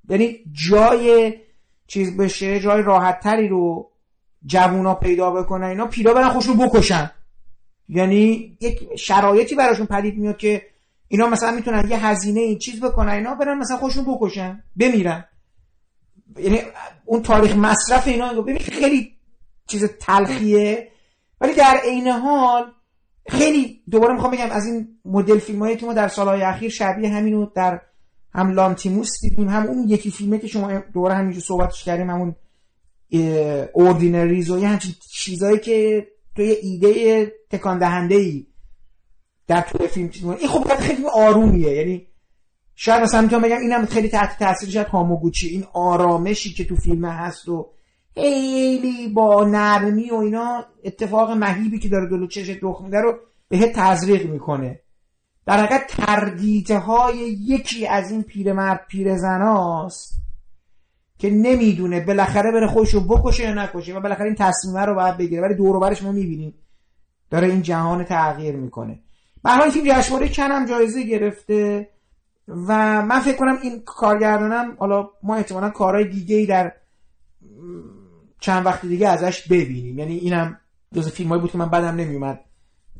یعنی 0.10 0.40
جای 0.52 1.34
چیز 1.88 2.18
بشه 2.18 2.60
جای 2.60 2.82
راحت 2.82 3.20
تری 3.20 3.48
رو 3.48 3.92
جوونا 4.46 4.96
پیدا 4.96 5.32
بکنن 5.32 5.68
اینا 5.68 5.88
پیدا 5.88 6.14
برن 6.14 6.30
خوشون 6.30 6.58
بکشن. 6.58 7.12
یعنی 7.90 8.58
یک 8.62 8.96
شرایطی 8.98 9.56
براشون 9.56 9.86
پدید 9.86 10.18
میاد 10.18 10.38
که 10.38 10.62
اینا 11.08 11.28
مثلا 11.28 11.52
می‌تونن 11.52 11.90
یه 11.90 12.06
هزینه 12.06 12.40
این 12.40 12.58
چیز 12.58 12.82
بکنن 12.82 13.12
اینا 13.12 13.36
برن 13.36 13.58
مثلا 13.58 13.78
خوشون 13.78 14.06
بکشن 14.06 14.64
بمیرن. 14.76 15.26
یعنی 16.38 16.62
اون 17.06 17.22
تاریخ 17.22 17.56
مصرف 17.56 18.08
اینا 18.08 18.34
ببین 18.34 18.58
خیلی 18.58 19.14
چیز 19.68 19.86
تلخیه 20.00 20.92
ولی 21.42 21.54
در 21.54 21.80
عین 21.84 22.08
حال 22.08 22.72
خیلی 23.28 23.82
دوباره 23.90 24.14
می‌خوام 24.14 24.32
بگم 24.32 24.50
از 24.52 24.66
این 24.66 24.88
مدل 25.06 25.40
فیلم 25.40 25.60
هایی 25.60 25.78
که 25.78 25.86
ما 25.86 25.94
در 25.94 26.08
سالهای 26.08 26.42
اخیر 26.42 26.70
شبیه 26.70 27.10
همینو 27.10 27.46
در 27.56 27.82
هم 28.34 28.52
لانتیموس 28.52 29.22
دیدیم 29.22 29.50
هم 29.50 29.66
اون 29.66 29.90
یکی 29.90 30.12
فیلمه 30.12 30.40
که 30.40 30.48
شما 30.48 30.80
دوباره 30.94 31.16
همینجور 31.16 31.44
صحبتش 31.44 31.84
کردیم 31.84 32.10
همون 32.10 32.36
Ordinaries 33.74 34.50
و 34.50 34.60
یه 34.60 34.68
همچین 34.68 34.96
چیزایی 35.12 35.60
که 35.60 36.08
توی 36.36 36.50
ایده 36.50 37.34
تکان 37.50 37.78
دهنده 37.78 38.16
ای 38.16 38.48
در 39.48 39.62
طول 39.62 39.88
فیلم 39.88 40.10
چیز 40.10 40.26
این 40.26 40.48
خب 40.48 40.76
خیلی 40.76 41.06
آرومیه 41.14 41.74
یعنی 41.74 42.08
شاید 42.76 43.04
مثلا 43.04 43.22
می‌تونم 43.22 43.42
بگم 43.42 43.58
اینم 43.58 43.86
خیلی 43.86 44.10
تحت 44.10 44.40
تاثیر 44.40 44.70
شاید 44.70 44.88
هاموگوچی 44.88 45.48
این 45.48 45.66
آرامشی 45.74 46.54
که 46.54 46.66
تو 46.66 46.76
فیلم 46.76 47.06
هست 47.06 47.50
و 47.50 47.70
خیلی 48.18 49.08
با 49.08 49.44
نرمی 49.44 50.10
و 50.10 50.16
اینا 50.16 50.66
اتفاق 50.84 51.32
مهیبی 51.32 51.80
که 51.80 51.90
داره 51.90 52.10
دلو 52.10 52.28
چش 52.28 52.58
رخ 52.62 52.82
میده 52.82 53.02
رو 53.02 53.14
به 53.50 53.58
تزریق 53.76 54.30
می‌کنه. 54.30 54.80
در 55.46 55.58
حقیقت 55.58 55.88
تردیته 55.88 56.78
های 56.78 57.18
یکی 57.48 57.88
از 57.88 58.12
این 58.12 58.24
پیرمرد 58.24 58.86
پیرزناست 58.88 60.14
که 61.18 61.30
نمی‌دونه 61.30 62.00
بالاخره 62.00 62.52
بره 62.52 62.68
خودش 62.68 62.94
رو 62.94 63.00
بکشه 63.00 63.44
یا 63.44 63.54
نکشه 63.54 63.98
و 63.98 64.00
بالاخره 64.00 64.26
این 64.26 64.36
تصمیمه 64.36 64.86
رو 64.86 64.96
باید 64.96 65.18
بگیره. 65.18 65.42
ولی 65.42 65.56
دور 65.56 65.80
برش 65.80 66.04
ما 66.04 66.12
می‌بینیم. 66.12 66.54
داره 67.30 67.48
این 67.48 67.62
جهان 67.62 68.04
تغییر 68.04 68.56
می‌کنه. 68.56 69.00
حال 69.44 69.70
فیلم 69.70 69.94
جشنواره 69.94 70.30
کنم 70.30 70.66
جایزه 70.66 71.04
گرفته 71.04 71.90
و 72.48 73.02
من 73.02 73.20
فکر 73.20 73.38
کنم 73.38 73.58
این 73.64 73.82
کارگردانم 73.86 74.76
حالا 74.80 75.10
ما 75.24 75.36
احتمالا 75.36 75.70
کارهای 75.70 76.08
دیگه 76.08 76.36
ای 76.36 76.46
در 76.46 76.74
چند 78.40 78.66
وقت 78.66 78.86
دیگه 78.86 79.08
ازش 79.08 79.48
ببینیم. 79.48 80.00
یعنی 80.00 80.18
اینم 80.18 80.58
جز 80.96 81.10
فیلم 81.10 81.38
بود 81.38 81.52
که 81.52 81.58
من 81.58 81.70
بدم 81.70 81.96
نمیومد 81.96 82.40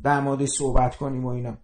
در 0.04 0.20
مورد 0.20 0.44
صحبت 0.44 0.96
کنیم 0.96 1.24
و 1.24 1.28
اینا. 1.28 1.58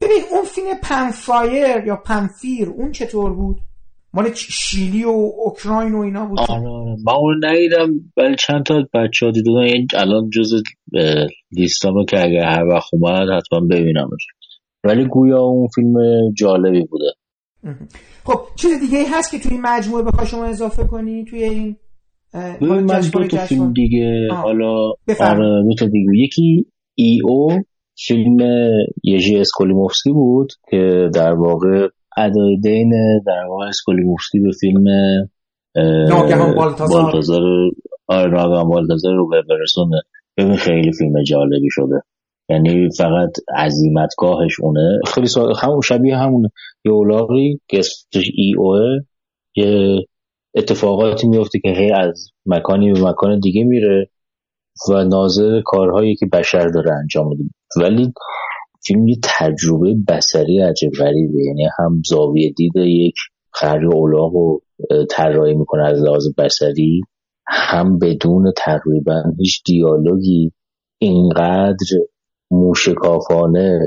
ببین 0.00 0.22
اون 0.30 0.44
فیلم 0.44 0.66
پنفایر 0.82 1.86
یا 1.86 1.96
پنفیر 1.96 2.68
اون 2.68 2.92
چطور 2.92 3.32
بود؟ 3.32 3.56
مال 4.14 4.32
شیلی 4.34 5.04
و 5.04 5.08
اوکراین 5.08 5.94
و 5.94 6.00
اینا 6.00 6.26
بود؟ 6.26 6.40
آره 6.40 6.68
آره. 6.68 6.96
من 7.06 7.12
اون 7.12 7.44
ندیدم 7.44 7.90
ولی 8.16 8.36
چند 8.38 8.62
تا 8.62 8.74
بچه 8.94 9.26
ها 9.26 9.32
دیدن 9.32 9.56
این 9.56 9.86
الان 9.94 10.30
جز 10.30 10.62
لیستامو 11.52 12.04
که 12.04 12.24
اگر 12.24 12.44
هر 12.44 12.64
وقت 12.64 12.88
اومد 12.92 13.28
حتما 13.36 13.60
ببینم 13.70 14.08
ولی 14.84 15.04
گویا 15.04 15.40
اون 15.40 15.68
فیلم 15.74 15.94
جالبی 16.34 16.84
بوده. 16.84 17.12
خب 18.24 18.40
چیز 18.56 18.80
دیگه 18.80 19.04
هست 19.10 19.30
که 19.30 19.38
توی 19.38 19.58
مجموعه 19.62 20.02
بخواه 20.02 20.26
شما 20.26 20.44
اضافه 20.44 20.84
کنی؟ 20.84 21.24
توی 21.24 21.42
این 21.44 21.76
من 22.60 22.86
دو 23.12 23.24
تا 23.24 23.36
فیلم 23.36 23.72
دیگه 23.72 24.28
حالا 24.30 24.92
آره 25.20 25.62
دو 25.68 25.74
تا 25.78 25.86
دیگه. 25.86 26.10
یکی 26.14 26.66
ای 26.94 27.20
او 27.24 27.48
فیلم 28.06 28.36
یژی 29.04 29.36
اسکولیموفسکی 29.36 30.12
بود 30.12 30.52
که 30.70 31.10
در 31.14 31.32
واقع 31.32 31.88
ادای 32.16 32.56
دین 32.56 32.92
در 33.26 33.44
واقع 33.48 33.66
اسکولیموفسکی 33.66 34.40
به 34.40 34.50
فیلم 34.60 34.84
ناگهان 36.08 36.54
بالتازار 36.54 37.42
آره 38.06 38.30
ناگهان 38.30 38.68
بالتازار 38.68 39.14
رو 39.14 39.28
به 39.28 39.42
برسونه 39.48 40.00
ببین 40.36 40.56
خیلی 40.56 40.92
فیلم 40.92 41.22
جالبی 41.22 41.68
شده. 41.70 42.02
یعنی 42.48 42.88
فقط 42.98 43.30
عظیمتگاهش 43.56 44.60
اونه. 44.60 44.98
خیلی 45.06 45.26
سا... 45.26 45.52
همون 45.62 45.80
شبیه 45.80 46.16
همونه. 46.16 46.48
یه 46.84 46.92
اولاغی 46.92 47.60
که 47.68 47.78
اسمش 47.78 48.30
ای 48.34 48.54
اوه 48.58 49.00
یه 49.56 49.98
اتفاقاتی 50.56 51.28
میفته 51.28 51.58
که 51.58 51.68
هی 51.68 51.92
از 51.92 52.30
مکانی 52.46 52.92
به 52.92 53.00
مکان 53.00 53.40
دیگه 53.40 53.64
میره 53.64 54.10
و 54.90 55.04
ناظر 55.04 55.60
کارهایی 55.64 56.16
که 56.16 56.26
بشر 56.26 56.68
داره 56.68 56.92
انجام 56.92 57.28
میده. 57.28 57.44
ولی 57.76 58.12
فیلم 58.86 59.08
یه 59.08 59.16
تجربه 59.38 59.96
بسری 60.08 60.60
عجب 60.60 60.90
غریبه. 60.98 61.44
یعنی 61.46 61.64
هم 61.78 62.02
زاویه 62.08 62.52
دید 62.56 62.72
یک 62.76 63.14
خری 63.52 63.86
اولاغ 63.86 64.32
رو 64.32 64.62
طراحی 65.10 65.54
می‌کنه 65.54 65.84
از 65.86 66.02
لحاظ 66.02 66.26
بسری 66.38 67.00
هم 67.48 67.98
بدون 67.98 68.52
تقریبا 68.56 69.22
هیچ 69.38 69.62
دیالوگی. 69.66 70.52
اینقدر 70.98 71.86
موشکافانه 72.50 73.80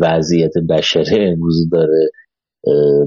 وضعیت 0.00 0.52
بشره 0.70 1.32
امروز 1.32 1.68
داره. 1.72 2.10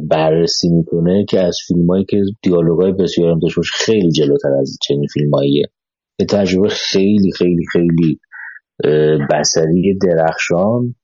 بررسی 0.09 0.69
می‌کنه 0.69 1.25
که 1.29 1.39
از 1.39 1.57
فیلم 1.67 1.87
هایی 1.87 2.05
که 2.09 2.21
دیالوگای 2.41 2.91
بسیار 2.91 3.31
هم 3.31 3.39
داشت 3.39 3.57
خیلی 3.73 4.11
جلوتر 4.11 4.49
از 4.61 4.77
چنین 4.87 5.07
فیلم 5.13 5.35
هاییه 5.35 5.65
یه 6.19 6.25
تجربه 6.25 6.69
خیلی 6.69 7.31
خیلی 7.31 7.65
خیلی 7.71 8.19
بسری 9.31 9.97
درخشان 10.01 10.95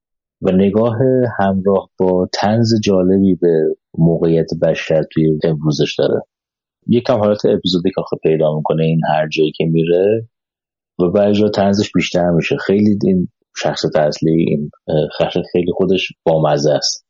و 0.42 0.52
نگاه 0.52 0.98
همراه 1.40 1.90
با 2.00 2.28
تنز 2.34 2.70
جالبی 2.84 3.36
به 3.36 3.76
موقعیت 3.98 4.50
بشر 4.62 5.04
توی 5.12 5.40
امروزش 5.44 5.96
داره. 6.00 6.22
یکم 6.88 7.20
حالت 7.20 7.46
اپیزودی 7.46 7.90
که 7.90 8.02
آخه 8.02 8.18
پیدا 8.24 8.56
می‌کنه 8.56 8.84
این 8.84 9.02
هر 9.10 9.28
جایی 9.28 9.52
که 9.52 9.66
میره 9.66 10.28
و 11.00 11.10
بعضی 11.12 11.50
تنزش 11.50 11.92
بیشتر 11.96 12.30
میشه. 12.30 12.56
خیلی 12.58 13.00
این 13.04 13.28
شخص 13.58 13.86
اصلی 13.96 14.32
این 14.32 14.70
خیلی 15.52 15.72
خودش 15.72 16.14
بامزه 16.26 16.72
است. 16.72 17.05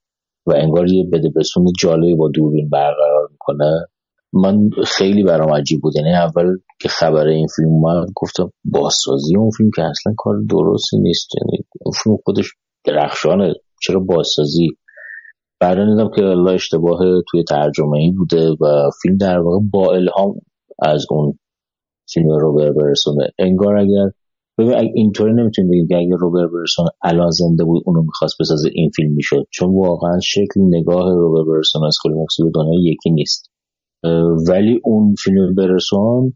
و 0.45 0.53
انگار 0.55 0.91
یه 0.91 1.07
بده 1.13 1.29
بسون 1.35 1.65
جالبی 1.79 2.15
با 2.15 2.29
دوربین 2.33 2.69
برقرار 2.69 3.27
می‌کنه. 3.31 3.87
من 4.33 4.69
خیلی 4.85 5.23
برام 5.23 5.53
عجیب 5.53 5.81
بود. 5.81 5.95
یعنی 5.95 6.13
اول 6.13 6.57
که 6.81 6.89
خبر 6.89 7.27
این 7.27 7.47
فیلم 7.55 7.69
اومد 7.69 8.07
گفتم 8.15 8.51
بازسازی 8.65 9.37
اون 9.37 9.49
فیلم 9.57 9.69
که 9.75 9.81
اصلا 9.81 10.13
کار 10.17 10.35
درستی 10.49 10.99
نیست. 10.99 11.29
یعنی 11.35 11.65
اون 11.81 11.93
فیلم 12.03 12.17
خودش 12.23 12.45
درخشانه. 12.85 13.53
چرا 13.81 13.99
بازسازی؟ 13.99 14.77
بعدا 15.59 15.85
دیدم 15.85 16.09
که 16.15 16.21
الله 16.23 16.51
اشتباه 16.51 16.99
توی 17.31 17.43
ترجمه 17.43 17.97
این 17.97 18.15
بوده 18.15 18.49
و 18.61 18.89
فیلم 19.01 19.17
در 19.17 19.39
واقع 19.39 19.59
با 19.71 19.93
الهام 19.93 20.35
از 20.79 21.05
اون 21.09 21.39
فیلم 22.13 22.29
روبر 22.29 22.71
برسونه 22.71 23.29
انگار 23.39 23.77
اگر 23.77 24.09
ببین 24.57 24.91
اینطوری 24.95 25.33
نمی‌تونید 25.33 25.71
بگید 25.71 25.89
که 25.89 25.95
اگر 25.95 26.15
روبر 26.19 26.47
برسون 26.47 26.85
الان 27.03 27.29
زنده 27.29 27.63
بود 27.63 27.83
اونو 27.85 28.01
می‌خواست 28.01 28.35
بسازه 28.39 28.69
این 28.73 28.89
فیلم 28.95 29.13
می‌شد. 29.13 29.47
چون 29.51 29.75
واقعا 29.75 30.19
شکل 30.19 30.61
نگاه 30.61 31.13
روبر 31.13 31.51
برسون 31.51 31.85
از 31.85 31.97
خیلی 32.03 32.15
به 32.15 32.51
دنیا 32.55 32.91
یکی 32.91 33.09
نیست. 33.09 33.51
ولی 34.49 34.81
اون 34.83 35.15
فیلم 35.23 35.55
برسون 35.55 36.33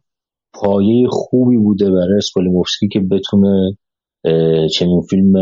پایه 0.54 1.08
خوبی 1.10 1.58
بوده 1.58 1.92
برای 1.92 2.18
اسکولیموفسکی 2.18 2.88
که 2.88 3.00
بتونه 3.00 3.78
چنین 4.68 5.02
فیلم 5.10 5.34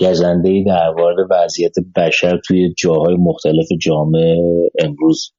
گزنده 0.00 0.48
ای 0.48 0.64
در 0.64 0.94
وارد 0.98 1.16
وضعیت 1.30 1.74
بشر 1.96 2.40
توی 2.46 2.74
جاهای 2.78 3.16
مختلف 3.16 3.66
جامعه 3.80 4.36
امروز 4.78 5.32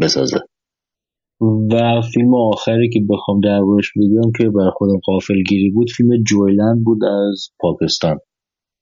بسازه. 0.00 0.36
و 1.40 2.02
فیلم 2.14 2.34
آخری 2.34 2.88
که 2.88 3.00
بخوام 3.08 3.40
دربارش 3.40 3.92
بگم 3.96 4.32
که 4.38 4.50
برای 4.50 4.70
خودم 4.74 5.00
گیری 5.48 5.70
بود 5.70 5.90
فیلم 5.90 6.22
جویلند 6.22 6.84
بود 6.84 7.04
از 7.04 7.48
پاکستان 7.60 8.18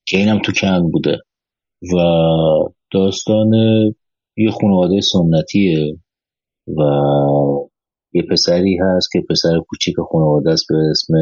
که 0.07 0.17
اینم 0.17 0.39
تو 0.45 0.53
کن 0.53 0.91
بوده. 0.91 1.19
و 1.83 1.97
داستان 2.93 3.53
یه 4.37 4.51
خانواده 4.51 5.01
سنتیه 5.01 5.99
و 6.67 6.83
یه 8.13 8.23
پسری 8.31 8.79
هست 8.83 9.09
که 9.13 9.21
پسر 9.31 9.61
کوچیک 9.69 9.95
خانواده 10.13 10.51
است 10.51 10.67
به 10.69 10.77
اسم 10.91 11.15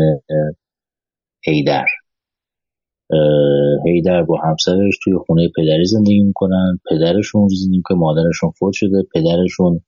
هیدر 1.44 1.84
هیدر 3.86 4.22
با 4.22 4.38
همسرش 4.44 4.98
توی 5.04 5.14
خونه 5.26 5.48
پدری 5.56 5.84
زندگی 5.84 6.22
می‌کنن. 6.22 6.78
پدرشون 6.90 7.48
زندگی 7.48 7.82
که 7.88 7.94
مادرشون 7.94 8.50
فوت 8.50 8.72
شده. 8.72 9.02
پدرشون 9.14 9.80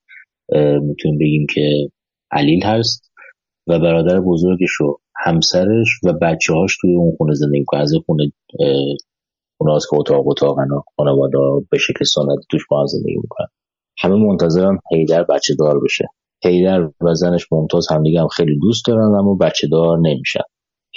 می‌تونیم 0.82 1.18
بگیم 1.18 1.46
که 1.54 1.90
علیل 2.30 2.64
هست 2.64 3.12
و 3.66 3.78
برادر 3.78 4.20
بزرگش 4.20 4.80
و 4.80 4.96
همسرش 5.16 5.88
و 6.04 6.12
بچه 6.12 6.54
هاش 6.54 6.76
توی 6.80 6.94
اون 6.94 7.16
خونه 7.16 7.34
زندگی 7.34 7.58
می‌کنن. 7.58 7.80
از 7.80 7.92
خونه 8.06 9.72
هاست 9.72 9.86
که 9.90 9.96
اتاق 9.96 10.28
اتاقن 10.28 10.70
و 10.70 10.80
خانواده 10.96 11.38
به 11.70 11.78
شکل 11.78 12.04
سنتی 12.04 12.46
توش 12.50 12.62
با 12.70 12.86
زندگی 12.86 13.16
می‌کنن. 13.16 13.46
همه 13.98 14.14
منتظرن 14.14 14.78
هیدر 14.92 15.22
بچه 15.24 15.54
دار 15.58 15.80
بشه. 15.84 16.04
هیدر 16.44 16.90
و 17.00 17.14
زنش 17.14 17.46
ممتاز 17.52 17.86
همدیگه 17.90 18.20
هم 18.20 18.28
خیلی 18.28 18.58
دوست 18.58 18.86
دارن 18.86 19.14
اما 19.18 19.34
بچه 19.34 19.68
دار 19.68 19.98
نمیشن. 19.98 20.40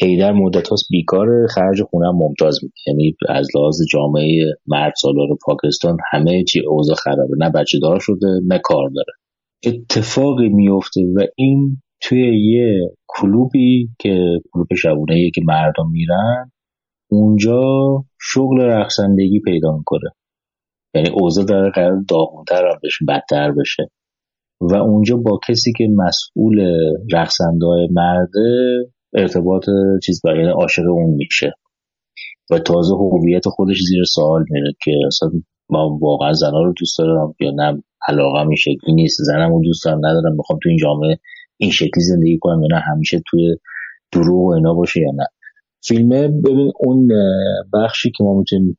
هیدر 0.02 0.32
مدت 0.32 0.68
هاست 0.68 0.86
بیکار 0.90 1.28
خرج 1.48 1.82
خونه 1.82 2.08
هم 2.08 2.16
ممتاز 2.16 2.60
میده 2.64 2.74
یعنی 2.88 3.16
از 3.30 3.48
لحاظ 3.56 3.82
جامعه 3.92 4.54
مرد 4.68 4.94
سالار 5.02 5.28
پاکستان 5.46 5.98
همه 6.12 6.44
چی 6.44 6.62
اوضاع 6.68 6.96
خرابه. 6.96 7.36
نه 7.38 7.50
بچه 7.50 7.80
دار 7.82 8.00
شده 8.00 8.28
نه 8.48 8.60
کار 8.64 8.90
داره. 8.96 9.14
اتفاقی 9.66 10.50
میفته 10.50 11.02
و 11.16 11.26
این 11.36 11.82
توی 12.02 12.52
یه 12.52 12.96
کلوبی 13.08 13.90
که 14.00 14.40
کلوب 14.54 14.68
شبونه 14.78 15.32
که 15.36 15.42
مردم 15.46 15.92
میرن 15.92 16.52
اونجا 17.12 17.62
شغل 18.22 18.62
رقصندگی 18.62 19.40
پیدا 19.40 19.78
می‌کنه. 19.78 20.10
یعنی 20.94 21.10
اوضاع 21.10 21.46
داره 21.46 21.72
قرار 21.72 22.04
داغونتر 22.10 22.68
هم 22.68 22.80
بشه 22.84 23.06
بدتر 23.08 23.52
بشه. 23.52 23.88
و 24.62 24.76
اونجا 24.76 25.18
با 25.18 25.40
کسی 25.48 25.74
که 25.78 25.88
مسئول 25.96 26.62
رقصنده 27.14 27.66
های 27.66 27.88
مرده 27.92 28.76
ارتباط 29.14 29.66
چیز 30.04 30.22
برای 30.24 30.40
یعنی 30.40 30.52
عاشق 30.52 30.84
اون 30.90 31.16
میشه. 31.16 31.54
و 32.52 32.60
تازه 32.60 32.96
هویت 32.96 33.48
خودش 33.48 33.78
زیر 33.90 34.04
سوال 34.04 34.46
میره 34.50 34.74
که 34.84 34.92
اصلا 35.08 35.30
ما 35.72 35.98
واقعا 36.02 36.34
زنها 36.34 36.64
رو 36.64 36.74
دوست 36.80 36.98
دارم 36.98 37.36
یا 37.40 37.52
نه 37.52 37.84
علاقه 38.08 38.40
این 38.40 38.56
شکلی 38.56 38.94
نیست. 38.94 39.18
زنم 39.22 39.54
رو 39.54 39.62
دوست 39.64 39.86
دارم 39.86 39.98
ندارم 39.98 40.36
می‌خوام 40.36 40.60
تو 40.64 40.70
این 40.70 40.78
جامعه 40.78 41.18
این 41.58 41.72
شکلی 41.72 42.04
زندگی 42.04 42.38
کنم 42.42 42.62
یا 42.62 42.68
نه 42.72 42.84
همیشه 42.92 43.22
توی 43.30 43.58
دروغ 44.12 44.46
و 44.46 44.54
اینا 44.54 44.74
باشه 44.74 45.02
یا 45.02 45.12
نه. 45.16 45.26
فیلمه 45.84 46.28
ببین 46.28 46.72
اون 46.80 47.08
بخشی 47.74 48.12
که 48.12 48.24
ما 48.24 48.38
می‌تونیم 48.38 48.78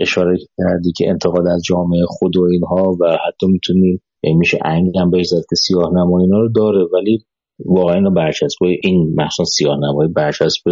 اشاره 0.00 0.38
کردی 0.58 0.92
که 0.96 1.08
انتقاد 1.08 1.46
از 1.46 1.62
جامعه 1.64 2.04
خود 2.06 2.36
و 2.36 2.42
اینها 2.42 2.96
و 3.00 3.16
حتی 3.28 3.46
می‌تونیم 3.46 4.02
میشه 4.24 4.58
انگ 4.64 4.98
هم 4.98 5.10
به 5.10 5.22
که 5.50 5.56
سیاه 5.56 5.88
اینا 6.20 6.38
رو 6.38 6.48
داره. 6.48 6.84
ولی 6.92 7.24
واقعا 7.64 7.94
اینو 7.94 8.10
برچسب 8.10 8.64
این 8.82 9.14
مخصوصا 9.16 9.44
سیاه 9.44 9.76
نمایی 9.76 10.12
برچسب 10.12 10.70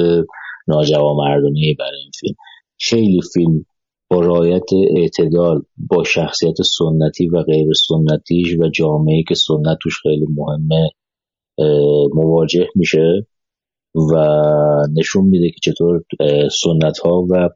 ناجوا 0.68 1.14
مردانه 1.14 1.74
برای 1.78 2.00
این 2.02 2.10
فیلم. 2.20 2.34
خیلی 2.80 3.20
فیلم 3.34 3.64
با 4.10 4.20
رایت 4.20 4.72
اعتدال 4.96 5.62
با 5.76 6.04
شخصیت 6.04 6.54
سنتی 6.62 7.28
و 7.28 7.42
غیر 7.42 7.66
سنتیش 7.72 8.56
و 8.58 8.68
جامعه 8.68 9.22
که 9.28 9.34
سنت 9.34 9.78
توش 9.82 10.02
خیلی 10.02 10.26
مهمه 10.36 10.90
مواجه 12.14 12.66
میشه 12.74 13.26
و 13.94 14.16
نشون 14.98 15.24
میده 15.24 15.50
که 15.50 15.72
چطور 15.72 16.02
سنت 16.48 16.98
ها 16.98 17.26
و 17.30 17.48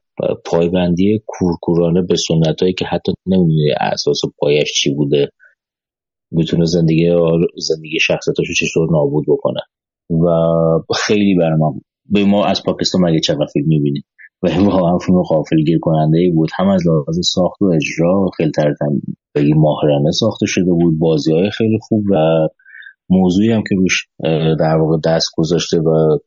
پایبندی 0.44 1.22
کورکورانه 1.26 2.02
به 2.02 2.16
سنت 2.16 2.62
هایی 2.62 2.74
که 2.74 2.84
حتی 2.84 3.12
نمی‌دونه 3.26 3.74
اساس 3.80 4.20
پایش 4.38 4.72
چی 4.72 4.94
بوده 4.94 5.28
می‌تونه 6.30 6.64
زندگی 6.64 7.10
زندگی 7.56 8.00
شخصیتاشو 8.00 8.52
چطور 8.52 8.88
نابود 8.92 9.24
بکنه. 9.28 9.60
و 10.10 10.26
خیلی 10.94 11.34
برام 11.34 11.80
به 12.10 12.24
ما 12.24 12.44
از 12.44 12.62
پاکستان 12.62 13.02
مگه 13.02 13.20
چقدر 13.20 13.46
فیلم 13.52 13.68
می‌بینیم 13.68 14.04
و 14.44 14.64
واقعا 14.64 14.98
فیلم 14.98 15.22
غافلگیر 15.22 15.78
کننده 15.78 16.18
ای 16.18 16.30
بود. 16.30 16.50
هم 16.58 16.68
از 16.68 16.82
لحاظ 16.86 17.18
ساخت 17.22 17.62
و 17.62 17.64
اجرا 17.64 18.30
خیلی 18.36 18.50
ترتم 18.50 19.00
بگی 19.34 19.52
ماهرانه 19.52 20.10
ساخته 20.10 20.46
شده 20.46 20.72
بود. 20.72 20.98
بازی 20.98 21.32
های 21.32 21.50
خیلی 21.50 21.78
خوب 21.82 22.04
و 22.10 22.48
موضوعی 23.10 23.52
هم 23.52 23.62
که 23.68 23.74
روش 23.76 24.06
در 24.60 24.76
واقع 24.80 24.96
دست 25.04 25.28
گذاشته 25.36 25.78
و 25.78 26.18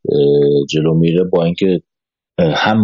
جلو 0.69 0.93
میره 0.93 1.23
با 1.23 1.43
اینکه 1.43 1.81
هم 2.39 2.77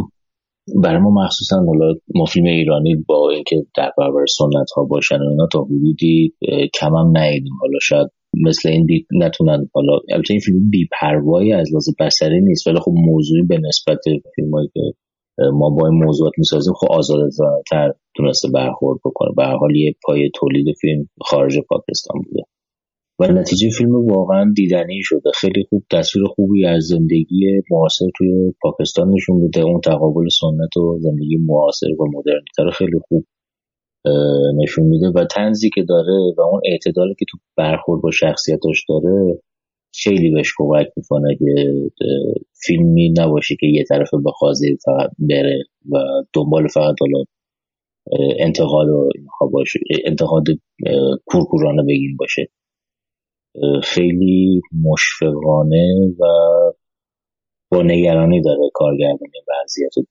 برای 0.83 1.01
ما 1.01 1.23
مخصوصا 1.23 1.55
حالا 1.55 1.93
ما 2.15 2.25
فیلم 2.25 2.45
ایرانی 2.45 2.95
با 3.07 3.29
اینکه 3.29 3.55
در 3.77 3.91
برابر 3.97 4.25
سنت 4.37 4.67
ها 4.75 4.83
باشن 4.83 5.15
و 5.15 5.29
اینا 5.29 5.47
تا 5.51 5.63
حدودی 5.63 6.33
کم 6.79 6.95
هم 6.95 7.13
حالا 7.61 7.79
شاید 7.81 8.07
مثل 8.45 8.69
این 8.69 8.85
بی... 8.85 9.05
نتونن. 9.11 9.69
حالا 9.73 9.93
البته 10.11 10.33
این 10.33 10.39
فیلم 10.39 10.69
بیپروایی 10.69 11.53
از 11.53 11.69
لحاظ 11.71 11.89
بصری 11.99 12.41
نیست. 12.41 12.67
ولی 12.67 12.79
خب 12.79 12.91
موضوعی 12.95 13.41
به 13.41 13.57
نسبت 13.57 13.97
فیلمایی 14.35 14.69
که 14.73 14.81
ما 15.53 15.69
با 15.69 15.87
این 15.87 16.03
موضوعات 16.03 16.33
می‌سازیم 16.37 16.73
خب 16.73 16.87
آزادتر 16.91 17.93
تونسته 18.15 18.47
برخورد 18.53 18.99
بکنه. 19.05 19.29
به 19.37 19.45
حال 19.45 19.75
یه 19.75 19.95
پای 20.05 20.29
تولید 20.35 20.75
فیلم 20.81 21.09
خارج 21.21 21.59
پاکستان 21.69 22.21
بوده. 22.25 22.43
و 23.19 23.27
نتیجه 23.27 23.69
فیلم 23.77 24.05
واقعا 24.05 24.53
دیدنی 24.55 24.99
شده. 25.03 25.31
خیلی 25.35 25.63
خوب 25.69 25.83
تصویر 25.91 26.25
خوبی 26.25 26.65
از 26.65 26.83
زندگی 26.83 27.61
معاصر 27.71 28.05
توی 28.17 28.53
پاکستان 28.61 29.09
نشون 29.09 29.35
میده. 29.35 29.61
اون 29.61 29.81
تقابل 29.81 30.27
سنت 30.27 30.77
و 30.77 30.97
زندگی 30.99 31.37
معاصر 31.37 31.87
و 31.99 32.05
مدرنیته 32.17 32.77
خیلی 32.77 32.99
خوب 33.07 33.25
نشون 34.57 34.85
میده. 34.85 35.07
و 35.15 35.25
تنزی 35.25 35.69
که 35.69 35.83
داره 35.83 36.33
و 36.37 36.41
اون 36.41 36.61
اعتدالی 36.65 37.15
که 37.19 37.25
تو 37.29 37.37
برخورد 37.57 38.01
با 38.01 38.11
شخصیتاش 38.11 38.85
داره 38.89 39.39
خیلی 39.93 40.31
بهش 40.31 40.53
کمک 40.57 40.87
می‌کنه 40.97 41.35
که 41.39 41.73
فیلمی 42.65 43.13
نباشه 43.17 43.55
که 43.59 43.67
یه 43.67 43.83
طرف 43.89 44.09
به 44.23 44.31
فقط 44.85 45.09
بره 45.19 45.63
و 45.91 45.97
دنبال 46.33 46.67
فقط 46.67 46.95
حالا 46.99 47.23
انتقاد 48.39 48.87
و 48.87 49.09
باشه 49.51 49.79
انتقاد 50.05 50.43
کورکورانه 51.25 51.83
بگیم 51.83 52.17
باشه. 52.19 52.49
خیلی 53.83 54.61
مشفقانه 54.83 55.95
و 56.19 56.23
با 57.71 57.83
نگرانی 57.83 58.41
داره 58.41 58.69
کارگردان 58.73 59.29
وضعیت 59.63 59.91
رو 59.97 60.03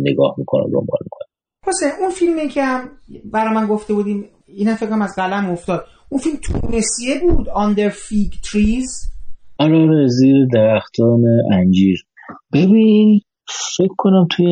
نگاه 0.00 0.34
می‌کنه 0.38 0.62
دنبال 0.62 0.98
می‌کنه. 1.02 1.28
حسین 1.66 1.88
اون 2.00 2.10
فیلمی 2.10 2.48
که 2.48 2.62
هم 2.62 2.88
برای 3.24 3.54
من 3.54 3.66
گفته 3.66 3.94
بودیم 3.94 4.24
این 4.46 4.74
فکرم 4.74 5.02
از 5.02 5.12
قلم 5.16 5.50
افتاد. 5.50 5.84
اون 6.08 6.20
فیلم 6.20 6.36
تونسیه 6.36 7.20
بود 7.20 7.46
Under 7.46 7.92
Fig 7.92 8.34
Trees 8.48 9.11
آره, 9.62 10.06
زیر 10.06 10.46
درختان 10.52 11.22
انجیر. 11.52 11.98
ببین 12.52 13.20
فکر 13.76 13.94
کنم 13.98 14.26
توی 14.30 14.46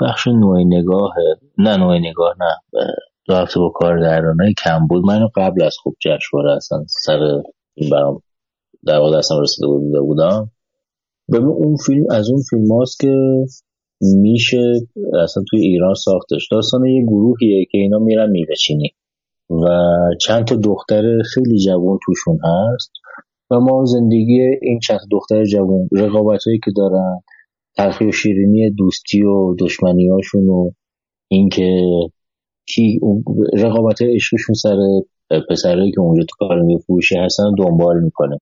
بخش 0.00 0.26
نوع 0.26 0.62
نگاه 0.66 1.14
نه 1.58 1.76
نوع 1.76 1.98
نگاه 1.98 2.34
نه. 2.40 2.80
رفته 3.28 3.60
با 3.60 3.70
کارگردانای 3.70 4.54
کم 4.64 4.86
بود. 4.86 5.04
من 5.06 5.28
قبل 5.36 5.62
از 5.62 5.76
خوب 5.82 5.94
جشنواره 6.00 6.56
اصلا 6.56 6.84
سر 6.88 7.42
این 7.74 7.90
برام 7.90 8.22
در 8.86 8.98
واقع 8.98 9.18
اصلا 9.18 9.40
رسیده 9.40 9.66
بودم. 10.00 10.50
ببین 11.32 11.46
اون 11.46 11.76
فیلم 11.86 12.04
از 12.10 12.30
اون 12.30 12.42
فیلم 12.50 12.72
هاست 12.72 13.00
که 13.00 13.14
میشه 14.00 14.72
اصلا 15.22 15.44
توی 15.50 15.60
ایران 15.60 15.94
ساختش. 15.94 16.48
داستان 16.52 16.86
یه 16.86 17.02
گروهیه 17.02 17.64
که 17.64 17.78
اینا 17.78 17.98
میرن 17.98 18.30
میوه 18.30 18.54
چینی 18.54 18.90
و 19.50 19.66
چند 20.20 20.44
تا 20.44 20.56
دختر 20.56 21.22
خیلی 21.34 21.58
جوان 21.58 21.98
توشون 22.06 22.38
هست. 22.44 22.90
و 23.50 23.60
ما 23.60 23.84
زندگی 23.84 24.40
این 24.62 24.78
چند 24.78 25.00
دختر 25.10 25.44
جوان 25.44 25.88
رقابت 25.92 26.44
هایی 26.46 26.60
که 26.64 26.70
دارن 26.76 27.20
تلخی 27.76 28.04
و 28.04 28.12
شیرینی 28.12 28.70
دوستی 28.70 29.22
و 29.22 29.56
دشمنی 29.58 30.08
هاشون 30.08 30.48
و 30.48 30.70
اینکه 31.28 31.80
کی 32.66 33.00
رقابت 33.52 34.02
عشقشون 34.02 34.54
سر 34.54 34.76
پسرهایی 35.50 35.92
که 35.92 36.00
اونجا 36.00 36.24
تو 36.28 36.46
کار 36.46 36.78
فروشی 36.86 37.16
هستن 37.16 37.54
دنبال 37.58 38.00
می‌کنه 38.04 38.38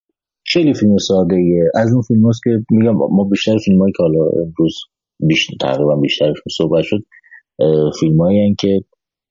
خیلی 0.47 0.75
فیلم 0.75 0.99
ساده 0.99 1.37
ایه. 1.37 1.71
از 1.75 1.93
اون 1.93 2.03
فیلم 2.03 2.29
هست 2.29 2.41
که 2.45 2.51
میگم 2.71 2.93
ما 2.93 3.25
بیشتر 3.25 3.59
فیلم 3.59 3.79
هایی 3.79 3.93
که 3.97 4.03
حالا 4.03 4.25
امروز 4.25 4.79
بیشتر 5.21 5.55
تقریبا 5.61 5.97
بیشترشون 5.97 6.51
صحبت 6.57 6.85
شد 6.85 7.05
فیلم 8.01 8.21
هایی 8.21 8.55
که 8.61 8.85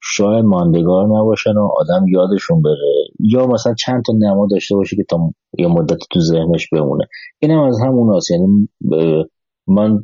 شاید 0.03 0.45
ماندگار 0.45 1.05
نباشن 1.05 1.53
و 1.53 1.69
آدم 1.77 2.05
یادشون 2.07 2.61
بره 2.61 3.07
یا 3.23 3.47
مثلا 3.47 3.73
چند 3.73 4.03
تا 4.05 4.13
نما 4.13 4.47
داشته 4.51 4.75
باشه 4.75 4.95
که 4.95 5.03
تا 5.09 5.33
یه 5.59 5.67
مدت 5.67 5.99
تو 6.11 6.19
ذهنش 6.19 6.67
بمونه. 6.71 7.05
این 7.39 7.51
هم 7.51 7.59
از 7.59 7.79
همون 7.81 8.15
هست 8.15 8.31
یعنی 8.31 8.69
من 9.67 9.99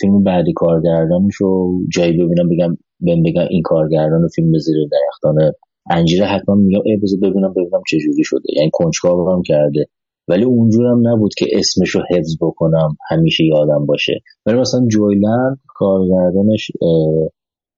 فیلم 0.00 0.22
بعدی 0.24 0.52
کارگردانش 0.52 1.34
رو 1.34 1.80
جایی 1.94 2.12
ببینم 2.12 2.48
بگم 2.48 2.76
بهم 3.00 3.22
بگم 3.22 3.46
این 3.50 3.62
کارگردان 3.62 4.28
فیلم 4.34 4.58
زیر 4.58 4.76
درختان 4.92 5.52
انجیره 5.90 6.26
حتما 6.26 6.54
میگم 6.54 6.80
ای 6.84 6.96
بذار 6.96 7.20
ببینم 7.20 7.50
ببینم 7.52 7.82
چه 7.88 7.98
جوری 7.98 8.24
شده. 8.24 8.42
یعنی 8.56 8.70
کنجکاو 8.72 9.30
هم 9.30 9.42
کرده. 9.42 9.86
ولی 10.28 10.44
اونجورم 10.44 11.08
نبود 11.08 11.34
که 11.34 11.46
اسمش 11.52 11.88
رو 11.88 12.02
حفظ 12.10 12.36
بکنم 12.40 12.96
همیشه 13.10 13.44
یادم 13.44 13.86
باشه. 13.86 14.20
ولی 14.46 14.58
مثلا 14.58 14.86
جویلند 14.86 15.58
کارگردانش 15.66 16.70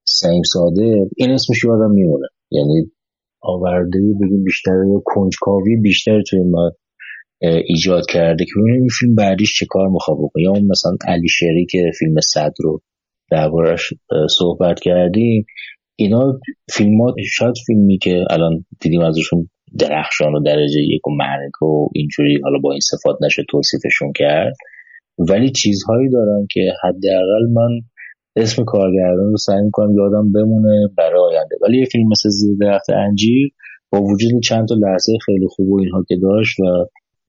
سنگ 0.05 0.45
ساده 0.45 1.11
این 1.17 1.31
اسمش 1.31 1.65
یادم 1.65 1.91
میمونه. 1.91 2.27
یعنی 2.51 2.91
آورده 3.47 3.99
بگیم 4.20 4.44
بیشتر 4.44 4.73
یا 4.92 5.02
کنجکاوی 5.05 5.76
بیشتر 5.76 6.23
توی 6.23 6.41
ما 6.50 6.73
ایجاد 7.68 8.02
کرده 8.08 8.44
که 8.44 8.52
این 8.57 8.89
فیلم 9.00 9.15
بعدیش 9.15 9.58
چه 9.58 9.66
کار 9.68 9.89
می‌خواد 9.89 10.18
بکنه. 10.18 10.42
یا 10.42 10.50
اون 10.50 10.66
مثلا 10.66 10.97
علی 11.07 11.28
شری 11.28 11.66
که 11.70 11.91
فیلم 11.99 12.20
صد 12.20 12.52
رو 12.65 12.81
دربارش 13.31 13.92
صحبت 14.39 14.81
کردیم 14.81 15.44
اینا 15.97 16.41
فیلمات 16.70 17.15
شاید 17.33 17.55
فیلمی 17.66 17.99
که 17.99 18.25
الان 18.31 18.65
دیدیم 18.81 19.00
ازشون 19.00 19.49
درخشان 19.78 20.34
و 20.34 20.42
درجه 20.42 20.81
یک 20.81 21.07
و 21.08 21.10
مرگ 21.10 21.62
و 21.62 21.89
اینجوری 21.94 22.41
حالا 22.44 22.58
با 22.58 22.73
این 22.73 22.81
صفات 22.81 23.16
نشه 23.23 23.42
توصیفشون 23.50 24.12
کرد. 24.16 24.52
ولی 25.28 25.50
چیزهایی 25.50 26.10
دارن 26.10 26.47
که 26.50 26.73
حداقل 26.83 27.47
من 27.52 27.81
اسم 28.36 28.65
کارگردان 28.65 29.31
رو 29.31 29.36
سعی 29.36 29.62
می‌کنم 29.62 29.94
یادم 29.94 30.32
بمونه 30.32 30.89
برای 30.98 31.20
آینده. 31.20 31.56
ولی 31.62 31.78
یه 31.78 31.84
فیلم 31.84 32.08
مثل 32.08 32.28
زیر 32.28 32.56
درخت 32.60 32.90
انجیر 32.90 33.50
با 33.92 34.02
وجود 34.02 34.42
چند 34.42 34.68
تا 34.68 34.74
لحظه 34.74 35.12
خیلی 35.26 35.47
خوب 35.48 35.68
و 35.68 35.81
اینها 35.81 36.05
که 36.08 36.16
داشت 36.23 36.60
و 36.60 36.65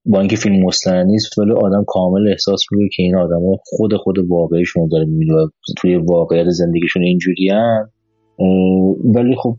با 0.06 0.20
اینکه 0.20 0.36
فیلم 0.36 0.66
مستند 0.66 1.06
نیست 1.06 1.40
ولی 1.40 1.52
آدم 1.52 1.84
کامل 1.88 2.28
احساس 2.28 2.62
می‌کنه 2.72 2.90
که 2.96 3.04
این 3.04 3.16
آدم 3.16 3.42
خود 3.64 3.96
خود 3.96 4.16
واقعیشون 4.30 4.88
داره 4.92 5.06
می‌بینه 5.06 5.34
توی 5.78 5.96
واقعیت 5.96 6.50
زندگیشون 6.50 7.04
اینجوری 7.04 7.52
ولی 9.16 9.36
خب 9.36 9.58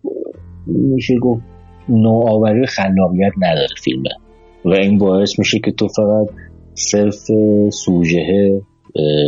میشه 0.66 1.14
گفت 1.18 1.42
نوآوری 1.88 2.66
خلاقیت 2.66 3.32
نداره 3.36 3.74
فیلمه. 3.84 4.10
و 4.64 4.70
این 4.70 4.98
باعث 4.98 5.38
میشه 5.38 5.58
که 5.58 5.72
تو 5.72 5.88
فقط 5.88 6.26
صرف 6.74 7.30
سوژه 7.70 8.60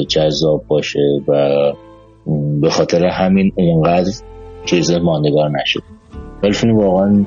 جذاب 0.09 0.65
باشه 0.69 1.01
و 1.29 1.49
به 2.61 2.71
خاطر 2.71 3.05
همین 3.05 3.53
اونقدر 3.55 4.13
چیز 4.67 4.91
ماندگار 4.91 5.51
نشد 5.61 5.83
ولی 6.43 6.53
فیلم 6.53 6.77
واقعا 6.77 7.25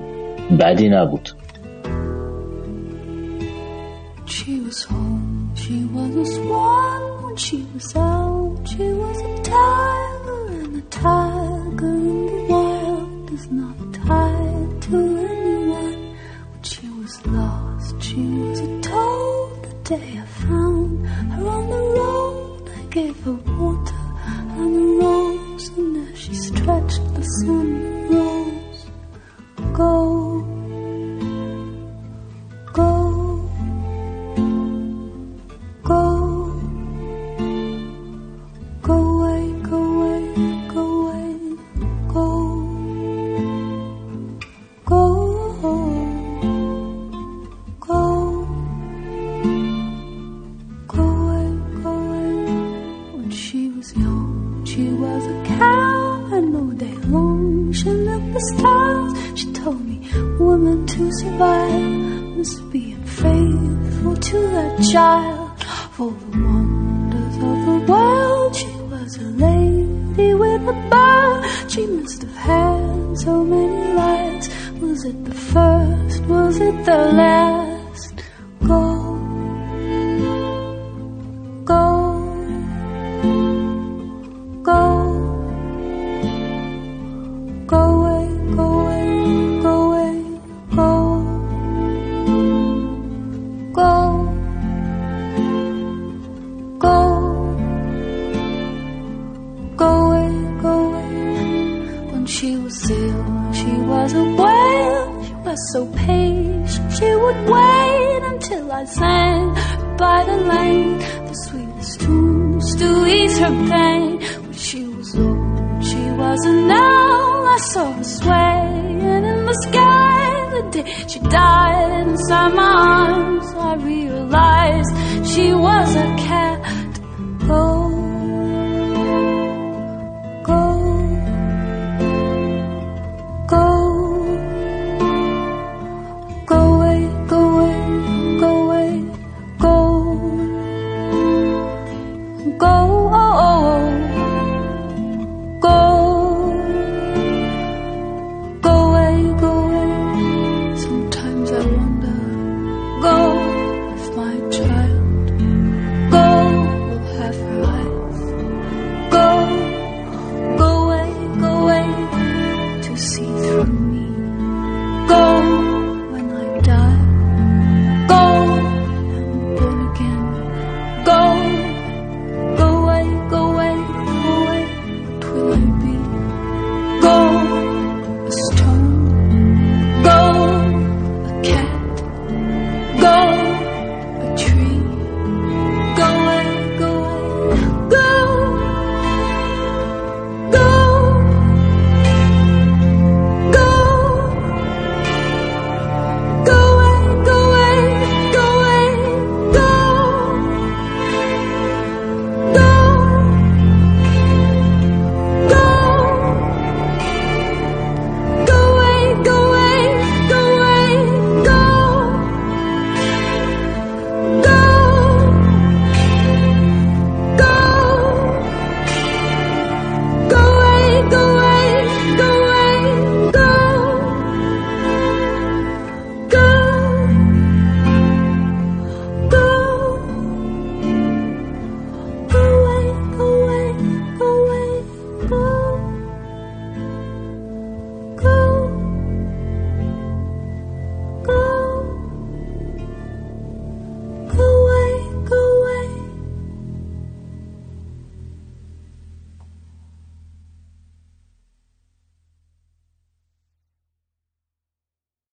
بدی 0.60 0.90
نبود 0.90 1.30
day 19.84 20.18
I 20.18 20.26
found 20.26 21.06
her 21.34 21.48
on 21.48 21.70
the 21.70 21.82
road. 21.98 22.70
I 22.70 22.82
gave 22.90 23.20
her 23.24 23.34
water 23.34 23.93
and 24.64 25.00
rose, 25.00 25.68
and 25.78 26.08
as 26.08 26.20
she 26.20 26.34
stretched, 26.34 27.02
the 27.16 27.24
sun 27.24 28.10
rose. 28.10 28.86
Go, 29.74 30.33